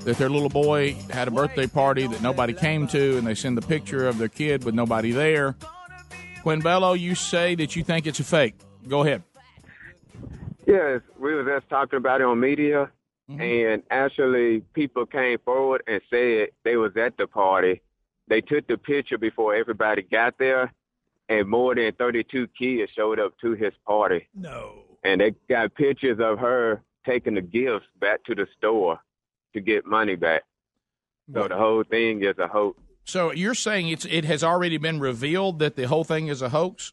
that 0.00 0.18
their 0.18 0.28
little 0.28 0.50
boy 0.50 0.94
had 1.10 1.28
a 1.28 1.30
birthday 1.30 1.66
party 1.66 2.06
that 2.06 2.20
nobody 2.22 2.52
came 2.52 2.86
to, 2.88 3.16
and 3.16 3.26
they 3.26 3.34
send 3.34 3.56
the 3.56 3.66
picture 3.66 4.06
of 4.06 4.18
their 4.18 4.28
kid 4.28 4.64
with 4.64 4.74
nobody 4.74 5.12
there. 5.12 5.56
Quimbello, 6.42 6.98
you 6.98 7.14
say 7.14 7.54
that 7.54 7.74
you 7.74 7.82
think 7.82 8.06
it's 8.06 8.20
a 8.20 8.24
fake. 8.24 8.54
Go 8.86 9.00
ahead. 9.00 9.22
Yes, 10.66 11.00
we 11.18 11.34
was 11.34 11.46
just 11.46 11.68
talking 11.68 11.96
about 11.96 12.20
it 12.20 12.24
on 12.24 12.40
media, 12.40 12.90
mm-hmm. 13.30 13.40
and 13.40 13.82
actually 13.90 14.60
people 14.74 15.06
came 15.06 15.38
forward 15.44 15.82
and 15.86 16.00
said 16.10 16.48
they 16.64 16.76
was 16.76 16.96
at 16.96 17.16
the 17.16 17.26
party. 17.26 17.82
They 18.28 18.40
took 18.40 18.66
the 18.66 18.76
picture 18.76 19.16
before 19.16 19.54
everybody 19.54 20.02
got 20.02 20.38
there, 20.38 20.72
and 21.28 21.48
more 21.48 21.74
than 21.74 21.92
32 21.92 22.48
kids 22.58 22.90
showed 22.92 23.20
up 23.20 23.38
to 23.40 23.52
his 23.52 23.72
party. 23.86 24.28
No. 24.34 24.82
And 25.04 25.20
they 25.20 25.34
got 25.48 25.74
pictures 25.74 26.18
of 26.20 26.40
her 26.40 26.82
taking 27.06 27.34
the 27.34 27.42
gifts 27.42 27.86
back 28.00 28.24
to 28.24 28.34
the 28.34 28.48
store 28.58 28.98
to 29.54 29.60
get 29.60 29.86
money 29.86 30.16
back. 30.16 30.42
So 31.32 31.48
the 31.48 31.56
whole 31.56 31.84
thing 31.84 32.22
is 32.22 32.38
a 32.38 32.48
hoax. 32.48 32.78
So 33.04 33.32
you're 33.32 33.54
saying 33.54 33.88
it's 33.88 34.04
it 34.04 34.24
has 34.24 34.42
already 34.42 34.78
been 34.78 34.98
revealed 34.98 35.60
that 35.60 35.76
the 35.76 35.84
whole 35.84 36.04
thing 36.04 36.26
is 36.26 36.42
a 36.42 36.48
hoax? 36.48 36.92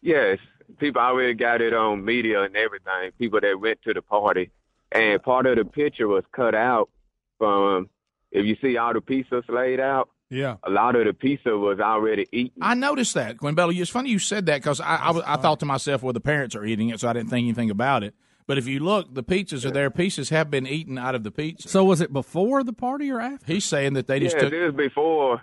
Yes, 0.00 0.38
people 0.78 1.00
already 1.02 1.34
got 1.34 1.60
it 1.60 1.72
on 1.74 2.04
media 2.04 2.42
and 2.42 2.56
everything. 2.56 3.10
People 3.18 3.40
that 3.40 3.58
went 3.60 3.80
to 3.82 3.92
the 3.94 4.02
party, 4.02 4.50
and 4.90 5.22
part 5.22 5.46
of 5.46 5.56
the 5.56 5.64
picture 5.64 6.08
was 6.08 6.24
cut 6.32 6.54
out 6.54 6.88
from. 7.38 7.88
If 8.30 8.46
you 8.46 8.56
see 8.62 8.78
all 8.78 8.94
the 8.94 9.00
pizzas 9.02 9.46
laid 9.50 9.78
out, 9.78 10.08
Yeah. 10.30 10.56
a 10.62 10.70
lot 10.70 10.96
of 10.96 11.04
the 11.04 11.12
pizza 11.12 11.54
was 11.54 11.80
already 11.80 12.26
eaten. 12.32 12.62
I 12.62 12.72
noticed 12.72 13.12
that, 13.12 13.36
Quimbello. 13.36 13.78
It's 13.78 13.90
funny 13.90 14.08
you 14.08 14.18
said 14.18 14.46
that 14.46 14.62
because 14.62 14.80
I, 14.80 14.96
I, 14.96 15.34
I 15.34 15.36
thought 15.36 15.60
to 15.60 15.66
myself, 15.66 16.02
well, 16.02 16.14
the 16.14 16.20
parents 16.20 16.56
are 16.56 16.64
eating 16.64 16.88
it, 16.88 16.98
so 17.00 17.08
I 17.08 17.12
didn't 17.12 17.28
think 17.28 17.44
anything 17.44 17.70
about 17.70 18.02
it. 18.02 18.14
But 18.46 18.56
if 18.56 18.66
you 18.66 18.80
look, 18.80 19.12
the 19.14 19.22
pizzas 19.22 19.66
are 19.66 19.70
there. 19.70 19.90
Pieces 19.90 20.30
have 20.30 20.50
been 20.50 20.66
eaten 20.66 20.96
out 20.96 21.14
of 21.14 21.24
the 21.24 21.30
pizza. 21.30 21.68
So 21.68 21.84
was 21.84 22.00
it 22.00 22.10
before 22.12 22.64
the 22.64 22.72
party 22.72 23.10
or 23.10 23.20
after? 23.20 23.52
He's 23.52 23.66
saying 23.66 23.92
that 23.92 24.06
they 24.06 24.18
just 24.18 24.34
yeah, 24.36 24.42
took. 24.44 24.50
this 24.50 24.68
is 24.70 24.74
before 24.74 25.42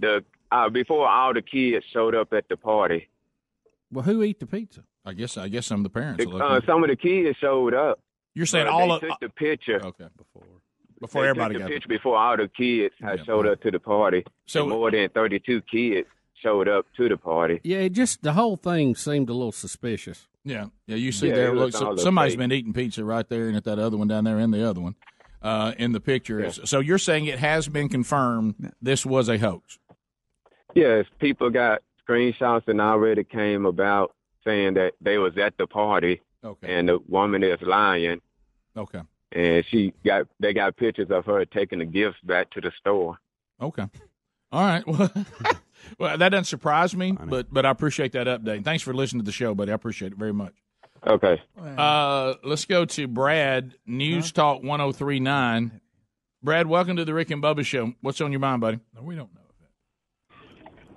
the 0.00 0.24
uh, 0.50 0.68
before 0.70 1.08
all 1.08 1.32
the 1.34 1.42
kids 1.42 1.84
showed 1.92 2.14
up 2.16 2.32
at 2.32 2.48
the 2.48 2.56
party. 2.56 3.08
Well, 3.92 4.04
who 4.04 4.22
eat 4.22 4.40
the 4.40 4.46
pizza? 4.46 4.84
I 5.04 5.12
guess 5.14 5.36
I 5.38 5.48
guess 5.48 5.66
some 5.66 5.80
of 5.80 5.84
the 5.84 5.90
parents. 5.90 6.24
The- 6.24 6.30
uh, 6.30 6.60
some 6.66 6.82
of 6.84 6.90
the 6.90 6.96
kids 6.96 7.38
showed 7.38 7.74
up. 7.74 8.00
You're 8.34 8.46
saying 8.46 8.66
all 8.68 8.92
of- 8.92 9.00
took 9.00 9.18
the 9.20 9.28
picture. 9.30 9.80
Okay, 9.82 10.06
before 10.16 10.42
before 11.00 11.22
they 11.22 11.28
everybody 11.28 11.54
took 11.54 11.62
got 11.62 11.68
the 11.68 11.78
there. 11.80 11.88
before 11.98 12.18
all 12.18 12.36
the 12.36 12.48
kids 12.48 12.94
had 13.00 13.24
showed 13.24 13.46
up 13.46 13.60
to 13.62 13.70
the 13.70 13.78
party. 13.80 14.24
So- 14.46 14.62
And 14.62 14.70
more 14.70 14.90
than 14.90 15.08
thirty 15.10 15.38
two 15.38 15.62
kids 15.62 16.08
showed 16.42 16.68
up 16.68 16.86
to 16.96 17.08
the 17.08 17.16
party. 17.16 17.60
Yeah, 17.64 17.78
it 17.78 17.90
just 17.94 18.22
the 18.22 18.34
whole 18.34 18.56
thing 18.56 18.94
seemed 18.94 19.28
a 19.28 19.32
little 19.32 19.52
suspicious. 19.52 20.28
Yeah, 20.44 20.66
yeah. 20.86 20.96
You 20.96 21.12
see 21.12 21.28
Yeah, 21.28 21.34
there. 21.34 21.54
Look, 21.54 21.72
so, 21.72 21.96
somebody's 21.96 22.32
fake. 22.34 22.38
been 22.38 22.52
eating 22.52 22.72
pizza 22.72 23.04
right 23.04 23.28
there, 23.28 23.48
and 23.48 23.56
at 23.56 23.64
that 23.64 23.78
other 23.78 23.96
one 23.96 24.08
down 24.08 24.24
there, 24.24 24.38
and 24.38 24.52
the 24.54 24.66
other 24.68 24.80
one 24.80 24.94
uh, 25.42 25.72
in 25.78 25.92
the 25.92 26.00
picture. 26.00 26.50
So 26.50 26.80
you're 26.80 26.98
saying 26.98 27.26
it 27.26 27.38
has 27.38 27.68
been 27.68 27.88
confirmed 27.88 28.72
this 28.80 29.04
was 29.06 29.28
a 29.28 29.38
hoax. 29.38 29.78
Yes, 30.74 31.06
people 31.18 31.50
got 31.50 31.82
screenshots 32.08 32.68
and 32.68 32.80
already 32.80 33.24
came 33.24 33.66
about 33.66 34.14
saying 34.44 34.74
that 34.74 34.92
they 35.00 35.18
was 35.18 35.36
at 35.38 35.56
the 35.58 35.66
party 35.66 36.20
Okay. 36.44 36.78
and 36.78 36.88
the 36.88 36.98
woman 37.08 37.42
is 37.42 37.60
lying 37.62 38.20
Okay. 38.76 39.00
and 39.32 39.64
she 39.70 39.92
got 40.04 40.26
they 40.40 40.52
got 40.52 40.76
pictures 40.76 41.10
of 41.10 41.24
her 41.26 41.44
taking 41.44 41.80
the 41.80 41.84
gifts 41.84 42.18
back 42.22 42.50
to 42.50 42.60
the 42.60 42.70
store. 42.78 43.18
Okay. 43.60 43.84
All 44.52 44.62
right. 44.62 44.84
Well, 45.98 46.10
well, 46.10 46.18
that 46.18 46.30
doesn't 46.30 46.46
surprise 46.46 46.94
me, 46.96 47.12
but 47.12 47.46
but 47.54 47.64
I 47.64 47.70
appreciate 47.70 48.10
that 48.12 48.26
update. 48.26 48.64
Thanks 48.64 48.82
for 48.82 48.92
listening 48.92 49.20
to 49.20 49.24
the 49.26 49.32
show, 49.32 49.54
buddy. 49.54 49.70
I 49.70 49.74
appreciate 49.76 50.10
it 50.12 50.18
very 50.18 50.32
much. 50.32 50.52
Okay. 51.06 51.40
Uh, 51.56 52.34
let's 52.42 52.64
go 52.64 52.84
to 52.84 53.06
Brad, 53.06 53.74
News 53.86 54.32
Talk 54.32 54.62
1039. 54.64 55.80
Brad, 56.42 56.66
welcome 56.66 56.96
to 56.96 57.04
the 57.04 57.14
Rick 57.14 57.30
and 57.30 57.40
Bubba 57.40 57.64
Show. 57.64 57.94
What's 58.00 58.20
on 58.20 58.32
your 58.32 58.40
mind, 58.40 58.60
buddy? 58.60 58.80
No, 58.92 59.02
we 59.02 59.14
don't 59.14 59.32
know. 59.34 59.37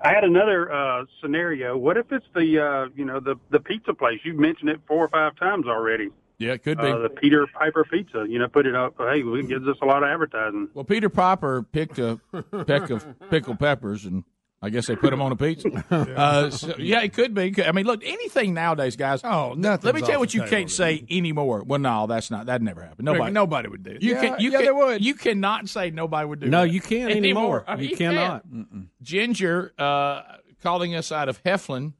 I 0.03 0.13
had 0.13 0.23
another 0.23 0.71
uh, 0.71 1.05
scenario. 1.21 1.77
What 1.77 1.97
if 1.97 2.11
it's 2.11 2.25
the 2.33 2.59
uh, 2.59 2.89
you 2.95 3.05
know 3.05 3.19
the 3.19 3.35
the 3.49 3.59
pizza 3.59 3.93
place? 3.93 4.19
You've 4.23 4.39
mentioned 4.39 4.69
it 4.69 4.79
four 4.87 5.05
or 5.05 5.09
five 5.09 5.35
times 5.37 5.67
already. 5.67 6.09
Yeah, 6.39 6.53
it 6.53 6.63
could 6.63 6.79
be. 6.79 6.87
Uh, 6.87 6.97
the 6.97 7.09
Peter 7.09 7.45
Piper 7.53 7.83
Pizza. 7.83 8.25
You 8.27 8.39
know, 8.39 8.47
put 8.47 8.65
it 8.65 8.75
up. 8.75 8.95
Hey, 8.97 9.21
it 9.21 9.47
gives 9.47 9.67
us 9.67 9.77
a 9.81 9.85
lot 9.85 10.01
of 10.01 10.09
advertising. 10.09 10.69
Well, 10.73 10.85
Peter 10.85 11.09
Popper 11.09 11.61
picked 11.61 11.99
a 11.99 12.19
peck 12.65 12.89
of 12.89 13.05
pickled 13.29 13.59
peppers, 13.59 14.05
and 14.05 14.23
I 14.63 14.69
guess 14.69 14.85
they 14.85 14.95
put 14.95 15.09
them 15.09 15.21
on 15.21 15.31
a 15.31 15.35
pizza. 15.35 15.69
Uh, 15.91 16.49
so, 16.51 16.75
yeah, 16.77 17.01
it 17.01 17.13
could 17.13 17.33
be. 17.33 17.53
I 17.63 17.71
mean, 17.71 17.85
look, 17.85 18.03
anything 18.03 18.53
nowadays, 18.53 18.95
guys. 18.95 19.21
Oh, 19.23 19.53
nothing. 19.57 19.85
Let 19.85 19.95
me 19.95 20.01
tell 20.01 20.11
you 20.11 20.19
what 20.19 20.33
you 20.33 20.43
can't 20.43 20.69
say 20.69 21.03
anymore. 21.09 21.63
Well, 21.65 21.79
no, 21.79 22.05
that's 22.05 22.29
not. 22.29 22.45
That 22.45 22.61
never 22.61 22.81
happened. 22.83 23.05
Nobody. 23.05 23.31
nobody 23.31 23.69
would 23.69 23.83
do 23.83 23.91
it. 23.91 24.03
You 24.03 24.13
Yeah, 24.13 24.21
can. 24.21 24.39
You 24.39 24.51
yeah, 24.51 24.57
can, 24.59 24.65
they 24.67 24.71
would. 24.71 25.03
You 25.03 25.15
cannot 25.15 25.67
say 25.69 25.89
nobody 25.89 26.27
would 26.27 26.39
do. 26.41 26.47
No, 26.47 26.61
that 26.61 26.71
you 26.71 26.81
can't 26.81 27.11
anymore. 27.11 27.63
I 27.67 27.75
mean, 27.75 27.89
You 27.89 27.97
cannot. 27.97 28.43
can't. 28.51 28.88
Ginger, 29.01 29.73
uh, 29.79 30.21
calling 30.61 30.95
us 30.95 31.11
out 31.11 31.27
of 31.29 31.41
Heflin. 31.43 31.93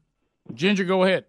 Ginger, 0.54 0.84
go 0.84 1.02
ahead. 1.02 1.24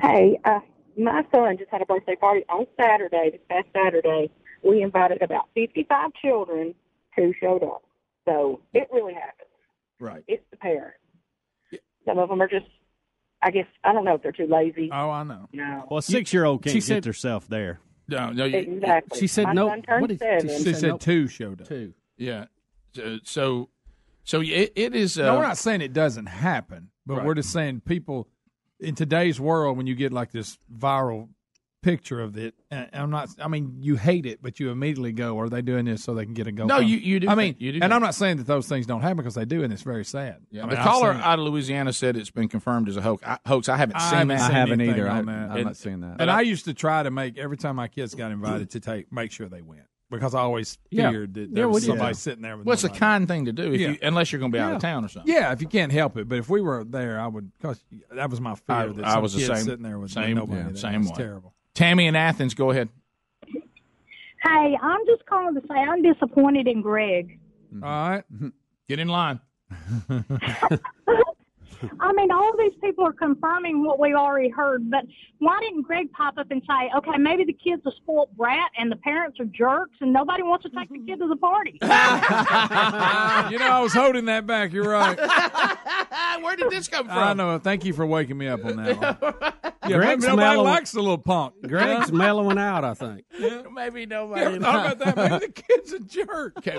Hey, 0.00 0.38
uh, 0.44 0.60
my 0.96 1.24
son 1.32 1.56
just 1.58 1.70
had 1.70 1.82
a 1.82 1.86
birthday 1.86 2.14
party 2.16 2.44
on 2.48 2.66
Saturday, 2.80 3.30
this 3.32 3.40
past 3.50 3.66
Saturday. 3.74 4.30
We 4.62 4.82
invited 4.82 5.22
about 5.22 5.48
55 5.54 6.10
children 6.22 6.74
who 7.16 7.32
showed 7.40 7.62
up. 7.64 7.82
So 8.26 8.60
it 8.74 8.88
really 8.92 9.14
happens. 9.14 9.39
Right. 10.00 10.24
It's 10.26 10.42
the 10.50 10.56
parents. 10.56 10.96
Some 12.06 12.18
of 12.18 12.28
them 12.30 12.40
are 12.42 12.48
just, 12.48 12.66
I 13.42 13.50
guess, 13.50 13.66
I 13.84 13.92
don't 13.92 14.04
know 14.04 14.14
if 14.14 14.22
they're 14.22 14.32
too 14.32 14.46
lazy. 14.46 14.88
Oh, 14.92 15.10
I 15.10 15.22
know. 15.22 15.48
No. 15.52 15.86
Well, 15.90 15.98
a 15.98 16.02
six 16.02 16.32
year 16.32 16.44
old 16.44 16.62
can't 16.62 16.72
She 16.72 16.80
get 16.80 16.84
said- 16.86 17.04
herself 17.04 17.46
there. 17.48 17.80
No, 18.08 18.30
no. 18.32 18.44
Exactly. 18.46 19.20
She 19.20 19.26
said 19.28 19.44
My 19.44 19.52
no. 19.52 19.68
son 19.68 19.82
turned 19.82 20.00
what 20.00 20.08
did- 20.08 20.18
seven. 20.18 20.48
She 20.64 20.74
said 20.74 21.00
two 21.00 21.28
showed 21.28 21.60
up. 21.60 21.68
Two. 21.68 21.94
Yeah. 22.16 22.46
So, 22.94 23.18
so, 23.22 23.68
so 24.24 24.40
it, 24.40 24.72
it 24.74 24.94
is. 24.96 25.16
Uh, 25.18 25.26
no, 25.26 25.36
we're 25.36 25.42
not 25.46 25.58
saying 25.58 25.80
it 25.80 25.92
doesn't 25.92 26.26
happen, 26.26 26.90
but 27.06 27.18
Right. 27.18 27.26
we're 27.26 27.34
just 27.34 27.52
saying 27.52 27.82
people 27.82 28.26
in 28.80 28.94
today's 28.96 29.38
world 29.40 29.76
when 29.76 29.86
you 29.86 29.94
get 29.94 30.12
like 30.12 30.32
this 30.32 30.58
viral 30.74 31.28
picture 31.82 32.20
of 32.20 32.36
it, 32.36 32.54
I'm 32.70 33.10
not. 33.10 33.28
I 33.40 33.48
mean, 33.48 33.76
you 33.80 33.96
hate 33.96 34.26
it, 34.26 34.40
but 34.42 34.60
you 34.60 34.70
immediately 34.70 35.12
go, 35.12 35.38
"Are 35.38 35.48
they 35.48 35.62
doing 35.62 35.86
this 35.86 36.04
so 36.04 36.14
they 36.14 36.24
can 36.24 36.34
get 36.34 36.46
a 36.46 36.52
go?" 36.52 36.66
No, 36.66 36.78
you- 36.78 36.98
you 36.98 37.20
do 37.20 37.28
I 37.28 37.34
mean, 37.34 37.56
you 37.58 37.72
do 37.72 37.76
and 37.76 37.82
think. 37.82 37.92
I'm 37.92 38.02
not 38.02 38.14
saying 38.14 38.36
that 38.38 38.46
those 38.46 38.68
things 38.68 38.86
don't 38.86 39.00
happen 39.00 39.16
because 39.18 39.34
they 39.34 39.44
do, 39.44 39.62
and 39.64 39.72
it's 39.72 39.82
very 39.82 40.04
sad. 40.04 40.36
Yeah, 40.50 40.62
I 40.62 40.66
mean, 40.66 40.74
the 40.74 40.80
I've 40.80 40.86
caller 40.86 41.12
out 41.12 41.38
of 41.38 41.44
Louisiana 41.44 41.92
said 41.92 42.16
it's 42.16 42.30
been 42.30 42.48
confirmed 42.48 42.88
as 42.88 42.96
a 42.96 43.02
hoax. 43.02 43.22
I, 43.26 43.38
hoax. 43.46 43.68
I 43.68 43.76
haven't 43.76 43.96
I 43.96 44.00
seen 44.10 44.18
haven't 44.18 44.28
that. 44.28 44.46
seen 44.46 44.56
I 44.56 44.58
haven't 44.58 44.80
either. 44.82 45.08
on 45.08 45.28
I- 45.28 45.32
that. 45.32 45.50
I'm 45.58 45.64
not 45.64 45.76
seeing 45.76 46.00
that. 46.00 46.16
And 46.20 46.30
I 46.30 46.42
used 46.42 46.64
to 46.66 46.74
try 46.74 47.02
to 47.02 47.10
make 47.10 47.38
every 47.38 47.56
time 47.56 47.76
my 47.76 47.88
kids 47.88 48.14
got 48.14 48.30
invited 48.30 48.70
to 48.70 48.80
take 48.80 49.12
make 49.12 49.32
sure 49.32 49.48
they 49.48 49.62
went 49.62 49.82
because 50.10 50.34
I 50.34 50.40
always 50.40 50.76
Yeah. 50.90 51.10
feared 51.10 51.34
that 51.34 51.54
there 51.54 51.68
we 51.68 51.74
was 51.74 51.86
somebody 51.86 52.08
Yeah. 52.08 52.12
sitting 52.14 52.42
there 52.42 52.56
with. 52.56 52.66
Well, 52.66 52.74
it's 52.74 52.82
a 52.84 52.88
kind 52.88 53.28
thing 53.28 53.44
to 53.44 53.52
do 53.52 53.72
if 53.72 53.80
Yeah. 53.80 53.88
you, 53.90 53.98
unless 54.02 54.32
you're 54.32 54.40
going 54.40 54.50
to 54.50 54.56
be 54.56 54.60
out 54.60 54.74
of 54.74 54.80
town 54.82 55.04
or 55.04 55.08
something. 55.08 55.32
Yeah, 55.32 55.52
if 55.52 55.60
you 55.60 55.68
can't 55.68 55.92
help 55.92 56.16
it, 56.16 56.28
but 56.28 56.38
if 56.38 56.48
we 56.50 56.60
were 56.60 56.82
there, 56.84 57.20
I 57.20 57.28
would. 57.28 57.52
Cause 57.62 57.82
that 58.12 58.28
was 58.28 58.40
my 58.40 58.54
fear 58.56 58.76
I, 58.76 58.86
that 58.88 59.04
I 59.04 59.12
some 59.14 59.22
was 59.22 59.34
the 59.34 59.38
kid 59.40 59.46
same. 59.46 59.64
sitting 59.64 59.82
there 59.84 59.98
with 60.00 60.10
same, 60.10 60.34
nobody. 60.36 60.58
yeah, 60.62 60.66
there. 60.66 60.76
same 60.76 61.02
It's 61.02 61.10
way. 61.10 61.16
terrible. 61.16 61.54
Tammy 61.74 62.06
in 62.06 62.16
Athens, 62.16 62.54
go 62.54 62.70
ahead. 62.70 62.88
Hey, 64.42 64.76
I'm 64.80 65.00
just 65.06 65.26
calling 65.26 65.54
to 65.54 65.60
say 65.68 65.74
I'm 65.74 66.02
disappointed 66.02 66.66
in 66.66 66.80
Greg. 66.82 67.38
All 67.74 67.80
right, 67.80 68.24
mm-hmm. 68.32 68.48
get 68.88 68.98
in 68.98 69.08
line. 69.08 69.40
I 72.00 72.12
mean, 72.12 72.30
all 72.30 72.52
these 72.58 72.72
people 72.82 73.06
are 73.06 73.12
confirming 73.12 73.84
what 73.84 73.98
we've 73.98 74.14
already 74.14 74.48
heard, 74.48 74.90
but 74.90 75.04
why 75.38 75.58
didn't 75.60 75.82
Greg 75.82 76.12
pop 76.12 76.36
up 76.38 76.50
and 76.50 76.62
say, 76.66 76.90
okay, 76.96 77.16
maybe 77.18 77.44
the 77.44 77.52
kid's 77.52 77.84
a 77.86 77.90
spoiled 77.96 78.28
brat 78.36 78.70
and 78.78 78.92
the 78.92 78.96
parents 78.96 79.40
are 79.40 79.46
jerks 79.46 79.96
and 80.00 80.12
nobody 80.12 80.42
wants 80.42 80.64
to 80.64 80.70
take 80.70 80.88
the 80.90 80.98
mm-hmm. 80.98 81.06
kid 81.06 81.18
to 81.20 81.28
the 81.28 81.36
party? 81.36 81.78
you 83.52 83.58
know, 83.58 83.70
I 83.70 83.80
was 83.80 83.92
holding 83.92 84.26
that 84.26 84.46
back. 84.46 84.72
You're 84.72 84.90
right. 84.90 85.18
Where 86.42 86.56
did 86.56 86.70
this 86.70 86.88
come 86.88 87.06
from? 87.06 87.18
I 87.18 87.32
know. 87.32 87.58
Thank 87.58 87.84
you 87.84 87.92
for 87.92 88.06
waking 88.06 88.38
me 88.38 88.48
up 88.48 88.64
on 88.64 88.76
that 88.76 89.22
one. 89.22 89.52
Yeah, 89.88 89.96
Greg's 89.96 90.22
maybe 90.22 90.36
nobody 90.36 90.56
mellow- 90.56 90.64
likes 90.64 90.92
the 90.92 91.00
little 91.00 91.18
punk. 91.18 91.54
Greg's 91.66 92.12
mellowing 92.12 92.58
out. 92.58 92.84
I 92.84 92.92
think. 92.92 93.24
Maybe 93.72 94.00
You 94.02 94.06
nobody. 94.06 94.42
ever 94.42 94.60
thought 94.60 94.92
about 94.92 95.16
that? 95.16 95.16
Maybe 95.16 95.46
the 95.46 95.52
kid's 95.52 95.92
a 95.94 96.00
jerk. 96.00 96.58
Okay, 96.58 96.78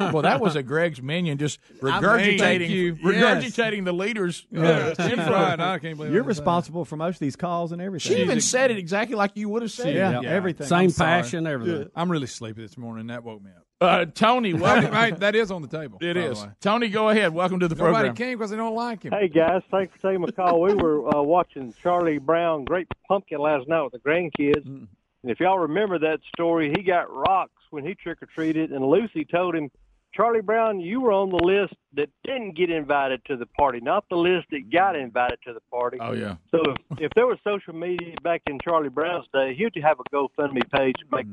well, 0.00 0.22
that 0.22 0.40
was 0.40 0.56
a 0.56 0.62
Greg's 0.62 1.02
minion 1.02 1.36
just 1.36 1.60
I 1.82 1.84
mean, 1.84 1.94
regurgitating, 1.94 2.38
thank 2.38 2.70
you. 2.70 2.94
regurgitating 2.96 3.84
the 3.84 3.92
leaders. 4.14 4.46
uh, 4.56 4.60
Yeah, 4.60 4.94
Jim's 5.08 5.12
info. 5.20 5.34
I 5.34 5.78
can't 5.78 5.96
believe 5.96 5.98
You're 5.98 6.06
I 6.06 6.08
did 6.08 6.14
that. 6.24 6.24
responsible 6.24 6.84
for 6.84 6.96
most 6.96 7.16
of 7.16 7.20
these 7.20 7.36
calls 7.36 7.72
and 7.72 7.82
everything. 7.82 8.16
She 8.16 8.22
even 8.22 8.40
said 8.40 8.70
it 8.70 8.78
exactly 8.78 9.16
like 9.16 9.32
you 9.34 9.48
would 9.48 9.62
have 9.62 9.70
said 9.72 9.94
Yeah, 9.94 10.18
it. 10.20 10.24
everything. 10.24 10.66
Same 10.66 10.78
I'm 10.78 10.90
sorry. 10.90 11.22
passion, 11.22 11.46
everything. 11.46 11.82
Yeah. 11.82 11.88
I'm 11.96 12.10
really 12.10 12.26
sleepy 12.26 12.62
this 12.62 12.76
morning. 12.78 13.08
That 13.08 13.24
woke 13.24 13.42
me 13.42 13.50
up. 13.56 13.62
Uh, 13.80 14.04
Tony, 14.06 14.54
welcome. 14.54 14.90
right, 14.92 15.18
that 15.20 15.34
is 15.34 15.50
on 15.50 15.60
the 15.60 15.68
table. 15.68 15.98
It 16.00 16.14
by 16.14 16.20
the 16.20 16.30
is. 16.30 16.42
way. 16.42 16.48
Tony, 16.60 16.88
go 16.88 17.08
ahead. 17.10 17.34
Welcome 17.34 17.60
to 17.60 17.68
the 17.68 17.74
Nobody 17.74 17.92
program. 17.94 18.14
came 18.14 18.38
because 18.38 18.50
they 18.50 18.56
don't 18.56 18.74
like 18.74 19.02
him. 19.02 19.12
Hey 19.12 19.28
guys, 19.28 19.62
thanks 19.70 19.92
for 20.00 20.08
taking 20.08 20.22
my 20.22 20.30
call. 20.30 20.60
We 20.62 20.74
were 20.74 21.14
uh, 21.14 21.20
watching 21.22 21.74
Charlie 21.82 22.18
Brown 22.18 22.64
Great 22.64 22.86
Pumpkin 23.08 23.38
last 23.40 23.68
night 23.68 23.82
with 23.82 23.92
the 23.92 23.98
grandkids, 23.98 24.64
and 24.64 24.88
if 25.24 25.40
y'all 25.40 25.58
remember 25.58 25.98
that 25.98 26.20
story, 26.34 26.72
he 26.74 26.82
got 26.82 27.12
rocks 27.12 27.52
when 27.70 27.84
he 27.84 27.94
trick 27.94 28.22
or 28.22 28.26
treated, 28.26 28.70
and 28.70 28.86
Lucy 28.86 29.24
told 29.24 29.54
him, 29.54 29.70
"Charlie 30.14 30.40
Brown, 30.42 30.80
you 30.80 31.00
were 31.00 31.12
on 31.12 31.30
the 31.30 31.36
list 31.42 31.74
that 31.94 32.08
didn't 32.24 32.56
get 32.56 32.70
invited 32.70 33.20
to 33.26 33.36
the 33.36 33.46
party, 33.46 33.80
not 33.80 34.04
the 34.10 34.16
list 34.16 34.46
that 34.50 34.70
got 34.72 34.96
invited 34.96 35.38
to 35.46 35.52
the 35.52 35.60
party." 35.70 35.98
Oh 36.00 36.12
yeah. 36.12 36.36
So 36.50 36.60
if, 36.62 36.98
if 37.00 37.10
there 37.14 37.26
was 37.26 37.38
social 37.44 37.74
media 37.74 38.14
back 38.22 38.42
in 38.46 38.58
Charlie 38.62 38.88
Brown's 38.88 39.26
day, 39.32 39.54
he'd 39.56 39.72
have 39.82 39.98
a 40.00 40.14
GoFundMe 40.14 40.62
page. 40.70 40.96
Make 41.12 41.26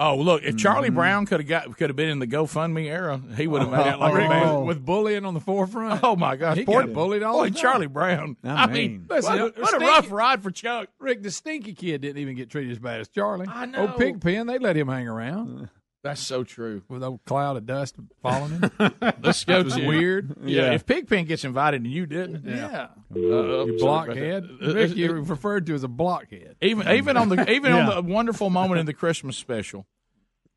Oh, 0.00 0.16
look! 0.16 0.42
If 0.42 0.56
Charlie 0.56 0.88
Mm-hmm. 0.88 0.96
Brown 0.96 1.26
could 1.26 1.40
have 1.40 1.48
got 1.48 1.76
could 1.76 1.88
have 1.90 1.96
been 1.96 2.08
in 2.08 2.18
the 2.18 2.26
GoFundMe 2.26 2.86
era, 2.86 3.20
he 3.36 3.46
would 3.46 3.62
have 3.62 3.70
made 3.70 3.86
it 3.86 3.98
like 3.98 4.12
a 4.12 4.16
Rick, 4.16 4.28
man. 4.28 4.56
with, 4.58 4.66
with 4.78 4.84
bullying 4.86 5.24
on 5.24 5.34
the 5.34 5.40
forefront. 5.40 6.00
Oh 6.02 6.16
my 6.16 6.34
gosh! 6.36 6.56
He 6.56 6.64
Poor, 6.64 6.82
got 6.84 6.92
bullied 6.92 7.22
all 7.22 7.38
boy, 7.38 7.44
the 7.48 7.54
time. 7.54 7.62
Charlie 7.62 7.86
Brown. 7.86 8.36
I 8.42 8.64
I 8.64 8.66
mean, 8.66 8.74
mean, 8.74 9.06
Listen, 9.08 9.38
what, 9.38 9.48
a- 9.48 9.52
the 9.54 9.60
what 9.62 9.74
a 9.74 9.78
rough 9.86 10.10
ride 10.10 10.42
for 10.42 10.50
Chuck. 10.50 10.88
Rick, 10.98 11.22
the 11.22 11.30
stinky 11.30 11.74
kid 11.74 12.00
didn't 12.00 12.18
even 12.20 12.34
get 12.34 12.50
treated 12.50 12.72
as 12.72 12.78
bad 12.78 13.00
as 13.00 13.08
Charlie. 13.08 13.46
I 13.48 13.66
know. 13.66 13.82
Old 13.88 13.96
Pigpen, 13.96 14.46
they 14.46 14.58
let 14.58 14.76
him 14.76 14.88
hang 14.88 15.06
around 15.06 15.68
That's 16.04 16.20
so 16.20 16.44
true. 16.44 16.82
with 16.88 17.02
old 17.02 17.24
cloud 17.24 17.56
of 17.56 17.66
dust 17.66 17.96
falling 18.22 18.52
in. 18.78 18.92
Let's 19.22 19.42
go 19.44 19.62
to 19.64 19.86
weird. 19.88 20.36
Yeah, 20.44 20.66
Yeah. 20.66 20.72
if 20.74 20.86
Pigpen 20.86 21.24
gets 21.24 21.44
invited 21.44 21.82
and 21.82 21.90
you 21.90 22.06
didn't, 22.06 22.44
Yeah. 22.46 22.88
Uh, 23.12 23.18
You 23.18 23.76
blockhead. 23.80 24.44
Uh, 24.62 24.74
Rick, 24.74 24.90
uh, 24.92 24.94
you're 24.94 25.20
referred 25.22 25.66
to 25.66 25.74
as 25.74 25.82
a 25.82 25.88
blockhead. 25.88 26.56
Even 26.62 26.86
even 26.88 27.16
on 27.16 27.30
the 27.30 27.50
even 27.50 27.72
Yeah. 27.72 27.88
on 27.88 28.06
the 28.06 28.12
wonderful 28.12 28.50
moment 28.50 28.80
in 28.80 28.86
the 28.86 28.92
Christmas 28.92 29.36
special, 29.36 29.86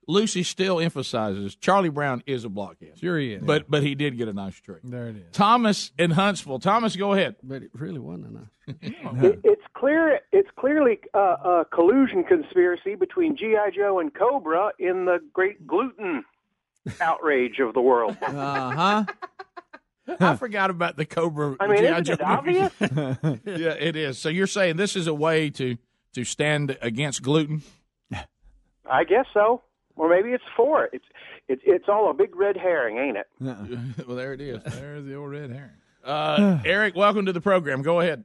Lucy 0.07 0.41
still 0.43 0.79
emphasizes 0.79 1.55
Charlie 1.55 1.89
Brown 1.89 2.23
is 2.25 2.45
a 2.45 2.49
blockhead. 2.49 2.97
Sure 2.97 3.19
he 3.19 3.33
is. 3.33 3.43
But 3.43 3.69
but 3.69 3.83
he 3.83 3.93
did 3.93 4.17
get 4.17 4.27
a 4.29 4.33
nice 4.33 4.55
treat. 4.59 4.79
There 4.83 5.09
it 5.09 5.17
is. 5.17 5.23
Thomas 5.33 5.91
in 5.99 6.11
Huntsville. 6.11 6.59
Thomas, 6.59 6.95
go 6.95 7.13
ahead. 7.13 7.35
But 7.43 7.63
it 7.63 7.71
really 7.73 7.99
wasn't 7.99 8.27
enough. 8.27 8.47
It, 9.23 9.39
it's 9.45 9.61
clear. 9.73 10.19
It's 10.33 10.49
clearly 10.59 10.99
uh, 11.13 11.19
a 11.61 11.65
collusion 11.73 12.23
conspiracy 12.25 12.95
between 12.95 13.37
GI 13.37 13.75
Joe 13.75 13.99
and 13.99 14.13
Cobra 14.13 14.71
in 14.77 15.05
the 15.05 15.19
great 15.33 15.65
gluten 15.65 16.25
outrage 16.99 17.59
of 17.59 17.73
the 17.73 17.81
world. 17.81 18.17
Uh 18.27 18.71
huh. 18.71 19.05
I 20.21 20.35
forgot 20.37 20.69
about 20.69 20.95
the 20.95 21.05
Cobra. 21.05 21.55
I 21.59 21.67
mean, 21.67 21.79
G.I. 21.79 21.99
isn't 21.99 22.13
it 22.13 22.19
Joe 22.19 22.41
movies. 22.41 22.71
obvious? 22.81 23.39
yeah, 23.45 23.75
it 23.79 23.95
is. 23.97 24.17
So 24.17 24.29
you're 24.29 24.47
saying 24.47 24.77
this 24.77 24.95
is 24.95 25.07
a 25.07 25.13
way 25.13 25.49
to 25.51 25.77
to 26.13 26.23
stand 26.23 26.77
against 26.81 27.21
gluten? 27.21 27.61
I 28.89 29.03
guess 29.03 29.25
so, 29.33 29.61
or 29.97 30.09
maybe 30.09 30.29
it's 30.31 30.43
four. 30.55 30.89
It's 30.93 31.05
it's 31.47 31.61
it's 31.65 31.85
all 31.89 32.09
a 32.09 32.13
big 32.13 32.35
red 32.35 32.55
herring, 32.55 32.97
ain't 32.97 33.17
it? 33.17 33.27
well, 34.07 34.15
there 34.17 34.33
it 34.33 34.41
is. 34.41 34.61
There's 34.79 35.05
the 35.05 35.15
old 35.15 35.31
red 35.31 35.49
herring. 35.51 35.71
Uh, 36.03 36.59
Eric, 36.65 36.95
welcome 36.95 37.25
to 37.25 37.33
the 37.33 37.41
program. 37.41 37.81
Go 37.81 37.99
ahead. 37.99 38.23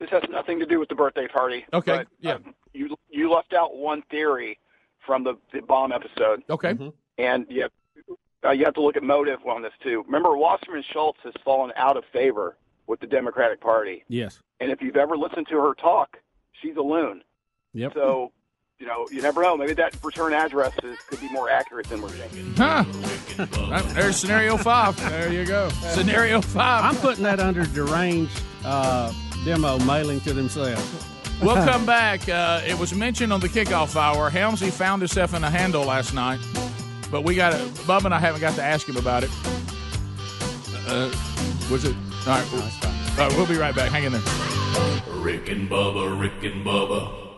This 0.00 0.10
has 0.10 0.22
nothing 0.30 0.58
to 0.60 0.66
do 0.66 0.80
with 0.80 0.88
the 0.88 0.94
birthday 0.94 1.28
party. 1.28 1.66
Okay, 1.72 1.98
but, 1.98 2.06
yeah. 2.20 2.32
uh, 2.34 2.38
you 2.72 2.96
you 3.10 3.30
left 3.32 3.52
out 3.52 3.76
one 3.76 4.02
theory 4.10 4.58
from 5.06 5.24
the, 5.24 5.34
the 5.52 5.60
bomb 5.60 5.92
episode, 5.92 6.42
Okay. 6.48 6.76
and 7.18 7.46
you 7.48 7.62
have, 7.62 7.70
uh, 8.44 8.50
you 8.50 8.64
have 8.64 8.74
to 8.74 8.82
look 8.82 8.96
at 8.96 9.02
motive 9.02 9.38
on 9.46 9.62
this 9.62 9.72
too. 9.82 10.02
Remember, 10.06 10.36
Wasserman 10.36 10.84
Schultz 10.92 11.18
has 11.24 11.32
fallen 11.44 11.72
out 11.76 11.96
of 11.96 12.04
favor 12.12 12.56
with 12.86 13.00
the 13.00 13.06
Democratic 13.06 13.60
Party, 13.60 14.04
Yes. 14.08 14.40
and 14.60 14.70
if 14.70 14.80
you've 14.82 14.96
ever 14.96 15.16
listened 15.16 15.46
to 15.50 15.56
her 15.58 15.74
talk, 15.74 16.16
she's 16.62 16.76
a 16.76 16.82
loon. 16.82 17.22
Yep. 17.74 17.92
So, 17.94 18.32
you 18.80 18.86
know, 18.86 19.06
you 19.10 19.20
never 19.20 19.42
know. 19.42 19.56
Maybe 19.56 19.74
that 19.74 19.94
return 20.02 20.32
address 20.32 20.72
is, 20.82 20.98
could 21.06 21.20
be 21.20 21.28
more 21.30 21.50
accurate 21.50 21.86
than 21.88 22.00
we're 22.00 22.08
thinking. 22.08 22.54
Huh. 22.56 22.84
Uh, 23.38 23.82
There's 23.92 24.16
scenario 24.16 24.56
five. 24.56 24.98
There 25.10 25.30
you 25.30 25.44
go. 25.44 25.68
Scenario 25.68 26.40
five. 26.40 26.84
I'm 26.84 26.96
putting 27.00 27.22
that 27.24 27.40
under 27.40 27.66
deranged 27.66 28.42
uh, 28.64 29.12
demo 29.44 29.78
mailing 29.80 30.20
to 30.20 30.32
themselves. 30.32 31.06
We'll 31.42 31.54
come 31.66 31.84
back. 31.84 32.26
Uh, 32.28 32.62
it 32.66 32.78
was 32.78 32.94
mentioned 32.94 33.32
on 33.34 33.40
the 33.40 33.48
kickoff 33.48 33.96
hour. 33.96 34.30
Helmsy 34.30 34.70
found 34.72 35.02
himself 35.02 35.34
in 35.34 35.44
a 35.44 35.50
handle 35.50 35.84
last 35.84 36.14
night, 36.14 36.40
but 37.10 37.22
we 37.22 37.34
got 37.34 37.52
it. 37.52 37.86
Bub 37.86 38.06
and 38.06 38.14
I 38.14 38.18
haven't 38.18 38.40
got 38.40 38.54
to 38.54 38.62
ask 38.62 38.88
him 38.88 38.96
about 38.96 39.24
it. 39.24 39.30
Uh, 40.88 41.10
was 41.70 41.84
it? 41.84 41.94
All 42.26 42.34
right. 42.34 42.52
All 42.54 43.28
right. 43.28 43.36
We'll 43.36 43.46
be 43.46 43.56
right 43.56 43.74
back. 43.74 43.90
Hang 43.90 44.04
in 44.04 44.12
there. 44.12 44.22
Rick 45.16 45.50
and 45.50 45.68
Bubba, 45.68 46.18
Rick 46.18 46.42
and 46.50 46.64
Bubba. 46.64 47.29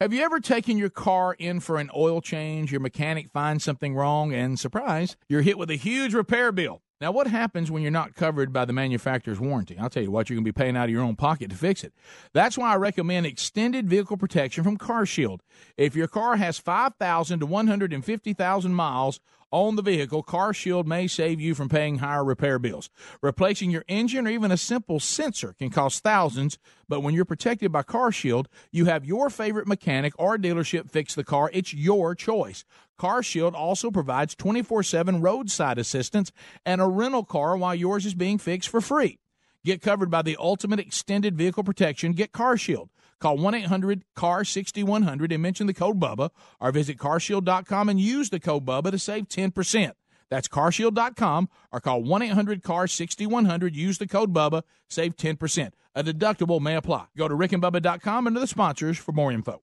Have 0.00 0.12
you 0.12 0.22
ever 0.22 0.40
taken 0.40 0.76
your 0.76 0.90
car 0.90 1.36
in 1.38 1.60
for 1.60 1.78
an 1.78 1.88
oil 1.94 2.20
change? 2.20 2.72
Your 2.72 2.80
mechanic 2.80 3.30
finds 3.30 3.62
something 3.62 3.94
wrong, 3.94 4.32
and 4.32 4.58
surprise, 4.58 5.16
you're 5.28 5.42
hit 5.42 5.56
with 5.56 5.70
a 5.70 5.76
huge 5.76 6.14
repair 6.14 6.50
bill. 6.50 6.82
Now, 7.04 7.12
what 7.12 7.26
happens 7.26 7.70
when 7.70 7.82
you're 7.82 7.90
not 7.90 8.14
covered 8.14 8.50
by 8.50 8.64
the 8.64 8.72
manufacturer's 8.72 9.38
warranty? 9.38 9.76
I'll 9.78 9.90
tell 9.90 10.02
you 10.02 10.10
what, 10.10 10.30
you're 10.30 10.36
going 10.36 10.44
to 10.46 10.52
be 10.54 10.58
paying 10.58 10.74
out 10.74 10.84
of 10.84 10.90
your 10.90 11.02
own 11.02 11.16
pocket 11.16 11.50
to 11.50 11.54
fix 11.54 11.84
it. 11.84 11.92
That's 12.32 12.56
why 12.56 12.72
I 12.72 12.76
recommend 12.76 13.26
extended 13.26 13.90
vehicle 13.90 14.16
protection 14.16 14.64
from 14.64 14.78
CarShield. 14.78 15.40
If 15.76 15.94
your 15.94 16.08
car 16.08 16.36
has 16.36 16.58
5,000 16.58 17.40
to 17.40 17.44
150,000 17.44 18.72
miles 18.72 19.20
on 19.50 19.76
the 19.76 19.82
vehicle, 19.82 20.24
CarShield 20.24 20.86
may 20.86 21.06
save 21.06 21.42
you 21.42 21.54
from 21.54 21.68
paying 21.68 21.98
higher 21.98 22.24
repair 22.24 22.58
bills. 22.58 22.88
Replacing 23.20 23.70
your 23.70 23.84
engine 23.86 24.26
or 24.26 24.30
even 24.30 24.50
a 24.50 24.56
simple 24.56 24.98
sensor 24.98 25.52
can 25.52 25.68
cost 25.68 26.02
thousands, 26.02 26.58
but 26.88 27.02
when 27.02 27.12
you're 27.14 27.26
protected 27.26 27.70
by 27.70 27.82
CarShield, 27.82 28.46
you 28.72 28.86
have 28.86 29.04
your 29.04 29.28
favorite 29.28 29.68
mechanic 29.68 30.14
or 30.18 30.38
dealership 30.38 30.90
fix 30.90 31.14
the 31.14 31.22
car. 31.22 31.50
It's 31.52 31.74
your 31.74 32.14
choice. 32.14 32.64
CarShield 32.98 33.54
also 33.54 33.90
provides 33.90 34.34
24/7 34.34 35.20
roadside 35.20 35.78
assistance 35.78 36.32
and 36.64 36.80
a 36.80 36.86
rental 36.86 37.24
car 37.24 37.56
while 37.56 37.74
yours 37.74 38.06
is 38.06 38.14
being 38.14 38.38
fixed 38.38 38.68
for 38.68 38.80
free. 38.80 39.18
Get 39.64 39.80
covered 39.80 40.10
by 40.10 40.22
the 40.22 40.36
ultimate 40.38 40.80
extended 40.80 41.36
vehicle 41.36 41.64
protection. 41.64 42.12
Get 42.12 42.32
CarShield. 42.32 42.88
Call 43.18 43.38
1 43.38 43.54
800 43.54 44.04
CAR 44.14 44.44
6100 44.44 45.32
and 45.32 45.42
mention 45.42 45.66
the 45.66 45.72
code 45.72 45.98
BUBBA 45.98 46.30
or 46.60 46.72
visit 46.72 46.98
carshield.com 46.98 47.88
and 47.88 47.98
use 47.98 48.28
the 48.28 48.40
code 48.40 48.66
BUBBA 48.66 48.90
to 48.90 48.98
save 48.98 49.28
10%. 49.28 49.92
That's 50.28 50.48
carshield.com 50.48 51.48
or 51.72 51.80
call 51.80 52.02
1 52.02 52.22
800 52.22 52.62
CAR 52.62 52.86
6100. 52.86 53.74
Use 53.74 53.98
the 53.98 54.06
code 54.06 54.34
BUBBA, 54.34 54.62
save 54.88 55.16
10%. 55.16 55.72
A 55.94 56.04
deductible 56.04 56.60
may 56.60 56.76
apply. 56.76 57.06
Go 57.16 57.28
to 57.28 57.34
rickandbubba.com 57.34 58.26
under 58.26 58.40
the 58.40 58.46
sponsors 58.46 58.98
for 58.98 59.12
more 59.12 59.32
info. 59.32 59.62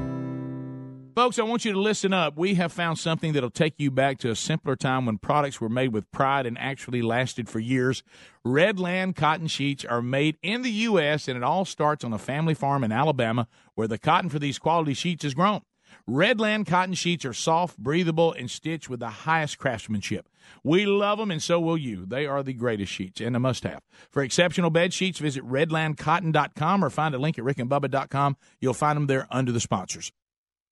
Folks, 1.13 1.39
I 1.39 1.43
want 1.43 1.65
you 1.65 1.73
to 1.73 1.79
listen 1.79 2.13
up. 2.13 2.37
We 2.37 2.53
have 2.55 2.71
found 2.71 2.97
something 2.97 3.33
that'll 3.33 3.49
take 3.49 3.73
you 3.77 3.91
back 3.91 4.17
to 4.19 4.31
a 4.31 4.35
simpler 4.35 4.77
time 4.77 5.05
when 5.05 5.17
products 5.17 5.59
were 5.59 5.67
made 5.67 5.91
with 5.91 6.09
pride 6.11 6.45
and 6.45 6.57
actually 6.57 7.01
lasted 7.01 7.49
for 7.49 7.59
years. 7.59 8.01
Redland 8.45 9.15
cotton 9.17 9.47
sheets 9.47 9.83
are 9.83 10.01
made 10.01 10.37
in 10.41 10.61
the 10.61 10.71
U.S., 10.71 11.27
and 11.27 11.35
it 11.35 11.43
all 11.43 11.65
starts 11.65 12.05
on 12.05 12.13
a 12.13 12.17
family 12.17 12.53
farm 12.53 12.83
in 12.83 12.93
Alabama 12.93 13.47
where 13.75 13.89
the 13.89 13.97
cotton 13.97 14.29
for 14.29 14.39
these 14.39 14.57
quality 14.57 14.93
sheets 14.93 15.25
is 15.25 15.33
grown. 15.33 15.61
Redland 16.09 16.65
cotton 16.65 16.95
sheets 16.95 17.25
are 17.25 17.33
soft, 17.33 17.77
breathable, 17.77 18.31
and 18.31 18.49
stitched 18.49 18.89
with 18.89 19.01
the 19.01 19.09
highest 19.09 19.57
craftsmanship. 19.57 20.29
We 20.63 20.85
love 20.85 21.19
them, 21.19 21.29
and 21.29 21.43
so 21.43 21.59
will 21.59 21.77
you. 21.77 22.05
They 22.05 22.25
are 22.25 22.41
the 22.41 22.53
greatest 22.53 22.91
sheets 22.91 23.19
and 23.19 23.35
a 23.35 23.39
must 23.39 23.63
have. 23.63 23.81
For 24.09 24.23
exceptional 24.23 24.69
bed 24.69 24.93
sheets, 24.93 25.19
visit 25.19 25.43
redlandcotton.com 25.43 26.85
or 26.85 26.89
find 26.89 27.13
a 27.13 27.19
link 27.19 27.37
at 27.37 27.43
rickandbubba.com. 27.43 28.37
You'll 28.61 28.73
find 28.73 28.95
them 28.95 29.07
there 29.07 29.27
under 29.29 29.51
the 29.51 29.59
sponsors. 29.59 30.11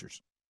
sponsors. 0.00 0.22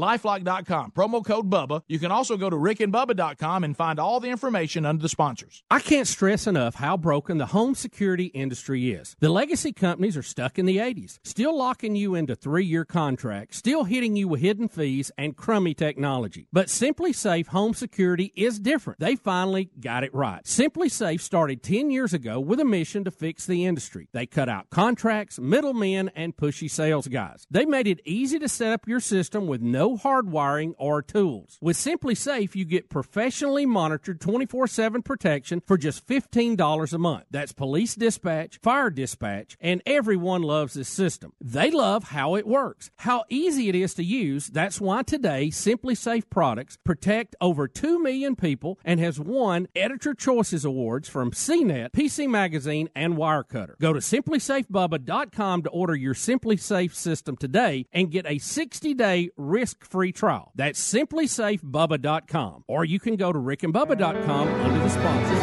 Lifelock.com, 0.00 0.92
promo 0.92 1.22
code 1.22 1.50
BUBBA. 1.50 1.82
You 1.86 1.98
can 1.98 2.10
also 2.10 2.38
go 2.38 2.48
to 2.48 2.56
rickandbubba.com 2.56 3.64
and 3.64 3.76
find 3.76 4.00
all 4.00 4.18
the 4.18 4.30
information 4.30 4.86
under 4.86 5.02
the 5.02 5.10
sponsors. 5.10 5.62
I 5.70 5.80
can't 5.80 6.08
stress 6.08 6.46
enough 6.46 6.76
how 6.76 6.96
broken 6.96 7.36
the 7.36 7.46
home 7.46 7.74
security 7.74 8.26
industry 8.26 8.92
is. 8.92 9.14
The 9.20 9.28
legacy 9.28 9.74
companies 9.74 10.16
are 10.16 10.22
stuck 10.22 10.58
in 10.58 10.64
the 10.64 10.78
80s, 10.78 11.18
still 11.22 11.56
locking 11.56 11.96
you 11.96 12.14
into 12.14 12.34
three 12.34 12.64
year 12.64 12.86
contracts, 12.86 13.58
still 13.58 13.84
hitting 13.84 14.16
you 14.16 14.26
with 14.26 14.40
hidden 14.40 14.68
fees 14.68 15.12
and 15.18 15.36
crummy 15.36 15.74
technology. 15.74 16.48
But 16.50 16.68
SimpliSafe 16.68 17.48
Home 17.48 17.74
Security 17.74 18.32
is 18.34 18.58
different. 18.58 19.00
They 19.00 19.16
finally 19.16 19.70
got 19.78 20.02
it 20.02 20.14
right. 20.14 20.44
SimpliSafe 20.44 21.20
started 21.20 21.62
10 21.62 21.90
years 21.90 22.14
ago 22.14 22.40
with 22.40 22.58
a 22.58 22.64
mission 22.64 23.04
to 23.04 23.10
fix 23.10 23.44
the 23.44 23.66
industry. 23.66 24.08
They 24.12 24.24
cut 24.24 24.48
out 24.48 24.70
contracts, 24.70 25.38
middlemen, 25.38 26.10
and 26.14 26.34
pushy 26.34 26.70
sales 26.70 27.06
guys. 27.06 27.46
They 27.50 27.66
made 27.66 27.86
it 27.86 28.00
easy 28.06 28.38
to 28.38 28.48
set 28.48 28.72
up 28.72 28.88
your 28.88 29.00
system 29.00 29.46
with 29.46 29.60
no 29.60 29.89
hardwiring 29.98 30.74
or 30.78 31.02
tools. 31.02 31.58
With 31.60 31.76
SimpliSafe, 31.76 32.54
you 32.54 32.64
get 32.64 32.88
professionally 32.88 33.66
monitored 33.66 34.20
24 34.20 34.66
7 34.66 35.02
protection 35.02 35.62
for 35.66 35.76
just 35.76 36.06
$15 36.06 36.92
a 36.92 36.98
month. 36.98 37.24
That's 37.30 37.52
police 37.52 37.94
dispatch, 37.94 38.58
fire 38.62 38.90
dispatch, 38.90 39.56
and 39.60 39.82
everyone 39.86 40.42
loves 40.42 40.74
this 40.74 40.88
system. 40.88 41.32
They 41.40 41.70
love 41.70 42.04
how 42.04 42.34
it 42.34 42.46
works, 42.46 42.90
how 42.98 43.24
easy 43.28 43.68
it 43.68 43.74
is 43.74 43.94
to 43.94 44.04
use. 44.04 44.48
That's 44.48 44.80
why 44.80 45.02
today, 45.02 45.48
SimpliSafe 45.48 46.28
products 46.30 46.76
protect 46.84 47.36
over 47.40 47.68
2 47.68 48.02
million 48.02 48.36
people 48.36 48.78
and 48.84 49.00
has 49.00 49.18
won 49.20 49.68
Editor 49.74 50.14
Choices 50.14 50.64
Awards 50.64 51.08
from 51.08 51.30
CNET, 51.30 51.90
PC 51.92 52.28
Magazine, 52.28 52.88
and 52.94 53.16
Wirecutter. 53.16 53.78
Go 53.78 53.92
to 53.92 54.00
simplisafebubba.com 54.00 55.62
to 55.62 55.70
order 55.70 55.94
your 55.94 56.14
SimpliSafe 56.14 56.94
system 56.94 57.36
today 57.36 57.86
and 57.92 58.10
get 58.10 58.26
a 58.26 58.38
60 58.38 58.94
day 58.94 59.30
risk 59.36 59.69
risk-free 59.70 60.12
trial. 60.12 60.52
That's 60.54 60.80
simplisafebubba.com. 60.80 62.64
Or 62.66 62.84
you 62.84 63.00
can 63.00 63.16
go 63.16 63.32
to 63.32 63.38
rickandbubba.com 63.38 64.48
under 64.48 64.78
the 64.78 64.88
sponsors. 64.88 65.42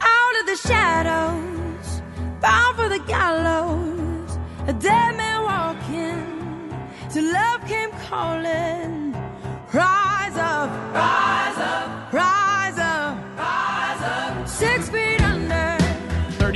Out 0.00 0.40
of 0.40 0.46
the 0.46 0.56
shadows, 0.68 2.02
bound 2.40 2.76
for 2.76 2.88
the 2.88 3.00
gallows, 3.06 4.38
a 4.66 4.72
dead 4.72 5.16
man 5.16 5.42
walking, 5.42 6.74
till 7.10 7.32
love 7.32 7.66
came 7.66 7.90
calling. 8.08 9.05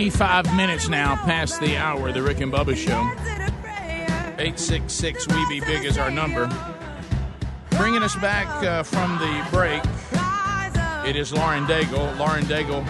35 0.00 0.56
minutes 0.56 0.88
now 0.88 1.14
past 1.14 1.60
the 1.60 1.76
hour, 1.76 2.10
the 2.10 2.22
Rick 2.22 2.40
and 2.40 2.50
Bubba 2.50 2.74
Show. 2.74 3.02
866 4.38 5.28
We 5.28 5.46
Be 5.50 5.60
Big 5.60 5.84
is 5.84 5.98
our 5.98 6.10
number. 6.10 6.48
Bringing 7.72 8.02
us 8.02 8.16
back 8.16 8.46
uh, 8.64 8.82
from 8.82 9.18
the 9.18 9.46
break, 9.50 9.82
it 11.06 11.16
is 11.16 11.34
Lauren 11.34 11.66
Daigle. 11.66 12.18
Lauren 12.18 12.44
Daigle. 12.44 12.82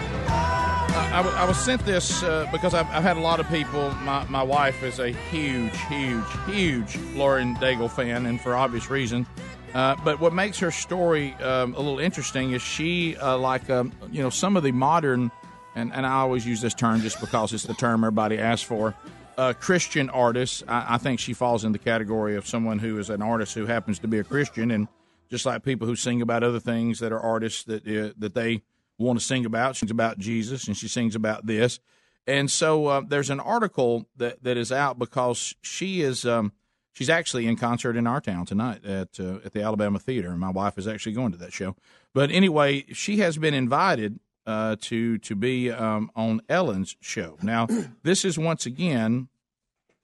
I 1.13 1.45
was 1.45 1.57
sent 1.57 1.83
this 1.85 2.23
uh, 2.23 2.47
because 2.49 2.73
I've, 2.73 2.87
I've 2.87 3.03
had 3.03 3.17
a 3.17 3.19
lot 3.19 3.41
of 3.41 3.49
people. 3.49 3.91
My, 4.03 4.23
my 4.29 4.43
wife 4.43 4.81
is 4.81 4.99
a 4.99 5.09
huge, 5.09 5.77
huge, 5.89 6.23
huge 6.45 6.97
Lauren 7.13 7.55
Daigle 7.57 7.91
fan, 7.91 8.25
and 8.25 8.39
for 8.39 8.55
obvious 8.55 8.89
reason. 8.89 9.27
Uh, 9.73 9.97
but 10.05 10.21
what 10.21 10.31
makes 10.31 10.59
her 10.59 10.71
story 10.71 11.33
um, 11.35 11.73
a 11.75 11.77
little 11.77 11.99
interesting 11.99 12.53
is 12.53 12.61
she, 12.61 13.17
uh, 13.17 13.37
like 13.37 13.69
um, 13.69 13.91
you 14.13 14.21
know, 14.21 14.29
some 14.29 14.55
of 14.55 14.63
the 14.63 14.71
modern, 14.71 15.29
and, 15.75 15.93
and 15.93 16.05
I 16.05 16.13
always 16.13 16.45
use 16.45 16.61
this 16.61 16.73
term 16.73 17.01
just 17.01 17.19
because 17.19 17.53
it's 17.53 17.63
the 17.63 17.73
term 17.73 18.03
everybody 18.03 18.37
asks 18.37 18.65
for. 18.65 18.95
Uh, 19.37 19.53
Christian 19.53 20.09
artists, 20.09 20.63
I, 20.67 20.95
I 20.95 20.97
think 20.97 21.19
she 21.19 21.33
falls 21.33 21.63
in 21.63 21.71
the 21.71 21.79
category 21.79 22.35
of 22.35 22.45
someone 22.47 22.79
who 22.79 22.99
is 22.99 23.09
an 23.09 23.21
artist 23.21 23.53
who 23.53 23.65
happens 23.65 23.99
to 23.99 24.07
be 24.07 24.19
a 24.19 24.23
Christian, 24.23 24.71
and 24.71 24.87
just 25.29 25.45
like 25.45 25.63
people 25.63 25.87
who 25.87 25.95
sing 25.95 26.21
about 26.21 26.43
other 26.43 26.59
things 26.59 26.99
that 26.99 27.11
are 27.11 27.19
artists 27.19 27.63
that 27.63 27.87
uh, 27.87 28.13
that 28.17 28.35
they 28.35 28.63
want 28.97 29.19
to 29.19 29.25
sing 29.25 29.45
about. 29.45 29.75
She 29.75 29.79
sings 29.79 29.91
about 29.91 30.17
Jesus, 30.19 30.67
and 30.67 30.75
she 30.77 30.87
sings 30.87 31.15
about 31.15 31.45
this. 31.45 31.79
And 32.27 32.51
so 32.51 32.87
uh, 32.87 33.01
there's 33.07 33.29
an 33.29 33.39
article 33.39 34.05
that, 34.17 34.43
that 34.43 34.57
is 34.57 34.71
out 34.71 34.99
because 34.99 35.55
she 35.61 36.01
is 36.01 36.25
um, 36.25 36.51
she's 36.91 37.09
actually 37.09 37.47
in 37.47 37.55
concert 37.55 37.95
in 37.95 38.05
our 38.05 38.21
town 38.21 38.45
tonight 38.45 38.85
at 38.85 39.19
uh, 39.19 39.39
at 39.43 39.53
the 39.53 39.63
Alabama 39.63 39.99
Theater, 39.99 40.29
and 40.29 40.39
my 40.39 40.51
wife 40.51 40.77
is 40.77 40.87
actually 40.87 41.13
going 41.13 41.31
to 41.31 41.37
that 41.39 41.53
show. 41.53 41.75
But 42.13 42.31
anyway, 42.31 42.85
she 42.93 43.17
has 43.17 43.37
been 43.37 43.53
invited 43.53 44.19
uh, 44.45 44.75
to 44.81 45.17
to 45.19 45.35
be 45.35 45.71
um, 45.71 46.11
on 46.15 46.41
Ellen's 46.49 46.95
show. 46.99 47.37
Now, 47.41 47.67
this 48.03 48.25
is 48.25 48.37
once 48.37 48.65
again, 48.65 49.27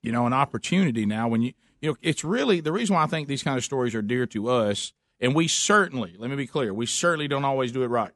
you 0.02 0.12
know, 0.12 0.26
an 0.26 0.34
opportunity. 0.34 1.06
Now, 1.06 1.28
when 1.28 1.42
you 1.42 1.54
you 1.82 1.90
know, 1.90 1.98
it's 2.02 2.24
really 2.24 2.60
the 2.60 2.72
reason 2.72 2.96
why 2.96 3.04
I 3.04 3.08
think 3.08 3.28
these 3.28 3.44
kind 3.44 3.58
of 3.58 3.64
stories 3.64 3.94
are 3.96 4.02
dear 4.02 4.26
to 4.28 4.50
us, 4.50 4.94
and 5.20 5.36
we 5.36 5.48
certainly, 5.48 6.16
let 6.18 6.30
me 6.30 6.36
be 6.36 6.48
clear, 6.48 6.74
we 6.74 6.86
certainly 6.86 7.28
don't 7.28 7.46
always 7.46 7.72
do 7.72 7.84
it 7.84 7.88
right. 7.88 8.14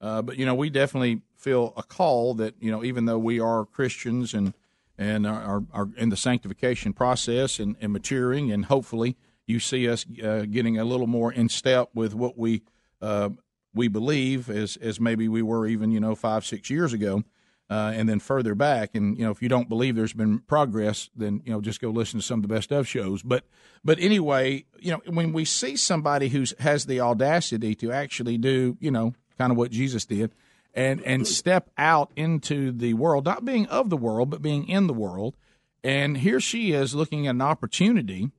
Uh, 0.00 0.20
but 0.20 0.36
you 0.36 0.44
know, 0.44 0.54
we 0.54 0.68
definitely 0.68 1.22
feel 1.36 1.72
a 1.76 1.82
call 1.82 2.34
that 2.34 2.54
you 2.60 2.70
know, 2.70 2.82
even 2.82 3.04
though 3.04 3.18
we 3.18 3.38
are 3.38 3.64
Christians 3.64 4.34
and 4.34 4.54
and 4.98 5.26
are, 5.26 5.64
are, 5.72 5.88
in 5.96 6.10
the 6.10 6.16
sanctification 6.16 6.92
process 6.92 7.58
and, 7.58 7.76
and 7.80 7.92
maturing, 7.92 8.52
and 8.52 8.66
hopefully 8.66 9.16
you 9.46 9.58
see 9.58 9.88
us 9.88 10.04
uh, 10.22 10.44
getting 10.50 10.78
a 10.78 10.84
little 10.84 11.06
more 11.06 11.32
in 11.32 11.48
step 11.48 11.88
with 11.94 12.14
what 12.14 12.36
we 12.36 12.62
uh, 13.00 13.30
we 13.74 13.88
believe 13.88 14.50
as 14.50 14.76
as 14.76 15.00
maybe 15.00 15.28
we 15.28 15.42
were 15.42 15.66
even 15.66 15.90
you 15.90 16.00
know 16.00 16.14
five 16.14 16.44
six 16.44 16.70
years 16.70 16.92
ago. 16.92 17.22
Uh, 17.70 17.90
and 17.94 18.06
then 18.06 18.20
further 18.20 18.54
back, 18.54 18.90
and 18.94 19.16
you 19.16 19.24
know, 19.24 19.30
if 19.30 19.40
you 19.40 19.48
don't 19.48 19.66
believe 19.66 19.96
there's 19.96 20.12
been 20.12 20.40
progress, 20.40 21.08
then 21.16 21.40
you 21.46 21.50
know, 21.50 21.58
just 21.58 21.80
go 21.80 21.88
listen 21.88 22.20
to 22.20 22.26
some 22.26 22.40
of 22.40 22.42
the 22.42 22.54
best 22.54 22.70
of 22.70 22.86
shows. 22.86 23.22
But, 23.22 23.44
but 23.82 23.98
anyway, 23.98 24.66
you 24.78 24.90
know, 24.90 25.00
when 25.06 25.32
we 25.32 25.46
see 25.46 25.76
somebody 25.76 26.28
who 26.28 26.44
has 26.58 26.84
the 26.84 27.00
audacity 27.00 27.74
to 27.76 27.90
actually 27.90 28.36
do, 28.36 28.76
you 28.78 28.90
know, 28.90 29.14
kind 29.38 29.50
of 29.50 29.56
what 29.56 29.70
Jesus 29.70 30.04
did, 30.04 30.34
and 30.74 31.00
and 31.02 31.26
step 31.26 31.70
out 31.78 32.10
into 32.14 32.72
the 32.72 32.92
world, 32.92 33.24
not 33.24 33.44
being 33.44 33.66
of 33.68 33.88
the 33.88 33.96
world, 33.96 34.28
but 34.28 34.42
being 34.42 34.68
in 34.68 34.86
the 34.86 34.92
world. 34.92 35.34
And 35.82 36.18
here 36.18 36.40
she 36.40 36.72
is 36.72 36.94
looking 36.94 37.26
at 37.26 37.30
an 37.30 37.40
opportunity 37.40 38.30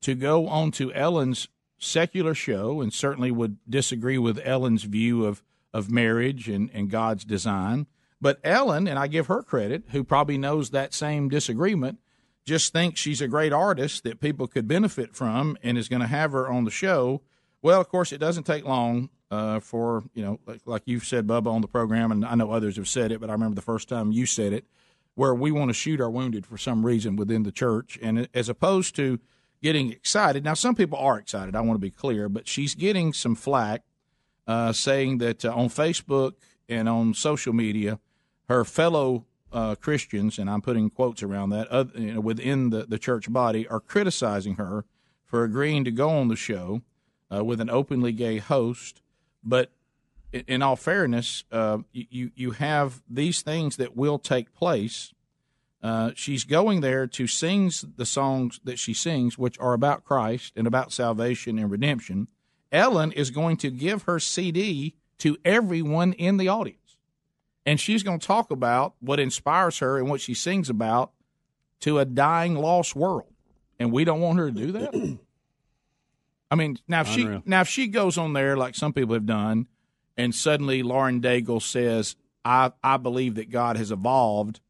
to 0.00 0.14
go 0.14 0.48
on 0.48 0.70
to 0.72 0.92
Ellen's 0.94 1.48
secular 1.78 2.34
show, 2.34 2.80
and 2.80 2.92
certainly 2.92 3.30
would 3.30 3.58
disagree 3.68 4.18
with 4.18 4.40
Ellen's 4.44 4.84
view 4.84 5.24
of 5.24 5.42
of 5.72 5.90
marriage 5.90 6.48
and, 6.48 6.70
and 6.72 6.90
God's 6.90 7.24
design. 7.24 7.86
But 8.20 8.40
Ellen, 8.42 8.88
and 8.88 8.98
I 8.98 9.06
give 9.06 9.26
her 9.26 9.42
credit, 9.42 9.84
who 9.90 10.02
probably 10.02 10.38
knows 10.38 10.70
that 10.70 10.94
same 10.94 11.28
disagreement, 11.28 11.98
just 12.44 12.72
thinks 12.72 12.98
she's 12.98 13.20
a 13.20 13.28
great 13.28 13.52
artist 13.52 14.02
that 14.04 14.18
people 14.18 14.46
could 14.46 14.66
benefit 14.66 15.14
from 15.14 15.58
and 15.62 15.76
is 15.76 15.88
going 15.88 16.00
to 16.00 16.08
have 16.08 16.32
her 16.32 16.48
on 16.48 16.64
the 16.64 16.70
show. 16.70 17.20
Well, 17.60 17.80
of 17.80 17.88
course, 17.88 18.12
it 18.12 18.18
doesn't 18.18 18.44
take 18.44 18.64
long 18.64 19.10
uh, 19.30 19.60
for, 19.60 20.04
you 20.14 20.24
know, 20.24 20.40
like, 20.46 20.62
like 20.64 20.82
you've 20.86 21.04
said, 21.04 21.26
Bubba, 21.26 21.48
on 21.48 21.60
the 21.60 21.68
program, 21.68 22.10
and 22.10 22.24
I 22.24 22.34
know 22.34 22.50
others 22.50 22.76
have 22.76 22.88
said 22.88 23.12
it, 23.12 23.20
but 23.20 23.28
I 23.28 23.34
remember 23.34 23.54
the 23.54 23.60
first 23.60 23.88
time 23.88 24.10
you 24.10 24.24
said 24.24 24.54
it, 24.54 24.64
where 25.14 25.34
we 25.34 25.50
want 25.50 25.68
to 25.68 25.74
shoot 25.74 26.00
our 26.00 26.10
wounded 26.10 26.46
for 26.46 26.56
some 26.56 26.86
reason 26.86 27.14
within 27.14 27.42
the 27.42 27.52
church. 27.52 27.98
And 28.00 28.28
as 28.32 28.48
opposed 28.48 28.96
to 28.96 29.20
getting 29.62 29.92
excited, 29.92 30.44
now 30.44 30.54
some 30.54 30.74
people 30.74 30.98
are 30.98 31.18
excited, 31.18 31.54
I 31.54 31.60
want 31.60 31.76
to 31.76 31.80
be 31.80 31.90
clear, 31.90 32.28
but 32.28 32.46
she's 32.46 32.74
getting 32.74 33.12
some 33.12 33.34
flack 33.34 33.82
uh, 34.46 34.72
saying 34.72 35.18
that 35.18 35.44
uh, 35.44 35.54
on 35.54 35.68
Facebook 35.68 36.34
and 36.68 36.88
on 36.88 37.14
social 37.14 37.52
media, 37.52 37.98
her 38.48 38.64
fellow 38.64 39.26
uh, 39.52 39.74
Christians, 39.74 40.38
and 40.38 40.48
I'm 40.50 40.62
putting 40.62 40.90
quotes 40.90 41.22
around 41.22 41.50
that, 41.50 41.68
uh, 41.70 41.84
you 41.94 42.14
know, 42.14 42.20
within 42.20 42.70
the, 42.70 42.84
the 42.84 42.98
church 42.98 43.32
body, 43.32 43.66
are 43.68 43.80
criticizing 43.80 44.56
her 44.56 44.84
for 45.24 45.44
agreeing 45.44 45.84
to 45.84 45.90
go 45.90 46.10
on 46.10 46.28
the 46.28 46.36
show 46.36 46.82
uh, 47.34 47.44
with 47.44 47.60
an 47.60 47.70
openly 47.70 48.12
gay 48.12 48.38
host. 48.38 49.02
But 49.42 49.70
in, 50.32 50.44
in 50.46 50.62
all 50.62 50.76
fairness, 50.76 51.44
uh, 51.52 51.78
you 51.92 52.30
you 52.34 52.52
have 52.52 53.02
these 53.08 53.42
things 53.42 53.76
that 53.76 53.96
will 53.96 54.18
take 54.18 54.54
place. 54.54 55.12
Uh, 55.82 56.10
she's 56.14 56.44
going 56.44 56.80
there 56.80 57.06
to 57.06 57.26
sing 57.26 57.70
the 57.96 58.06
songs 58.06 58.60
that 58.64 58.78
she 58.78 58.92
sings, 58.92 59.38
which 59.38 59.58
are 59.60 59.74
about 59.74 60.04
Christ 60.04 60.52
and 60.56 60.66
about 60.66 60.92
salvation 60.92 61.58
and 61.58 61.70
redemption. 61.70 62.28
Ellen 62.72 63.12
is 63.12 63.30
going 63.30 63.56
to 63.58 63.70
give 63.70 64.02
her 64.02 64.18
CD 64.18 64.94
to 65.18 65.36
everyone 65.44 66.12
in 66.14 66.36
the 66.36 66.48
audience 66.48 66.88
and 67.68 67.78
she's 67.78 68.02
going 68.02 68.18
to 68.18 68.26
talk 68.26 68.50
about 68.50 68.94
what 68.98 69.20
inspires 69.20 69.80
her 69.80 69.98
and 69.98 70.08
what 70.08 70.22
she 70.22 70.32
sings 70.32 70.70
about 70.70 71.12
to 71.80 71.98
a 71.98 72.06
dying, 72.06 72.54
lost 72.54 72.96
world. 72.96 73.30
And 73.78 73.92
we 73.92 74.04
don't 74.04 74.22
want 74.22 74.38
her 74.38 74.50
to 74.50 74.56
do 74.56 74.72
that. 74.72 75.18
I 76.50 76.54
mean, 76.54 76.78
now 76.88 77.02
if 77.02 77.14
Unreal. 77.14 77.40
she 77.40 77.50
now 77.50 77.60
if 77.60 77.68
she 77.68 77.88
goes 77.88 78.16
on 78.16 78.32
there 78.32 78.56
like 78.56 78.74
some 78.74 78.94
people 78.94 79.12
have 79.12 79.26
done, 79.26 79.66
and 80.16 80.34
suddenly 80.34 80.82
Lauren 80.82 81.20
Daigle 81.20 81.60
says, 81.60 82.16
"I 82.42 82.72
I 82.82 82.96
believe 82.96 83.34
that 83.34 83.50
God 83.50 83.76
has 83.76 83.92
evolved 83.92 84.60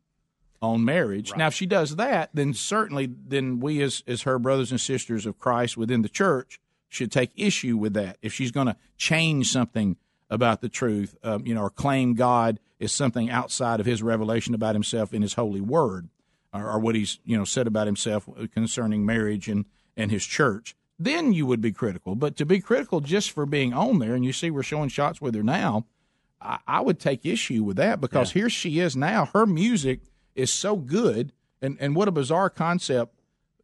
on 0.61 0.85
marriage." 0.85 1.33
Now, 1.37 1.49
if 1.49 1.55
she 1.55 1.67
does 1.67 1.97
that, 1.97 2.31
then 2.35 2.55
certainly 2.55 3.07
then 3.07 3.61
we 3.61 3.83
as 3.83 4.03
as 4.07 4.23
her 4.23 4.39
brothers 4.39 4.71
and 4.71 4.81
sisters 4.81 5.27
of 5.27 5.39
Christ 5.39 5.77
within 5.77 6.03
the 6.03 6.09
church 6.09 6.61
should 6.89 7.13
take 7.13 7.31
issue 7.37 7.77
with 7.77 7.95
that. 7.95 8.17
If 8.23 8.33
she's 8.33 8.51
going 8.51 8.67
to 8.67 8.77
change 8.97 9.51
something 9.51 9.97
about 10.31 10.61
the 10.61 10.69
truth, 10.69 11.17
um, 11.23 11.47
you 11.47 11.55
know, 11.55 11.63
or 11.63 11.71
claim 11.71 12.15
God 12.15 12.61
is 12.79 12.93
something 12.93 13.31
outside 13.31 13.81
of 13.81 13.87
His 13.87 14.03
revelation 14.03 14.55
about 14.55 14.75
Himself 14.75 15.13
in 15.13 15.23
His 15.23 15.35
holy 15.35 15.61
Word, 15.61 16.09
or, 16.53 16.71
or 16.71 16.79
what 16.79 16.95
He's 16.95 17.19
you 17.25 17.37
know 17.37 17.45
said 17.45 17.67
about 17.67 17.87
Himself 17.87 18.29
concerning 18.53 19.05
marriage 19.05 19.49
and 19.49 19.65
and 19.97 20.11
His 20.11 20.25
church, 20.25 20.77
then 20.99 21.33
you 21.33 21.47
would 21.47 21.61
be 21.61 21.73
critical. 21.73 22.15
But 22.15 22.37
to 22.37 22.47
be 22.47 22.61
critical 22.61 23.01
just 23.01 23.31
for 23.31 23.47
being 23.47 23.73
on 23.73 23.99
there, 23.99 24.15
and 24.15 24.25
you 24.25 24.33
see 24.33 24.51
we're 24.51 24.63
showing 24.63 24.89
shots 24.89 25.21
with 25.21 25.35
her 25.35 25.43
now, 25.43 25.87
I, 26.41 26.59
I 26.67 26.81
would 26.81 26.99
take 26.99 27.25
issue 27.25 27.63
with 27.65 27.77
that 27.77 28.01
because 28.01 28.33
here 28.33 28.51
she 28.51 28.81
is 28.81 28.97
now. 28.97 29.27
Her 29.27 29.47
music 29.47 30.01
is 30.39 30.53
so 30.53 30.77
good, 30.77 31.33
and 31.61 31.77
and 31.81 31.95
what 31.95 32.09
a 32.09 32.13
bizarre 32.13 32.51
concept. 32.51 33.15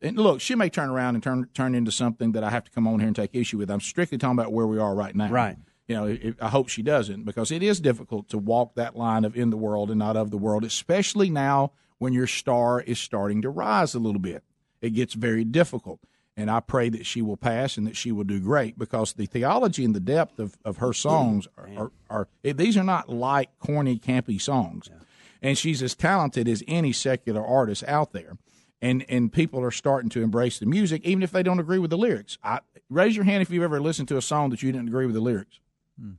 And 0.03 0.19
look, 0.19 0.41
she 0.41 0.55
may 0.55 0.69
turn 0.69 0.91
around 0.91 1.15
and 1.15 1.23
turn 1.23 1.49
turn 1.55 1.75
into 1.75 1.91
something 1.91 2.33
that 2.33 2.45
I 2.45 2.51
have 2.51 2.65
to 2.65 2.71
come 2.71 2.87
on 2.87 2.99
here 2.99 3.07
and 3.07 3.17
take 3.17 3.35
issue 3.35 3.59
with. 3.59 3.71
I'm 3.71 3.81
strictly 3.81 4.19
talking 4.19 4.39
about 4.39 4.53
where 4.53 4.67
we 4.67 4.79
are 4.79 4.95
right 4.95 5.15
now. 5.15 5.31
Right. 5.31 5.57
You 5.87 5.97
know, 5.97 6.07
it, 6.07 6.37
I 6.41 6.49
hope 6.49 6.69
she 6.69 6.83
doesn't 6.83 7.25
because 7.25 7.51
it 7.51 7.63
is 7.63 7.79
difficult 7.79 8.29
to 8.31 8.39
walk 8.39 8.75
that 8.75 8.97
line 8.97 9.25
of 9.25 9.37
in 9.37 9.51
the 9.51 9.57
world 9.57 9.91
and 9.91 9.99
not 9.99 10.17
of 10.17 10.31
the 10.31 10.39
world, 10.39 10.65
especially 10.65 11.29
now 11.29 11.73
when 11.99 12.13
your 12.13 12.27
star 12.27 12.81
is 12.81 12.99
starting 12.99 13.43
to 13.43 13.51
rise 13.51 13.95
a 13.95 13.99
little 13.99 14.21
bit. 14.21 14.45
It 14.81 14.91
gets 14.91 15.15
very 15.15 15.45
difficult. 15.45 16.01
And 16.37 16.51
I 16.51 16.61
pray 16.61 16.89
that 16.89 17.07
she 17.07 17.23
will 17.23 17.37
pass 17.37 17.77
and 17.77 17.87
that 17.87 17.97
she 17.97 18.11
will 18.11 18.25
do 18.25 18.41
great 18.41 18.79
because 18.79 19.13
the 19.13 19.27
theology 19.27 19.85
and 19.85 19.95
the 19.95 20.01
depth 20.01 20.39
of, 20.41 20.59
of 20.65 20.79
her 20.79 20.93
songs 20.93 21.47
are, 21.57 21.69
are, 21.77 21.93
are 22.11 22.29
these 22.43 22.77
are 22.77 22.83
not 22.83 23.09
light, 23.09 23.51
corny, 23.61 23.99
campy 23.99 24.41
songs. 24.41 24.91
And 25.45 25.57
she's 25.57 25.81
as 25.83 25.95
talented 25.95 26.49
as 26.49 26.65
any 26.67 26.93
secular 26.93 27.45
artist 27.47 27.85
out 27.87 28.13
there. 28.13 28.39
And 28.83 29.05
and 29.09 29.33
people 29.33 29.61
are 29.63 29.71
starting 29.71 30.11
to 30.11 30.23
embrace 30.23 30.59
the 30.59 30.67
music, 30.67 31.03
even 31.05 31.23
if 31.23 31.31
they 31.31 31.43
don't 31.43 31.61
agree 31.61 31.79
with 31.79 31.91
the 31.91 31.99
lyrics. 31.99 32.37
I, 32.43 32.61
raise 32.91 33.15
your 33.15 33.25
hand 33.25 33.43
if 33.43 33.51
you've 33.51 33.63
ever 33.63 33.81
listened 33.81 34.09
to 34.09 34.17
a 34.17 34.23
song 34.23 34.51
that 34.51 34.63
you 34.63 34.73
didn't 34.73 34.89
agree 34.89 35.07
with 35.07 35.15
the 35.15 35.21
lyrics. 35.21 35.61
Hmm. 36.01 36.13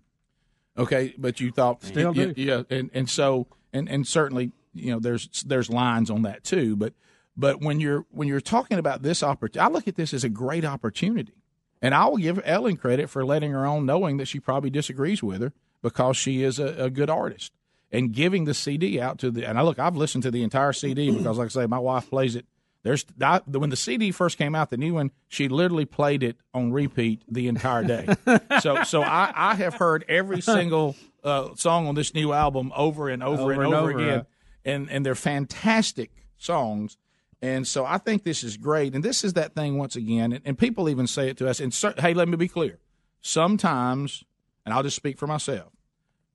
Okay, 0.78 1.14
but 1.18 1.40
you 1.40 1.52
thought 1.52 1.84
Still 1.84 2.16
yeah, 2.16 2.26
do. 2.26 2.34
yeah, 2.42 2.64
and 2.70 2.90
and 2.94 3.10
so 3.10 3.48
and 3.74 3.90
and 3.90 4.08
certainly 4.08 4.52
you 4.74 4.92
know 4.92 5.00
there's 5.00 5.44
there's 5.44 5.70
lines 5.70 6.10
on 6.10 6.22
that 6.24 6.44
too, 6.44 6.76
but 6.76 6.94
But 7.38 7.62
when 7.62 7.80
you're 7.80 8.06
when 8.12 8.28
you're 8.28 8.42
talking 8.42 8.80
about 8.80 9.02
this 9.04 9.22
opportunity, 9.22 9.60
I 9.60 9.68
look 9.74 9.88
at 9.88 9.96
this 9.96 10.14
as 10.14 10.24
a 10.24 10.30
great 10.30 10.66
opportunity, 10.66 11.34
and 11.82 11.94
I 11.94 12.06
will 12.06 12.18
give 12.18 12.40
Ellen 12.46 12.78
credit 12.78 13.10
for 13.10 13.26
letting 13.26 13.52
her 13.52 13.66
own, 13.66 13.86
knowing 13.86 14.18
that 14.18 14.28
she 14.28 14.40
probably 14.40 14.70
disagrees 14.70 15.22
with 15.22 15.42
her 15.42 15.52
because 15.82 16.16
she 16.18 16.44
is 16.44 16.60
a, 16.60 16.86
a 16.86 16.90
good 16.90 17.10
artist, 17.10 17.52
and 17.92 18.12
giving 18.12 18.46
the 18.46 18.54
CD 18.54 19.00
out 19.00 19.20
to 19.20 19.32
the. 19.32 19.48
And 19.48 19.58
I 19.58 19.62
look, 19.62 19.80
I've 19.80 19.96
listened 19.96 20.24
to 20.24 20.32
the 20.32 20.44
entire 20.44 20.74
CD 20.74 21.12
because, 21.18 21.38
like 21.38 21.48
I 21.48 21.50
say, 21.50 21.66
my 21.66 21.80
wife 21.80 22.10
plays 22.10 22.36
it. 22.36 22.46
There's 22.84 23.04
I, 23.20 23.42
when 23.48 23.72
the 23.72 23.76
CD 23.76 24.12
first 24.12 24.38
came 24.38 24.54
out, 24.54 24.70
the 24.70 24.78
new 24.78 24.94
one, 24.94 25.10
she 25.28 25.48
literally 25.48 25.86
played 25.86 26.22
it 26.22 26.38
on 26.54 26.72
repeat 26.72 27.24
the 27.28 27.48
entire 27.48 27.84
day. 27.84 28.08
so 28.62 28.84
so 28.84 29.02
I, 29.02 29.32
I 29.36 29.56
have 29.56 29.74
heard 29.74 30.06
every 30.08 30.42
single 30.42 30.96
uh, 31.24 31.56
song 31.56 31.88
on 31.88 31.96
this 31.96 32.14
new 32.14 32.32
album 32.32 32.72
over 32.76 33.10
and 33.10 33.24
over, 33.24 33.42
Over 33.42 33.52
and 33.54 33.64
and 33.64 33.74
over, 33.74 33.90
over, 33.92 34.00
again, 34.00 34.18
right. 34.18 34.26
and 34.66 34.92
and 34.92 35.06
they're 35.06 35.16
fantastic 35.16 36.12
songs. 36.38 36.98
And 37.42 37.68
so 37.68 37.86
I 37.86 37.98
think 37.98 38.24
this 38.24 38.44
is 38.44 38.58
great. 38.58 38.96
And 38.96 39.04
this 39.04 39.24
is 39.24 39.34
that 39.34 39.54
thing 39.54 39.78
once 39.78 39.96
again. 39.96 40.32
And, 40.32 40.42
and 40.46 40.58
people 40.58 40.90
even 40.90 41.06
say 41.06 41.30
it 41.30 41.38
to 41.38 41.48
us. 41.50 41.60
And 41.60 41.74
cer- 41.74 41.94
hey, 41.98 42.14
let 42.14 42.28
me 42.28 42.38
be 42.38 42.48
clear. 42.48 42.80
Sometimes, 43.22 44.24
and 44.66 44.74
I'll 44.74 44.82
just 44.84 44.96
speak 44.96 45.18
for 45.20 45.28
myself. 45.28 45.72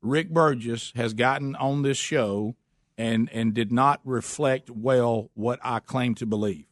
Rick 0.03 0.31
Burgess 0.31 0.93
has 0.97 1.15
gotten 1.15 1.55
on 1.57 1.83
this 1.83 1.99
show 1.99 2.57
and 2.97 3.31
and 3.33 3.55
did 3.55 3.73
not 3.73 4.01
reflect 4.05 4.71
well 4.71 5.31
what 5.35 5.59
I 5.63 5.81
claim 5.81 6.15
to 6.17 6.27
believe. 6.27 6.67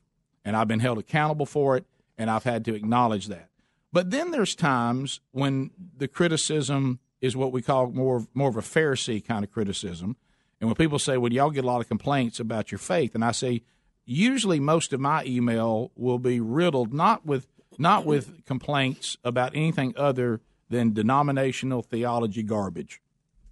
And 0.44 0.56
I've 0.56 0.68
been 0.68 0.80
held 0.80 0.98
accountable 0.98 1.46
for 1.46 1.76
it 1.76 1.84
and 2.16 2.30
I've 2.30 2.44
had 2.44 2.64
to 2.66 2.74
acknowledge 2.74 3.26
that. 3.28 3.48
But 3.92 4.10
then 4.10 4.30
there's 4.30 4.54
times 4.54 5.20
when 5.32 5.70
the 5.96 6.08
criticism 6.08 7.00
is 7.20 7.36
what 7.36 7.52
we 7.52 7.62
call 7.62 7.90
more 7.90 8.26
more 8.34 8.48
of 8.48 8.56
a 8.56 8.62
Pharisee 8.62 9.24
kind 9.24 9.44
of 9.44 9.50
criticism. 9.50 10.16
And 10.60 10.68
when 10.68 10.74
people 10.74 10.98
say, 10.98 11.16
"Well, 11.16 11.32
y'all 11.32 11.50
get 11.50 11.64
a 11.64 11.66
lot 11.66 11.80
of 11.80 11.88
complaints 11.88 12.40
about 12.40 12.72
your 12.72 12.78
faith," 12.78 13.14
and 13.14 13.24
I 13.24 13.32
say, 13.32 13.62
usually 14.08 14.58
most 14.58 14.94
of 14.94 15.00
my 15.00 15.22
email 15.24 15.92
will 15.94 16.18
be 16.18 16.40
riddled 16.40 16.94
not 16.94 17.26
with 17.26 17.46
not 17.78 18.04
with 18.04 18.44
complaints 18.44 19.16
about 19.22 19.54
anything 19.54 19.94
other 19.96 20.40
than 20.68 20.92
denominational 20.92 21.82
theology 21.82 22.42
garbage. 22.42 23.00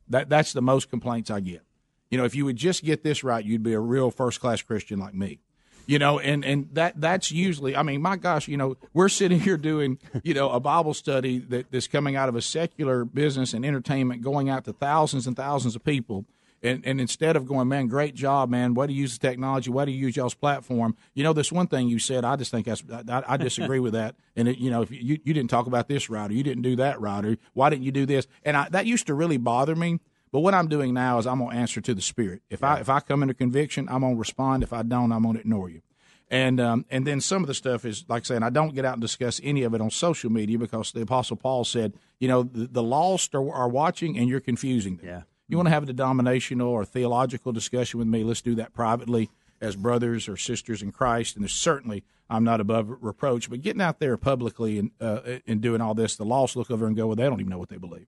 That 0.08 0.28
that's 0.28 0.52
the 0.52 0.62
most 0.62 0.90
complaints 0.90 1.30
I 1.30 1.40
get. 1.40 1.62
You 2.10 2.18
know, 2.18 2.24
if 2.24 2.34
you 2.34 2.44
would 2.44 2.56
just 2.56 2.84
get 2.84 3.02
this 3.02 3.24
right, 3.24 3.44
you'd 3.44 3.62
be 3.62 3.72
a 3.72 3.80
real 3.80 4.10
first 4.10 4.40
class 4.40 4.62
Christian 4.62 4.98
like 4.98 5.14
me. 5.14 5.40
You 5.86 6.00
know, 6.00 6.18
and 6.18 6.44
and 6.44 6.68
that 6.72 7.00
that's 7.00 7.30
usually. 7.30 7.76
I 7.76 7.82
mean, 7.82 8.02
my 8.02 8.16
gosh, 8.16 8.48
you 8.48 8.56
know, 8.56 8.76
we're 8.92 9.08
sitting 9.08 9.38
here 9.40 9.56
doing 9.56 9.98
you 10.24 10.34
know 10.34 10.50
a 10.50 10.58
Bible 10.58 10.94
study 10.94 11.38
that, 11.38 11.70
that's 11.70 11.86
coming 11.86 12.16
out 12.16 12.28
of 12.28 12.34
a 12.34 12.42
secular 12.42 13.04
business 13.04 13.54
and 13.54 13.64
entertainment, 13.64 14.22
going 14.22 14.48
out 14.48 14.64
to 14.64 14.72
thousands 14.72 15.26
and 15.26 15.36
thousands 15.36 15.76
of 15.76 15.84
people. 15.84 16.24
And, 16.62 16.84
and 16.86 17.00
instead 17.00 17.36
of 17.36 17.46
going, 17.46 17.68
man, 17.68 17.86
great 17.86 18.14
job, 18.14 18.48
man. 18.48 18.74
Way 18.74 18.86
to 18.86 18.92
use 18.92 19.18
the 19.18 19.26
technology. 19.26 19.70
Way 19.70 19.84
to 19.84 19.90
use 19.92 20.16
y'all's 20.16 20.34
platform. 20.34 20.96
You 21.14 21.22
know, 21.22 21.32
this 21.32 21.52
one 21.52 21.66
thing 21.66 21.88
you 21.88 21.98
said, 21.98 22.24
I 22.24 22.36
just 22.36 22.50
think 22.50 22.66
that's 22.66 22.82
I, 23.08 23.22
I 23.26 23.36
disagree 23.36 23.80
with 23.80 23.92
that. 23.92 24.14
And 24.38 24.48
it, 24.48 24.58
you 24.58 24.70
know, 24.70 24.82
if 24.82 24.90
you 24.90 25.18
you 25.24 25.32
didn't 25.32 25.48
talk 25.48 25.66
about 25.66 25.88
this 25.88 26.10
or 26.10 26.30
you 26.30 26.42
didn't 26.42 26.62
do 26.62 26.76
that 26.76 26.98
or 26.98 27.38
why 27.54 27.70
didn't 27.70 27.84
you 27.84 27.90
do 27.90 28.04
this? 28.04 28.26
And 28.44 28.54
I, 28.54 28.68
that 28.68 28.84
used 28.84 29.06
to 29.06 29.14
really 29.14 29.38
bother 29.38 29.74
me. 29.74 29.98
But 30.30 30.40
what 30.40 30.52
I'm 30.52 30.68
doing 30.68 30.92
now 30.92 31.16
is 31.16 31.26
I'm 31.26 31.38
gonna 31.38 31.56
answer 31.56 31.80
to 31.80 31.94
the 31.94 32.02
Spirit. 32.02 32.42
If 32.50 32.62
I 32.62 32.80
if 32.80 32.90
I 32.90 33.00
come 33.00 33.22
into 33.22 33.32
conviction, 33.32 33.88
I'm 33.88 34.02
gonna 34.02 34.16
respond. 34.16 34.62
If 34.62 34.74
I 34.74 34.82
don't, 34.82 35.10
I'm 35.10 35.22
gonna 35.22 35.38
ignore 35.38 35.70
you. 35.70 35.80
And 36.28 36.60
um, 36.60 36.84
and 36.90 37.06
then 37.06 37.20
some 37.20 37.42
of 37.42 37.46
the 37.46 37.54
stuff 37.54 37.84
is 37.84 38.04
like 38.08 38.26
saying 38.26 38.42
I 38.42 38.50
don't 38.50 38.74
get 38.74 38.84
out 38.84 38.94
and 38.94 39.00
discuss 39.00 39.40
any 39.42 39.62
of 39.62 39.74
it 39.74 39.80
on 39.80 39.90
social 39.90 40.30
media 40.30 40.58
because 40.58 40.92
the 40.92 41.02
Apostle 41.02 41.36
Paul 41.36 41.64
said, 41.64 41.94
you 42.18 42.26
know, 42.28 42.42
the, 42.42 42.66
the 42.66 42.82
lost 42.82 43.34
are, 43.34 43.52
are 43.52 43.68
watching 43.68 44.18
and 44.18 44.28
you're 44.28 44.40
confusing 44.40 44.96
them. 44.96 45.06
Yeah. 45.06 45.22
You 45.48 45.56
want 45.56 45.66
to 45.68 45.72
have 45.72 45.84
a 45.84 45.86
denominational 45.86 46.68
or 46.68 46.84
theological 46.84 47.52
discussion 47.52 47.98
with 47.98 48.08
me? 48.08 48.24
Let's 48.24 48.42
do 48.42 48.54
that 48.56 48.72
privately 48.72 49.30
as 49.60 49.76
brothers 49.76 50.28
or 50.28 50.36
sisters 50.36 50.82
in 50.82 50.92
Christ. 50.92 51.36
And 51.36 51.44
there's 51.44 51.52
certainly 51.52 52.04
I'm 52.28 52.44
not 52.44 52.60
above 52.60 52.88
reproach, 53.00 53.48
but 53.48 53.62
getting 53.62 53.80
out 53.80 54.00
there 54.00 54.16
publicly 54.16 54.78
and 54.78 54.90
uh, 55.00 55.38
and 55.46 55.60
doing 55.60 55.80
all 55.80 55.94
this, 55.94 56.16
the 56.16 56.24
lost 56.24 56.56
look 56.56 56.70
over 56.70 56.86
and 56.86 56.96
go, 56.96 57.06
well, 57.06 57.16
they 57.16 57.24
don't 57.24 57.40
even 57.40 57.50
know 57.50 57.58
what 57.58 57.68
they 57.68 57.76
believe. 57.76 58.06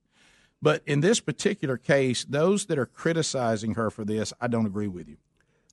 But 0.60 0.82
in 0.86 1.00
this 1.00 1.20
particular 1.20 1.76
case, 1.76 2.24
those 2.24 2.66
that 2.66 2.78
are 2.78 2.86
criticizing 2.86 3.74
her 3.74 3.90
for 3.90 4.04
this, 4.04 4.32
I 4.40 4.48
don't 4.48 4.66
agree 4.66 4.88
with 4.88 5.08
you. 5.08 5.18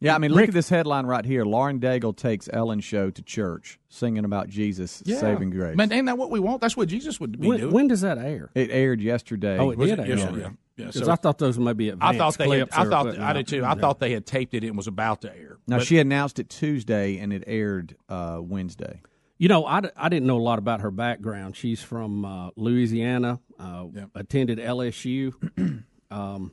Yeah, 0.02 0.14
I 0.14 0.18
mean, 0.18 0.32
look 0.34 0.48
at 0.50 0.54
this 0.54 0.68
headline 0.70 1.06
right 1.06 1.24
here. 1.24 1.46
Lauren 1.46 1.80
Daigle 1.80 2.16
takes 2.16 2.50
Ellen 2.52 2.82
show 2.82 3.10
to 3.12 3.22
church, 3.22 3.80
singing 3.88 4.26
about 4.26 4.50
Jesus 4.50 5.02
saving 5.06 5.52
grace. 5.52 5.76
Man, 5.78 5.92
ain't 5.92 6.06
that 6.08 6.18
what 6.18 6.30
we 6.30 6.40
want? 6.40 6.60
That's 6.62 6.76
what 6.76 6.90
Jesus 6.90 7.20
would 7.20 7.40
be 7.40 7.48
When, 7.48 7.60
doing. 7.60 7.74
when 7.74 7.88
does 7.88 8.02
that 8.02 8.18
air? 8.18 8.52
It 8.56 8.70
aired 8.72 9.00
yesterday. 9.00 9.58
Oh, 9.58 9.72
it 9.72 9.78
Was 9.78 9.90
did. 9.90 10.00
it 10.00 10.02
air. 10.04 10.08
yesterday? 10.18 10.42
Yeah. 10.42 10.50
Yeah, 10.78 10.86
'Cause 10.88 11.06
so- 11.06 11.10
I 11.12 11.16
thought 11.16 11.38
those 11.38 11.58
might 11.58 11.78
be 11.78 11.94
I 11.94 12.18
thought 12.18 12.38
they 12.38 12.60
had, 12.60 12.70
I 12.74 12.84
thought 12.84 13.18
I 13.18 13.32
did 13.32 13.48
too. 13.48 13.64
I 13.64 13.76
thought 13.76 14.00
they 14.00 14.12
had 14.12 14.26
taped 14.26 14.54
it 14.54 14.66
and 14.66 14.76
was 14.76 14.88
about 14.88 15.22
to 15.22 15.34
air. 15.34 15.58
Now 15.68 15.78
But- 15.78 15.88
she 15.88 15.98
announced 16.00 16.38
it 16.40 16.50
Tuesday, 16.50 17.18
and 17.18 17.32
it 17.32 17.46
aired 17.48 17.96
uh, 18.10 18.40
Wednesday. 18.42 19.02
You 19.38 19.48
know, 19.48 19.66
I, 19.66 19.82
I 19.98 20.10
didn't 20.10 20.28
know 20.28 20.38
a 20.38 20.44
lot 20.44 20.60
about 20.60 20.82
her 20.82 20.92
background. 20.92 21.56
She's 21.56 21.82
from 21.82 22.26
uh, 22.26 22.50
Louisiana, 22.58 23.40
uh, 23.60 23.86
attended 24.14 24.60
LSU. 24.60 25.34
um, 26.12 26.52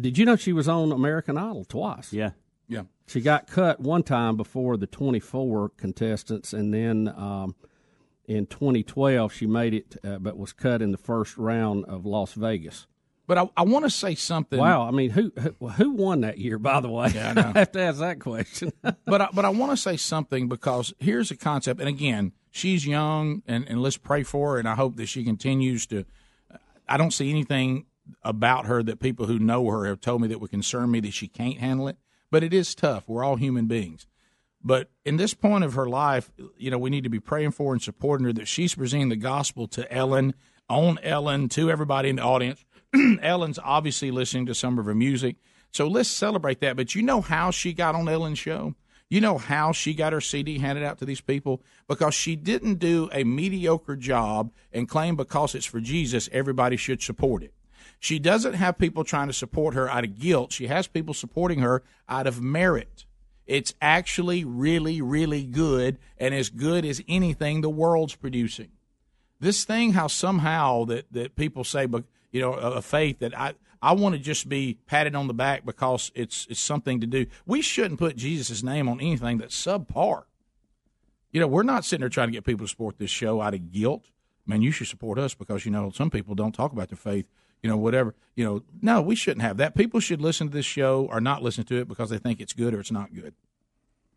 did 0.00 0.18
you 0.18 0.24
know 0.24 0.36
she 0.36 0.52
was 0.52 0.68
on 0.68 0.92
American 0.92 1.36
Idol 1.36 1.64
twice? 1.64 2.12
Yeah. 2.12 2.30
Yeah. 2.68 2.82
She 3.06 3.20
got 3.20 3.46
cut 3.46 3.80
one 3.80 4.02
time 4.02 4.36
before 4.36 4.76
the 4.76 4.86
24 4.86 5.70
contestants, 5.76 6.52
and 6.52 6.74
then 6.74 7.08
um, 7.16 7.54
in 8.26 8.46
2012 8.46 9.32
she 9.32 9.46
made 9.46 9.74
it, 9.74 9.96
uh, 10.04 10.18
but 10.18 10.36
was 10.36 10.52
cut 10.52 10.82
in 10.82 10.90
the 10.90 10.98
first 10.98 11.36
round 11.38 11.84
of 11.84 12.04
Las 12.04 12.32
Vegas. 12.32 12.86
But 13.28 13.38
I, 13.38 13.48
I 13.56 13.62
want 13.62 13.84
to 13.84 13.90
say 13.90 14.14
something. 14.14 14.58
Wow, 14.58 14.86
I 14.86 14.92
mean, 14.92 15.10
who 15.10 15.32
who, 15.38 15.68
who 15.68 15.90
won 15.92 16.20
that 16.20 16.38
year? 16.38 16.58
By 16.58 16.80
the 16.80 16.88
way, 16.88 17.10
Yeah, 17.14 17.30
I 17.30 17.32
know. 17.40 17.52
have 17.54 17.72
to 17.72 17.80
ask 17.80 17.98
that 17.98 18.20
question. 18.20 18.72
but 19.04 19.20
I, 19.20 19.28
but 19.32 19.44
I 19.44 19.48
want 19.50 19.72
to 19.72 19.76
say 19.76 19.96
something 19.96 20.48
because 20.48 20.94
here's 20.98 21.30
a 21.32 21.36
concept, 21.36 21.80
and 21.80 21.88
again, 21.88 22.32
she's 22.50 22.86
young, 22.86 23.42
and, 23.46 23.68
and 23.68 23.82
let's 23.82 23.96
pray 23.96 24.22
for 24.22 24.52
her, 24.54 24.58
and 24.58 24.68
I 24.68 24.74
hope 24.76 24.96
that 24.96 25.06
she 25.06 25.24
continues 25.24 25.86
to. 25.88 26.04
I 26.88 26.96
don't 26.96 27.12
see 27.12 27.30
anything 27.30 27.86
about 28.22 28.66
her 28.66 28.82
that 28.84 29.00
people 29.00 29.26
who 29.26 29.40
know 29.40 29.68
her 29.70 29.86
have 29.86 30.00
told 30.00 30.22
me 30.22 30.28
that 30.28 30.40
would 30.40 30.50
concern 30.52 30.90
me 30.92 31.00
that 31.00 31.12
she 31.12 31.26
can't 31.26 31.58
handle 31.58 31.88
it. 31.88 31.96
But 32.30 32.44
it 32.44 32.52
is 32.52 32.74
tough. 32.74 33.04
We're 33.08 33.24
all 33.24 33.36
human 33.36 33.66
beings. 33.66 34.06
But 34.62 34.90
in 35.04 35.16
this 35.16 35.32
point 35.32 35.64
of 35.64 35.74
her 35.74 35.88
life, 35.88 36.30
you 36.58 36.70
know, 36.70 36.78
we 36.78 36.90
need 36.90 37.04
to 37.04 37.10
be 37.10 37.20
praying 37.20 37.52
for 37.52 37.72
and 37.72 37.80
supporting 37.80 38.26
her 38.26 38.32
that 38.32 38.48
she's 38.48 38.74
presenting 38.74 39.10
the 39.10 39.16
gospel 39.16 39.68
to 39.68 39.92
Ellen, 39.92 40.34
on 40.68 40.98
Ellen, 41.02 41.48
to 41.50 41.70
everybody 41.70 42.08
in 42.08 42.16
the 42.16 42.22
audience. 42.22 42.64
Ellen's 43.22 43.60
obviously 43.62 44.10
listening 44.10 44.46
to 44.46 44.54
some 44.54 44.78
of 44.78 44.86
her 44.86 44.94
music. 44.94 45.36
So 45.70 45.86
let's 45.86 46.08
celebrate 46.08 46.60
that. 46.60 46.76
But 46.76 46.94
you 46.94 47.02
know 47.02 47.20
how 47.20 47.50
she 47.50 47.72
got 47.72 47.94
on 47.94 48.08
Ellen's 48.08 48.38
show? 48.38 48.74
You 49.08 49.20
know 49.20 49.38
how 49.38 49.70
she 49.70 49.94
got 49.94 50.12
her 50.12 50.20
CD 50.20 50.58
handed 50.58 50.82
out 50.82 50.98
to 50.98 51.04
these 51.04 51.20
people? 51.20 51.62
Because 51.86 52.14
she 52.14 52.34
didn't 52.34 52.80
do 52.80 53.08
a 53.12 53.22
mediocre 53.22 53.94
job 53.94 54.50
and 54.72 54.88
claim 54.88 55.14
because 55.14 55.54
it's 55.54 55.66
for 55.66 55.80
Jesus, 55.80 56.28
everybody 56.32 56.76
should 56.76 57.02
support 57.02 57.44
it. 57.44 57.54
She 57.98 58.18
doesn't 58.18 58.54
have 58.54 58.78
people 58.78 59.04
trying 59.04 59.28
to 59.28 59.32
support 59.32 59.74
her 59.74 59.90
out 59.90 60.04
of 60.04 60.18
guilt. 60.18 60.52
She 60.52 60.66
has 60.66 60.86
people 60.86 61.14
supporting 61.14 61.60
her 61.60 61.82
out 62.08 62.26
of 62.26 62.40
merit. 62.40 63.04
It's 63.46 63.74
actually 63.80 64.44
really, 64.44 65.00
really 65.00 65.44
good 65.44 65.98
and 66.18 66.34
as 66.34 66.50
good 66.50 66.84
as 66.84 67.02
anything 67.08 67.60
the 67.60 67.70
world's 67.70 68.14
producing. 68.14 68.70
This 69.38 69.64
thing, 69.64 69.92
how 69.92 70.08
somehow 70.08 70.84
that, 70.86 71.12
that 71.12 71.36
people 71.36 71.62
say, 71.62 71.86
but 71.86 72.04
you 72.32 72.40
know, 72.40 72.54
a, 72.54 72.82
faith 72.82 73.20
that 73.20 73.38
I, 73.38 73.54
I 73.80 73.92
want 73.92 74.14
to 74.14 74.18
just 74.18 74.48
be 74.48 74.78
patted 74.86 75.14
on 75.14 75.26
the 75.26 75.34
back 75.34 75.64
because 75.64 76.10
it's 76.14 76.46
it's 76.50 76.60
something 76.60 77.00
to 77.00 77.06
do. 77.06 77.26
We 77.46 77.62
shouldn't 77.62 78.00
put 78.00 78.16
Jesus' 78.16 78.62
name 78.62 78.88
on 78.88 79.00
anything 79.00 79.38
that's 79.38 79.56
subpar. 79.56 80.24
You 81.30 81.40
know, 81.40 81.46
we're 81.46 81.62
not 81.62 81.84
sitting 81.84 82.00
there 82.00 82.08
trying 82.08 82.28
to 82.28 82.32
get 82.32 82.44
people 82.44 82.66
to 82.66 82.70
support 82.70 82.98
this 82.98 83.10
show 83.10 83.40
out 83.40 83.54
of 83.54 83.72
guilt. 83.72 84.06
Man, 84.46 84.62
you 84.62 84.70
should 84.70 84.86
support 84.86 85.18
us 85.18 85.34
because 85.34 85.64
you 85.64 85.70
know 85.70 85.90
some 85.90 86.10
people 86.10 86.34
don't 86.34 86.52
talk 86.52 86.72
about 86.72 86.88
their 86.88 86.96
faith. 86.96 87.26
You 87.62 87.70
know, 87.70 87.76
whatever. 87.76 88.14
You 88.34 88.44
know, 88.44 88.62
no, 88.82 89.00
we 89.00 89.16
shouldn't 89.16 89.42
have 89.42 89.56
that. 89.56 89.74
People 89.74 90.00
should 90.00 90.20
listen 90.20 90.48
to 90.48 90.52
this 90.52 90.66
show 90.66 91.08
or 91.10 91.20
not 91.20 91.42
listen 91.42 91.64
to 91.64 91.76
it 91.76 91.88
because 91.88 92.10
they 92.10 92.18
think 92.18 92.40
it's 92.40 92.52
good 92.52 92.74
or 92.74 92.80
it's 92.80 92.92
not 92.92 93.14
good. 93.14 93.34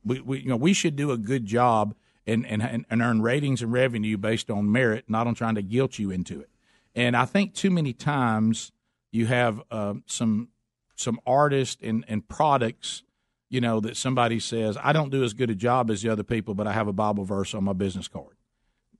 We, 0.03 0.19
we 0.19 0.39
you 0.39 0.49
know, 0.49 0.57
we 0.57 0.73
should 0.73 0.95
do 0.95 1.11
a 1.11 1.17
good 1.17 1.45
job 1.45 1.95
and, 2.27 2.45
and 2.45 2.85
and 2.89 3.01
earn 3.01 3.21
ratings 3.21 3.61
and 3.61 3.71
revenue 3.71 4.17
based 4.17 4.49
on 4.49 4.71
merit, 4.71 5.05
not 5.07 5.27
on 5.27 5.35
trying 5.35 5.55
to 5.55 5.61
guilt 5.61 5.99
you 5.99 6.11
into 6.11 6.39
it. 6.39 6.49
And 6.95 7.15
I 7.15 7.25
think 7.25 7.53
too 7.53 7.71
many 7.71 7.93
times 7.93 8.71
you 9.11 9.25
have 9.27 9.61
um, 9.71 10.03
some 10.05 10.49
some 10.95 11.19
artists 11.25 11.77
and, 11.81 12.03
and 12.07 12.27
products, 12.27 13.03
you 13.49 13.61
know, 13.61 13.79
that 13.79 13.95
somebody 13.95 14.39
says, 14.39 14.77
I 14.83 14.91
don't 14.91 15.09
do 15.09 15.23
as 15.23 15.33
good 15.33 15.49
a 15.49 15.55
job 15.55 15.89
as 15.89 16.01
the 16.01 16.09
other 16.09 16.23
people, 16.23 16.55
but 16.55 16.67
I 16.67 16.73
have 16.73 16.89
a 16.89 16.93
Bible 16.93 17.23
verse 17.23 17.53
on 17.53 17.63
my 17.63 17.73
business 17.73 18.09
card. 18.09 18.35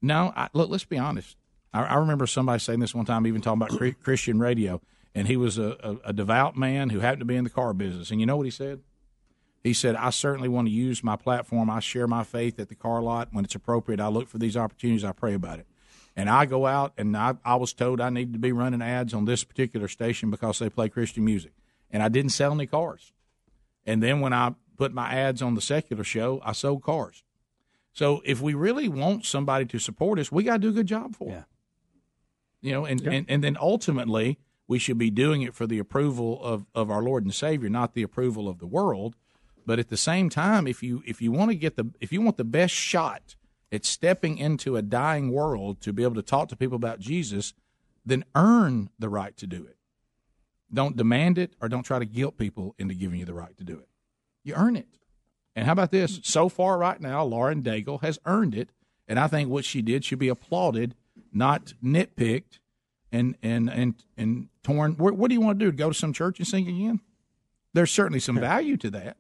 No, 0.01 0.31
I, 0.35 0.47
look, 0.53 0.69
let's 0.69 0.85
be 0.85 0.97
honest. 0.97 1.35
I, 1.73 1.83
I 1.83 1.95
remember 1.95 2.27
somebody 2.27 2.59
saying 2.59 2.79
this 2.79 2.95
one 2.95 3.05
time, 3.05 3.27
even 3.27 3.41
talking 3.41 3.61
about 3.61 3.99
Christian 4.01 4.39
radio, 4.39 4.81
and 5.13 5.27
he 5.27 5.37
was 5.37 5.57
a, 5.57 5.77
a, 5.83 6.09
a 6.09 6.13
devout 6.13 6.55
man 6.55 6.89
who 6.89 6.99
happened 6.99 7.21
to 7.21 7.25
be 7.25 7.35
in 7.35 7.43
the 7.43 7.49
car 7.49 7.73
business. 7.73 8.11
And 8.11 8.19
you 8.19 8.25
know 8.25 8.37
what 8.37 8.45
he 8.45 8.51
said? 8.51 8.81
He 9.63 9.73
said, 9.73 9.95
I 9.95 10.09
certainly 10.11 10.47
want 10.47 10.67
to 10.67 10.73
use 10.73 11.03
my 11.03 11.15
platform. 11.15 11.69
I 11.69 11.79
share 11.79 12.07
my 12.07 12.23
faith 12.23 12.59
at 12.59 12.69
the 12.69 12.75
car 12.75 13.01
lot 13.01 13.29
when 13.31 13.43
it's 13.43 13.55
appropriate. 13.55 13.99
I 13.99 14.07
look 14.07 14.29
for 14.29 14.37
these 14.37 14.55
opportunities. 14.55 15.03
I 15.03 15.11
pray 15.11 15.33
about 15.33 15.59
it. 15.59 15.67
And 16.15 16.29
I 16.29 16.45
go 16.45 16.65
out 16.65 16.93
and 16.97 17.15
I, 17.15 17.35
I 17.43 17.55
was 17.55 17.73
told 17.73 18.01
I 18.01 18.09
needed 18.09 18.33
to 18.33 18.39
be 18.39 18.51
running 18.51 18.81
ads 18.81 19.13
on 19.13 19.25
this 19.25 19.43
particular 19.43 19.87
station 19.87 20.31
because 20.31 20.59
they 20.59 20.69
play 20.69 20.89
Christian 20.89 21.25
music. 21.25 21.53
And 21.91 22.01
I 22.01 22.09
didn't 22.09 22.31
sell 22.31 22.53
any 22.53 22.67
cars. 22.67 23.11
And 23.85 24.01
then 24.01 24.19
when 24.19 24.33
I 24.33 24.55
put 24.77 24.93
my 24.93 25.13
ads 25.13 25.41
on 25.41 25.55
the 25.55 25.61
secular 25.61 26.03
show, 26.03 26.41
I 26.43 26.53
sold 26.53 26.83
cars. 26.83 27.23
So 27.91 28.21
if 28.23 28.41
we 28.41 28.53
really 28.53 28.87
want 28.87 29.25
somebody 29.25 29.65
to 29.65 29.79
support 29.79 30.19
us, 30.19 30.31
we 30.31 30.43
got 30.43 30.53
to 30.53 30.59
do 30.59 30.69
a 30.69 30.73
good 30.73 30.87
job 30.87 31.15
for 31.15 31.31
them. 31.31 31.45
You 32.61 32.73
know, 32.73 32.85
and, 32.85 33.01
and, 33.07 33.25
and 33.29 33.43
then 33.43 33.57
ultimately 33.59 34.37
we 34.67 34.79
should 34.79 34.97
be 34.97 35.09
doing 35.09 35.41
it 35.41 35.55
for 35.55 35.65
the 35.65 35.79
approval 35.79 36.43
of, 36.43 36.65
of 36.75 36.91
our 36.91 37.01
Lord 37.01 37.23
and 37.23 37.33
Savior, 37.33 37.69
not 37.69 37.93
the 37.93 38.03
approval 38.03 38.47
of 38.47 38.59
the 38.59 38.67
world. 38.67 39.15
But 39.65 39.79
at 39.79 39.89
the 39.89 39.97
same 39.97 40.29
time, 40.29 40.67
if 40.67 40.81
you 40.81 41.03
if 41.05 41.21
you 41.21 41.31
want 41.31 41.51
to 41.51 41.55
get 41.55 41.75
the 41.75 41.91
if 41.99 42.11
you 42.11 42.21
want 42.21 42.37
the 42.37 42.43
best 42.43 42.73
shot 42.73 43.35
at 43.71 43.85
stepping 43.85 44.37
into 44.37 44.75
a 44.75 44.81
dying 44.81 45.31
world 45.31 45.79
to 45.81 45.93
be 45.93 46.03
able 46.03 46.15
to 46.15 46.21
talk 46.21 46.49
to 46.49 46.55
people 46.55 46.75
about 46.75 46.99
Jesus, 46.99 47.53
then 48.05 48.25
earn 48.35 48.89
the 48.97 49.09
right 49.09 49.37
to 49.37 49.45
do 49.45 49.65
it. 49.65 49.77
Don't 50.73 50.97
demand 50.97 51.37
it 51.37 51.53
or 51.61 51.69
don't 51.69 51.83
try 51.83 51.99
to 51.99 52.05
guilt 52.05 52.37
people 52.37 52.75
into 52.77 52.93
giving 52.93 53.19
you 53.19 53.25
the 53.25 53.33
right 53.33 53.55
to 53.57 53.63
do 53.63 53.77
it. 53.77 53.87
You 54.43 54.55
earn 54.55 54.75
it. 54.75 54.97
And 55.55 55.65
how 55.65 55.73
about 55.73 55.91
this? 55.91 56.19
So 56.23 56.47
far, 56.47 56.77
right 56.77 56.99
now, 57.01 57.23
Lauren 57.23 57.61
Daigle 57.61 58.01
has 58.01 58.19
earned 58.25 58.55
it, 58.55 58.69
and 59.07 59.19
I 59.19 59.27
think 59.27 59.49
what 59.49 59.65
she 59.65 59.81
did 59.81 60.05
should 60.05 60.19
be 60.19 60.29
applauded, 60.29 60.95
not 61.33 61.73
nitpicked 61.83 62.59
and 63.11 63.35
and 63.41 63.69
and 63.69 63.95
and 64.17 64.49
torn. 64.63 64.93
What, 64.93 65.15
what 65.15 65.29
do 65.29 65.33
you 65.33 65.41
want 65.41 65.59
to 65.59 65.65
do? 65.65 65.71
Go 65.71 65.89
to 65.89 65.93
some 65.95 66.13
church 66.13 66.39
and 66.39 66.47
sing 66.47 66.67
again? 66.67 66.99
There's 67.73 67.91
certainly 67.91 68.19
some 68.19 68.39
value 68.39 68.77
to 68.77 68.89
that, 68.91 69.17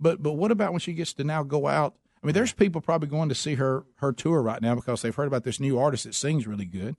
but 0.00 0.22
but 0.22 0.32
what 0.32 0.50
about 0.50 0.72
when 0.72 0.80
she 0.80 0.92
gets 0.92 1.12
to 1.14 1.24
now 1.24 1.42
go 1.42 1.66
out? 1.66 1.94
I 2.22 2.26
mean, 2.26 2.34
there's 2.34 2.52
people 2.52 2.80
probably 2.80 3.08
going 3.08 3.28
to 3.28 3.34
see 3.34 3.54
her 3.54 3.84
her 3.96 4.12
tour 4.12 4.42
right 4.42 4.62
now 4.62 4.74
because 4.74 5.02
they've 5.02 5.14
heard 5.14 5.28
about 5.28 5.44
this 5.44 5.60
new 5.60 5.78
artist 5.78 6.04
that 6.04 6.14
sings 6.14 6.46
really 6.46 6.64
good, 6.64 6.96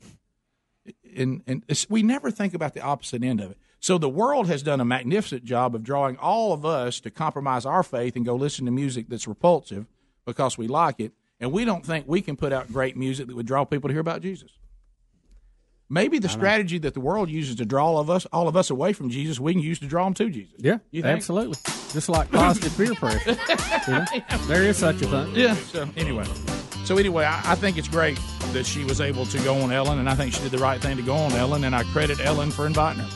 and 1.16 1.42
and 1.48 1.64
it's, 1.68 1.90
we 1.90 2.04
never 2.04 2.32
think 2.32 2.54
about 2.54 2.74
the 2.74 2.82
opposite 2.82 3.24
end 3.24 3.42
of 3.42 3.52
it. 3.52 3.58
So 3.82 3.98
the 3.98 4.10
world 4.10 4.48
has 4.48 4.62
done 4.62 4.82
a 4.82 4.86
magnificent 4.86 5.46
job 5.46 5.74
of 5.74 5.84
drawing 5.84 6.18
all 6.18 6.52
of 6.52 6.66
us 6.66 7.00
to 7.02 7.10
compromise 7.10 7.66
our 7.66 7.84
faith 7.84 8.16
and 8.16 8.26
go 8.26 8.36
listen 8.36 8.66
to 8.66 8.72
music 8.72 9.08
that's 9.08 9.28
repulsive 9.28 9.86
because 10.26 10.58
we 10.58 10.68
like 10.68 11.00
it, 11.00 11.14
and 11.40 11.52
we 11.52 11.66
don't 11.66 11.86
think 11.86 12.06
we 12.08 12.22
can 12.22 12.36
put 12.36 12.52
out 12.54 12.68
great 12.72 12.96
music 12.98 13.28
that 13.28 13.36
would 13.36 13.46
draw 13.46 13.64
people 13.66 13.88
to 13.90 13.94
hear 13.94 14.02
about 14.02 14.22
Jesus. 14.22 14.50
Maybe 15.92 16.20
the 16.20 16.30
strategy 16.30 16.78
that 16.80 16.94
the 16.94 17.00
world 17.00 17.30
uses 17.32 17.56
to 17.56 17.66
draw 17.66 17.88
all 17.88 17.98
of 17.98 18.12
us 18.12 18.28
all 18.32 18.48
of 18.48 18.56
us 18.56 18.70
away 18.70 18.94
from 18.94 19.10
Jesus, 19.10 19.40
we 19.40 19.54
can 19.54 19.62
use 19.62 19.80
to 19.80 19.88
draw 19.88 20.04
them 20.04 20.14
to 20.16 20.30
Jesus. 20.30 20.54
Yeah, 20.60 20.78
You 20.92 21.02
think? 21.02 21.16
absolutely. 21.18 21.58
Just 21.92 22.10
like 22.10 22.30
positive 22.32 22.78
peer 22.78 22.94
pressure. 22.94 23.36
You 23.88 23.94
know? 23.96 24.06
There 24.46 24.64
is 24.64 24.78
such 24.78 25.02
a 25.02 25.08
thing. 25.08 25.34
Yeah. 25.36 25.56
So 25.56 25.90
anyway, 25.98 26.26
so 26.84 26.98
anyway, 26.98 27.24
I, 27.26 27.54
I 27.54 27.56
think 27.56 27.78
it's 27.80 27.88
great 27.88 28.20
that 28.54 28.66
she 28.68 28.84
was 28.84 29.02
able 29.02 29.26
to 29.26 29.40
go 29.40 29.56
on 29.56 29.72
Ellen, 29.72 29.98
and 29.98 30.08
I 30.08 30.14
think 30.14 30.34
she 30.34 30.42
did 30.44 30.52
the 30.52 30.60
right 30.60 30.80
thing 30.80 30.96
to 30.98 31.02
go 31.02 31.16
on 31.16 31.32
Ellen, 31.32 31.64
and 31.64 31.74
I 31.76 31.84
credit 31.86 32.20
Ellen 32.20 32.52
for 32.52 32.68
inviting 32.68 33.02
her. 33.02 33.10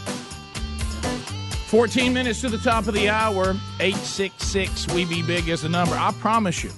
14 1.74 2.14
minutes 2.14 2.40
to 2.40 2.50
the 2.50 2.58
top 2.60 2.86
of 2.86 2.94
the 2.94 3.10
hour. 3.10 3.56
866 3.80 4.94
We 4.94 5.06
Be 5.06 5.24
Big 5.24 5.48
is 5.48 5.64
the 5.64 5.70
number. 5.70 5.96
I 5.96 6.12
promise 6.20 6.64
you, 6.64 6.70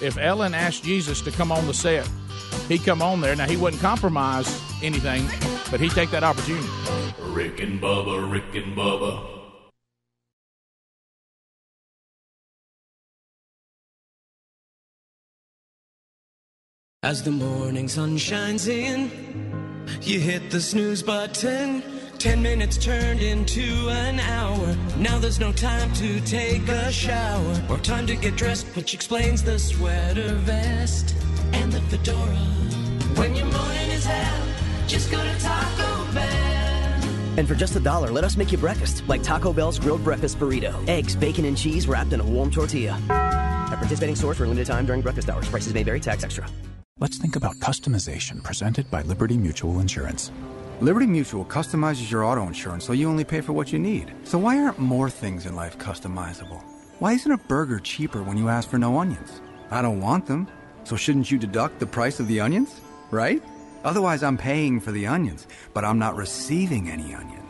if 0.00 0.16
Ellen 0.16 0.54
asked 0.54 0.84
Jesus 0.84 1.20
to 1.22 1.32
come 1.32 1.50
on 1.50 1.66
the 1.66 1.74
set, 1.74 2.08
he'd 2.68 2.84
come 2.84 3.02
on 3.02 3.20
there. 3.20 3.34
Now, 3.34 3.48
he 3.48 3.56
wouldn't 3.56 3.82
compromise 3.82 4.46
anything, 4.80 5.26
but 5.72 5.80
he'd 5.80 5.90
take 5.90 6.12
that 6.12 6.22
opportunity. 6.22 6.68
Rick 7.20 7.58
and 7.58 7.82
Bubba, 7.82 8.30
Rick 8.30 8.54
and 8.54 8.76
Bubba. 8.76 9.26
As 17.02 17.24
the 17.24 17.32
morning 17.32 17.88
sun 17.88 18.16
shines 18.18 18.68
in, 18.68 19.10
you 20.02 20.20
hit 20.20 20.52
the 20.52 20.60
snooze 20.60 21.02
button. 21.02 21.93
Ten 22.24 22.40
minutes 22.40 22.78
turned 22.78 23.20
into 23.20 23.90
an 23.90 24.18
hour. 24.18 24.74
Now 24.96 25.18
there's 25.18 25.38
no 25.38 25.52
time 25.52 25.92
to 25.92 26.18
take 26.20 26.66
a 26.68 26.90
shower 26.90 27.62
or 27.68 27.76
time 27.76 28.06
to 28.06 28.16
get 28.16 28.34
dressed, 28.34 28.66
which 28.68 28.94
explains 28.94 29.42
the 29.42 29.58
sweater 29.58 30.34
vest 30.36 31.14
and 31.52 31.70
the 31.70 31.82
fedora. 31.82 32.34
When 33.16 33.36
your 33.36 33.44
morning 33.44 33.90
is 33.90 34.06
hell, 34.06 34.46
just 34.86 35.10
go 35.10 35.22
to 35.22 35.38
Taco 35.38 36.12
Bell. 36.14 37.04
And 37.36 37.46
for 37.46 37.54
just 37.54 37.76
a 37.76 37.80
dollar, 37.80 38.10
let 38.10 38.24
us 38.24 38.38
make 38.38 38.50
you 38.52 38.56
breakfast, 38.56 39.04
like 39.06 39.22
Taco 39.22 39.52
Bell's 39.52 39.78
grilled 39.78 40.02
breakfast 40.02 40.38
burrito. 40.38 40.72
Eggs, 40.88 41.14
bacon, 41.14 41.44
and 41.44 41.58
cheese 41.58 41.86
wrapped 41.86 42.14
in 42.14 42.20
a 42.20 42.24
warm 42.24 42.50
tortilla. 42.50 42.98
At 43.10 43.76
participating 43.76 44.16
stores 44.16 44.38
for 44.38 44.44
a 44.44 44.46
limited 44.46 44.66
time 44.66 44.86
during 44.86 45.02
breakfast 45.02 45.28
hours. 45.28 45.46
Prices 45.46 45.74
may 45.74 45.82
vary, 45.82 46.00
tax 46.00 46.24
extra. 46.24 46.46
Let's 46.98 47.18
think 47.18 47.36
about 47.36 47.56
customization 47.56 48.42
presented 48.42 48.90
by 48.90 49.02
Liberty 49.02 49.36
Mutual 49.36 49.78
Insurance. 49.80 50.32
Liberty 50.80 51.06
Mutual 51.06 51.44
customizes 51.44 52.10
your 52.10 52.24
auto 52.24 52.46
insurance 52.46 52.84
so 52.84 52.92
you 52.92 53.08
only 53.08 53.24
pay 53.24 53.40
for 53.40 53.52
what 53.52 53.72
you 53.72 53.78
need. 53.78 54.12
So 54.24 54.38
why 54.38 54.58
aren't 54.58 54.78
more 54.78 55.08
things 55.08 55.46
in 55.46 55.54
life 55.54 55.78
customizable? 55.78 56.62
Why 56.98 57.12
isn't 57.12 57.30
a 57.30 57.38
burger 57.38 57.78
cheaper 57.78 58.22
when 58.22 58.36
you 58.36 58.48
ask 58.48 58.68
for 58.68 58.78
no 58.78 58.98
onions? 58.98 59.40
I 59.70 59.82
don't 59.82 60.00
want 60.00 60.26
them. 60.26 60.48
So 60.82 60.96
shouldn't 60.96 61.30
you 61.30 61.38
deduct 61.38 61.78
the 61.78 61.86
price 61.86 62.18
of 62.18 62.26
the 62.26 62.40
onions? 62.40 62.80
Right? 63.10 63.42
Otherwise, 63.84 64.22
I'm 64.22 64.36
paying 64.36 64.80
for 64.80 64.90
the 64.90 65.06
onions, 65.06 65.46
but 65.74 65.84
I'm 65.84 65.98
not 65.98 66.16
receiving 66.16 66.90
any 66.90 67.14
onions. 67.14 67.43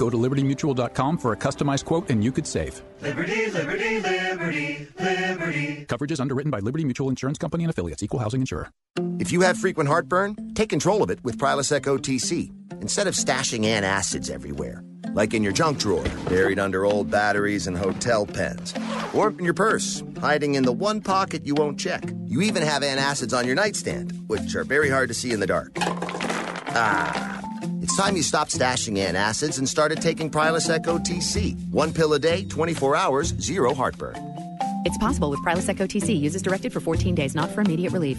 Go 0.00 0.08
to 0.08 0.16
libertymutual.com 0.16 1.18
for 1.18 1.34
a 1.34 1.36
customized 1.36 1.84
quote 1.84 2.08
and 2.08 2.24
you 2.24 2.32
could 2.32 2.46
save. 2.46 2.82
Liberty, 3.02 3.50
liberty, 3.50 4.00
liberty, 4.00 4.88
liberty. 4.98 5.84
Coverage 5.84 6.12
is 6.12 6.20
underwritten 6.20 6.50
by 6.50 6.60
Liberty 6.60 6.84
Mutual 6.84 7.10
Insurance 7.10 7.36
Company 7.36 7.64
and 7.64 7.70
affiliates, 7.70 8.02
equal 8.02 8.18
housing 8.18 8.40
insurer. 8.40 8.70
If 9.18 9.30
you 9.30 9.42
have 9.42 9.58
frequent 9.58 9.90
heartburn, 9.90 10.54
take 10.54 10.70
control 10.70 11.02
of 11.02 11.10
it 11.10 11.22
with 11.22 11.36
Prilosec 11.36 11.82
OTC 11.82 12.50
instead 12.80 13.08
of 13.08 13.14
stashing 13.14 13.66
antacids 13.66 14.30
everywhere, 14.30 14.82
like 15.12 15.34
in 15.34 15.42
your 15.42 15.52
junk 15.52 15.78
drawer, 15.78 16.02
buried 16.30 16.58
under 16.58 16.86
old 16.86 17.10
batteries 17.10 17.66
and 17.66 17.76
hotel 17.76 18.24
pens, 18.24 18.72
or 19.12 19.28
in 19.28 19.44
your 19.44 19.52
purse, 19.52 20.02
hiding 20.18 20.54
in 20.54 20.62
the 20.62 20.72
one 20.72 21.02
pocket 21.02 21.46
you 21.46 21.54
won't 21.54 21.78
check. 21.78 22.10
You 22.24 22.40
even 22.40 22.62
have 22.62 22.82
antacids 22.82 23.36
on 23.36 23.44
your 23.44 23.54
nightstand, 23.54 24.18
which 24.28 24.54
are 24.54 24.64
very 24.64 24.88
hard 24.88 25.08
to 25.08 25.14
see 25.14 25.32
in 25.32 25.40
the 25.40 25.46
dark. 25.46 25.72
Ah. 26.72 27.39
It's 28.00 28.06
time 28.06 28.16
you 28.16 28.22
stopped 28.22 28.58
stashing 28.58 28.96
antacids 28.96 29.58
and 29.58 29.68
started 29.68 30.00
taking 30.00 30.30
Prilosec 30.30 30.86
OTC. 30.86 31.54
One 31.70 31.92
pill 31.92 32.14
a 32.14 32.18
day, 32.18 32.44
24 32.44 32.96
hours, 32.96 33.28
zero 33.38 33.74
heartburn. 33.74 34.16
It's 34.86 34.96
possible 34.96 35.28
with 35.28 35.40
Prilosec 35.40 35.76
OTC. 35.76 36.18
Uses 36.18 36.40
directed 36.40 36.72
for 36.72 36.80
14 36.80 37.14
days, 37.14 37.34
not 37.34 37.50
for 37.50 37.60
immediate 37.60 37.92
relief. 37.92 38.18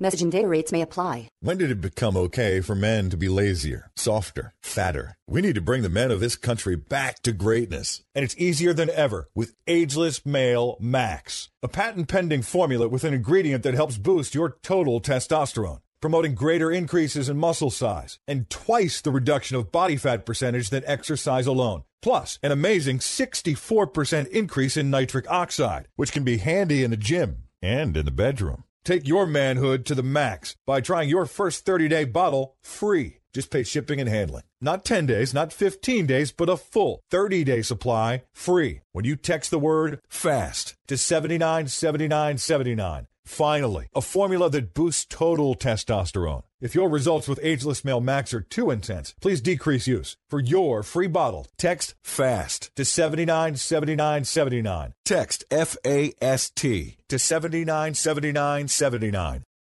Message 0.00 0.22
and 0.22 0.32
data 0.32 0.48
rates 0.48 0.72
may 0.72 0.82
apply. 0.82 1.28
When 1.38 1.58
did 1.58 1.70
it 1.70 1.80
become 1.80 2.16
okay 2.16 2.60
for 2.60 2.74
men 2.74 3.08
to 3.10 3.16
be 3.16 3.28
lazier, 3.28 3.92
softer, 3.94 4.52
fatter? 4.62 5.14
We 5.28 5.42
need 5.42 5.54
to 5.54 5.60
bring 5.60 5.82
the 5.82 5.88
men 5.88 6.10
of 6.10 6.18
this 6.18 6.34
country 6.34 6.74
back 6.74 7.22
to 7.22 7.30
greatness. 7.30 8.02
And 8.16 8.24
it's 8.24 8.36
easier 8.36 8.72
than 8.72 8.90
ever 8.90 9.28
with 9.32 9.54
Ageless 9.68 10.26
Male 10.26 10.76
Max, 10.80 11.50
a 11.62 11.68
patent 11.68 12.08
pending 12.08 12.42
formula 12.42 12.88
with 12.88 13.04
an 13.04 13.14
ingredient 13.14 13.62
that 13.62 13.74
helps 13.74 13.96
boost 13.96 14.34
your 14.34 14.56
total 14.60 15.00
testosterone, 15.00 15.82
promoting 16.00 16.34
greater 16.34 16.70
increases 16.70 17.28
in 17.28 17.36
muscle 17.36 17.70
size 17.70 18.18
and 18.26 18.48
twice 18.50 19.00
the 19.00 19.10
reduction 19.10 19.56
of 19.56 19.72
body 19.72 19.96
fat 19.96 20.24
percentage 20.24 20.70
than 20.70 20.82
exercise 20.86 21.46
alone. 21.46 21.82
Plus, 22.00 22.38
an 22.42 22.52
amazing 22.52 22.98
64% 22.98 24.28
increase 24.28 24.76
in 24.76 24.90
nitric 24.90 25.28
oxide, 25.30 25.88
which 25.96 26.12
can 26.12 26.24
be 26.24 26.38
handy 26.38 26.84
in 26.84 26.90
the 26.90 26.96
gym 26.96 27.44
and 27.60 27.96
in 27.96 28.04
the 28.04 28.10
bedroom. 28.10 28.64
Take 28.84 29.06
your 29.06 29.26
manhood 29.26 29.84
to 29.86 29.94
the 29.94 30.02
max 30.02 30.56
by 30.66 30.80
trying 30.80 31.08
your 31.08 31.26
first 31.26 31.66
30 31.66 31.88
day 31.88 32.04
bottle 32.04 32.56
free. 32.62 33.16
Just 33.34 33.50
pay 33.50 33.62
shipping 33.62 34.00
and 34.00 34.08
handling. 34.08 34.44
Not 34.60 34.84
10 34.84 35.06
days, 35.06 35.34
not 35.34 35.52
15 35.52 36.06
days, 36.06 36.32
but 36.32 36.48
a 36.48 36.56
full 36.56 37.02
30 37.10 37.44
day 37.44 37.62
supply 37.62 38.22
free 38.32 38.80
when 38.92 39.04
you 39.04 39.16
text 39.16 39.50
the 39.50 39.58
word 39.58 40.00
FAST 40.08 40.76
to 40.86 40.96
797979. 40.96 43.06
Finally, 43.28 43.88
a 43.94 44.00
formula 44.00 44.48
that 44.48 44.72
boosts 44.72 45.04
total 45.04 45.54
testosterone. 45.54 46.44
If 46.62 46.74
your 46.74 46.88
results 46.88 47.28
with 47.28 47.38
Ageless 47.42 47.84
Male 47.84 48.00
Max 48.00 48.32
are 48.32 48.40
too 48.40 48.70
intense, 48.70 49.14
please 49.20 49.42
decrease 49.42 49.86
use. 49.86 50.16
For 50.28 50.40
your 50.40 50.82
free 50.82 51.08
bottle, 51.08 51.46
text 51.58 51.94
FAST 52.02 52.70
to 52.74 52.86
797979. 52.86 54.94
Text 55.04 55.44
F 55.50 55.76
A 55.86 56.14
S 56.22 56.48
T 56.50 56.96
to 57.08 57.18
797979. 57.18 59.44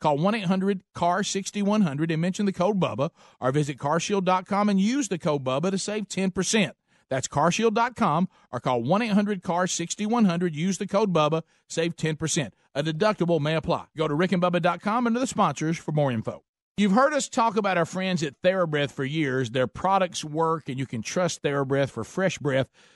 Call 0.00 0.18
1 0.18 0.34
800 0.34 0.82
CAR 0.94 1.22
6100 1.22 2.10
and 2.10 2.20
mention 2.20 2.46
the 2.46 2.52
code 2.52 2.78
BUBBA 2.78 3.10
or 3.40 3.52
visit 3.52 3.78
carshield.com 3.78 4.68
and 4.68 4.80
use 4.80 5.08
the 5.08 5.18
code 5.18 5.44
BUBBA 5.44 5.70
to 5.70 5.78
save 5.78 6.08
10%. 6.08 6.72
That's 7.08 7.28
carshield.com 7.28 8.28
or 8.52 8.60
call 8.60 8.82
1 8.82 9.02
800 9.02 9.42
CAR 9.42 9.66
6100. 9.66 10.54
Use 10.54 10.78
the 10.78 10.86
code 10.86 11.12
BUBBA, 11.12 11.42
save 11.68 11.96
10%. 11.96 12.50
A 12.74 12.82
deductible 12.82 13.40
may 13.40 13.54
apply. 13.54 13.86
Go 13.96 14.06
to 14.06 14.14
rickandbubba.com 14.14 15.06
under 15.06 15.20
the 15.20 15.26
sponsors 15.26 15.78
for 15.78 15.92
more 15.92 16.12
info. 16.12 16.42
You've 16.76 16.92
heard 16.92 17.14
us 17.14 17.30
talk 17.30 17.56
about 17.56 17.78
our 17.78 17.86
friends 17.86 18.22
at 18.22 18.42
TheraBreath 18.42 18.90
for 18.90 19.04
years. 19.04 19.52
Their 19.52 19.66
products 19.66 20.22
work, 20.22 20.68
and 20.68 20.78
you 20.78 20.84
can 20.84 21.00
trust 21.00 21.42
TheraBreath 21.42 21.88
for 21.88 22.04
fresh 22.04 22.36
breath. 22.36 22.68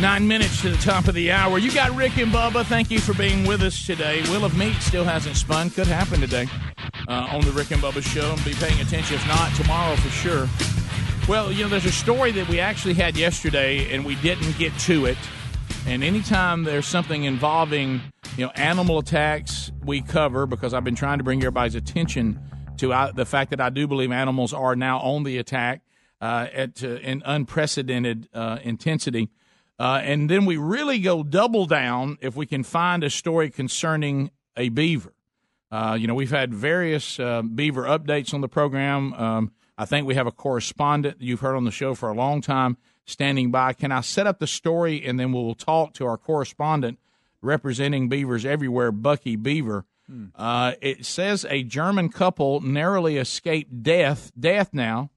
Nine 0.00 0.28
minutes 0.28 0.62
to 0.62 0.70
the 0.70 0.76
top 0.76 1.08
of 1.08 1.14
the 1.16 1.32
hour. 1.32 1.58
You 1.58 1.72
got 1.72 1.90
Rick 1.96 2.18
and 2.18 2.30
Bubba. 2.30 2.64
Thank 2.64 2.88
you 2.88 3.00
for 3.00 3.14
being 3.14 3.44
with 3.44 3.62
us 3.62 3.84
today. 3.84 4.22
Wheel 4.30 4.44
of 4.44 4.56
Meat 4.56 4.76
still 4.76 5.02
hasn't 5.02 5.34
spun. 5.34 5.70
Could 5.70 5.88
happen 5.88 6.20
today 6.20 6.46
uh, 7.08 7.26
on 7.32 7.40
the 7.40 7.50
Rick 7.50 7.72
and 7.72 7.82
Bubba 7.82 8.00
show. 8.00 8.32
And 8.32 8.44
be 8.44 8.54
paying 8.54 8.80
attention. 8.80 9.16
If 9.16 9.26
not, 9.26 9.52
tomorrow 9.56 9.96
for 9.96 10.08
sure. 10.10 10.48
Well, 11.28 11.50
you 11.50 11.64
know, 11.64 11.68
there's 11.68 11.84
a 11.84 11.90
story 11.90 12.30
that 12.30 12.48
we 12.48 12.60
actually 12.60 12.94
had 12.94 13.16
yesterday, 13.16 13.92
and 13.92 14.04
we 14.04 14.14
didn't 14.16 14.56
get 14.56 14.72
to 14.80 15.06
it. 15.06 15.18
And 15.84 16.04
anytime 16.04 16.62
there's 16.62 16.86
something 16.86 17.24
involving, 17.24 18.00
you 18.36 18.46
know, 18.46 18.52
animal 18.54 18.98
attacks, 18.98 19.72
we 19.84 20.00
cover 20.00 20.46
because 20.46 20.74
I've 20.74 20.84
been 20.84 20.94
trying 20.94 21.18
to 21.18 21.24
bring 21.24 21.40
everybody's 21.40 21.74
attention 21.74 22.38
to 22.76 22.92
uh, 22.92 23.10
the 23.10 23.26
fact 23.26 23.50
that 23.50 23.60
I 23.60 23.70
do 23.70 23.88
believe 23.88 24.12
animals 24.12 24.52
are 24.52 24.76
now 24.76 25.00
on 25.00 25.24
the 25.24 25.38
attack 25.38 25.82
uh, 26.20 26.46
at 26.52 26.84
uh, 26.84 26.98
an 27.02 27.22
unprecedented 27.26 28.28
uh, 28.32 28.58
intensity. 28.62 29.30
Uh, 29.78 30.00
and 30.02 30.28
then 30.28 30.44
we 30.44 30.56
really 30.56 30.98
go 30.98 31.22
double 31.22 31.66
down 31.66 32.18
if 32.20 32.34
we 32.34 32.46
can 32.46 32.64
find 32.64 33.04
a 33.04 33.10
story 33.10 33.48
concerning 33.50 34.30
a 34.56 34.68
beaver. 34.70 35.12
Uh, 35.70 35.96
you 35.98 36.06
know, 36.06 36.14
we've 36.14 36.30
had 36.30 36.52
various 36.52 37.20
uh, 37.20 37.42
beaver 37.42 37.84
updates 37.84 38.34
on 38.34 38.40
the 38.40 38.48
program. 38.48 39.12
Um, 39.14 39.52
I 39.76 39.84
think 39.84 40.06
we 40.06 40.14
have 40.14 40.26
a 40.26 40.32
correspondent 40.32 41.18
you've 41.20 41.40
heard 41.40 41.54
on 41.54 41.64
the 41.64 41.70
show 41.70 41.94
for 41.94 42.08
a 42.08 42.14
long 42.14 42.40
time 42.40 42.76
standing 43.04 43.50
by. 43.50 43.72
Can 43.72 43.92
I 43.92 44.00
set 44.00 44.26
up 44.26 44.40
the 44.40 44.46
story 44.46 45.04
and 45.06 45.20
then 45.20 45.32
we'll 45.32 45.54
talk 45.54 45.94
to 45.94 46.06
our 46.06 46.16
correspondent 46.16 46.98
representing 47.40 48.08
beavers 48.08 48.44
everywhere, 48.44 48.90
Bucky 48.90 49.36
Beaver? 49.36 49.84
Uh, 50.34 50.72
it 50.80 51.04
says 51.04 51.46
a 51.48 51.62
German 51.62 52.08
couple 52.08 52.60
narrowly 52.60 53.18
escaped 53.18 53.82
death, 53.82 54.32
death 54.38 54.70
now, 54.72 55.10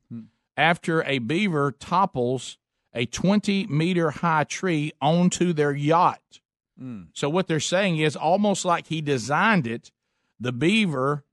after 0.57 1.01
a 1.03 1.19
beaver 1.19 1.71
topples 1.71 2.57
a 2.93 3.05
20 3.05 3.67
meter 3.67 4.11
high 4.11 4.43
tree 4.43 4.91
onto 5.01 5.53
their 5.53 5.71
yacht. 5.71 6.39
Mm. 6.81 7.07
So 7.13 7.29
what 7.29 7.47
they're 7.47 7.59
saying 7.59 7.97
is 7.97 8.15
almost 8.15 8.65
like 8.65 8.87
he 8.87 9.01
designed 9.01 9.67
it, 9.67 9.91
the 10.39 10.51
beaver 10.51 11.23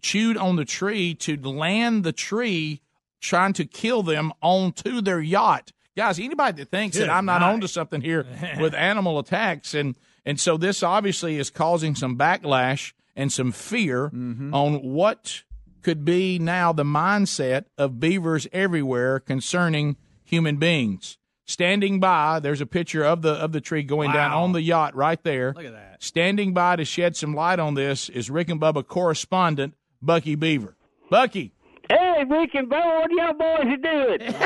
chewed 0.00 0.36
on 0.36 0.56
the 0.56 0.64
tree 0.64 1.14
to 1.14 1.36
land 1.36 2.04
the 2.04 2.12
tree, 2.12 2.82
trying 3.20 3.52
to 3.54 3.64
kill 3.64 4.02
them 4.02 4.32
onto 4.42 5.00
their 5.00 5.20
yacht. 5.20 5.72
Guys, 5.96 6.18
anybody 6.18 6.62
that 6.62 6.70
thinks 6.70 6.96
that 6.96 7.10
I'm 7.10 7.26
not 7.26 7.40
night. 7.40 7.52
onto 7.52 7.66
something 7.66 8.00
here 8.00 8.26
with 8.60 8.74
animal 8.74 9.18
attacks, 9.18 9.74
and 9.74 9.96
and 10.24 10.38
so 10.40 10.56
this 10.56 10.82
obviously 10.82 11.38
is 11.38 11.50
causing 11.50 11.94
some 11.94 12.16
backlash 12.16 12.92
and 13.14 13.30
some 13.30 13.52
fear 13.52 14.08
mm-hmm. 14.08 14.54
on 14.54 14.82
what 14.82 15.42
could 15.82 16.04
be 16.04 16.38
now 16.38 16.72
the 16.72 16.84
mindset 16.84 17.64
of 17.76 18.00
beavers 18.00 18.46
everywhere 18.52 19.20
concerning 19.20 19.96
human 20.32 20.56
beings. 20.56 21.18
Standing 21.44 22.00
by, 22.00 22.40
there's 22.40 22.62
a 22.62 22.66
picture 22.66 23.04
of 23.04 23.20
the 23.20 23.32
of 23.32 23.52
the 23.52 23.60
tree 23.60 23.82
going 23.82 24.10
down 24.12 24.32
on 24.32 24.52
the 24.52 24.62
yacht 24.62 24.96
right 24.96 25.22
there. 25.22 25.52
Look 25.54 25.66
at 25.66 25.72
that. 25.72 26.02
Standing 26.02 26.54
by 26.54 26.76
to 26.76 26.84
shed 26.84 27.16
some 27.16 27.34
light 27.34 27.58
on 27.58 27.74
this 27.74 28.08
is 28.08 28.30
Rick 28.30 28.48
and 28.48 28.60
Bubba 28.60 28.86
correspondent 28.86 29.74
Bucky 30.00 30.34
Beaver. 30.34 30.76
Bucky. 31.10 31.52
Hey, 31.90 32.24
Rick 32.26 32.54
and 32.54 32.70
Bo, 32.70 32.76
what 32.76 33.10
y'all 33.10 33.34
boys 33.34 33.66
are 33.66 33.76
doing? 33.76 34.32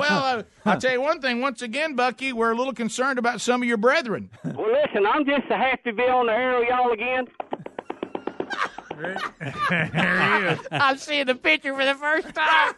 well, 0.00 0.38
uh, 0.38 0.42
I'll 0.64 0.78
tell 0.78 0.92
you 0.92 1.00
one 1.00 1.20
thing. 1.20 1.40
Once 1.40 1.62
again, 1.62 1.96
Bucky, 1.96 2.32
we're 2.32 2.52
a 2.52 2.54
little 2.54 2.74
concerned 2.74 3.18
about 3.18 3.40
some 3.40 3.62
of 3.62 3.66
your 3.66 3.78
brethren. 3.78 4.30
well, 4.44 4.68
listen, 4.70 5.04
I'm 5.06 5.24
just 5.24 5.48
so 5.48 5.56
happy 5.56 5.90
to 5.90 5.92
be 5.96 6.02
on 6.04 6.26
the 6.26 6.32
air 6.32 6.60
with 6.60 6.68
y'all 6.68 6.92
again. 6.92 7.26
I'm 10.70 10.96
seeing 10.98 11.26
the 11.26 11.34
picture 11.34 11.74
for 11.74 11.84
the 11.84 11.94
first 11.94 12.34
time. 12.34 12.74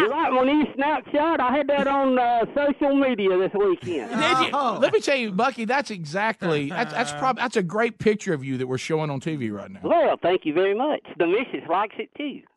You 0.00 0.10
like 0.10 0.32
my 0.32 0.42
new 0.44 0.64
snapshot? 0.74 1.40
I 1.40 1.56
had 1.56 1.68
that 1.68 1.86
on 1.86 2.18
uh, 2.18 2.44
social 2.54 2.96
media 2.96 3.36
this 3.38 3.52
weekend. 3.54 4.10
Did 4.10 4.38
you? 4.48 4.56
Let 4.56 4.92
me 4.92 5.00
tell 5.00 5.16
you, 5.16 5.32
Bucky. 5.32 5.64
That's 5.64 5.90
exactly 5.90 6.70
that's 6.70 6.92
that's 6.92 7.12
probably 7.12 7.40
that's 7.42 7.56
a 7.56 7.62
great 7.62 7.98
picture 7.98 8.34
of 8.34 8.44
you 8.44 8.58
that 8.58 8.66
we're 8.66 8.78
showing 8.78 9.10
on 9.10 9.20
TV 9.20 9.52
right 9.52 9.70
now. 9.70 9.80
Well, 9.82 10.16
thank 10.22 10.44
you 10.44 10.52
very 10.52 10.74
much. 10.74 11.02
The 11.18 11.26
missus 11.26 11.68
likes 11.68 11.94
it 11.98 12.10
too. 12.16 12.40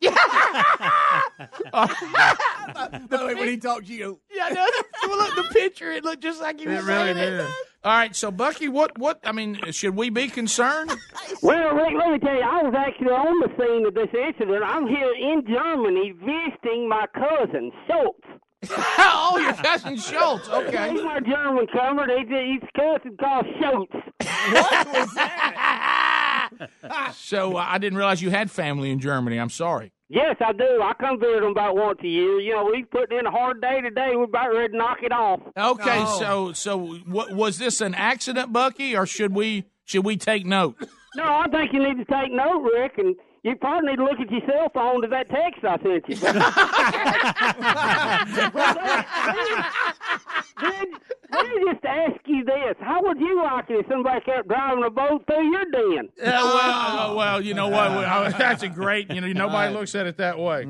the 3.08 3.26
way 3.26 3.34
when 3.34 3.48
he 3.48 3.56
talks, 3.56 3.88
you 3.88 3.98
go, 3.98 4.18
yeah, 4.32 4.48
no, 4.48 4.66
well, 5.08 5.18
look 5.18 5.30
at 5.30 5.36
the 5.36 5.54
picture. 5.54 5.90
It 5.92 6.04
looked 6.04 6.22
just 6.22 6.40
like 6.40 6.60
he 6.60 6.66
was 6.68 6.84
really 6.84 7.14
saying 7.14 7.16
it. 7.16 7.30
did. 7.38 7.46
All 7.82 7.92
right, 7.92 8.14
so 8.14 8.30
Bucky, 8.30 8.68
what 8.68 8.98
what? 8.98 9.20
I 9.24 9.32
mean, 9.32 9.58
should 9.72 9.96
we 9.96 10.10
be 10.10 10.28
concerned? 10.28 10.92
Well, 11.42 11.74
Rick, 11.74 11.94
let 11.96 12.10
me 12.10 12.18
tell 12.18 12.34
you, 12.34 12.42
I 12.42 12.62
was 12.62 12.74
actually 12.76 13.12
on 13.12 13.40
the 13.40 13.48
scene 13.56 13.86
of 13.86 13.94
this 13.94 14.08
incident. 14.12 14.62
I'm 14.62 14.86
here 14.86 15.12
in 15.14 15.42
Germany 15.46 16.12
visiting 16.12 16.88
my 16.88 17.06
cousin, 17.14 17.70
Schultz. 17.86 18.26
oh, 18.98 19.38
your 19.40 19.54
cousin 19.54 19.96
Schultz. 19.96 20.48
Okay. 20.48 20.90
He's 20.90 21.02
my 21.02 21.20
German 21.20 21.66
comer. 21.72 22.06
He's, 22.18 22.28
he's 22.28 22.68
cousin 22.76 23.16
called 23.16 23.46
Schultz. 23.60 23.92
what 23.92 24.86
was 24.92 25.14
that? 25.14 26.50
So 27.14 27.56
uh, 27.56 27.64
I 27.66 27.78
didn't 27.78 27.96
realize 27.96 28.20
you 28.20 28.30
had 28.30 28.50
family 28.50 28.90
in 28.90 28.98
Germany. 28.98 29.38
I'm 29.38 29.50
sorry. 29.50 29.92
Yes, 30.12 30.34
I 30.44 30.52
do. 30.52 30.82
I 30.82 30.92
come 30.98 31.20
visit 31.20 31.38
them 31.40 31.52
about 31.52 31.76
once 31.76 32.00
a 32.02 32.06
year. 32.08 32.40
You 32.40 32.54
know, 32.54 32.64
we've 32.64 32.90
put 32.90 33.12
in 33.12 33.26
a 33.26 33.30
hard 33.30 33.60
day 33.60 33.80
today. 33.80 34.10
We're 34.16 34.24
about 34.24 34.52
ready 34.52 34.72
to 34.72 34.76
knock 34.76 35.04
it 35.04 35.12
off. 35.12 35.38
Okay, 35.56 36.04
so 36.18 36.52
so 36.52 36.96
what 37.06 37.32
was 37.32 37.58
this 37.58 37.80
an 37.80 37.94
accident, 37.94 38.52
Bucky, 38.52 38.96
or 38.96 39.06
should 39.06 39.32
we 39.32 39.66
should 39.84 40.04
we 40.04 40.16
take 40.16 40.44
note? 40.44 40.74
No, 41.14 41.22
I 41.22 41.46
think 41.48 41.72
you 41.72 41.78
need 41.78 41.96
to 41.98 42.04
take 42.04 42.32
note, 42.32 42.68
Rick. 42.74 42.98
And 42.98 43.14
You 43.44 43.54
probably 43.54 43.90
need 43.90 43.98
to 43.98 44.04
look 44.04 44.18
at 44.20 44.28
your 44.30 44.40
cell 44.48 44.68
phone 44.74 45.00
to 45.02 45.08
that 45.08 45.30
text 45.30 45.64
I 45.64 45.78
sent 45.78 46.08
you. 46.08 46.16
Then, 50.60 50.86
let 51.32 51.46
me 51.46 51.72
just 51.72 51.84
ask 51.84 52.20
you 52.26 52.44
this: 52.44 52.76
How 52.80 53.02
would 53.02 53.18
you 53.18 53.42
like 53.42 53.70
it 53.70 53.80
if 53.80 53.86
somebody 53.88 54.20
kept 54.20 54.48
driving 54.48 54.84
a 54.84 54.90
boat 54.90 55.24
through 55.26 55.50
your 55.50 55.64
den? 55.70 56.08
Yeah, 56.16 56.42
well, 56.42 57.10
uh, 57.10 57.14
well, 57.14 57.40
you 57.40 57.54
know 57.54 57.68
what? 57.68 58.38
That's 58.38 58.62
a 58.62 58.68
great. 58.68 59.10
You 59.10 59.20
know, 59.20 59.32
nobody 59.32 59.72
looks 59.72 59.94
at 59.94 60.06
it 60.06 60.16
that 60.18 60.38
way. 60.38 60.66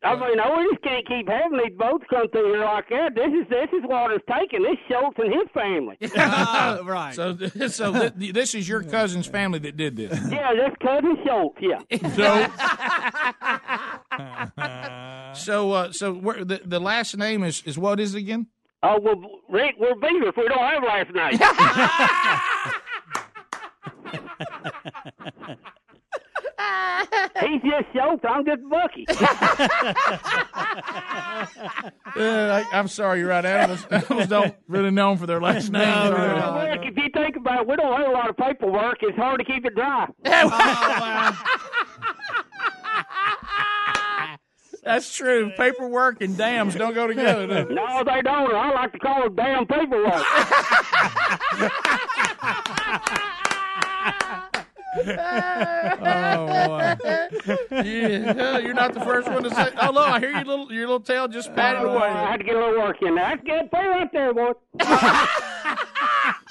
I 0.00 0.14
mean, 0.14 0.36
no, 0.36 0.54
we 0.56 0.68
just 0.70 0.82
can't 0.84 1.06
keep 1.08 1.28
having 1.28 1.58
these 1.58 1.76
boats 1.76 2.04
come 2.08 2.28
through 2.28 2.52
here 2.52 2.64
like 2.64 2.88
that. 2.88 3.16
This 3.16 3.32
is 3.32 3.48
this 3.50 3.68
is 3.76 3.82
water's 3.84 4.20
taking. 4.30 4.62
This 4.62 4.76
Schultz 4.88 5.18
and 5.18 5.32
his 5.32 5.48
family. 5.52 5.96
right. 6.86 7.12
So, 7.14 7.36
so 7.66 8.08
th- 8.10 8.32
this 8.32 8.54
is 8.54 8.68
your 8.68 8.84
cousin's 8.84 9.26
family 9.26 9.58
that 9.60 9.76
did 9.76 9.96
this. 9.96 10.16
Yeah, 10.30 10.52
that's 10.54 10.76
cousin 10.80 11.16
Schultz. 11.26 11.58
Yeah. 11.60 11.80
So, 12.14 12.46
so, 15.34 15.72
uh, 15.72 15.92
so 15.92 16.14
where, 16.14 16.44
the 16.44 16.60
the 16.64 16.78
last 16.80 17.16
name 17.16 17.42
is 17.42 17.62
is 17.64 17.76
what 17.76 17.98
is 17.98 18.14
it 18.14 18.18
again? 18.18 18.46
Oh 18.82 18.98
well, 19.00 19.20
Rick, 19.48 19.74
we're 19.78 19.94
Beaver 19.96 20.28
if 20.28 20.36
we 20.36 20.46
don't 20.48 20.58
have 20.58 20.82
last 20.84 21.12
night. 21.14 21.40
He's 27.40 27.62
just 27.62 27.86
Schultz. 27.94 28.24
I'm 28.28 28.44
just 28.44 28.60
Bucky. 28.68 29.06
Uh, 32.16 32.64
I, 32.72 32.76
I'm 32.76 32.88
sorry, 32.88 33.20
you're 33.20 33.28
right. 33.28 33.44
Animals, 33.44 33.86
animals 33.90 34.26
don't 34.26 34.54
really 34.66 34.90
known 34.90 35.18
for 35.18 35.26
their 35.26 35.40
last 35.40 35.70
names. 35.70 36.10
Well, 36.10 36.66
Rick, 36.66 36.80
if 36.82 36.96
you 36.96 37.08
think 37.14 37.36
about 37.36 37.60
it, 37.60 37.68
we 37.68 37.76
don't 37.76 37.96
have 37.96 38.08
a 38.08 38.10
lot 38.10 38.28
of 38.28 38.36
paperwork. 38.36 38.98
It's 39.02 39.16
hard 39.16 39.38
to 39.38 39.44
keep 39.44 39.64
it 39.64 39.74
dry. 39.76 40.08
That's 44.88 45.14
true. 45.14 45.50
Paperwork 45.54 46.22
and 46.22 46.34
dams 46.34 46.74
don't 46.74 46.94
go 46.94 47.06
together. 47.06 47.46
do? 47.46 47.74
No, 47.74 48.02
they 48.02 48.22
don't. 48.22 48.54
I 48.54 48.72
like 48.72 48.90
to 48.92 48.98
call 48.98 49.26
it 49.26 49.36
damn 49.36 49.66
paperwork. 49.66 50.22
oh 56.00 56.66
boy! 56.66 56.96
Yeah, 57.84 58.58
you're 58.60 58.72
not 58.72 58.94
the 58.94 59.00
first 59.04 59.28
one 59.28 59.42
to 59.42 59.50
say. 59.50 59.68
Oh 59.78 59.90
look, 59.92 60.08
I 60.08 60.20
hear 60.20 60.30
your 60.30 60.44
little 60.44 60.72
your 60.72 60.86
little 60.86 61.00
tail 61.00 61.28
just 61.28 61.54
patted 61.54 61.86
away. 61.86 62.08
I 62.08 62.30
had 62.30 62.38
to 62.38 62.44
get 62.44 62.56
a 62.56 62.58
little 62.58 62.80
work 62.80 62.96
in 63.02 63.14
there. 63.14 63.36
That's 63.36 63.42
good. 63.44 63.70
Put 63.70 63.84
it 63.84 63.88
right 63.88 64.10
there, 64.10 64.32
boy. 64.32 64.52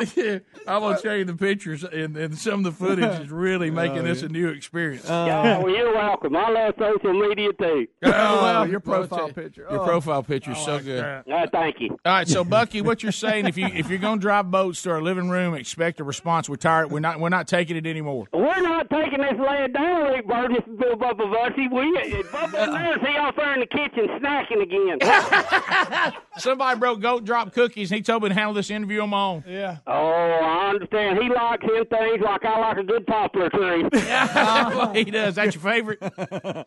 I'm 0.66 0.80
gonna 0.80 1.00
show 1.00 1.14
you 1.14 1.24
the 1.24 1.34
pictures, 1.34 1.84
and, 1.84 2.16
and 2.16 2.36
some 2.38 2.64
of 2.64 2.64
the 2.64 2.72
footage 2.72 3.20
is 3.20 3.30
really 3.30 3.70
making 3.82 3.98
Oh, 3.98 4.02
this 4.02 4.20
yeah. 4.22 4.26
a 4.26 4.30
new 4.30 4.48
experience. 4.48 5.06
yeah, 5.08 5.58
well, 5.58 5.68
you're 5.70 5.92
welcome. 5.94 6.36
I 6.36 6.48
love 6.50 6.74
social 6.78 7.12
media 7.12 7.52
too. 7.52 7.86
Oh, 8.02 8.42
well, 8.42 8.68
your 8.68 8.80
profile 8.80 9.28
picture. 9.32 9.66
Your 9.70 9.80
Oh. 9.80 9.84
profile 9.86 10.22
picture 10.22 10.52
is 10.52 10.58
so 10.58 10.78
good. 10.78 11.02
Uh, 11.02 11.22
thank 11.52 11.76
you. 11.80 11.90
All 12.04 12.12
right, 12.12 12.28
so 12.28 12.44
Bucky, 12.44 12.80
what 12.82 13.02
you're 13.02 13.12
saying 13.12 13.46
if 13.46 13.56
you 13.56 13.66
if 13.66 13.88
you're 13.88 13.98
gonna 13.98 14.20
drive 14.20 14.50
boats 14.50 14.82
to 14.82 14.90
our 14.90 15.02
living 15.02 15.28
room, 15.30 15.54
expect 15.54 16.00
a 16.00 16.04
response. 16.04 16.48
We're 16.48 16.56
tired. 16.56 16.90
We're 16.90 17.00
not 17.00 17.20
we're 17.20 17.28
not 17.28 17.48
taking 17.48 17.76
it 17.76 17.86
anymore. 17.86 18.26
We're 18.32 18.60
not 18.62 18.88
taking 18.90 19.20
this 19.20 19.34
laying 19.38 19.72
down, 19.72 20.12
Rick 20.12 20.26
Burgess 20.26 20.64
and 20.66 20.78
Bill 20.78 20.94
Bubba 20.96 21.30
Bussey. 21.32 21.68
We, 21.68 21.96
Bubba 22.24 22.54
and 22.58 22.74
there's 22.74 23.00
he 23.00 23.16
out 23.16 23.36
there 23.36 23.54
in 23.54 23.60
the 23.60 23.66
kitchen 23.66 24.08
snacking 24.20 24.62
again. 24.62 26.12
Somebody 26.38 26.78
broke 26.78 27.00
goat 27.00 27.24
drop 27.24 27.52
cookies, 27.52 27.90
and 27.90 27.96
he 27.96 28.02
told 28.02 28.22
me 28.22 28.28
to 28.30 28.34
handle 28.34 28.54
this 28.54 28.70
interview 28.70 29.00
on 29.02 29.10
my 29.10 29.22
own. 29.22 29.44
Yeah. 29.46 29.78
Oh, 29.92 30.40
I 30.42 30.70
understand. 30.70 31.18
He 31.20 31.28
likes 31.28 31.64
him 31.64 31.84
things 31.86 32.20
like 32.24 32.44
I 32.44 32.58
like 32.60 32.76
a 32.78 32.82
good 32.84 33.06
poplar 33.06 33.50
tree. 33.50 33.84
Well, 33.92 34.92
he 34.94 35.04
does. 35.04 35.34
That's 35.34 35.54
your 35.54 35.62
favorite. 35.62 36.00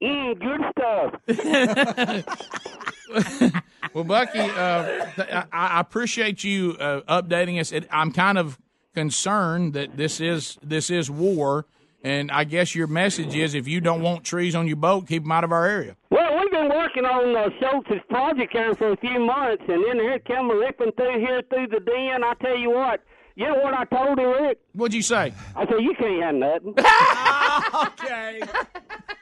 Mm, 0.00 0.38
good 0.38 0.60
stuff. 0.70 2.34
Well, 3.94 4.04
Bucky, 4.04 4.38
uh, 4.38 5.06
th- 5.16 5.28
I, 5.32 5.44
I 5.50 5.80
appreciate 5.80 6.44
you 6.44 6.76
uh, 6.78 7.00
updating 7.22 7.58
us. 7.58 7.72
It, 7.72 7.88
I'm 7.90 8.12
kind 8.12 8.36
of 8.36 8.58
concerned 8.94 9.72
that 9.72 9.96
this 9.96 10.20
is 10.20 10.58
this 10.62 10.90
is 10.90 11.10
war, 11.10 11.64
and 12.04 12.30
I 12.30 12.44
guess 12.44 12.74
your 12.74 12.86
message 12.86 13.34
is 13.34 13.54
if 13.54 13.66
you 13.66 13.80
don't 13.80 14.02
want 14.02 14.24
trees 14.24 14.54
on 14.54 14.66
your 14.66 14.76
boat, 14.76 15.08
keep 15.08 15.22
them 15.22 15.32
out 15.32 15.42
of 15.42 15.52
our 15.52 15.64
area. 15.66 15.96
Well, 16.10 16.27
been 16.68 16.76
working 16.76 17.04
on 17.04 17.36
uh, 17.36 17.48
Schultz's 17.60 18.02
project 18.08 18.52
here 18.52 18.74
for 18.74 18.92
a 18.92 18.96
few 18.96 19.18
months, 19.20 19.62
and 19.68 19.84
then 19.84 19.96
here 19.96 20.14
it 20.14 20.24
come 20.24 20.50
ripping 20.50 20.92
through 20.92 21.18
here 21.20 21.42
through 21.48 21.68
the 21.68 21.80
den. 21.80 22.24
I 22.24 22.34
tell 22.40 22.56
you 22.56 22.70
what, 22.70 23.00
you 23.36 23.46
know 23.46 23.54
what 23.54 23.74
I 23.74 23.84
told 23.84 24.18
him, 24.18 24.28
Rick? 24.28 24.58
What'd 24.72 24.94
you 24.94 25.02
say? 25.02 25.32
I 25.56 25.66
said, 25.66 25.80
you 25.80 25.94
can't 25.94 26.22
have 26.22 26.34
nothing. 26.34 26.74
okay. 28.04 28.40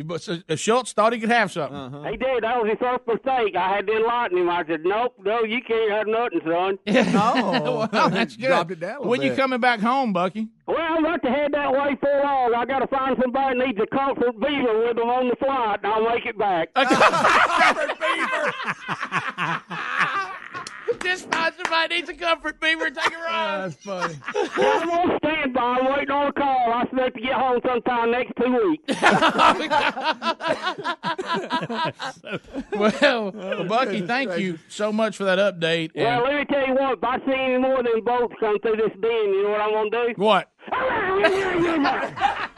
You- 0.00 0.04
But 0.04 0.22
so, 0.22 0.38
uh, 0.48 0.56
Schultz 0.56 0.92
thought 0.94 1.12
he 1.12 1.20
could 1.20 1.28
have 1.30 1.52
something. 1.52 2.04
He 2.10 2.16
did. 2.16 2.42
That 2.42 2.62
was 2.62 2.70
his 2.70 2.78
first 2.78 3.06
mistake. 3.06 3.54
I 3.54 3.76
had 3.76 3.86
to 3.86 3.96
enlighten 3.98 4.38
him. 4.38 4.48
I 4.48 4.64
said, 4.66 4.80
nope, 4.82 5.14
no, 5.22 5.42
you 5.44 5.60
can't 5.62 5.92
have 5.92 6.06
nothing, 6.06 6.40
son. 6.42 6.78
well, 7.62 7.86
that's 8.10 8.34
good. 8.36 8.46
Dropped 8.46 8.70
it 8.70 8.80
down 8.80 8.90
a 8.90 8.92
little 9.00 9.10
when 9.10 9.20
you 9.20 9.34
coming 9.34 9.60
back 9.60 9.80
home, 9.80 10.14
Bucky? 10.14 10.48
Well, 10.66 10.78
I'm 10.80 11.04
about 11.04 11.22
to 11.22 11.28
head 11.30 11.52
that 11.52 11.70
way 11.72 11.96
for 12.00 12.08
long. 12.22 12.54
I 12.54 12.64
got 12.64 12.78
to 12.78 12.86
find 12.86 13.14
somebody 13.20 13.58
that 13.58 13.66
needs 13.66 13.78
a 13.78 13.86
comfort 13.94 14.40
beaver 14.40 14.78
with 14.86 14.96
them 14.96 15.10
on 15.10 15.28
the 15.28 15.36
flight, 15.36 15.80
and 15.82 15.92
I'll 15.92 16.08
make 16.08 16.24
it 16.24 16.38
back. 16.38 16.70
Just 21.02 21.30
find 21.30 21.54
somebody 21.62 21.96
needs 21.96 22.08
a 22.08 22.14
comfort 22.14 22.60
beaver 22.60 22.86
and 22.86 22.96
take 22.96 23.12
a 23.12 23.16
ride. 23.18 23.60
That's 23.70 23.74
funny. 23.84 24.14
Well, 24.34 24.82
I'm 24.82 24.90
on 24.90 25.18
standby. 25.18 25.78
Waiting 25.96 26.10
on 26.10 26.26
a 26.28 26.32
call. 26.32 26.72
I 26.72 26.82
expect 26.82 27.14
to 27.16 27.20
get 27.22 27.32
home 27.32 27.60
sometime 27.66 28.10
next 28.10 28.32
two 28.36 28.52
weeks. 28.52 28.84
Oh, 32.72 32.72
well, 32.72 33.30
well, 33.32 33.64
Bucky, 33.64 34.00
thank 34.06 34.38
you 34.38 34.58
so 34.68 34.92
much 34.92 35.16
for 35.16 35.24
that 35.24 35.38
update. 35.38 35.90
Well, 35.94 36.06
And 36.06 36.22
let 36.24 36.34
me 36.34 36.44
tell 36.46 36.66
you 36.66 36.74
what. 36.74 36.98
If 36.98 37.04
I 37.04 37.18
see 37.18 37.32
any 37.32 37.58
more 37.58 37.78
of 37.80 37.84
them 37.84 38.02
boats 38.04 38.34
come 38.40 38.58
through 38.60 38.76
this 38.76 38.92
den, 39.00 39.10
you 39.10 39.42
know 39.44 39.50
what 39.50 39.60
I'm 39.60 39.70
going 39.72 39.90
to 39.90 40.06
do? 40.08 40.14
what? 40.20 40.50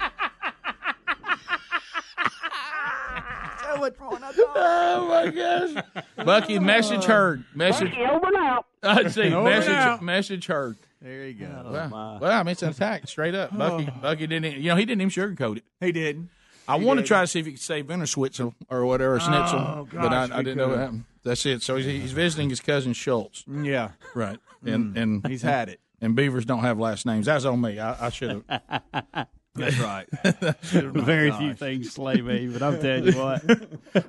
So 3.75 3.81
much 3.81 3.95
fun. 3.97 4.23
Oh 4.55 5.07
my 5.09 5.31
gosh, 5.31 6.05
Bucky, 6.25 6.59
message 6.59 7.05
heard. 7.05 7.45
Message. 7.55 7.91
Bucky, 7.91 8.05
over 8.05 8.27
and 8.27 8.37
out. 8.37 8.67
I 8.83 9.09
see. 9.09 9.33
Over 9.33 9.49
Message. 9.49 9.73
out. 9.73 10.03
Message 10.03 10.47
heard. 10.47 10.77
There 11.01 11.27
you 11.27 11.35
go. 11.35 11.65
Oh, 11.67 11.73
well, 11.73 12.19
well, 12.21 12.31
I 12.33 12.43
mean, 12.43 12.53
it's 12.53 12.63
an 12.63 12.69
attack, 12.71 13.09
straight 13.09 13.35
up. 13.35 13.57
Bucky, 13.57 13.89
oh. 13.93 14.01
Bucky 14.01 14.27
didn't. 14.27 14.57
You 14.59 14.69
know, 14.71 14.77
he 14.77 14.85
didn't 14.85 15.03
even 15.03 15.11
sugarcoat 15.11 15.57
it. 15.59 15.65
He 15.81 15.91
didn't. 15.93 16.31
I 16.69 16.79
He 16.79 16.85
want 16.85 16.99
to 16.99 17.03
didn't. 17.03 17.09
try 17.09 17.21
to 17.23 17.27
see 17.27 17.41
if 17.41 17.47
he 17.47 17.53
could 17.53 17.61
say 17.61 17.83
Winterswitzel 17.83 18.55
or 18.71 18.85
whatever, 18.87 19.19
Schnitzel, 19.19 19.59
Oh, 19.59 19.89
but 19.93 20.13
I, 20.13 20.25
I 20.25 20.43
didn't 20.43 20.59
know 20.59 20.69
what 20.69 20.79
happened. 20.79 21.05
That's 21.25 21.45
it. 21.45 21.63
So 21.63 21.75
he's, 21.77 21.87
he's 21.87 22.13
visiting 22.13 22.51
his 22.51 22.61
cousin 22.61 22.93
Schultz. 22.93 23.45
Yeah. 23.49 23.91
Right. 24.15 24.39
And 24.65 24.95
mm. 24.95 25.01
and 25.03 25.27
He's 25.27 25.43
had 25.43 25.69
it. 25.69 25.81
And 26.01 26.15
beavers 26.15 26.45
don't 26.45 26.61
have 26.61 26.79
last 26.79 27.05
names. 27.07 27.27
That's 27.27 27.45
on 27.45 27.61
me. 27.61 27.79
I, 27.81 28.07
I 28.07 28.11
should 28.11 28.45
have. 28.49 29.27
That's 29.55 29.79
right. 29.79 30.07
Very 30.63 31.31
few 31.33 31.53
things 31.55 31.93
slay 31.93 32.21
me, 32.23 32.47
but 32.49 32.63
I'm 32.63 32.81
telling 32.81 33.05
you 33.05 33.13
what. 33.13 33.43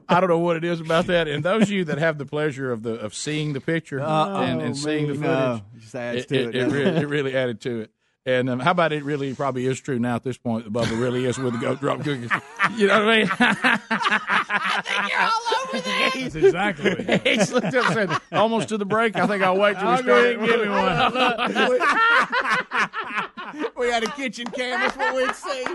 I 0.10 0.20
don't 0.22 0.30
know 0.30 0.40
what 0.40 0.56
it 0.56 0.64
is 0.64 0.80
about 0.80 1.08
that. 1.08 1.28
And 1.28 1.44
those 1.44 1.64
of 1.64 1.72
you 1.72 1.84
that 1.86 1.98
have 1.98 2.18
the 2.18 2.26
pleasure 2.26 2.72
of 2.72 2.82
the 2.84 2.94
of 2.94 3.14
seeing 3.14 3.52
the 3.54 3.60
picture 3.62 4.00
Uh-oh, 4.00 4.42
and, 4.42 4.62
and 4.62 4.78
seeing 4.78 5.08
the 5.08 5.16
footage, 5.16 5.28
No, 5.30 5.62
it 5.76 5.80
just 5.82 5.96
adds 5.96 6.22
it, 6.22 6.28
to 6.30 6.36
it, 6.36 6.56
It, 6.56 6.60
doesn't 6.60 6.72
really, 6.78 6.90
it? 6.92 7.04
it 7.04 7.08
really 7.08 7.36
added 7.36 7.60
to 7.62 7.82
it. 7.82 7.92
And 8.26 8.50
um, 8.50 8.62
how 8.62 8.72
about 8.72 8.94
it 8.94 9.04
really 9.04 9.34
probably 9.34 9.66
is 9.66 9.82
true 9.82 10.00
now 10.00 10.16
at 10.16 10.24
this 10.24 10.38
point 10.38 10.64
that 10.64 10.72
Bubba 10.72 10.98
really 10.98 11.26
is 11.26 11.38
with 11.38 11.52
the 11.56 11.60
goat 11.60 11.82
drop 11.82 11.98
cookies. 12.00 12.32
You 12.78 12.88
know 12.88 13.06
what 13.06 13.10
I 13.10 13.18
mean? 13.20 13.30
I 13.40 14.82
think 14.86 15.12
you're 15.12 15.20
all 15.20 15.42
over 15.68 15.80
that. 15.80 16.12
That's 16.16 16.36
exactly 16.36 16.90
what 16.92 17.00
it 17.02 17.28
is. 17.28 17.40
He's 17.40 17.52
looked 17.52 17.76
up 17.76 17.86
and 17.88 17.94
said, 18.10 18.10
almost 18.32 18.70
to 18.70 18.78
the 18.78 18.86
break. 18.86 19.18
I 19.18 19.28
think 19.28 19.44
I'll 19.44 19.58
wait 19.58 19.78
till 19.78 19.84
we 19.86 19.90
I'll 19.92 19.98
start. 19.98 20.06
go 20.06 20.18
ahead 20.18 20.38
and 20.38 20.48
give 20.48 20.62
me 20.62 20.70
one. 23.20 23.30
We 23.78 23.88
had 23.90 24.04
a 24.04 24.12
kitchen 24.12 24.48
cam. 24.48 24.80
That's 24.80 24.98
what 24.98 25.16
we'd 25.16 25.36
see. 25.36 25.66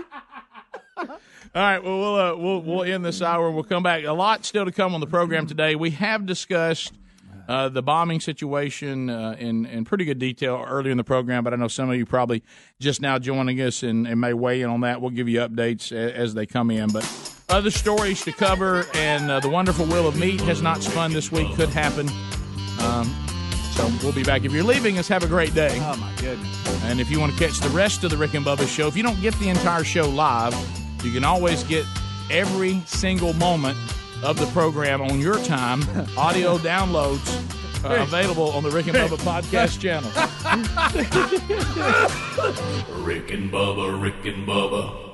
All 0.97 1.07
right. 1.55 1.83
Well, 1.83 1.97
we'll 1.99 2.15
uh, 2.15 2.35
we'll 2.35 2.61
we'll 2.61 2.83
end 2.83 3.05
this 3.05 3.21
hour. 3.21 3.47
and 3.47 3.55
We'll 3.55 3.63
come 3.63 3.83
back. 3.83 4.03
A 4.03 4.11
lot 4.13 4.45
still 4.45 4.65
to 4.65 4.71
come 4.71 4.93
on 4.93 4.99
the 4.99 5.07
program 5.07 5.47
today. 5.47 5.75
We 5.75 5.91
have 5.91 6.25
discussed 6.25 6.93
uh, 7.47 7.69
the 7.69 7.81
bombing 7.81 8.19
situation 8.19 9.09
uh, 9.09 9.35
in 9.39 9.65
in 9.65 9.85
pretty 9.85 10.05
good 10.05 10.19
detail 10.19 10.63
earlier 10.67 10.91
in 10.91 10.97
the 10.97 11.03
program, 11.03 11.43
but 11.43 11.53
I 11.53 11.55
know 11.55 11.67
some 11.67 11.89
of 11.89 11.95
you 11.95 12.05
probably 12.05 12.43
just 12.79 13.01
now 13.01 13.17
joining 13.17 13.59
us 13.61 13.81
and, 13.81 14.07
and 14.07 14.19
may 14.21 14.33
weigh 14.33 14.61
in 14.61 14.69
on 14.69 14.81
that. 14.81 15.01
We'll 15.01 15.11
give 15.11 15.27
you 15.27 15.39
updates 15.39 15.91
a, 15.91 16.15
as 16.15 16.33
they 16.33 16.45
come 16.45 16.71
in, 16.71 16.89
but. 16.91 17.35
Other 17.49 17.71
stories 17.71 18.23
to 18.25 18.31
cover, 18.31 18.85
and 18.93 19.31
uh, 19.31 19.39
the 19.39 19.49
wonderful 19.49 19.83
Wheel 19.87 20.07
of 20.07 20.15
Meat 20.19 20.39
has 20.41 20.61
not 20.61 20.83
spun 20.83 21.13
this 21.13 21.31
week. 21.31 21.51
Could 21.55 21.69
happen. 21.69 22.07
Um, 22.79 23.11
so 23.79 23.89
we'll 24.03 24.13
be 24.13 24.23
back. 24.23 24.43
If 24.43 24.51
you're 24.51 24.63
leaving 24.63 24.97
us, 24.97 25.07
have 25.07 25.23
a 25.23 25.27
great 25.27 25.53
day. 25.53 25.77
Oh 25.81 25.95
my 25.97 26.11
goodness. 26.21 26.83
And 26.83 26.99
if 26.99 27.09
you 27.09 27.19
want 27.19 27.31
to 27.33 27.39
catch 27.39 27.59
the 27.59 27.69
rest 27.69 28.03
of 28.03 28.11
the 28.11 28.17
Rick 28.17 28.33
and 28.33 28.45
Bubba 28.45 28.67
show, 28.67 28.87
if 28.87 28.97
you 28.97 29.03
don't 29.03 29.19
get 29.21 29.33
the 29.35 29.49
entire 29.49 29.83
show 29.83 30.09
live, 30.09 30.53
you 31.03 31.11
can 31.11 31.23
always 31.23 31.63
get 31.63 31.85
every 32.29 32.81
single 32.85 33.33
moment 33.33 33.77
of 34.23 34.37
the 34.37 34.45
program 34.47 35.01
on 35.01 35.19
your 35.19 35.39
time, 35.43 35.81
audio 36.17 36.57
downloads 36.57 37.45
Uh, 37.85 38.01
available 38.03 38.51
on 38.51 38.61
the 38.63 38.69
Rick 38.69 38.87
and 38.87 38.97
Bubba 38.97 39.17
podcast 39.19 39.79
channel. 39.83 40.11
Rick 43.05 43.31
and 43.31 43.49
Bubba, 43.49 44.01
Rick 44.01 44.25
and 44.25 44.45
Bubba. 44.45 45.08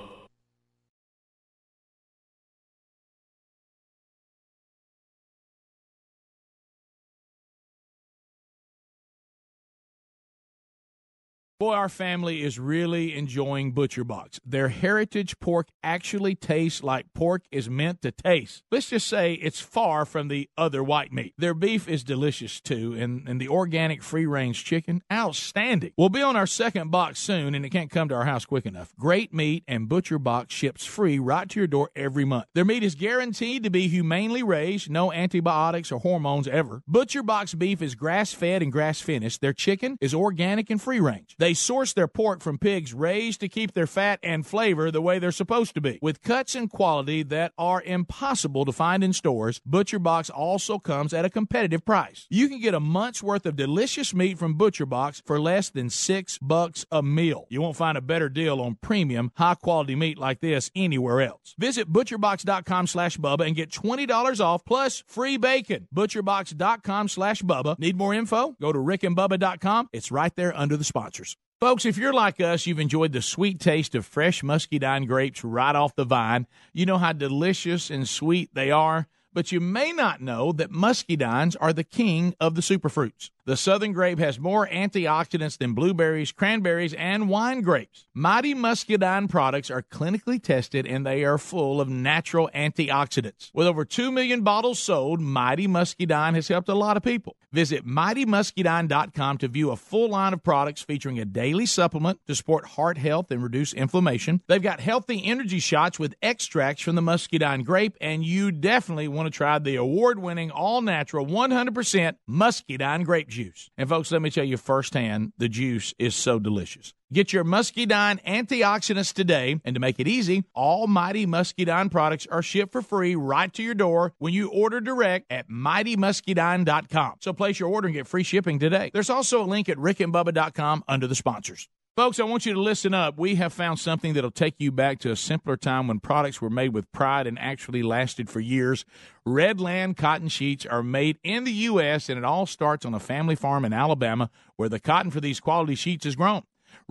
Boy, 11.57 11.73
our 11.73 11.87
family 11.87 12.43
is 12.43 12.59
really 12.59 13.15
enjoying 13.15 13.71
Butcher 13.71 14.03
Box. 14.03 14.41
Their 14.45 14.67
heritage 14.67 15.39
pork 15.39 15.69
actually 15.81 16.35
tastes 16.35 16.83
like 16.83 17.13
pork 17.13 17.43
is 17.49 17.69
meant 17.69 18.01
to 18.01 18.11
taste. 18.11 18.63
Let's 18.71 18.89
just 18.89 19.07
say 19.07 19.35
it's 19.35 19.61
far 19.61 20.03
from 20.03 20.27
the 20.27 20.49
other 20.57 20.83
white 20.83 21.13
meat. 21.13 21.33
Their 21.37 21.53
beef 21.53 21.87
is 21.87 22.03
delicious 22.03 22.59
too, 22.59 22.93
and, 22.99 23.25
and 23.29 23.39
the 23.39 23.47
organic 23.47 24.03
free 24.03 24.25
range 24.25 24.65
chicken, 24.65 25.01
outstanding. 25.09 25.93
We'll 25.97 26.09
be 26.09 26.21
on 26.21 26.35
our 26.35 26.45
second 26.45 26.91
box 26.91 27.19
soon, 27.19 27.55
and 27.55 27.65
it 27.65 27.69
can't 27.69 27.89
come 27.89 28.09
to 28.09 28.15
our 28.15 28.25
house 28.25 28.43
quick 28.43 28.65
enough. 28.65 28.93
Great 28.99 29.33
meat, 29.33 29.63
and 29.65 29.87
Butcher 29.87 30.19
Box 30.19 30.53
ships 30.53 30.83
free 30.83 31.19
right 31.19 31.47
to 31.47 31.61
your 31.61 31.67
door 31.67 31.89
every 31.95 32.25
month. 32.25 32.47
Their 32.53 32.65
meat 32.65 32.83
is 32.83 32.95
guaranteed 32.95 33.63
to 33.63 33.69
be 33.69 33.87
humanely 33.87 34.43
raised, 34.43 34.89
no 34.89 35.13
antibiotics 35.13 35.89
or 35.89 36.01
hormones 36.01 36.49
ever. 36.49 36.81
Butcher 36.85 37.23
Box 37.23 37.53
beef 37.53 37.81
is 37.81 37.95
grass 37.95 38.33
fed 38.33 38.61
and 38.61 38.73
grass 38.73 38.99
finished. 38.99 39.39
Their 39.39 39.53
chicken 39.53 39.97
is 40.01 40.13
organic 40.13 40.69
and 40.69 40.81
free 40.81 40.99
range. 40.99 41.37
Source 41.53 41.93
their 41.93 42.07
pork 42.07 42.41
from 42.41 42.57
pigs 42.57 42.93
raised 42.93 43.39
to 43.41 43.49
keep 43.49 43.73
their 43.73 43.87
fat 43.87 44.19
and 44.23 44.45
flavor 44.45 44.91
the 44.91 45.01
way 45.01 45.19
they're 45.19 45.31
supposed 45.31 45.73
to 45.75 45.81
be. 45.81 45.99
With 46.01 46.21
cuts 46.21 46.55
and 46.55 46.69
quality 46.69 47.23
that 47.23 47.53
are 47.57 47.81
impossible 47.81 48.65
to 48.65 48.71
find 48.71 49.03
in 49.03 49.13
stores, 49.13 49.61
ButcherBox 49.69 50.31
also 50.33 50.79
comes 50.79 51.13
at 51.13 51.25
a 51.25 51.29
competitive 51.29 51.85
price. 51.85 52.27
You 52.29 52.47
can 52.47 52.59
get 52.59 52.73
a 52.73 52.79
month's 52.79 53.23
worth 53.23 53.45
of 53.45 53.55
delicious 53.55 54.13
meat 54.13 54.37
from 54.37 54.57
ButcherBox 54.57 55.21
for 55.25 55.39
less 55.39 55.69
than 55.69 55.89
six 55.89 56.37
bucks 56.37 56.85
a 56.91 57.01
meal. 57.03 57.45
You 57.49 57.61
won't 57.61 57.75
find 57.75 57.97
a 57.97 58.01
better 58.01 58.29
deal 58.29 58.61
on 58.61 58.75
premium, 58.81 59.31
high 59.35 59.55
quality 59.55 59.95
meat 59.95 60.17
like 60.17 60.39
this 60.39 60.71
anywhere 60.75 61.21
else. 61.21 61.55
Visit 61.57 61.91
butcherbox.com 61.91 62.87
slash 62.87 63.17
Bubba 63.17 63.45
and 63.45 63.55
get 63.55 63.71
$20 63.71 64.39
off 64.39 64.65
plus 64.65 65.03
free 65.07 65.37
bacon. 65.37 65.87
Butcherbox.com 65.93 67.07
slash 67.07 67.41
Bubba. 67.41 67.77
Need 67.79 67.97
more 67.97 68.13
info? 68.13 68.55
Go 68.61 68.71
to 68.71 68.79
rickandbubba.com. 68.79 69.89
It's 69.93 70.11
right 70.11 70.35
there 70.35 70.55
under 70.55 70.77
the 70.77 70.83
sponsors. 70.83 71.34
Folks, 71.61 71.85
if 71.85 71.97
you're 71.97 72.11
like 72.11 72.41
us, 72.41 72.67
you've 72.67 72.81
enjoyed 72.81 73.13
the 73.13 73.21
sweet 73.21 73.61
taste 73.61 73.95
of 73.95 74.05
fresh 74.05 74.43
muscadine 74.43 75.05
grapes 75.05 75.41
right 75.41 75.73
off 75.73 75.95
the 75.95 76.03
vine. 76.03 76.47
You 76.73 76.85
know 76.85 76.97
how 76.97 77.13
delicious 77.13 77.89
and 77.89 78.09
sweet 78.09 78.49
they 78.53 78.71
are, 78.71 79.07
but 79.31 79.53
you 79.53 79.61
may 79.61 79.93
not 79.93 80.21
know 80.21 80.51
that 80.51 80.71
muscadines 80.71 81.55
are 81.61 81.71
the 81.71 81.85
king 81.85 82.35
of 82.41 82.55
the 82.55 82.61
superfruits. 82.61 83.29
The 83.47 83.55
southern 83.55 83.93
grape 83.93 84.17
has 84.17 84.39
more 84.39 84.67
antioxidants 84.67 85.59
than 85.59 85.73
blueberries, 85.75 86.31
cranberries, 86.31 86.95
and 86.95 87.29
wine 87.29 87.61
grapes. 87.61 88.07
Mighty 88.11 88.55
Muscadine 88.55 89.27
products 89.27 89.69
are 89.69 89.83
clinically 89.83 90.41
tested 90.41 90.87
and 90.87 91.05
they 91.05 91.23
are 91.23 91.37
full 91.37 91.79
of 91.79 91.87
natural 91.87 92.49
antioxidants. 92.55 93.51
With 93.53 93.67
over 93.67 93.85
2 93.85 94.11
million 94.11 94.41
bottles 94.41 94.79
sold, 94.79 95.21
Mighty 95.21 95.67
Muscadine 95.67 96.33
has 96.33 96.47
helped 96.47 96.69
a 96.69 96.73
lot 96.73 96.97
of 96.97 97.03
people. 97.03 97.35
Visit 97.51 97.85
mightymuscadine.com 97.85 99.37
to 99.37 99.47
view 99.47 99.69
a 99.69 99.75
full 99.75 100.09
line 100.09 100.33
of 100.33 100.43
products 100.43 100.81
featuring 100.81 101.19
a 101.19 101.25
daily 101.25 101.67
supplement 101.67 102.19
to 102.25 102.33
support 102.33 102.65
heart 102.65 102.97
health 102.97 103.29
and 103.29 103.43
reduce 103.43 103.73
inflammation. 103.73 104.41
They've 104.47 104.61
got 104.61 104.79
healthy 104.79 105.23
energy 105.23 105.59
shots 105.59 105.99
with 105.99 106.15
extracts 106.21 106.81
from 106.81 106.95
the 106.95 107.01
muscadine 107.03 107.63
grape, 107.63 107.95
and 108.01 108.25
you 108.25 108.51
definitely 108.51 109.07
want 109.07 109.27
to 109.27 109.29
try 109.29 109.59
the 109.59 109.75
award 109.75 110.17
winning, 110.17 110.49
all 110.49 110.81
natural, 110.81 111.27
100% 111.27 112.15
muscadine 112.27 113.03
grape 113.03 113.29
juice. 113.35 113.69
And 113.77 113.87
folks, 113.87 114.11
let 114.11 114.21
me 114.21 114.29
tell 114.29 114.43
you 114.43 114.57
firsthand, 114.57 115.33
the 115.37 115.49
juice 115.49 115.93
is 115.99 116.15
so 116.15 116.39
delicious. 116.39 116.93
Get 117.13 117.31
your 117.31 117.43
Muscadine 117.43 118.19
antioxidants 118.25 119.13
today, 119.13 119.59
and 119.63 119.75
to 119.75 119.79
make 119.79 119.99
it 119.99 120.07
easy, 120.07 120.43
all 120.55 120.87
Mighty 120.87 121.25
Muscadine 121.25 121.89
products 121.89 122.25
are 122.31 122.41
shipped 122.41 122.71
for 122.71 122.81
free 122.81 123.15
right 123.15 123.53
to 123.53 123.61
your 123.61 123.75
door 123.75 124.13
when 124.17 124.33
you 124.33 124.49
order 124.49 124.81
direct 124.81 125.31
at 125.31 125.49
mightymuscadine.com. 125.49 127.13
So 127.21 127.33
place 127.33 127.59
your 127.59 127.69
order 127.69 127.87
and 127.87 127.95
get 127.95 128.07
free 128.07 128.23
shipping 128.23 128.57
today. 128.57 128.89
There's 128.93 129.09
also 129.09 129.43
a 129.43 129.45
link 129.45 129.69
at 129.69 129.77
rickandbubba.com 129.77 130.83
under 130.87 131.07
the 131.07 131.15
sponsors. 131.15 131.69
Folks, 131.95 132.19
I 132.19 132.23
want 132.23 132.45
you 132.45 132.53
to 132.53 132.59
listen 132.59 132.93
up. 132.93 133.17
We 133.17 133.35
have 133.35 133.53
found 133.53 133.79
something 133.79 134.11
that'll 134.11 134.29
take 134.29 134.55
you 134.57 134.69
back 134.69 134.99
to 134.99 135.11
a 135.11 135.15
simpler 135.15 135.55
time 135.55 135.87
when 135.87 136.01
products 136.01 136.41
were 136.41 136.49
made 136.49 136.73
with 136.73 136.91
pride 136.91 137.25
and 137.25 137.39
actually 137.39 137.83
lasted 137.83 138.29
for 138.29 138.41
years. 138.41 138.83
Redland 139.25 139.95
cotton 139.95 140.27
sheets 140.27 140.65
are 140.65 140.83
made 140.83 141.19
in 141.23 141.45
the 141.45 141.53
U.S., 141.53 142.09
and 142.09 142.17
it 142.17 142.25
all 142.25 142.45
starts 142.47 142.85
on 142.85 142.93
a 142.93 142.99
family 142.99 143.35
farm 143.35 143.63
in 143.63 143.71
Alabama 143.71 144.29
where 144.57 144.67
the 144.67 144.77
cotton 144.77 145.09
for 145.09 145.21
these 145.21 145.39
quality 145.39 145.73
sheets 145.73 146.05
is 146.05 146.17
grown. 146.17 146.41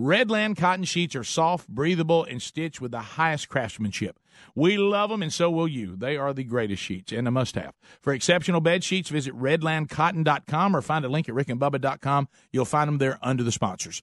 Redland 0.00 0.56
cotton 0.56 0.86
sheets 0.86 1.14
are 1.14 1.22
soft, 1.22 1.68
breathable, 1.68 2.24
and 2.24 2.40
stitched 2.40 2.80
with 2.80 2.90
the 2.90 3.00
highest 3.00 3.50
craftsmanship. 3.50 4.18
We 4.54 4.78
love 4.78 5.10
them, 5.10 5.22
and 5.22 5.30
so 5.30 5.50
will 5.50 5.68
you. 5.68 5.96
They 5.96 6.16
are 6.16 6.32
the 6.32 6.44
greatest 6.44 6.82
sheets 6.82 7.12
and 7.12 7.28
a 7.28 7.30
must 7.30 7.56
have. 7.56 7.74
For 8.00 8.14
exceptional 8.14 8.62
bed 8.62 8.82
sheets, 8.82 9.10
visit 9.10 9.38
redlandcotton.com 9.38 10.74
or 10.74 10.80
find 10.80 11.04
a 11.04 11.10
link 11.10 11.28
at 11.28 11.34
rickandbubba.com. 11.34 12.26
You'll 12.52 12.64
find 12.64 12.88
them 12.88 12.96
there 12.96 13.18
under 13.20 13.42
the 13.42 13.52
sponsors. 13.52 14.02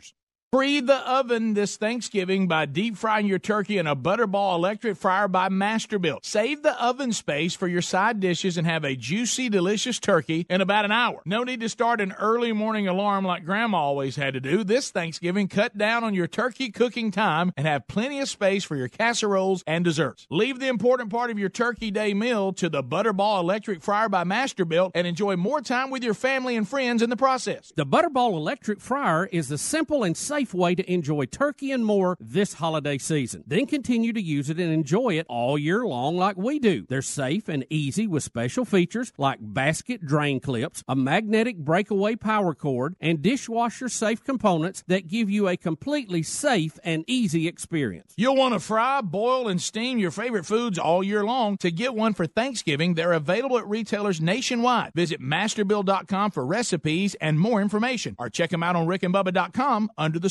sponsors. 0.00 0.14
Free 0.54 0.78
the 0.78 0.98
oven 0.98 1.54
this 1.54 1.76
Thanksgiving 1.76 2.46
by 2.46 2.66
deep 2.66 2.96
frying 2.96 3.26
your 3.26 3.40
turkey 3.40 3.76
in 3.76 3.88
a 3.88 3.96
Butterball 3.96 4.54
electric 4.54 4.96
fryer 4.96 5.26
by 5.26 5.48
Masterbuilt. 5.48 6.24
Save 6.24 6.62
the 6.62 6.80
oven 6.80 7.12
space 7.12 7.56
for 7.56 7.66
your 7.66 7.82
side 7.82 8.20
dishes 8.20 8.56
and 8.56 8.64
have 8.64 8.84
a 8.84 8.94
juicy, 8.94 9.48
delicious 9.48 9.98
turkey 9.98 10.46
in 10.48 10.60
about 10.60 10.84
an 10.84 10.92
hour. 10.92 11.22
No 11.24 11.42
need 11.42 11.58
to 11.58 11.68
start 11.68 12.00
an 12.00 12.12
early 12.20 12.52
morning 12.52 12.86
alarm 12.86 13.24
like 13.24 13.44
Grandma 13.44 13.78
always 13.78 14.14
had 14.14 14.34
to 14.34 14.40
do. 14.40 14.62
This 14.62 14.92
Thanksgiving, 14.92 15.48
cut 15.48 15.76
down 15.76 16.04
on 16.04 16.14
your 16.14 16.28
turkey 16.28 16.70
cooking 16.70 17.10
time 17.10 17.52
and 17.56 17.66
have 17.66 17.88
plenty 17.88 18.20
of 18.20 18.28
space 18.28 18.62
for 18.62 18.76
your 18.76 18.86
casseroles 18.86 19.64
and 19.66 19.84
desserts. 19.84 20.24
Leave 20.30 20.60
the 20.60 20.68
important 20.68 21.10
part 21.10 21.32
of 21.32 21.38
your 21.40 21.48
turkey 21.48 21.90
day 21.90 22.14
meal 22.14 22.52
to 22.52 22.68
the 22.68 22.84
Butterball 22.84 23.40
electric 23.40 23.82
fryer 23.82 24.08
by 24.08 24.22
Masterbuilt 24.22 24.92
and 24.94 25.04
enjoy 25.04 25.34
more 25.34 25.60
time 25.60 25.90
with 25.90 26.04
your 26.04 26.14
family 26.14 26.54
and 26.54 26.68
friends 26.68 27.02
in 27.02 27.10
the 27.10 27.16
process. 27.16 27.72
The 27.74 27.84
Butterball 27.84 28.34
electric 28.34 28.80
fryer 28.80 29.26
is 29.26 29.48
the 29.48 29.58
simple 29.58 30.04
and 30.04 30.16
safe 30.16 30.43
way 30.52 30.74
to 30.74 30.92
enjoy 30.92 31.26
turkey 31.26 31.72
and 31.72 31.86
more 31.86 32.18
this 32.20 32.54
holiday 32.54 32.98
season. 32.98 33.44
Then 33.46 33.66
continue 33.66 34.12
to 34.12 34.20
use 34.20 34.50
it 34.50 34.58
and 34.58 34.72
enjoy 34.72 35.18
it 35.18 35.26
all 35.28 35.56
year 35.56 35.86
long 35.86 36.16
like 36.16 36.36
we 36.36 36.58
do. 36.58 36.84
They're 36.88 37.02
safe 37.02 37.48
and 37.48 37.64
easy 37.70 38.06
with 38.06 38.24
special 38.24 38.64
features 38.64 39.12
like 39.16 39.38
basket 39.40 40.04
drain 40.04 40.40
clips, 40.40 40.82
a 40.88 40.96
magnetic 40.96 41.58
breakaway 41.58 42.16
power 42.16 42.54
cord, 42.54 42.96
and 43.00 43.22
dishwasher 43.22 43.88
safe 43.88 44.22
components 44.24 44.82
that 44.88 45.08
give 45.08 45.30
you 45.30 45.48
a 45.48 45.56
completely 45.56 46.22
safe 46.22 46.78
and 46.82 47.04
easy 47.06 47.46
experience. 47.46 48.12
You'll 48.16 48.36
want 48.36 48.54
to 48.54 48.60
fry, 48.60 49.00
boil, 49.00 49.48
and 49.48 49.62
steam 49.62 49.98
your 49.98 50.10
favorite 50.10 50.46
foods 50.46 50.78
all 50.78 51.04
year 51.04 51.24
long. 51.24 51.56
To 51.58 51.70
get 51.70 51.94
one 51.94 52.14
for 52.14 52.26
Thanksgiving, 52.26 52.94
they're 52.94 53.12
available 53.12 53.58
at 53.58 53.68
retailers 53.68 54.20
nationwide. 54.20 54.92
Visit 54.94 55.20
masterbuilt.com 55.20 56.30
for 56.32 56.44
recipes 56.44 57.14
and 57.20 57.38
more 57.38 57.60
information, 57.60 58.16
or 58.18 58.28
check 58.30 58.50
them 58.50 58.62
out 58.62 58.76
on 58.76 58.86
rickandbubba.com 58.86 59.90
under 59.96 60.18
the 60.18 60.30